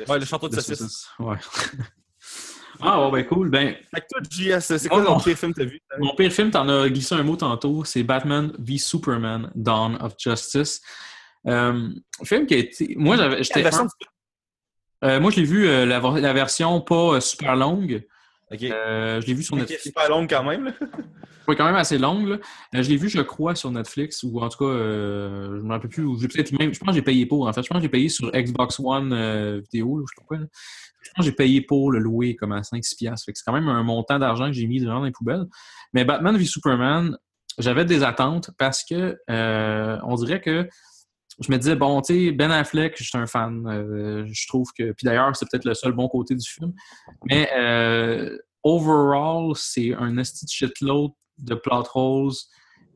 Ouais, 0.09 0.19
le 0.19 0.25
château 0.25 0.49
de 0.49 0.55
de 0.57 0.61
saucisses. 0.61 0.79
saucisses. 0.79 1.09
Ouais. 1.19 1.37
ah, 2.81 2.97
bon, 2.97 3.11
ben 3.11 3.25
cool. 3.27 3.51
Ben, 3.51 3.75
Fait 3.95 4.01
que 4.01 4.07
toi, 4.11 4.21
JS, 4.31 4.61
c'est 4.79 4.89
quoi 4.89 5.01
Oh, 5.03 5.05
ton 5.05 5.15
non. 5.15 5.21
pire 5.21 5.37
film 5.37 5.53
que 5.53 5.61
t'as 5.61 5.67
vu? 5.67 5.81
Mon 5.99 6.15
pire 6.15 6.33
film, 6.33 6.51
t'en 6.51 6.69
as 6.69 6.89
glissé 6.89 7.15
un 7.15 7.23
mot 7.23 7.37
tantôt, 7.37 7.85
c'est 7.85 8.03
Batman 8.05 8.53
v 8.59 8.79
Superman, 8.79 9.51
Dawn 9.55 9.97
of 10.01 10.15
Justice. 10.19 10.81
Euh, 11.47 11.89
film 12.25 12.47
qui 12.47 12.55
a 12.55 12.59
été. 12.59 12.95
Moi, 12.97 13.17
j'étais 13.43 13.67
un- 13.75 13.87
euh, 15.05 15.21
moi, 15.21 15.31
je 15.31 15.37
l'ai 15.37 15.45
vu 15.45 15.69
euh, 15.69 15.87
la, 15.87 16.01
la 16.01 16.33
version 16.33 16.81
pas 16.81 17.15
euh, 17.17 17.21
super 17.21 17.55
longue. 17.57 18.05
Euh, 18.53 19.21
je 19.21 19.27
l'ai 19.27 19.35
vu 19.35 19.43
sur 19.43 19.57
Netflix. 19.57 19.83
c'est 19.85 19.95
pas 19.95 20.09
longue 20.09 20.29
quand 20.29 20.45
même. 20.45 20.67
là. 20.67 20.73
Ouais, 21.49 21.57
quand 21.57 21.65
même 21.65 21.77
assez 21.77 21.97
longue. 21.97 22.29
là. 22.29 22.37
Euh, 22.75 22.83
je 22.83 22.91
l'ai 22.91 22.99
vu, 22.99 23.09
je 23.09 23.23
crois, 23.23 23.55
sur 23.55 23.71
Netflix, 23.71 24.23
ou 24.23 24.39
en 24.39 24.51
tout 24.51 24.59
cas, 24.59 24.71
euh, 24.71 25.57
je 25.57 25.63
ne 25.63 25.63
me 25.63 25.71
rappelle 25.73 25.89
plus. 25.89 26.05
ou 26.05 26.19
peut-être 26.19 26.53
même. 26.53 26.75
Je 26.75 26.79
pense 26.79 26.91
que 26.91 26.95
j'ai 26.95 27.03
payé 27.03 27.25
pour, 27.25 27.49
en 27.49 27.53
fait. 27.55 27.63
Je 27.63 27.69
pense 27.69 27.79
que 27.79 27.83
j'ai 27.83 27.89
payé 27.89 28.11
sur 28.11 28.31
Xbox 28.31 28.79
One 28.79 29.15
euh, 29.15 29.59
vidéo, 29.63 29.99
là, 29.99 30.05
je 30.07 30.15
sais 30.21 30.27
pas. 30.29 30.45
Je 31.01 31.11
pense 31.15 31.25
que 31.25 31.31
j'ai 31.31 31.33
payé 31.33 31.63
pour 31.63 31.91
le 31.91 32.01
louer 32.01 32.37
comme 32.37 32.53
à 32.53 32.61
5-6 32.61 32.99
piastres. 32.99 33.25
Fait 33.25 33.33
que 33.33 33.39
c'est 33.39 33.45
quand 33.47 33.55
même 33.55 33.69
un 33.69 33.83
montant 33.83 34.19
d'argent 34.19 34.49
que 34.49 34.53
j'ai 34.53 34.67
mis 34.67 34.81
dans 34.83 35.03
les 35.03 35.11
poubelles. 35.11 35.47
Mais 35.95 36.05
Batman 36.05 36.37
v 36.37 36.45
Superman, 36.45 37.17
j'avais 37.57 37.87
des 37.87 38.03
attentes 38.03 38.51
parce 38.59 38.85
que 38.85 39.17
on 39.29 40.15
dirait 40.17 40.43
que 40.43 40.69
je 41.41 41.53
me 41.53 41.57
disais, 41.57 41.77
bon, 41.77 42.01
tu 42.01 42.27
sais, 42.27 42.33
Ben 42.33 42.51
Affleck, 42.51 42.97
je 42.99 43.05
suis 43.05 43.19
un 43.19 43.27
fan. 43.27 43.65
Euh, 43.67 44.27
je 44.31 44.47
trouve 44.49 44.71
que. 44.77 44.93
Puis 44.93 45.05
d'ailleurs, 45.05 45.35
c'est 45.37 45.49
peut-être 45.51 45.65
le 45.65 45.75
seul 45.75 45.93
bon 45.93 46.09
côté 46.09 46.35
du 46.35 46.49
film. 46.49 46.73
Mais 47.27 47.49
euh, 47.57 48.37
overall, 48.65 49.53
c'est 49.55 49.95
un 49.95 50.17
esti 50.19 50.45
de 50.45 50.51
shitload 50.51 51.13
de 51.39 51.55
plot 51.55 51.85
holes, 51.95 52.33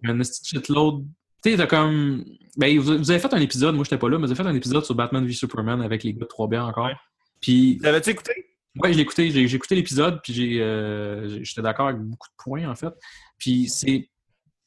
un 0.05 0.19
esti 0.21 0.43
de 0.43 0.59
shitload. 0.59 1.05
Tu 1.45 1.51
sais, 1.51 1.57
t'as 1.57 1.67
comme. 1.67 2.25
Ben, 2.57 2.77
vous, 2.79 2.99
vous 2.99 3.11
avez 3.11 3.21
fait 3.21 3.33
un 3.33 3.41
épisode, 3.41 3.75
moi 3.75 3.85
j'étais 3.85 3.99
pas 3.99 4.09
là, 4.09 4.19
mais 4.19 4.27
vous 4.27 4.33
avez 4.33 4.43
fait 4.43 4.49
un 4.49 4.55
épisode 4.55 4.85
sur 4.85 4.95
Batman 4.95 5.25
v 5.25 5.33
Superman 5.33 5.81
avec 5.81 6.03
les 6.03 6.13
gars 6.13 6.27
de 6.27 6.27
3B 6.27 6.61
encore. 6.61 6.87
Ouais. 6.87 6.97
Puis, 7.41 7.79
L'avais-tu 7.83 8.11
écouté? 8.11 8.33
ouais, 8.77 8.93
je 8.93 8.97
l'ai 8.97 9.03
écouté, 9.03 9.31
j'ai 9.31 9.55
écouté 9.55 9.75
l'épisode, 9.75 10.21
puis 10.23 10.33
j'ai, 10.33 10.61
euh, 10.61 11.43
j'étais 11.45 11.63
d'accord 11.63 11.89
avec 11.89 12.01
beaucoup 12.01 12.29
de 12.29 12.43
points 12.43 12.69
en 12.69 12.75
fait. 12.75 12.93
Puis 13.39 13.69
c'est 13.69 14.09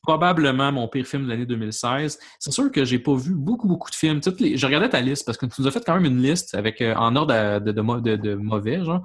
probablement 0.06 0.72
mon 0.72 0.88
pire 0.88 1.06
film 1.06 1.24
de 1.24 1.30
l'année 1.30 1.46
2016. 1.48 2.20
C'est 2.40 2.52
sûr 2.52 2.72
que 2.72 2.86
j'ai 2.86 3.00
pas 3.00 3.16
vu 3.16 3.34
beaucoup, 3.34 3.68
beaucoup 3.68 3.90
de 3.90 3.96
films. 3.96 4.22
Les... 4.40 4.56
Je 4.56 4.66
regardais 4.66 4.90
ta 4.90 5.02
liste 5.02 5.26
parce 5.26 5.38
que 5.38 5.48
tu 5.48 5.62
nous 5.62 5.68
as 5.68 5.72
fait 5.72 5.84
quand 5.84 5.96
même 5.96 6.06
une 6.06 6.22
liste 6.22 6.54
avec 6.54 6.80
euh, 6.82 6.94
en 6.96 7.16
ordre 7.16 7.60
de, 7.60 7.72
de, 7.72 8.16
de- 8.16 8.36
mauvais, 8.36 8.84
genre. 8.84 9.02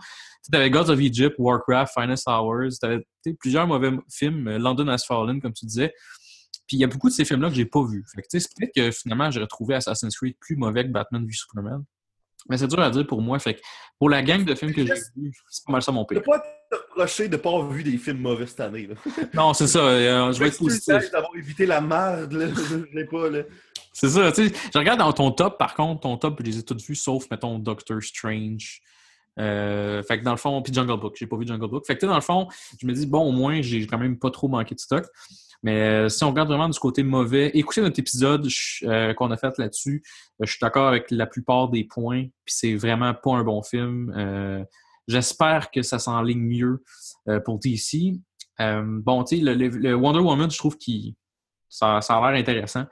Tu 0.51 0.57
avais 0.57 0.71
Gods 0.71 0.91
of 0.91 1.01
Egypt, 1.01 1.35
Warcraft, 1.39 1.93
Finest 1.99 2.27
Hours, 2.29 2.79
tu 2.81 2.87
avais 2.87 3.05
plusieurs 3.39 3.67
mauvais 3.67 3.93
films, 4.11 4.49
euh, 4.49 4.59
London 4.59 4.89
Has 4.89 5.05
Fallen, 5.07 5.41
comme 5.41 5.53
tu 5.53 5.65
disais. 5.67 5.93
Puis 6.67 6.77
il 6.77 6.81
y 6.81 6.85
a 6.85 6.87
beaucoup 6.87 7.09
de 7.09 7.15
ces 7.15 7.25
films-là 7.25 7.49
que 7.49 7.55
j'ai 7.55 7.65
pas 7.67 7.85
vus. 7.85 8.05
Fait 8.15 8.23
que, 8.23 8.29
c'est 8.31 8.49
peut-être 8.57 8.75
que 8.75 8.91
finalement, 8.91 9.31
j'aurais 9.31 9.47
trouvé 9.47 9.75
Assassin's 9.75 10.17
Creed 10.17 10.37
plus 10.39 10.57
mauvais 10.57 10.85
que 10.85 10.91
Batman 10.93 11.27
v 11.27 11.33
Superman. 11.33 11.85
Mais 12.49 12.57
c'est 12.59 12.67
dur 12.67 12.81
à 12.81 12.91
dire 12.91 13.07
pour 13.07 13.21
moi. 13.21 13.39
Fait 13.39 13.55
que 13.55 13.61
pour 13.99 14.09
la 14.11 14.23
gang 14.23 14.45
de 14.45 14.55
films 14.55 14.73
que 14.73 14.85
j'ai 14.87 14.95
vus, 15.17 15.33
c'est 15.49 15.65
pas 15.67 15.73
mal 15.73 15.83
ça 15.83 15.93
mon 15.93 16.03
Je 16.09 16.15
pire. 16.15 16.23
peux 16.23 16.31
pas 16.31 16.41
te 16.71 16.77
reprocher 16.77 17.29
de 17.29 17.37
pas 17.37 17.51
avoir 17.51 17.69
vu 17.71 17.83
des 17.83 17.99
films 17.99 18.19
mauvais 18.21 18.47
cette 18.47 18.61
année. 18.61 18.87
Là. 18.87 18.95
Non, 19.35 19.53
c'est 19.55 19.67
ça. 19.67 19.81
euh, 19.81 20.33
je 20.33 20.39
vais 20.41 20.49
être 20.49 20.59
positif. 20.59 21.11
d'avoir 21.11 21.31
évité 21.37 21.67
la 21.67 21.81
merde. 21.81 22.33
Là. 22.33 22.47
Je 22.95 23.05
pas. 23.05 23.29
Là. 23.31 23.43
C'est 23.93 24.09
ça, 24.09 24.33
tu 24.33 24.49
sais. 24.49 24.55
Je 24.73 24.79
regarde 24.79 24.99
dans 25.01 25.13
ton 25.13 25.31
top, 25.33 25.59
par 25.59 25.75
contre, 25.75 26.01
ton 26.01 26.17
top, 26.17 26.37
je 26.41 26.45
les 26.47 26.59
ai 26.59 26.63
tous 26.63 26.83
vus, 26.87 26.95
sauf, 26.95 27.29
mettons, 27.31 27.59
Doctor 27.59 28.01
Strange. 28.03 28.81
Euh, 29.39 30.03
fait 30.03 30.19
que 30.19 30.25
dans 30.25 30.33
le 30.33 30.37
fond, 30.37 30.61
puis 30.63 30.73
Jungle 30.73 30.99
Book. 30.99 31.17
J'ai 31.19 31.27
pas 31.27 31.37
vu 31.37 31.47
Jungle 31.47 31.69
Book. 31.69 31.87
Fait 31.87 31.97
que, 31.97 32.07
dans 32.07 32.15
le 32.15 32.21
fond, 32.21 32.49
je 32.81 32.87
me 32.87 32.93
dis, 32.93 33.07
bon, 33.07 33.21
au 33.29 33.33
moins, 33.33 33.61
j'ai 33.63 33.87
quand 33.87 33.99
même 33.99 34.19
pas 34.19 34.31
trop 34.31 34.49
manqué 34.49 34.75
de 34.75 34.81
stock. 34.81 35.05
Mais 35.63 35.81
euh, 35.81 36.09
si 36.09 36.25
on 36.25 36.31
regarde 36.31 36.49
vraiment 36.49 36.69
du 36.69 36.79
côté 36.79 37.03
mauvais, 37.03 37.51
écoutez 37.55 37.81
notre 37.83 37.99
épisode 37.99 38.49
euh, 38.85 39.13
qu'on 39.15 39.31
a 39.31 39.37
fait 39.37 39.57
là-dessus. 39.59 40.03
Euh, 40.41 40.47
je 40.47 40.51
suis 40.53 40.59
d'accord 40.61 40.89
avec 40.89 41.11
la 41.11 41.27
plupart 41.27 41.69
des 41.69 41.85
points, 41.85 42.23
puis 42.45 42.55
c'est 42.55 42.75
vraiment 42.77 43.13
pas 43.15 43.33
un 43.37 43.45
bon 43.45 43.63
film. 43.63 44.13
Euh, 44.17 44.65
J'espère 45.09 45.71
que 45.73 45.83
ça 45.83 45.99
s'enligne 45.99 46.41
mieux 46.41 46.83
euh, 47.29 47.41
pour 47.41 47.59
DC. 47.59 48.15
Euh, 48.61 48.83
bon, 48.87 49.25
tu 49.25 49.39
sais, 49.39 49.43
le, 49.43 49.55
le- 49.55 49.95
Wonder 49.95 50.21
Woman, 50.21 50.51
je 50.51 50.57
trouve 50.59 50.77
que 50.79 50.93
ça, 51.69 52.01
ça 52.01 52.17
a 52.17 52.31
l'air 52.31 52.41
intéressant. 52.41 52.85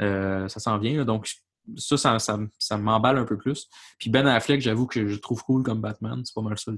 Ça 0.00 0.48
s'en 0.48 0.78
vient, 0.78 0.96
là. 0.98 1.04
donc 1.04 1.30
ça, 1.76 1.96
ça, 1.96 2.18
ça, 2.18 2.38
ça 2.58 2.76
m'emballe 2.78 3.18
un 3.18 3.24
peu 3.24 3.36
plus. 3.36 3.68
Puis 3.98 4.10
Ben 4.10 4.26
Affleck, 4.26 4.60
j'avoue 4.60 4.86
que 4.86 5.06
je 5.06 5.16
trouve 5.18 5.42
cool 5.44 5.62
comme 5.62 5.80
Batman. 5.80 6.22
C'est 6.24 6.34
pas 6.34 6.40
mal 6.42 6.58
ça. 6.58 6.72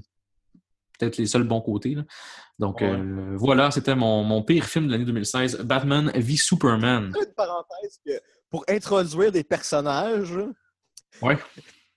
Peut-être 0.99 1.17
les 1.17 1.25
seuls 1.25 1.43
bons 1.43 1.61
côtés. 1.61 1.95
là. 1.95 2.03
Donc 2.59 2.81
Ouais. 2.81 2.91
euh, 2.91 3.33
voilà, 3.35 3.71
c'était 3.71 3.95
mon, 3.95 4.23
mon 4.23 4.43
pire 4.43 4.65
film 4.65 4.87
de 4.87 4.91
l'année 4.91 5.05
2016, 5.05 5.57
Batman 5.61 6.11
v 6.15 6.35
Superman. 6.37 7.13
Une 7.19 7.33
parenthèse 7.33 7.99
que 8.05 8.11
pour 8.49 8.63
introduire 8.69 9.31
des 9.31 9.43
personnages, 9.43 10.33
Ouais. 11.21 11.37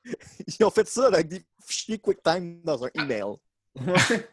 ils 0.60 0.64
ont 0.64 0.70
fait 0.70 0.88
ça 0.88 1.06
avec 1.08 1.28
des 1.28 1.42
fichiers 1.66 1.98
QuickTime 1.98 2.60
dans 2.64 2.84
un 2.84 2.88
email. 2.94 3.24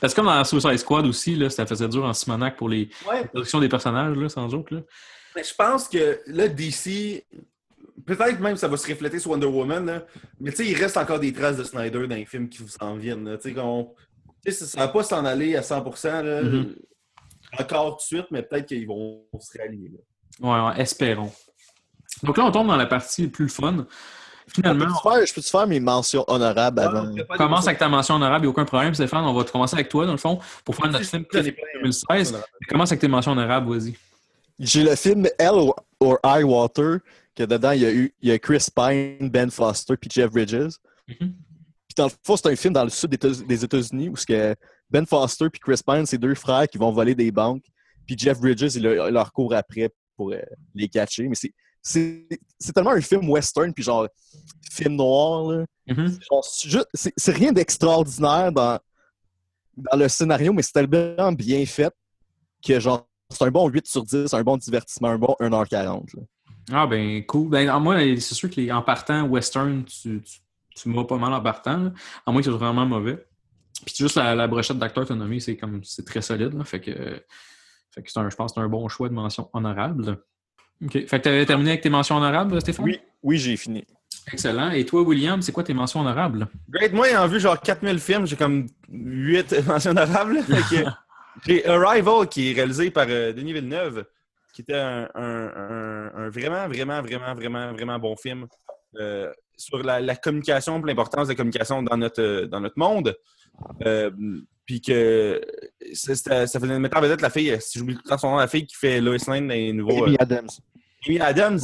Parce 0.00 0.12
que 0.12 0.16
comme 0.20 0.26
dans 0.26 0.44
Suicide 0.44 0.76
Squad 0.78 1.06
aussi, 1.06 1.36
là, 1.36 1.48
ça 1.50 1.64
faisait 1.66 1.88
dur 1.88 2.04
en 2.04 2.12
Simonac 2.12 2.56
pour 2.56 2.68
les 2.68 2.90
Ouais, 3.08 3.24
productions 3.26 3.60
des 3.60 3.68
personnages, 3.68 4.16
là, 4.16 4.28
sans 4.28 4.48
joke. 4.48 4.70
Là. 4.72 4.80
mais 5.36 5.42
je 5.44 5.54
pense 5.54 5.88
que 5.88 6.20
là, 6.26 6.48
DC, 6.48 7.24
peut-être 8.06 8.40
même 8.40 8.56
ça 8.56 8.68
va 8.68 8.76
se 8.76 8.86
refléter 8.88 9.18
sur 9.18 9.30
Wonder 9.30 9.46
Woman, 9.46 9.86
là, 9.86 10.02
mais 10.40 10.50
tu 10.50 10.58
sais, 10.58 10.66
il 10.66 10.74
reste 10.76 10.96
encore 10.96 11.18
des 11.20 11.32
traces 11.32 11.56
de 11.56 11.64
Snyder 11.64 12.06
dans 12.06 12.14
les 12.16 12.24
films 12.26 12.48
qui 12.48 12.62
s'en 12.68 12.96
viennent. 12.96 13.28
là. 13.28 13.36
Tu 13.36 13.48
sais, 13.50 13.54
qu'on- 13.54 13.94
tu 14.44 14.52
sais, 14.52 14.64
ça 14.66 14.78
ne 14.80 14.84
va 14.84 14.88
pas 14.88 15.02
s'en 15.02 15.24
aller 15.24 15.56
à 15.56 15.62
100%, 15.62 16.22
là, 16.22 16.42
Mhm. 16.42 16.74
encore 17.58 17.96
tout 17.96 18.02
de 18.02 18.18
suite, 18.20 18.26
mais 18.30 18.42
peut-être 18.42 18.66
qu'ils 18.66 18.86
vont 18.86 19.22
se 19.38 19.56
réaligner. 19.58 19.90
ouais, 20.40 20.58
espérons. 20.78 21.32
Donc 22.22 22.36
là, 22.36 22.44
on 22.44 22.50
tombe 22.50 22.66
dans 22.68 22.76
la 22.76 22.86
partie 22.86 23.28
plus 23.28 23.48
fun. 23.48 23.86
Finalement, 24.48 24.86
Peux-tu 24.86 25.02
faire- 25.16 25.26
Je 25.26 25.34
peux-tu 25.34 25.48
faire 25.50 25.66
mes 25.68 25.78
mentions 25.78 26.24
honorables 26.26 26.80
avant? 26.80 27.14
on 27.30 27.36
commence 27.36 27.66
avec 27.68 27.78
ta 27.78 27.88
mention 27.88 28.16
honorable, 28.16 28.44
il 28.44 28.48
n'y 28.48 28.48
a 28.48 28.50
aucun 28.50 28.64
problème, 28.64 28.92
Stéphane. 28.94 29.24
On 29.24 29.32
va 29.32 29.44
commencer 29.44 29.76
avec 29.76 29.88
toi, 29.88 30.06
dans 30.06 30.12
le 30.12 30.18
fond, 30.18 30.40
pour 30.64 30.74
faire 30.74 30.88
notre 30.88 31.04
film 31.04 31.24
J'en 31.32 31.38
ai 31.40 31.42
préféré 31.52 31.52
plein, 31.52 31.80
2016. 31.82 32.42
Commence 32.68 32.90
avec 32.90 33.00
tes 33.00 33.06
mentions 33.08 33.30
honorables, 33.32 33.70
vas-y. 33.72 33.94
J'ai 34.58 34.82
le 34.82 34.96
film 34.96 35.26
Hell 35.38 35.50
or- 35.54 35.76
or 36.00 36.18
High 36.24 36.44
Water, 36.44 36.98
que 37.34 37.44
dedans, 37.44 37.70
il 37.72 37.80
y 37.82 37.86
a 37.86 37.92
eu 37.92 38.14
il 38.20 38.28
y 38.28 38.32
a 38.32 38.38
Chris 38.38 38.66
Pine, 38.74 39.28
Ben 39.30 39.50
Foster, 39.50 39.96
puis 39.96 40.10
Jeff 40.12 40.30
Bridges. 40.30 40.74
Mhm. 41.08 41.34
Puis 41.86 41.94
dans 41.96 42.04
le 42.06 42.12
fond, 42.24 42.36
c'est 42.36 42.48
un 42.48 42.56
film 42.56 42.74
dans 42.74 42.84
le 42.84 42.90
sud 42.90 43.10
des 43.10 43.16
États- 43.16 43.44
des 43.44 43.64
États-Unis 43.64 44.08
où 44.08 44.14
que 44.14 44.54
Ben 44.90 45.06
Foster 45.06 45.48
puis 45.50 45.60
Chris 45.60 45.80
Pine, 45.86 46.06
c'est 46.06 46.18
deux 46.18 46.34
frères 46.34 46.68
qui 46.68 46.78
vont 46.78 46.92
voler 46.92 47.14
des 47.14 47.30
banques. 47.32 47.64
Puis 48.06 48.16
Jeff 48.18 48.38
Bridges, 48.40 48.74
il, 48.76 48.82
leur- 48.82 49.10
leur 49.10 49.32
court 49.32 49.54
après 49.54 49.90
pour 50.16 50.32
euh, 50.32 50.40
les 50.74 50.88
catcher. 50.88 51.28
Mais 51.28 51.34
c'est- 51.34 51.54
c'est 51.82 52.26
c'est 52.58 52.72
tellement 52.72 52.90
un 52.90 53.00
film 53.00 53.28
western, 53.30 53.72
puis 53.72 53.82
genre 53.82 54.06
film 54.70 54.96
noir. 54.96 55.50
Là. 55.50 55.64
Mhm. 55.88 56.18
Genre, 56.30 56.44
c'est 56.94 57.32
rien 57.32 57.52
d'extraordinaire 57.52 58.52
dans, 58.52 58.78
dans 59.76 59.96
le 59.96 60.08
scénario, 60.08 60.52
mais 60.52 60.62
c'est 60.62 60.72
tellement 60.72 61.32
bien 61.32 61.64
fait 61.66 61.92
que 62.64 62.78
genre 62.78 63.06
c'est 63.30 63.44
un 63.44 63.50
bon 63.50 63.68
8 63.68 63.86
sur 63.86 64.02
10, 64.04 64.34
un 64.34 64.42
bon 64.42 64.56
divertissement, 64.58 65.08
un 65.08 65.18
bon 65.18 65.34
1h40. 65.40 66.14
là. 66.16 66.22
Ah 66.72 66.86
ben 66.86 67.24
cool. 67.26 67.48
Ben, 67.48 67.68
en 67.70 67.80
moi, 67.80 67.98
c'est 67.98 68.34
sûr 68.34 68.50
que 68.50 68.56
les, 68.60 68.70
en 68.72 68.82
partant 68.82 69.24
western, 69.24 69.84
tu, 69.84 70.20
tu, 70.22 70.38
tu 70.74 70.88
m'as 70.88 71.04
pas 71.04 71.16
mal 71.16 71.32
en 71.32 71.40
partant. 71.40 71.76
là. 71.76 71.92
À 72.26 72.32
moins 72.32 72.40
que 72.40 72.46
ce 72.46 72.50
soit 72.50 72.58
vraiment 72.58 72.86
mauvais. 72.86 73.24
Puis 73.84 73.94
juste 73.98 74.16
la, 74.16 74.34
la 74.34 74.46
brochette 74.46 74.78
d'acteurs 74.78 75.06
que 75.06 75.38
c'est 75.38 75.56
comme 75.56 75.82
c'est 75.84 76.04
très 76.04 76.22
solide. 76.22 76.54
là. 76.54 76.64
Fait 76.64 76.80
que, 76.80 76.92
fait 77.90 78.02
que 78.02 78.10
c'est 78.10 78.20
un, 78.20 78.28
je 78.28 78.36
pense 78.36 78.52
que 78.52 78.60
c'est 78.60 78.64
un 78.64 78.68
bon 78.68 78.88
choix 78.88 79.08
de 79.08 79.14
mention 79.14 79.48
honorable. 79.52 80.18
OK. 80.84 80.92
Fait 80.92 81.18
que 81.18 81.22
tu 81.22 81.28
avais 81.28 81.46
terminé 81.46 81.70
avec 81.70 81.82
tes 81.82 81.90
mentions 81.90 82.16
honorables, 82.16 82.60
Stéphane? 82.60 82.84
Oui, 82.84 83.00
oui, 83.22 83.38
j'ai 83.38 83.56
fini. 83.56 83.84
Excellent. 84.32 84.70
Et 84.70 84.84
toi, 84.84 85.02
William, 85.02 85.42
c'est 85.42 85.52
quoi 85.52 85.64
tes 85.64 85.74
mentions 85.74 86.00
honorables? 86.00 86.46
Great, 86.68 86.92
moi, 86.92 87.08
ayant 87.08 87.26
vu 87.26 87.40
genre 87.40 87.60
4000 87.60 87.98
films, 87.98 88.26
j'ai 88.26 88.36
comme 88.36 88.66
8 88.90 89.54
mentions 89.66 89.90
honorables. 89.90 90.40
J'ai 91.46 91.64
Arrival 91.64 92.28
qui 92.28 92.50
est 92.50 92.54
réalisé 92.54 92.90
par 92.90 93.06
euh, 93.08 93.32
Denis 93.32 93.52
Villeneuve, 93.52 94.04
qui 94.64 94.70
était 94.72 94.80
un, 94.80 95.08
un- 95.14 95.52
un- 95.56 96.12
un 96.14 96.28
vraiment, 96.30 96.68
vraiment, 96.68 97.02
vraiment, 97.02 97.34
vraiment, 97.34 97.72
vraiment 97.72 97.98
bon 97.98 98.16
film 98.16 98.46
euh, 98.98 99.30
sur 99.56 99.82
la, 99.82 100.00
la 100.00 100.16
communication, 100.16 100.80
l'importance 100.82 101.28
de 101.28 101.32
la 101.32 101.36
communication 101.36 101.82
dans 101.82 101.96
notre, 101.96 102.22
euh, 102.22 102.46
dans 102.46 102.60
notre 102.60 102.78
monde. 102.78 103.16
Euh, 103.86 104.10
puis 104.64 104.80
que 104.80 105.40
c'était- 105.92 106.46
ça 106.46 106.60
faisait 106.60 106.78
mettre 106.78 106.96
en 106.96 107.00
vedette 107.00 107.20
la 107.20 107.30
fille, 107.30 107.56
si 107.60 107.78
j'oublie 107.78 107.94
tout 107.96 108.02
le 108.04 108.08
temps 108.10 108.18
son 108.18 108.30
nom, 108.30 108.36
la 108.38 108.48
fille 108.48 108.66
qui 108.66 108.76
fait 108.76 109.00
Lois 109.00 109.16
Lane 109.26 109.48
dans 109.48 109.54
les 109.54 109.72
nouveaux. 109.72 110.04
Amy 110.04 110.14
euh, 110.14 110.16
Adams. 110.20 110.48
Amy 111.06 111.20
Adams. 111.20 111.58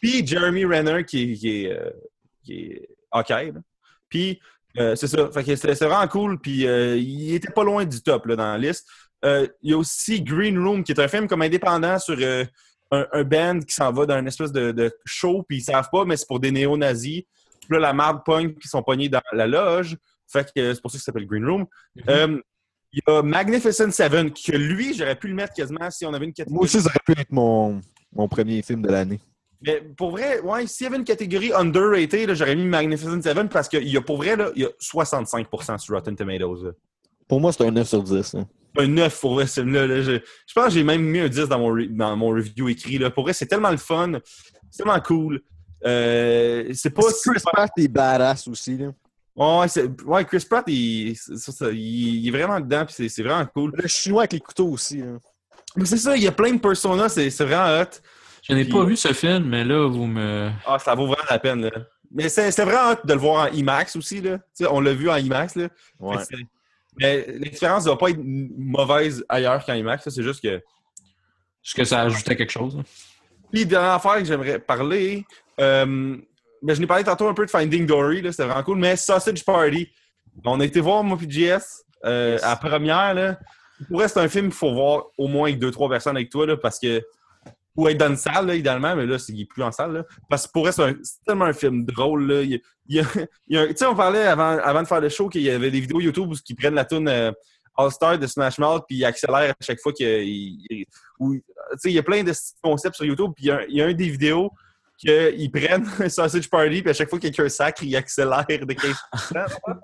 Puis 0.00 0.26
Jeremy 0.26 0.64
Renner 0.64 1.04
qui, 1.04 1.34
qui 1.38 1.64
est, 1.64 1.72
euh, 1.72 1.90
qui 2.44 2.52
est 2.62 2.88
là. 3.12 3.52
Puis 4.08 4.40
euh, 4.78 4.94
c'est 4.94 5.08
ça. 5.08 5.28
Fait 5.32 5.42
que 5.44 5.54
c'était 5.56 5.74
c'était 5.74 5.86
vraiment 5.86 6.06
cool. 6.08 6.40
Puis 6.40 6.66
euh, 6.66 6.96
il 6.96 7.34
était 7.34 7.52
pas 7.52 7.64
loin 7.64 7.84
du 7.84 8.00
top 8.02 8.26
là, 8.26 8.36
dans 8.36 8.52
la 8.52 8.58
liste. 8.58 8.88
Euh, 9.24 9.46
il 9.62 9.70
y 9.70 9.74
a 9.74 9.78
aussi 9.78 10.22
Green 10.22 10.58
Room, 10.58 10.82
qui 10.82 10.92
est 10.92 11.00
un 11.00 11.08
film 11.08 11.28
comme 11.28 11.42
indépendant 11.42 11.98
sur 11.98 12.16
euh, 12.18 12.44
un, 12.90 13.06
un 13.12 13.24
band 13.24 13.60
qui 13.60 13.74
s'en 13.74 13.92
va 13.92 14.06
dans 14.06 14.18
une 14.18 14.28
espèce 14.28 14.52
de, 14.52 14.72
de 14.72 14.90
show, 15.04 15.42
puis 15.46 15.58
ils 15.58 15.62
savent 15.62 15.88
pas, 15.92 16.04
mais 16.04 16.16
c'est 16.16 16.26
pour 16.26 16.40
des 16.40 16.50
néo-nazis. 16.50 17.22
Puis 17.60 17.68
là, 17.70 17.78
la 17.78 17.92
marde 17.92 18.22
pogne, 18.24 18.48
puis 18.50 18.62
ils 18.64 18.68
sont 18.70 18.82
pognés 18.82 19.08
dans 19.08 19.20
la 19.32 19.46
loge. 19.46 19.96
Fait 20.26 20.44
que 20.44 20.60
euh, 20.60 20.74
c'est 20.74 20.80
pour 20.80 20.90
ça 20.90 20.96
que 20.98 21.02
ça 21.02 21.06
s'appelle 21.06 21.26
Green 21.26 21.44
Room. 21.46 21.66
Euh, 22.08 22.40
il 22.92 23.00
y 23.06 23.10
a 23.10 23.22
Magnificent 23.22 23.90
Seven, 23.92 24.32
que 24.32 24.52
lui, 24.56 24.94
j'aurais 24.94 25.14
pu 25.16 25.28
le 25.28 25.34
mettre 25.34 25.54
quasiment 25.54 25.90
si 25.90 26.04
on 26.06 26.12
avait 26.14 26.24
une 26.24 26.32
catégorie. 26.32 26.54
Moi 26.56 26.64
aussi, 26.64 26.80
ça 26.80 26.88
aurait 26.88 26.98
pu 27.04 27.12
être 27.12 27.30
mon, 27.30 27.80
mon 28.12 28.26
premier 28.26 28.62
film 28.62 28.82
de 28.82 28.88
l'année. 28.88 29.20
Mais 29.62 29.82
pour 29.96 30.10
vrai, 30.12 30.40
ouais, 30.40 30.66
s'il 30.66 30.84
y 30.84 30.86
avait 30.88 30.96
une 30.96 31.04
catégorie 31.04 31.52
underrated, 31.52 32.28
là, 32.28 32.34
j'aurais 32.34 32.56
mis 32.56 32.64
Magnificent 32.64 33.20
Seven 33.22 33.48
parce 33.48 33.68
qu'il 33.68 33.86
y 33.86 33.96
a 33.96 34.00
pour 34.00 34.16
vrai, 34.16 34.34
là, 34.34 34.50
il 34.56 34.62
y 34.62 34.64
a 34.64 34.70
65% 34.80 35.78
sur 35.78 35.94
Rotten 35.94 36.16
Tomatoes. 36.16 36.64
là. 36.64 36.70
Pour 37.28 37.40
moi, 37.40 37.52
c'est 37.52 37.64
un 37.64 37.70
9 37.70 37.86
sur 37.86 38.02
10. 38.02 38.34
hein. 38.34 38.48
Un 38.78 38.86
9 38.86 39.20
pour 39.20 39.34
vrai, 39.34 39.46
ce 39.46 39.60
film-là. 39.62 39.86
là. 39.86 40.02
Je, 40.02 40.12
je 40.12 40.54
pense 40.54 40.66
que 40.66 40.70
j'ai 40.70 40.84
même 40.84 41.02
mis 41.02 41.18
un 41.20 41.28
10 41.28 41.48
dans 41.48 41.58
mon, 41.58 41.74
re- 41.76 41.88
dans 41.94 42.16
mon 42.16 42.28
review 42.30 42.68
écrit. 42.68 42.98
Là. 42.98 43.10
Pour 43.10 43.24
vrai, 43.24 43.32
c'est 43.32 43.46
tellement 43.46 43.70
le 43.70 43.76
fun. 43.76 44.12
C'est 44.70 44.82
tellement 44.84 45.00
cool. 45.00 45.40
Euh, 45.86 46.70
c'est 46.74 46.90
pas. 46.90 47.02
Chris 47.24 47.42
Pratt 47.52 47.70
est 47.76 47.88
badass 47.88 48.46
aussi. 48.48 48.76
Là. 48.76 48.90
Ouais, 49.36 49.68
c'est- 49.68 49.88
ouais, 50.02 50.24
Chris 50.24 50.44
Pratt, 50.48 50.64
il, 50.68 51.16
ça, 51.16 51.52
ça, 51.52 51.70
il- 51.70 52.16
il 52.16 52.28
est 52.28 52.30
vraiment 52.30 52.60
dedans, 52.60 52.84
puis 52.84 52.94
c'est- 52.94 53.08
c'est 53.08 53.22
vraiment 53.22 53.46
cool. 53.46 53.72
Le 53.74 53.88
chinois 53.88 54.22
avec 54.22 54.32
les 54.34 54.40
couteaux 54.40 54.68
aussi. 54.68 54.98
là. 54.98 55.18
Mais 55.76 55.84
c'est 55.84 55.96
ça, 55.96 56.16
il 56.16 56.22
y 56.22 56.26
a 56.28 56.32
plein 56.32 56.52
de 56.52 56.58
personas, 56.58 57.08
c'est 57.08 57.30
c'est 57.30 57.44
vraiment 57.44 57.80
hot. 57.80 57.86
Je 58.42 58.52
n'ai 58.54 58.64
Puis- 58.64 58.72
pas 58.72 58.84
vu 58.84 58.96
ce 58.96 59.12
film, 59.12 59.44
mais 59.48 59.64
là, 59.64 59.86
vous 59.88 60.06
me. 60.06 60.50
Ah, 60.66 60.78
ça 60.78 60.94
vaut 60.94 61.06
vraiment 61.06 61.22
la 61.30 61.38
peine. 61.38 61.62
Là. 61.62 61.70
Mais 62.12 62.28
c'est 62.28 62.50
c'est 62.50 62.64
vraiment 62.64 62.92
hot 62.92 62.96
de 63.06 63.12
le 63.12 63.18
voir 63.20 63.48
en 63.48 63.52
IMAX 63.54 63.94
aussi. 63.96 64.20
Là. 64.20 64.38
On 64.70 64.80
l'a 64.80 64.92
vu 64.92 65.08
en 65.08 65.16
IMAX. 65.16 65.54
Là. 65.56 65.68
Ouais. 66.00 66.16
Mais 66.98 67.26
l'expérience 67.38 67.84
ne 67.84 67.90
va 67.90 67.96
pas 67.96 68.10
être 68.10 68.20
mauvaise 68.22 69.24
ailleurs 69.28 69.64
qu'en 69.64 69.74
IMAX. 69.74 70.08
C'est 70.08 70.22
juste 70.22 70.42
que. 70.42 70.56
Est-ce 70.56 71.74
que 71.74 71.84
ça 71.84 72.02
ajoutait 72.02 72.36
quelque 72.36 72.52
chose? 72.52 72.78
Puis, 73.52 73.66
dernière 73.66 73.92
affaire 73.92 74.16
que 74.16 74.24
j'aimerais 74.24 74.58
parler, 74.58 75.24
euh, 75.60 76.16
ben, 76.62 76.74
je 76.74 76.80
n'ai 76.80 76.86
parlé 76.86 77.04
tantôt 77.04 77.28
un 77.28 77.34
peu 77.34 77.44
de 77.44 77.50
Finding 77.50 77.86
Dory, 77.86 78.22
c'était 78.30 78.44
vraiment 78.44 78.62
cool, 78.62 78.78
mais 78.78 78.96
Sausage 78.96 79.44
Party. 79.44 79.90
On 80.44 80.60
a 80.60 80.64
été 80.64 80.80
voir 80.80 81.02
moi 81.02 81.18
JS 81.28 81.84
euh, 82.04 82.38
à 82.42 82.56
première. 82.56 83.14
Là. 83.14 83.38
Pour 83.88 84.00
c'est 84.02 84.18
un 84.18 84.28
film 84.28 84.46
qu'il 84.46 84.54
faut 84.54 84.72
voir 84.72 85.06
au 85.18 85.26
moins 85.26 85.48
avec 85.48 85.58
deux, 85.58 85.70
trois 85.70 85.88
personnes 85.88 86.16
avec 86.16 86.30
toi, 86.30 86.46
là, 86.46 86.56
parce 86.56 86.78
que. 86.78 87.02
Ou 87.76 87.88
être 87.88 87.98
dans 87.98 88.08
une 88.08 88.16
salle, 88.16 88.46
là, 88.46 88.54
idéalement, 88.56 88.96
mais 88.96 89.06
là, 89.06 89.16
il 89.28 89.36
n'est 89.36 89.44
plus 89.44 89.62
en 89.62 89.70
salle. 89.72 89.92
Là, 89.92 90.04
parce 90.28 90.46
que 90.46 90.52
pour 90.52 90.62
vrai, 90.64 90.72
c'est 90.72 90.82
un- 90.82 90.96
tellement 91.26 91.44
un 91.44 91.52
film 91.52 91.84
drôle. 91.84 92.26
Là. 92.26 92.42
Y 92.42 92.54
a- 92.56 92.58
y 92.88 93.00
a- 93.00 93.04
y 93.48 93.56
a 93.56 93.60
un- 93.62 93.68
tu 93.68 93.76
sais, 93.76 93.86
on 93.86 93.94
parlait 93.94 94.24
avant, 94.26 94.82
de 94.82 94.86
faire 94.88 95.00
le 95.00 95.08
show 95.08 95.28
qu'il 95.28 95.42
y 95.42 95.50
avait 95.50 95.70
des 95.70 95.80
vidéos 95.80 96.00
YouTube 96.00 96.30
où 96.30 96.34
ils 96.48 96.56
prennent 96.56 96.74
la 96.74 96.84
tune 96.84 97.08
euh, 97.08 97.30
All-Star 97.76 98.18
de 98.18 98.26
Smash 98.26 98.58
Mouth 98.58 98.84
puis 98.88 98.98
ils 98.98 99.04
accélèrent 99.04 99.52
à 99.52 99.64
chaque 99.64 99.80
fois 99.80 99.92
qu'il 99.92 100.66
tu 101.18 101.36
sais, 101.78 101.90
il 101.90 101.94
y 101.94 101.98
a 101.98 102.02
plein 102.02 102.22
de 102.24 102.32
concepts 102.62 102.96
sur 102.96 103.04
YouTube, 103.04 103.30
puis 103.36 103.44
il 103.46 103.48
y 103.48 103.50
a 103.52 103.56
un, 103.58 103.62
il 103.68 103.76
y 103.76 103.82
a 103.82 103.86
un 103.86 103.92
des 103.94 104.08
vidéos 104.08 104.50
qu'ils 104.98 105.50
prennent 105.50 105.86
un 106.00 106.08
sausage 106.08 106.50
party, 106.50 106.82
puis 106.82 106.90
à 106.90 106.94
chaque 106.94 107.08
fois 107.08 107.18
que 107.18 107.22
quelqu'un 107.28 107.48
sacre, 107.48 107.82
il 107.84 107.94
accélère 107.96 108.44
de 108.48 108.72
15 108.74 108.96
Puis 109.12 109.20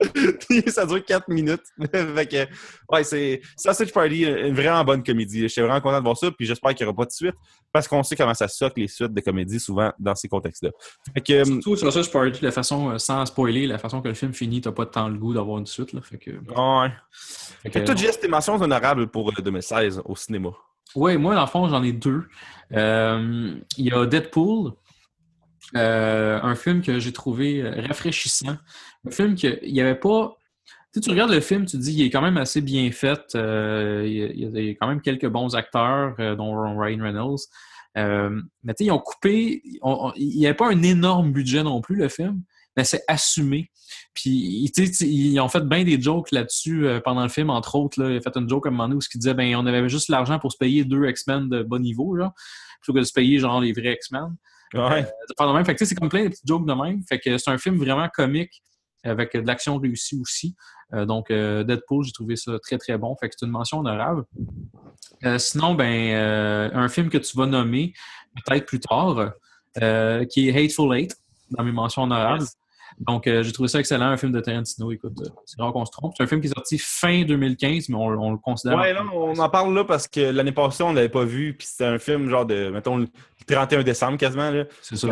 ça 0.68 0.86
dure 0.86 1.04
4 1.04 1.28
minutes. 1.28 1.62
fait 1.92 2.26
que, 2.26 2.46
ouais, 2.92 3.04
c'est 3.04 3.40
Sausage 3.56 3.92
Party, 3.92 4.24
une 4.24 4.54
vraiment 4.54 4.84
bonne 4.84 5.02
comédie. 5.02 5.48
J'étais 5.48 5.62
vraiment 5.62 5.80
content 5.80 5.98
de 5.98 6.04
voir 6.04 6.16
ça, 6.16 6.30
puis 6.30 6.46
j'espère 6.46 6.74
qu'il 6.74 6.86
n'y 6.86 6.88
aura 6.88 6.96
pas 6.96 7.06
de 7.06 7.10
suite, 7.10 7.34
parce 7.72 7.88
qu'on 7.88 8.02
sait 8.02 8.16
comment 8.16 8.34
ça 8.34 8.48
soque 8.48 8.74
les 8.76 8.88
suites 8.88 9.12
de 9.12 9.20
comédie 9.20 9.60
souvent 9.60 9.92
dans 9.98 10.14
ces 10.14 10.28
contextes-là. 10.28 10.70
Que, 11.22 11.32
euh, 11.32 11.44
Surtout 11.44 11.76
sur 11.76 11.92
ça, 11.92 12.02
je 12.02 12.10
parlais 12.10 12.30
de 12.30 12.38
la 12.42 12.52
façon, 12.52 12.90
euh, 12.90 12.98
sans 12.98 13.26
spoiler, 13.26 13.66
la 13.66 13.78
façon 13.78 14.00
que 14.00 14.08
le 14.08 14.14
film 14.14 14.32
finit, 14.32 14.60
t'as 14.60 14.72
pas 14.72 14.86
tant 14.86 15.08
le 15.08 15.18
goût 15.18 15.34
d'avoir 15.34 15.58
une 15.58 15.66
suite. 15.66 15.92
Là, 15.92 16.00
fait 16.00 16.18
que, 16.18 16.30
ouais. 16.30 16.92
fait 17.62 17.84
que 17.84 18.20
tes 18.20 18.28
mentions 18.28 18.60
honorables 18.60 19.08
pour 19.08 19.30
euh, 19.30 19.42
2016 19.42 20.02
au 20.04 20.16
cinéma. 20.16 20.50
Oui, 20.94 21.16
moi, 21.18 21.34
dans 21.34 21.42
le 21.42 21.46
fond, 21.46 21.68
j'en 21.68 21.82
ai 21.82 21.92
deux. 21.92 22.24
Euh, 22.72 23.54
Il 23.76 23.86
y 23.86 23.92
a 23.92 24.06
Deadpool, 24.06 24.72
euh, 25.76 26.40
un 26.42 26.54
film 26.54 26.82
que 26.82 26.98
j'ai 26.98 27.12
trouvé 27.12 27.62
euh, 27.62 27.82
rafraîchissant. 27.86 28.56
Un 29.06 29.10
film 29.10 29.34
qu'il 29.34 29.60
n'y 29.70 29.80
avait 29.80 29.94
pas 29.94 30.36
Tu, 31.00 31.10
regardes 31.10 31.30
le 31.30 31.40
film, 31.40 31.66
tu 31.66 31.76
te 31.76 31.82
dis 31.82 31.92
il 31.92 32.06
est 32.06 32.10
quand 32.10 32.22
même 32.22 32.38
assez 32.38 32.60
bien 32.60 32.90
fait. 32.90 33.34
euh, 33.34 34.02
il, 34.06 34.40
y 34.40 34.70
a, 34.70 34.74
quand 34.80 34.88
même 34.88 35.02
quelques 35.02 35.28
bons 35.28 35.54
acteurs, 35.54 36.16
dont 36.36 36.78
Ryan 36.78 37.02
Reynolds. 37.02 37.40
Mais 37.94 38.74
tu 38.74 38.76
sais, 38.78 38.84
ils 38.86 38.92
ont 38.92 38.98
coupé. 38.98 39.62
il 39.64 40.38
n'y 40.38 40.46
avait 40.46 40.56
pas 40.56 40.70
un 40.70 40.82
énorme 40.82 41.32
budget 41.32 41.62
non 41.62 41.80
plus, 41.80 41.96
le 41.96 42.08
film, 42.08 42.42
mais 42.76 42.84
c'est 42.84 43.02
assumé. 43.06 43.70
Puis, 44.14 44.70
tu 44.74 44.84
ils 45.04 45.38
ont 45.40 45.48
fait 45.48 45.66
bien 45.66 45.84
des 45.84 46.00
jokes 46.00 46.32
là-dessus 46.32 46.86
pendant 47.04 47.22
le 47.22 47.28
film, 47.28 47.50
entre 47.50 47.74
autres. 47.74 48.02
Là, 48.02 48.10
il 48.10 48.16
a 48.16 48.20
fait 48.20 48.36
une 48.36 48.48
joke 48.48 48.66
à 48.66 48.68
un 48.68 48.72
moment 48.72 48.84
donné 48.84 48.96
où 48.96 49.00
il 49.14 49.18
disait 49.18 49.34
ben, 49.34 49.54
on 49.56 49.66
avait 49.66 49.88
juste 49.88 50.08
l'argent 50.08 50.38
pour 50.38 50.52
se 50.52 50.56
payer 50.56 50.84
deux 50.84 51.06
X-Men 51.06 51.48
de 51.48 51.62
bas 51.62 51.78
niveau, 51.78 52.16
genre, 52.16 52.32
plutôt 52.80 52.94
que 52.94 53.00
de 53.00 53.04
se 53.04 53.12
payer 53.12 53.38
genre 53.38 53.60
les 53.60 53.72
vrais 53.72 53.92
X-Men. 53.92 54.34
Ouais. 54.74 55.06
De 55.38 55.52
même. 55.52 55.64
Fait 55.64 55.74
que, 55.74 55.84
c'est 55.84 55.94
comme 55.94 56.08
plein 56.08 56.24
de 56.24 56.28
petites 56.28 56.46
jokes 56.46 56.66
de 56.66 56.72
même. 56.74 57.02
Fait 57.08 57.18
que 57.18 57.38
c'est 57.38 57.50
un 57.50 57.58
film 57.58 57.76
vraiment 57.76 58.08
comique 58.08 58.62
avec 59.04 59.34
de 59.34 59.46
l'action 59.46 59.78
réussie 59.78 60.18
aussi. 60.20 60.54
Euh, 60.94 61.06
donc, 61.06 61.30
euh, 61.30 61.64
Deadpool, 61.64 62.04
j'ai 62.04 62.12
trouvé 62.12 62.36
ça 62.36 62.58
très, 62.58 62.78
très 62.78 62.96
bon. 62.98 63.14
Fait 63.16 63.28
que 63.28 63.34
c'est 63.38 63.46
une 63.46 63.52
mention 63.52 63.80
honorable. 63.80 64.24
Euh, 65.24 65.38
sinon, 65.38 65.74
ben, 65.74 66.12
euh, 66.12 66.70
un 66.72 66.88
film 66.88 67.08
que 67.08 67.18
tu 67.18 67.36
vas 67.36 67.46
nommer 67.46 67.92
peut-être 68.46 68.66
plus 68.66 68.80
tard, 68.80 69.32
euh, 69.82 70.24
qui 70.26 70.48
est 70.48 70.64
Hateful 70.64 70.96
Eight, 70.96 71.16
dans 71.50 71.64
mes 71.64 71.72
mentions 71.72 72.02
honorables. 72.04 72.44
Donc, 73.00 73.26
euh, 73.26 73.42
j'ai 73.42 73.52
trouvé 73.52 73.68
ça 73.68 73.78
excellent, 73.78 74.06
un 74.06 74.16
film 74.16 74.32
de 74.32 74.40
Tarantino. 74.40 74.90
Écoute, 74.90 75.12
euh, 75.20 75.28
c'est 75.44 75.60
rare 75.60 75.72
qu'on 75.72 75.84
se 75.84 75.92
trompe. 75.92 76.14
C'est 76.16 76.22
un 76.24 76.26
film 76.26 76.40
qui 76.40 76.48
est 76.48 76.54
sorti 76.54 76.78
fin 76.78 77.22
2015, 77.22 77.88
mais 77.88 77.94
on, 77.94 78.06
on 78.06 78.32
le 78.32 78.38
considère. 78.38 78.76
Ouais, 78.76 78.92
non, 78.92 79.04
on 79.14 79.38
en 79.38 79.48
parle 79.48 79.74
là 79.74 79.84
parce 79.84 80.08
que 80.08 80.20
l'année 80.20 80.52
passée, 80.52 80.82
on 80.82 80.92
l'avait 80.92 81.08
pas 81.08 81.24
vu, 81.24 81.54
puis 81.54 81.66
c'était 81.66 81.84
un 81.84 81.98
film 81.98 82.28
genre 82.28 82.46
de, 82.46 82.70
mettons, 82.70 82.96
le 82.96 83.08
31 83.46 83.82
décembre 83.82 84.18
quasiment. 84.18 84.50
Là. 84.50 84.64
C'est 84.82 84.96
ça. 84.96 85.08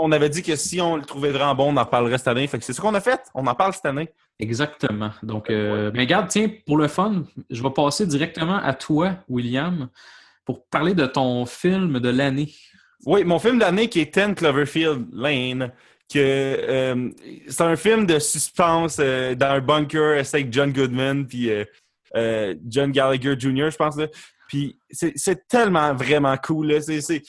On, 0.00 0.12
avait 0.12 0.28
dit 0.28 0.42
que 0.42 0.56
si 0.56 0.80
on 0.80 0.96
le 0.96 1.02
trouvait 1.02 1.30
vraiment 1.30 1.54
bon, 1.54 1.72
on 1.72 1.76
en 1.76 1.84
parlerait 1.84 2.18
cette 2.18 2.28
année. 2.28 2.46
Fait 2.46 2.58
que 2.58 2.64
c'est 2.64 2.72
ce 2.72 2.80
qu'on 2.80 2.94
a 2.94 3.00
fait. 3.00 3.20
On 3.34 3.46
en 3.46 3.54
parle 3.54 3.72
cette 3.72 3.86
année. 3.86 4.08
Exactement. 4.38 5.10
Donc, 5.22 5.50
euh, 5.50 5.90
ben, 5.90 6.00
regarde, 6.00 6.28
tiens, 6.28 6.50
pour 6.66 6.76
le 6.76 6.88
fun, 6.88 7.24
je 7.50 7.62
vais 7.62 7.70
passer 7.70 8.06
directement 8.06 8.56
à 8.56 8.74
toi, 8.74 9.16
William, 9.28 9.88
pour 10.44 10.66
parler 10.66 10.94
de 10.94 11.06
ton 11.06 11.46
film 11.46 12.00
de 12.00 12.08
l'année. 12.08 12.52
Oui, 13.04 13.24
mon 13.24 13.38
film 13.38 13.58
d'année 13.58 13.88
qui 13.88 14.00
est 14.00 14.14
10 14.14 14.34
Cloverfield 14.34 15.06
Lane, 15.12 15.72
que 16.12 16.18
euh, 16.18 17.10
c'est 17.48 17.62
un 17.62 17.76
film 17.76 18.06
de 18.06 18.18
suspense 18.18 18.98
euh, 19.00 19.34
dans 19.34 19.50
un 19.50 19.60
bunker 19.60 20.24
c'est 20.24 20.38
avec 20.38 20.52
John 20.52 20.72
Goodman 20.72 21.26
puis 21.26 21.50
euh, 21.50 21.64
euh, 22.14 22.54
John 22.66 22.92
Gallagher 22.92 23.34
Jr. 23.38 23.70
je 23.70 23.76
pense 23.76 23.96
là. 23.96 24.06
Puis 24.48 24.78
c'est 24.90 25.48
tellement 25.48 25.94
vraiment 25.94 26.36
cool 26.36 26.68
là. 26.68 26.80
C'est 26.80 27.00
c'est 27.00 27.22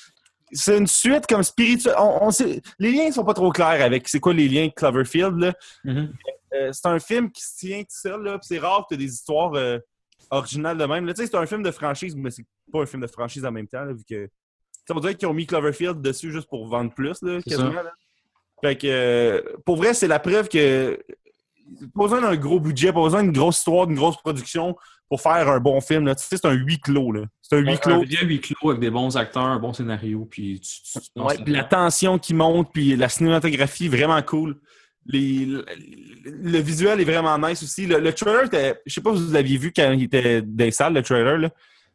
c'est 0.52 0.78
une 0.78 0.88
suite 0.88 1.26
comme 1.28 1.44
spirituelle. 1.44 1.96
On, 1.98 2.30
les 2.80 2.92
liens 2.92 3.12
sont 3.12 3.26
pas 3.26 3.34
trop 3.34 3.52
clairs 3.52 3.84
avec 3.84 4.08
c'est 4.08 4.20
quoi 4.20 4.34
les 4.34 4.48
liens 4.48 4.68
de 4.68 4.72
Cloverfield 4.72 5.38
là. 5.38 5.54
Euh, 6.54 6.72
c'est 6.72 6.86
un 6.88 7.00
film 7.00 7.32
qui 7.32 7.42
se 7.44 7.58
tient 7.58 7.82
tout 7.82 7.88
seul 7.90 8.40
C'est 8.42 8.60
rare 8.60 8.86
que 8.90 8.96
tu 8.96 9.00
des 9.00 9.14
histoires 9.14 9.54
euh, 9.56 9.80
originales 10.30 10.78
de 10.78 10.86
même. 10.86 11.12
C'est 11.16 11.36
un 11.36 11.46
film 11.46 11.64
de 11.64 11.72
franchise, 11.72 12.16
mais 12.16 12.30
c'est 12.30 12.46
pas 12.72 12.82
un 12.82 12.86
film 12.86 13.02
de 13.02 13.08
franchise 13.08 13.46
en 13.46 13.52
même 13.52 13.68
temps 13.68 13.84
là, 13.84 13.94
vu 13.94 14.04
que 14.10 14.30
on 14.90 15.00
dirait 15.02 15.16
qu'ils 15.16 15.28
ont 15.28 15.34
mis 15.34 15.46
Cloverfield 15.46 16.02
dessus 16.02 16.32
juste 16.32 16.48
pour 16.48 16.68
vendre 16.68 16.94
plus, 16.94 17.22
là, 17.22 17.42
quasiment. 17.42 17.72
là. 17.72 17.92
Fait 18.64 18.76
que, 18.76 18.88
euh, 18.88 19.42
pour 19.66 19.78
vrai, 19.78 19.94
c'est 19.94 20.08
la 20.08 20.20
preuve 20.20 20.50
que 20.50 21.00
pas 21.94 22.04
besoin 22.04 22.22
d'un 22.22 22.36
gros 22.36 22.60
budget, 22.60 22.94
pas 22.94 23.02
besoin 23.04 23.24
d'une 23.24 23.34
grosse 23.34 23.58
histoire, 23.58 23.88
d'une 23.88 23.98
grosse 23.98 24.18
production 24.18 24.76
pour 25.10 25.22
faire 25.22 25.48
un 25.50 25.60
bon 25.60 25.80
film. 25.82 26.06
là. 26.06 26.16
Tu 26.16 26.24
sais, 26.26 26.38
c'est 26.38 26.48
un 26.48 26.54
huis 26.54 26.80
clos. 26.80 27.14
C'est 27.42 27.58
un 27.58 27.60
huis 27.60 27.72
Un 27.74 27.78
clos. 27.78 27.98
vrai 28.00 28.26
huis 28.26 28.40
clos 28.42 28.70
avec 28.70 28.82
des 28.82 28.90
bons 28.90 29.16
acteurs, 29.18 29.44
un 29.44 29.60
bon 29.60 29.74
scénario, 29.74 30.26
puis 30.30 30.60
tu, 30.62 31.00
tu- 31.00 31.22
Ouais, 31.22 31.36
puis 31.44 31.54
la 31.54 31.64
tension 31.64 32.18
qui 32.20 32.34
monte, 32.34 32.70
puis 32.74 32.96
la 32.96 33.10
cinématographie, 33.10 33.88
vraiment 33.90 34.22
cool. 34.22 34.58
Les, 35.06 35.46
le, 35.46 35.64
le 36.26 36.58
visuel 36.60 37.00
est 37.00 37.06
vraiment 37.06 37.38
nice 37.38 37.64
aussi. 37.64 37.86
Le, 37.86 38.00
le 38.00 38.12
trailer, 38.14 38.50
je 38.86 38.94
sais 38.94 39.02
pas 39.02 39.16
si 39.16 39.24
vous 39.24 39.32
l'aviez 39.32 39.58
vu 39.58 39.72
quand 39.74 39.92
il 39.94 40.04
était 40.04 40.42
dans 40.42 40.66
les 40.66 40.72
salles, 40.72 40.94
le 40.94 41.02
trailer, 41.04 41.38
là. 41.38 41.50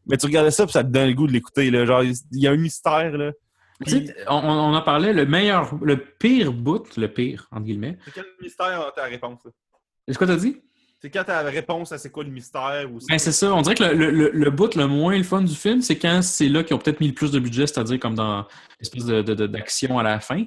mais 0.07 0.17
tu 0.17 0.25
regardais 0.27 0.51
ça, 0.51 0.65
puis 0.65 0.73
ça 0.73 0.83
te 0.83 0.89
donne 0.89 1.09
le 1.09 1.15
goût 1.15 1.27
de 1.27 1.33
l'écouter. 1.33 1.71
Genre, 1.87 2.03
il 2.05 2.15
y 2.33 2.47
a 2.47 2.51
un 2.53 2.57
mystère. 2.57 3.17
Là. 3.19 3.33
Tu 3.85 3.91
sais, 3.91 4.15
on, 4.29 4.37
on 4.37 4.75
en 4.75 4.83
parlait, 4.83 5.13
le 5.13 5.27
meilleur, 5.27 5.75
le 5.83 5.97
pire 5.97 6.53
bout, 6.53 6.97
le 6.97 7.09
pire, 7.09 7.49
entre 7.51 7.65
guillemets. 7.65 7.99
C'est 8.05 8.15
quel 8.15 8.27
mystère 8.41 8.93
ta 8.95 9.05
réponse? 9.05 9.41
Est-ce 10.07 10.19
que 10.19 10.25
t'as 10.25 10.37
dit? 10.37 10.61
C'est 11.01 11.11
quand 11.11 11.25
ta 11.25 11.41
réponse 11.43 11.91
à 11.91 11.99
c'est 11.99 12.11
quoi 12.11 12.23
le 12.23 12.31
mystère? 12.31 12.89
Ou 12.93 12.99
Ben, 13.09 13.19
c'est 13.19 13.33
ça. 13.33 13.53
On 13.53 13.63
dirait 13.63 13.75
que 13.75 13.83
le, 13.83 14.11
le, 14.13 14.31
le 14.31 14.51
bout 14.51 14.75
le 14.77 14.87
moins 14.87 15.17
le 15.17 15.25
fun 15.25 15.43
du 15.43 15.55
film, 15.55 15.81
c'est 15.83 15.99
quand 15.99 16.23
c'est 16.23 16.49
là 16.49 16.63
qu'ils 16.63 16.77
ont 16.77 16.79
peut-être 16.79 17.01
mis 17.01 17.09
le 17.09 17.15
plus 17.15 17.33
de 17.33 17.41
budget, 17.41 17.67
c'est-à-dire 17.67 17.99
comme 17.99 18.15
dans 18.15 18.47
l'espèce 18.79 19.05
de, 19.05 19.21
de- 19.23 19.35
de- 19.35 19.47
d'action 19.49 19.99
à 19.99 20.05
la 20.05 20.21
fin. 20.21 20.45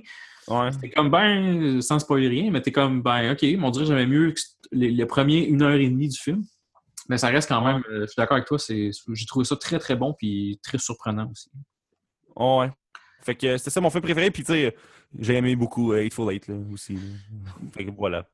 Ouais. 0.48 0.70
T'es 0.80 0.92
comme, 0.92 1.10
ben, 1.10 1.82
sans 1.82 2.00
spoiler 2.00 2.30
rien, 2.30 2.52
mais 2.52 2.62
t'es 2.62 2.72
comme, 2.72 3.02
ben, 3.02 3.34
OK, 3.34 3.42
mais 3.42 3.60
on 3.62 3.70
dirait 3.70 3.84
que 3.86 3.90
j'aimais 3.90 4.06
mieux 4.06 4.32
que 4.32 4.40
les, 4.72 4.92
les 4.92 5.06
premiers 5.06 5.44
une 5.46 5.62
heure 5.62 5.74
et 5.76 5.90
demie 5.90 6.08
du 6.08 6.18
film. 6.18 6.46
Mais 7.10 7.18
ça 7.18 7.28
reste 7.28 7.50
quand 7.50 7.62
même, 7.62 7.84
euh, 7.92 8.02
je 8.02 8.06
suis 8.08 8.16
d'accord 8.18 8.36
avec 8.38 8.48
toi, 8.48 8.58
c'est, 8.58 8.92
j'ai 9.14 9.26
trouvé 9.26 9.44
ça 9.44 9.56
très, 9.58 9.78
très 9.78 9.96
bon 9.96 10.14
puis 10.18 10.58
très 10.64 10.78
surprenant 10.78 11.30
aussi. 11.32 11.52
Ouais. 12.36 12.72
Fait 13.26 13.36
que 13.36 13.58
c'était 13.58 13.72
ça 13.72 13.82
mon 13.82 13.90
film 13.90 14.04
préféré. 14.04 14.32
Puis, 14.32 14.44
tu 14.44 14.54
sais, 14.54 14.76
j'ai 15.18 15.36
aimé 15.36 15.56
beaucoup 15.56 15.94
euh, 15.94 16.06
Hateful 16.06 16.34
Eight 16.34 16.48
là, 16.48 16.56
aussi. 16.72 16.94
là. 16.94 17.00
Fait 17.74 17.86
que 17.86 17.92
voilà. 17.92 18.28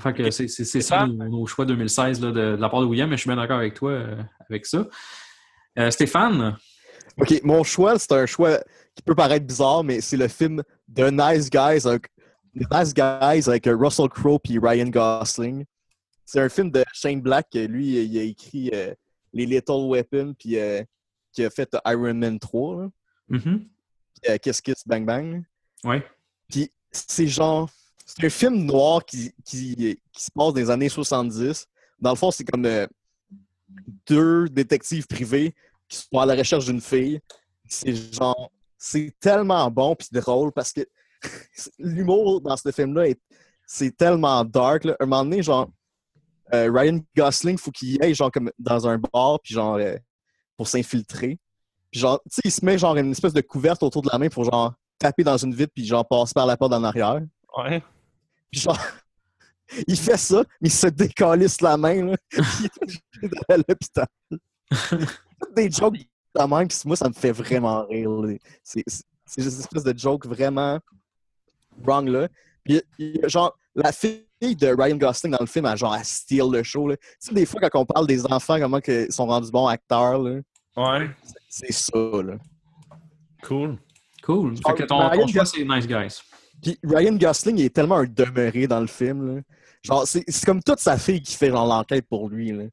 Fait 0.00 0.12
que 0.12 0.30
c'est, 0.30 0.48
ça 0.48 1.06
nos, 1.06 1.46
choix 1.46 1.64
2016 1.64 2.20
là, 2.20 2.28
de, 2.30 2.32
de 2.34 2.56
la 2.56 2.68
part 2.68 2.80
de 2.80 2.86
William, 2.86 3.08
mais 3.08 3.16
je 3.16 3.20
suis 3.20 3.28
bien 3.28 3.36
d'accord 3.36 3.58
avec 3.58 3.74
toi 3.74 3.90
euh, 3.92 4.16
avec 4.48 4.66
ça. 4.66 4.88
Euh, 5.78 5.90
Stéphane, 5.90 6.56
OK, 7.20 7.40
mon 7.42 7.64
choix, 7.64 7.98
c'est 7.98 8.12
un 8.12 8.26
choix 8.26 8.60
qui 8.94 9.02
peut 9.02 9.14
paraître 9.14 9.44
bizarre, 9.44 9.82
mais 9.82 10.00
c'est 10.00 10.16
le 10.16 10.28
film 10.28 10.62
The 10.94 11.10
Nice 11.10 11.50
Guys 11.50 11.86
avec, 11.86 12.06
The 12.56 12.70
Nice 12.72 12.94
Guys 12.94 13.48
avec 13.48 13.66
euh, 13.66 13.76
Russell 13.76 14.08
Crowe 14.08 14.40
et 14.48 14.58
Ryan 14.58 14.88
Gosling. 14.88 15.64
C'est 16.24 16.40
un 16.40 16.48
film 16.48 16.70
de 16.70 16.84
Shane 16.92 17.20
Black. 17.20 17.48
que 17.52 17.58
Lui, 17.58 18.04
il 18.04 18.18
a 18.18 18.22
écrit 18.22 18.70
euh, 18.72 18.94
Les 19.32 19.46
Little 19.46 19.88
Weapons 19.88 20.34
puis 20.38 20.58
euh, 20.58 20.82
qui 21.32 21.44
a 21.44 21.50
fait 21.50 21.76
Iron 21.86 22.14
Man 22.14 22.38
3. 22.38 22.82
là. 22.82 22.88
Mhm. 23.28 23.66
Puis, 24.22 24.30
euh, 24.32 24.38
Kiss 24.38 24.60
Kiss 24.60 24.82
Bang 24.86 25.04
Bang. 25.06 25.44
Ouais. 25.84 26.04
Puis 26.48 26.70
c'est 26.90 27.26
genre. 27.26 27.68
C'est 28.06 28.24
un 28.24 28.30
film 28.30 28.64
noir 28.64 29.04
qui, 29.04 29.32
qui, 29.44 29.76
qui 30.12 30.22
se 30.24 30.30
passe 30.30 30.52
dans 30.54 30.60
les 30.60 30.70
années 30.70 30.88
70. 30.88 31.66
Dans 32.00 32.10
le 32.10 32.16
fond, 32.16 32.30
c'est 32.30 32.44
comme 32.44 32.64
euh, 32.64 32.86
deux 34.06 34.48
détectives 34.48 35.06
privés 35.06 35.54
qui 35.88 35.98
sont 35.98 36.18
à 36.18 36.26
la 36.26 36.34
recherche 36.34 36.64
d'une 36.66 36.80
fille. 36.80 37.20
C'est 37.68 37.94
genre. 37.94 38.50
C'est 38.78 39.12
tellement 39.20 39.70
bon 39.70 39.94
puis 39.96 40.08
drôle 40.12 40.52
parce 40.52 40.72
que 40.72 40.82
l'humour 41.78 42.40
dans 42.40 42.56
ce 42.56 42.70
film-là, 42.70 43.08
est- 43.08 43.20
c'est 43.66 43.94
tellement 43.96 44.44
dark. 44.44 44.84
Là. 44.84 44.96
Un 45.00 45.06
moment 45.06 45.24
donné, 45.24 45.42
genre, 45.42 45.68
euh, 46.54 46.70
Ryan 46.72 47.00
Gosling, 47.16 47.58
faut 47.58 47.72
qu'il 47.72 48.02
aille 48.02 48.14
genre 48.14 48.30
comme 48.30 48.50
dans 48.58 48.86
un 48.86 48.98
bar 48.98 49.38
puis 49.42 49.52
genre 49.54 49.74
euh, 49.76 49.96
pour 50.56 50.66
s'infiltrer. 50.68 51.38
Puis 51.90 52.00
genre, 52.00 52.20
tu 52.24 52.36
sais, 52.36 52.42
il 52.44 52.50
se 52.50 52.64
met 52.64 52.78
genre 52.78 52.96
une 52.96 53.12
espèce 53.12 53.32
de 53.32 53.40
couverte 53.40 53.82
autour 53.82 54.02
de 54.02 54.10
la 54.12 54.18
main 54.18 54.28
pour 54.28 54.44
genre 54.44 54.74
taper 54.98 55.24
dans 55.24 55.36
une 55.36 55.54
vitre 55.54 55.72
puis 55.74 55.86
genre 55.86 56.06
passer 56.06 56.34
par 56.34 56.46
la 56.46 56.56
porte 56.56 56.72
en 56.72 56.84
arrière. 56.84 57.20
Ouais. 57.56 57.82
Puis 58.50 58.60
genre, 58.60 58.78
il 59.86 59.96
fait 59.96 60.16
ça, 60.16 60.42
mais 60.60 60.68
il 60.68 60.72
se 60.72 60.88
décalisse 60.88 61.60
la 61.60 61.76
main, 61.76 62.04
là. 62.06 62.16
Puis 62.28 62.42
il 63.22 63.30
est 63.30 63.52
à 63.52 63.56
l'hôpital. 63.56 64.06
Des 65.56 65.70
jokes 65.70 65.94
de 65.94 66.42
même, 66.42 66.68
puis 66.68 66.78
moi, 66.84 66.96
ça 66.96 67.08
me 67.08 67.14
fait 67.14 67.32
vraiment 67.32 67.86
rire. 67.86 68.10
C'est 68.62 68.84
juste 68.86 69.04
une 69.56 69.60
espèce 69.60 69.84
de 69.84 69.98
joke 69.98 70.26
vraiment 70.26 70.78
wrong, 71.82 72.08
là. 72.08 72.28
Puis 72.64 72.82
genre, 73.24 73.56
la 73.74 73.92
fille 73.92 74.26
de 74.42 74.66
Ryan 74.66 74.96
Gosling 74.96 75.32
dans 75.32 75.40
le 75.40 75.46
film, 75.46 75.66
elle, 75.66 75.78
genre, 75.78 75.94
elle 75.94 76.04
steal 76.04 76.50
le 76.50 76.62
show, 76.62 76.88
là. 76.88 76.96
Tu 76.96 77.04
sais, 77.20 77.34
des 77.34 77.46
fois, 77.46 77.60
quand 77.60 77.80
on 77.80 77.86
parle 77.86 78.06
des 78.06 78.26
enfants, 78.26 78.58
comment 78.58 78.80
ils 78.86 79.12
sont 79.12 79.26
rendus 79.26 79.50
bons 79.50 79.66
acteurs, 79.66 80.18
là, 80.18 80.40
Ouais. 80.76 81.10
C'est 81.48 81.72
ça, 81.72 81.98
là. 81.98 82.36
Cool. 83.42 83.78
cool. 84.22 84.56
Fait 84.56 84.74
que 84.74 84.82
ton, 84.84 85.26
choix, 85.28 85.44
c'est 85.44 85.64
Nice 85.64 85.86
Guys. 85.86 86.20
Puis 86.62 86.78
Ryan 86.82 87.14
Gosling 87.14 87.58
il 87.58 87.64
est 87.66 87.74
tellement 87.74 87.96
un 87.96 88.04
demeuré 88.04 88.66
dans 88.66 88.80
le 88.80 88.86
film, 88.86 89.36
là. 89.36 89.42
Genre, 89.82 90.06
c'est 90.06 90.24
c'est 90.26 90.44
comme 90.44 90.62
toute 90.62 90.80
sa 90.80 90.98
fille 90.98 91.22
qui 91.22 91.36
fait 91.36 91.50
l'enquête 91.50 92.06
pour 92.08 92.28
lui, 92.28 92.50
là. 92.50 92.64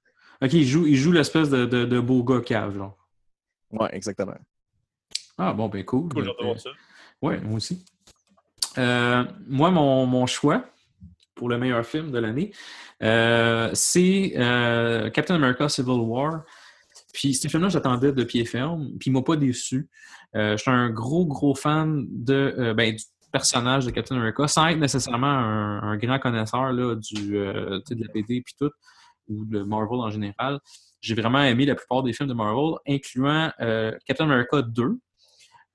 OK, 0.41 0.53
il 0.53 0.65
joue, 0.65 0.85
il 0.85 0.95
joue 0.95 1.11
l'espèce 1.11 1.49
de, 1.49 1.65
de, 1.65 1.85
de 1.85 1.99
beau 1.99 2.23
gars 2.23 2.41
cave, 2.41 2.75
genre. 2.75 2.97
Ouais, 3.71 3.89
exactement. 3.93 4.35
Ah, 5.37 5.53
bon, 5.53 5.69
ben 5.69 5.83
cool. 5.83 6.09
Cool, 6.09 6.31
ça. 6.57 6.69
Ouais, 7.21 7.39
moi 7.39 7.57
aussi. 7.57 7.85
Euh, 8.77 9.23
moi, 9.47 9.71
mon, 9.71 10.05
mon 10.05 10.25
choix 10.25 10.65
pour 11.33 11.49
le 11.49 11.57
meilleur 11.57 11.85
film 11.85 12.11
de 12.11 12.19
l'année, 12.19 12.51
euh, 13.03 13.69
c'est 13.73 14.33
euh, 14.35 15.09
Captain 15.09 15.35
America 15.35 15.67
Civil 15.69 15.99
War. 15.99 16.43
Puis 17.15 17.33
ce 17.33 17.47
film-là, 17.47 17.69
j'attendais 17.69 18.11
de 18.11 18.23
pied 18.25 18.43
ferme, 18.43 18.91
puis 18.99 19.09
il 19.09 19.13
m'a 19.13 19.21
pas 19.21 19.37
déçu. 19.37 19.89
Euh, 20.35 20.57
je 20.57 20.61
suis 20.61 20.71
un 20.71 20.89
gros, 20.89 21.25
gros 21.25 21.55
fan 21.55 22.05
de, 22.09 22.53
euh, 22.57 22.73
ben, 22.73 22.93
du 22.93 23.03
personnage 23.31 23.85
de 23.85 23.91
Captain 23.91 24.17
America, 24.17 24.47
sans 24.47 24.67
être 24.67 24.77
nécessairement 24.77 25.27
un, 25.27 25.97
grand 25.97 26.19
connaisseur 26.19 26.73
là, 26.73 26.95
du, 26.95 27.37
euh, 27.37 27.79
de 27.89 28.01
la 28.01 28.13
BD 28.13 28.41
puis 28.41 28.53
tout, 28.59 28.71
ou 29.29 29.45
de 29.45 29.63
Marvel 29.63 29.99
en 29.99 30.09
général. 30.09 30.59
J'ai 30.99 31.15
vraiment 31.15 31.41
aimé 31.41 31.65
la 31.65 31.75
plupart 31.75 32.03
des 32.03 32.11
films 32.11 32.27
de 32.27 32.33
Marvel, 32.33 32.75
incluant 32.87 33.51
euh, 33.61 33.91
Captain 34.05 34.25
America 34.25 34.61
2, 34.61 34.99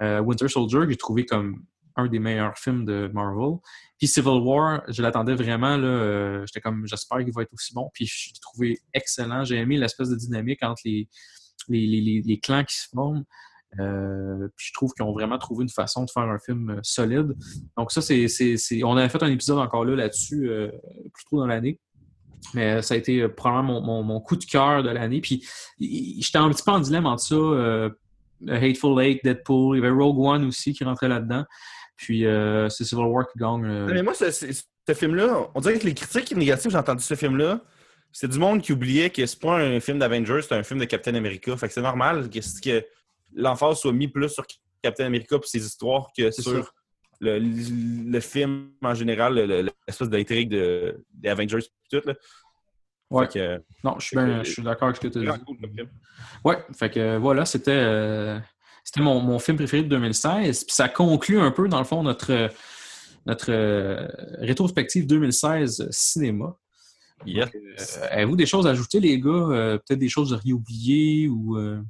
euh, 0.02 0.20
Winter 0.20 0.48
Soldier, 0.48 0.80
que 0.80 0.90
j'ai 0.90 0.96
trouvé 0.96 1.24
comme 1.24 1.62
un 1.96 2.06
des 2.06 2.18
meilleurs 2.18 2.56
films 2.56 2.84
de 2.84 3.10
Marvel. 3.12 3.58
Puis 3.98 4.08
Civil 4.08 4.40
War, 4.42 4.82
je 4.88 5.02
l'attendais 5.02 5.34
vraiment. 5.34 5.78
euh, 5.78 6.44
J'étais 6.46 6.60
comme, 6.60 6.86
j'espère 6.86 7.18
qu'il 7.18 7.32
va 7.34 7.42
être 7.42 7.52
aussi 7.52 7.74
bon. 7.74 7.90
Puis 7.92 8.06
je 8.06 8.30
l'ai 8.30 8.40
trouvé 8.40 8.78
excellent. 8.94 9.44
J'ai 9.44 9.56
aimé 9.56 9.76
l'espèce 9.76 10.08
de 10.08 10.16
dynamique 10.16 10.62
entre 10.62 10.82
les, 10.84 11.08
les, 11.68 11.86
les, 11.86 12.22
les- 12.24 12.40
clans 12.40 12.64
qui 12.64 12.76
se 12.76 12.88
forment. 12.94 13.24
Euh, 13.78 14.48
puis 14.56 14.66
je 14.68 14.72
trouve 14.72 14.92
qu'ils 14.94 15.04
ont 15.04 15.12
vraiment 15.12 15.38
trouvé 15.38 15.62
une 15.62 15.70
façon 15.70 16.04
de 16.04 16.10
faire 16.10 16.24
un 16.24 16.38
film 16.38 16.70
euh, 16.70 16.80
solide. 16.82 17.36
Donc 17.76 17.92
ça, 17.92 18.00
c'est, 18.00 18.26
on 18.82 18.96
avait 18.96 19.08
fait 19.08 19.22
un 19.22 19.30
épisode 19.30 19.58
encore 19.58 19.84
là 19.84 19.94
là-dessus 19.94 20.50
plus 21.12 21.24
tôt 21.30 21.38
dans 21.38 21.46
l'année. 21.46 21.78
Mais 22.54 22.80
ça 22.80 22.94
a 22.94 22.96
été 22.96 23.28
probablement 23.28 23.82
mon, 23.82 24.02
mon, 24.02 24.20
coup 24.20 24.34
de 24.34 24.44
cœur 24.44 24.82
de 24.82 24.88
l'année. 24.88 25.20
Puis 25.20 25.46
j'étais 25.78 26.38
un 26.38 26.48
petit 26.50 26.62
peu 26.64 26.70
en 26.72 26.80
dilemme 26.80 27.06
entre 27.06 27.22
ça. 27.22 27.90
Hateful 28.48 29.00
Eight, 29.02 29.20
Deadpool, 29.22 29.76
il 29.76 29.82
y 29.82 29.86
avait 29.86 29.94
Rogue 29.94 30.18
One 30.18 30.44
aussi 30.46 30.72
qui 30.72 30.84
rentrait 30.84 31.08
là-dedans. 31.08 31.44
Puis 32.00 32.24
euh, 32.24 32.66
c'est 32.70 32.84
Civil 32.84 33.04
War 33.04 33.26
qui 33.30 33.38
gagne. 33.38 33.64
euh, 33.66 33.86
Mais 33.92 34.02
moi, 34.02 34.14
ce, 34.14 34.54
film-là, 34.94 35.50
on 35.54 35.60
dirait 35.60 35.78
que 35.78 35.84
les 35.84 35.92
critiques 35.94 36.34
négatives, 36.34 36.70
j'ai 36.70 36.78
entendu 36.78 37.02
ce 37.02 37.14
film-là, 37.14 37.60
c'est 38.10 38.26
du 38.26 38.38
monde 38.38 38.62
qui 38.62 38.72
oubliait 38.72 39.10
que 39.10 39.24
c'est 39.26 39.38
pas 39.38 39.58
un 39.58 39.78
film 39.80 39.98
d'Avengers, 39.98 40.40
c'est 40.42 40.54
un 40.54 40.62
film 40.62 40.80
de 40.80 40.86
Captain 40.86 41.14
America. 41.14 41.54
Fait 41.58 41.68
que 41.68 41.74
c'est 41.74 41.82
normal 41.82 42.30
que, 42.30 42.38
que 42.62 42.86
l'emphase 43.34 43.78
soit 43.80 43.92
mis 43.92 44.08
plus 44.08 44.30
sur 44.30 44.44
Captain 44.82 45.04
America 45.04 45.36
et 45.36 45.46
ses 45.46 45.64
histoires 45.64 46.08
que 46.16 46.30
sur 46.30 46.72
le, 47.20 47.38
le 47.38 48.20
film 48.20 48.70
en 48.82 48.94
général, 48.94 49.34
le- 49.34 49.46
le- 49.46 49.70
l'espèce 49.86 50.08
d'intrigue 50.08 50.48
de, 50.48 51.04
des 51.12 51.28
Avengers 51.28 51.58
et 51.58 52.00
tout. 52.00 52.08
Là. 52.08 52.14
Ouais. 53.10 53.26
Fait 53.26 53.32
que, 53.58 53.62
Non, 53.84 53.96
je 53.98 54.06
suis, 54.06 54.52
suis 54.54 54.62
d'accord 54.62 54.88
avec 54.88 54.96
ce 54.96 55.02
que 55.02 55.08
tu 55.08 55.28
as 55.28 55.36
dit. 55.36 55.44
cool. 55.44 55.58
Ouais, 56.44 56.56
fait 56.72 56.88
que 56.90 56.98
euh, 57.00 57.18
voilà, 57.18 57.44
c'était 57.44 57.72
euh, 57.74 58.38
c'était 58.84 59.00
mon, 59.00 59.20
mon 59.20 59.38
film 59.38 59.56
préféré 59.56 59.82
de 59.82 59.88
2016. 59.88 60.64
Puis 60.64 60.74
ça 60.74 60.88
conclut 60.88 61.40
un 61.40 61.50
peu, 61.50 61.68
dans 61.68 61.78
le 61.78 61.84
fond, 61.84 62.02
notre, 62.02 62.32
euh, 62.32 62.48
notre 63.26 63.50
euh, 63.50 64.06
rétrospective 64.38 65.06
2016 65.06 65.88
cinéma. 65.90 66.56
Yes. 67.26 67.48
Euh, 67.54 68.06
Avez-vous 68.10 68.36
des 68.36 68.46
choses 68.46 68.66
à 68.66 68.70
ajouter, 68.70 68.98
les 69.00 69.20
gars? 69.20 69.28
Euh, 69.30 69.78
Peut-être 69.78 69.98
des 70.00 70.08
choses 70.08 70.32
à 70.32 70.40
oubliées 70.50 71.28
ou. 71.28 71.58
euh, 71.58 71.80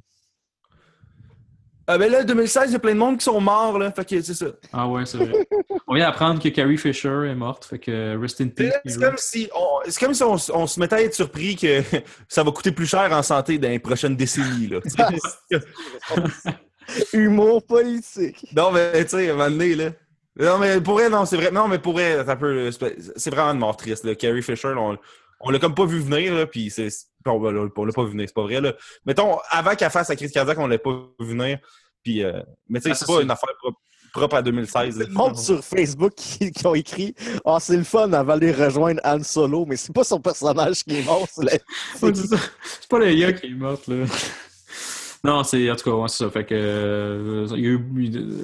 Ah 1.87 1.97
ben 1.97 2.11
là, 2.11 2.23
2016, 2.25 2.69
il 2.69 2.73
y 2.73 2.75
a 2.75 2.79
plein 2.79 2.93
de 2.93 2.99
monde 2.99 3.17
qui 3.17 3.23
sont 3.23 3.39
morts, 3.39 3.79
là. 3.79 3.91
Fait 3.93 4.03
que 4.03 4.21
c'est 4.21 4.33
ça. 4.33 4.47
Ah 4.73 4.87
ouais, 4.89 5.05
c'est 5.05 5.17
vrai. 5.17 5.47
On 5.87 5.95
vient 5.95 6.05
d'apprendre 6.05 6.41
que 6.41 6.49
Carrie 6.49 6.77
Fisher 6.77 7.27
est 7.29 7.35
morte, 7.35 7.65
fait 7.65 7.79
que 7.79 8.17
rest 8.17 8.39
in 8.41 8.47
peace. 8.49 8.71
C'est 8.85 8.99
comme 8.99 9.17
si 9.17 9.49
on, 9.55 9.89
c'est 9.89 9.99
comme 9.99 10.13
si 10.13 10.23
on 10.23 10.67
se 10.67 10.79
mettait 10.79 10.95
à 10.95 11.01
être 11.01 11.13
surpris 11.15 11.55
que 11.55 11.81
ça 12.29 12.43
va 12.43 12.51
coûter 12.51 12.71
plus 12.71 12.85
cher 12.85 13.09
en 13.11 13.23
santé 13.23 13.57
dans 13.57 13.67
les 13.69 13.79
prochaines 13.79 14.15
décennies. 14.15 14.67
Là. 14.67 14.79
Humour 17.13 17.65
politique. 17.65 18.45
non, 18.55 18.71
mais 18.71 19.03
tu 19.05 19.09
sais, 19.11 19.29
à 19.29 19.33
un 19.33 19.35
moment 19.37 19.49
donné, 19.49 19.75
là. 19.75 19.89
Non, 20.37 20.57
mais 20.59 20.79
pour 20.79 21.01
elle, 21.01 21.11
non, 21.11 21.25
c'est 21.25 21.35
vrai. 21.35 21.51
Non, 21.51 21.67
mais 21.67 21.77
pour 21.79 21.99
elle, 21.99 22.23
c'est 22.25 22.31
un 22.31 22.35
peu. 22.37 22.71
c'est- 22.71 23.29
vraiment 23.29 23.51
une 23.51 23.59
mort 23.59 23.75
triste. 23.75 24.05
Là. 24.05 24.15
Carrie 24.15 24.41
Fisher, 24.41 24.69
là, 24.69 24.77
on, 24.79 24.97
on 25.41 25.49
l'a 25.49 25.59
comme 25.59 25.75
pas 25.75 25.85
vu 25.85 25.99
venir, 25.99 26.33
là, 26.33 26.45
puis 26.47 26.69
c'est. 26.69 26.87
On, 27.25 27.31
on 27.31 27.51
l'a 27.51 27.67
on 27.75 27.85
l'a 27.85 27.91
pas 27.93 28.03
vu 28.05 28.11
venir, 28.11 28.27
c'est 28.27 28.33
pas 28.33 28.43
vrai. 28.43 28.61
Là. 28.61 28.73
Mettons, 29.05 29.37
avant 29.49 29.75
qu'elle 29.75 29.91
fasse 29.91 30.07
sa 30.07 30.15
crise 30.15 30.31
cardiaque, 30.31 30.57
on 30.59 30.67
l'a 30.67 30.77
pas 30.77 30.91
vu 31.19 31.27
venir. 31.27 31.59
Puis, 32.03 32.23
euh, 32.23 32.41
mais 32.69 32.79
tu 32.79 32.85
sais, 32.85 32.91
Ah, 32.91 32.95
c'est 32.95 33.05
pas 33.05 33.21
une 33.21 33.29
affaire 33.29 33.53
propre, 33.59 33.79
propre 34.13 34.35
à 34.37 34.41
2016. 34.41 34.97
là. 34.99 35.05
Le 35.07 35.13
monde 35.13 35.37
sur 35.37 35.63
Facebook 35.63 36.13
qui, 36.15 36.51
qui 36.51 36.65
ont 36.65 36.73
écrit 36.75 37.13
Ah, 37.45 37.57
c'est 37.59 37.77
le 37.77 37.83
fun 37.83 38.11
avant 38.13 38.37
d'aller 38.37 38.51
rejoindre 38.53 39.01
Han 39.03 39.21
Solo, 39.23 39.65
mais 39.67 39.75
c'est 39.75 39.93
pas 39.93 40.03
son 40.05 40.19
personnage 40.21 40.83
qui 40.85 40.97
est 40.99 41.03
mort, 41.05 41.27
c'est 41.31 41.43
la- 41.43 41.57
pas 42.89 42.99
le 42.99 43.13
gars 43.13 43.33
qui 43.33 43.47
est 43.47 43.49
morte, 43.53 43.87
là. 43.87 44.05
Non, 45.23 45.43
c'est 45.43 45.69
en 45.69 45.75
tout 45.75 45.83
cas, 45.91 45.95
ouais, 45.95 46.07
c'est 46.07 46.23
ça. 46.23 46.31
Fait 46.31 46.43
que 46.45 46.55
euh, 46.55 47.47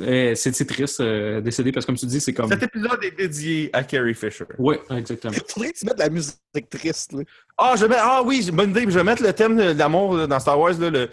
eh, 0.05 0.35
c'est 0.35 0.51
triste 0.65 0.99
euh, 0.99 1.41
décédé 1.41 1.71
parce 1.71 1.85
que 1.85 1.91
comme 1.91 1.97
tu 1.97 2.05
dis, 2.05 2.21
c'est 2.21 2.33
comme. 2.35 2.49
Cet 2.49 2.61
épisode 2.61 3.03
est 3.03 3.17
dédié 3.17 3.71
à 3.73 3.83
Carrie 3.83 4.13
Fisher. 4.13 4.45
Ouais, 4.59 4.79
exactement. 4.91 5.33
Faudrait 5.47 5.71
que 5.73 5.77
tu 5.79 5.85
mettes 5.85 5.97
la 5.97 6.09
musique 6.09 6.37
triste. 6.69 7.13
Là. 7.13 7.23
Ah, 7.57 7.73
je 7.75 7.81
vais 7.81 7.89
mettre- 7.89 8.03
ah 8.05 8.21
oui, 8.23 8.47
bonne 8.53 8.69
idée. 8.69 8.81
Je 8.83 8.89
vais 8.99 9.03
mettre 9.03 9.23
le 9.23 9.33
thème 9.33 9.57
de 9.57 9.71
l'amour 9.71 10.27
dans 10.27 10.39
Star 10.39 10.59
Wars, 10.59 10.77
là, 10.79 10.89
le. 10.91 11.09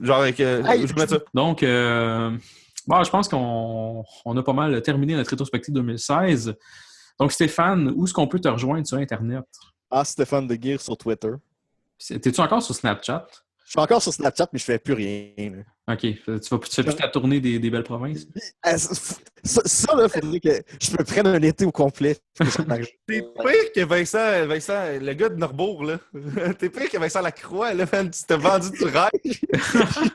Genre 0.00 0.20
avec. 0.20 0.40
euh, 0.40 0.62
Hey, 0.64 0.86
je 0.86 0.94
vais 0.94 1.00
mettre 1.00 1.14
ça. 1.14 1.20
Donc, 1.34 1.62
euh, 1.62 2.30
bon, 2.86 3.02
je 3.04 3.10
pense 3.10 3.28
qu'on 3.28 4.04
on 4.24 4.36
a 4.36 4.42
pas 4.42 4.52
mal 4.52 4.80
terminé 4.82 5.14
notre 5.16 5.30
rétrospective 5.30 5.74
2016. 5.74 6.54
Donc, 7.18 7.32
Stéphane, 7.32 7.92
où 7.96 8.04
est-ce 8.04 8.14
qu'on 8.14 8.28
peut 8.28 8.38
te 8.38 8.48
rejoindre 8.48 8.86
sur 8.86 8.98
Internet? 8.98 9.44
Ah, 9.90 10.04
Stéphane 10.04 10.46
de 10.46 10.56
Gear 10.60 10.80
sur 10.80 10.96
Twitter. 10.96 11.30
T'es-tu 11.98 12.40
encore 12.40 12.62
sur 12.62 12.74
Snapchat? 12.74 13.26
Je 13.64 13.72
suis 13.72 13.80
encore 13.80 14.00
sur 14.02 14.14
Snapchat, 14.14 14.48
mais 14.52 14.58
je 14.58 14.64
fais 14.64 14.78
plus 14.78 14.94
rien. 14.94 15.30
là. 15.38 15.92
OK. 15.94 16.00
Tu, 16.00 16.16
vas, 16.26 16.38
tu 16.38 16.74
fais 16.74 16.82
plus 16.82 16.96
ta 16.96 17.08
tournée 17.08 17.38
des, 17.38 17.58
des 17.58 17.68
belles 17.70 17.82
provinces? 17.82 18.26
Ah, 18.62 18.78
Ça, 18.78 19.60
ça, 19.64 19.94
là, 19.94 20.08
faudrait 20.08 20.40
que 20.40 20.62
je 20.80 20.90
me 20.92 21.04
prenne 21.04 21.26
un 21.26 21.42
été 21.42 21.66
au 21.66 21.70
complet. 21.70 22.16
T'es 22.38 23.20
pire 23.20 23.72
que 23.74 23.84
Vincent, 23.84 24.46
Vincent, 24.46 24.98
le 25.00 25.12
gars 25.12 25.28
de 25.28 25.34
Norbourg, 25.36 25.84
là. 25.84 25.98
T'es 26.58 26.70
pire 26.70 26.88
que 26.88 26.96
Vincent 26.98 27.20
Lacroix, 27.20 27.74
là, 27.74 27.84
man. 27.92 28.10
Tu 28.10 28.22
t'es 28.24 28.36
vendu 28.38 28.70
du 28.70 28.84
rêve. 28.84 29.10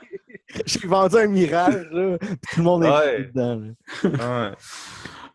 J'ai 0.66 0.86
vendu 0.86 1.16
un 1.16 1.26
mirage, 1.26 1.86
là, 1.90 2.18
tout 2.18 2.56
le 2.58 2.62
monde 2.62 2.84
est 2.84 2.88
Ouais. 2.90 3.24
dedans. 3.24 3.60
là. 4.02 4.10
Ouais. 4.50 4.56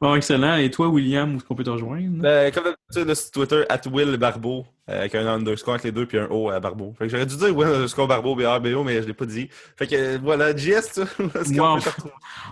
Bon, 0.02 0.16
excellent. 0.16 0.56
Et 0.56 0.72
toi, 0.72 0.88
William, 0.88 1.34
où 1.34 1.38
est-ce 1.38 1.44
qu'on 1.44 1.56
peut 1.56 1.64
te 1.66 1.70
rejoindre? 1.70 2.22
Ben, 2.22 2.54
comme 2.54 2.64
d'habitude, 2.64 3.14
sur 3.16 3.32
Twitter, 3.32 3.64
at 3.68 3.82
Will 3.92 4.16
Barbeau, 4.16 4.66
euh, 4.90 5.02
avec 5.02 5.14
un 5.14 5.28
underscore 5.28 5.74
entre 5.74 5.88
les 5.88 5.92
deux, 5.92 6.06
puis 6.06 6.18
un 6.18 6.28
O 6.32 6.50
à 6.50 6.62
Barbeau. 6.62 6.94
Fait 6.98 7.06
que 7.06 7.12
j'aurais 7.12 7.26
dû 7.26 7.36
dire 7.36 7.54
Will 7.54 7.68
underscore 7.68 8.08
Barbeau, 8.08 8.34
B-R-B-O, 8.34 8.86
mais 8.86 9.02
je 9.02 9.08
l'ai 9.08 9.14
pas 9.14 9.26
dit. 9.26 9.50
Fait 9.76 9.88
que 9.88 9.96
euh, 9.96 10.18
voilà, 10.24 10.56
JS, 10.56 10.94
tu 10.94 11.60
Wow. 11.60 11.80
peut? 11.80 12.10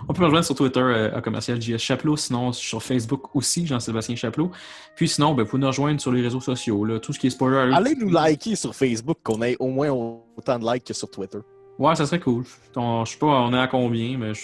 On 0.08 0.12
peut 0.12 0.20
me 0.20 0.26
rejoindre 0.26 0.44
sur 0.44 0.56
Twitter 0.56 0.78
euh, 0.80 1.16
à 1.16 1.22
commercial 1.22 1.58
JS 1.58 1.78
Chaplot, 1.78 2.18
sinon 2.18 2.52
sur 2.52 2.82
Facebook 2.82 3.34
aussi, 3.34 3.66
Jean-Sébastien 3.66 4.14
Chaplot. 4.14 4.50
Puis 4.94 5.08
sinon, 5.08 5.32
ben, 5.32 5.44
vous 5.44 5.48
pouvez 5.48 5.62
nous 5.62 5.68
rejoindre 5.68 6.02
sur 6.02 6.12
les 6.12 6.20
réseaux 6.20 6.42
sociaux, 6.42 6.84
là, 6.84 7.00
tout 7.00 7.14
ce 7.14 7.18
qui 7.18 7.28
est 7.28 7.30
spoiler 7.30 7.56
alert. 7.56 7.78
Allez 7.78 7.94
nous 7.94 8.10
liker 8.10 8.56
sur 8.56 8.74
Facebook, 8.74 9.20
qu'on 9.22 9.40
ait 9.40 9.56
au 9.58 9.68
moins 9.68 9.88
autant 9.88 10.58
de 10.58 10.70
likes 10.70 10.84
que 10.84 10.92
sur 10.92 11.10
Twitter. 11.10 11.38
Ouais, 11.78 11.94
ça 11.94 12.04
serait 12.04 12.20
cool. 12.20 12.44
On, 12.76 13.06
je 13.06 13.12
sais 13.12 13.18
pas, 13.18 13.26
on 13.26 13.54
est 13.54 13.58
à 13.58 13.68
combien, 13.68 14.18
mais 14.18 14.34
je, 14.34 14.42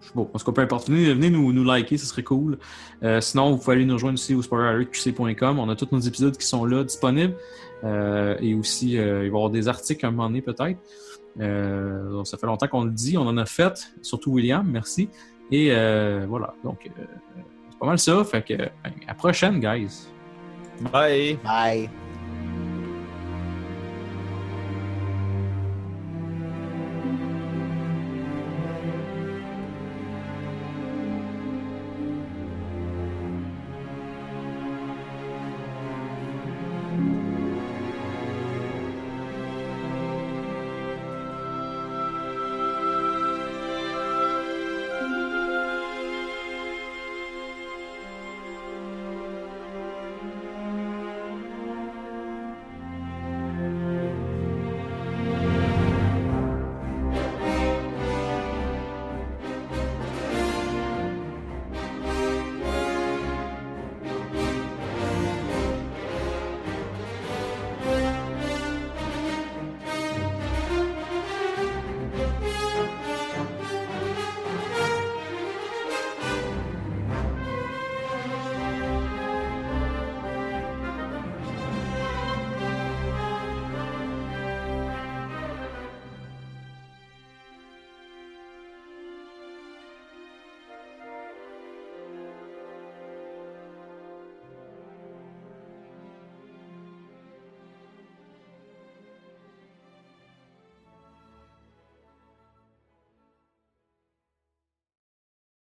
je 0.00 0.06
sais 0.06 0.12
pas. 0.14 0.20
En 0.20 0.24
tout 0.24 0.44
cas, 0.44 0.52
peu 0.52 0.62
importe. 0.62 0.88
Venez, 0.88 1.12
venez 1.12 1.30
nous, 1.30 1.52
nous 1.52 1.64
liker, 1.64 1.98
ça 1.98 2.06
serait 2.06 2.22
cool. 2.22 2.58
Euh, 3.02 3.20
sinon, 3.20 3.52
vous 3.52 3.58
pouvez 3.58 3.76
aller 3.76 3.84
nous 3.84 3.94
rejoindre 3.94 4.14
aussi 4.14 4.34
au 4.34 4.42
spoileralertqc.com. 4.42 5.58
On 5.58 5.68
a 5.68 5.76
tous 5.76 5.88
nos 5.92 6.00
épisodes 6.00 6.36
qui 6.36 6.46
sont 6.46 6.64
là 6.64 6.84
disponibles. 6.84 7.34
Euh, 7.84 8.36
et 8.40 8.54
aussi, 8.54 8.98
euh, 8.98 9.02
il 9.02 9.18
va 9.18 9.24
y 9.24 9.28
avoir 9.28 9.50
des 9.50 9.68
articles 9.68 10.04
à 10.04 10.08
un 10.08 10.12
moment 10.12 10.28
donné, 10.28 10.42
peut-être. 10.42 10.78
Euh, 11.40 12.10
donc, 12.10 12.26
ça 12.26 12.38
fait 12.38 12.46
longtemps 12.46 12.68
qu'on 12.68 12.84
le 12.84 12.90
dit. 12.90 13.16
On 13.16 13.26
en 13.26 13.36
a 13.36 13.46
fait, 13.46 13.92
surtout 14.02 14.32
William, 14.32 14.66
merci. 14.68 15.08
Et 15.50 15.68
euh, 15.70 16.26
voilà. 16.28 16.54
Donc, 16.64 16.86
euh, 16.86 17.02
c'est 17.70 17.78
pas 17.78 17.86
mal 17.86 17.98
ça. 17.98 18.24
Fait 18.24 18.42
que, 18.42 18.56
ben, 18.56 18.70
à 18.84 19.08
la 19.08 19.14
prochaine, 19.14 19.60
guys. 19.60 20.08
Bye! 20.92 21.38
Bye! 21.44 22.09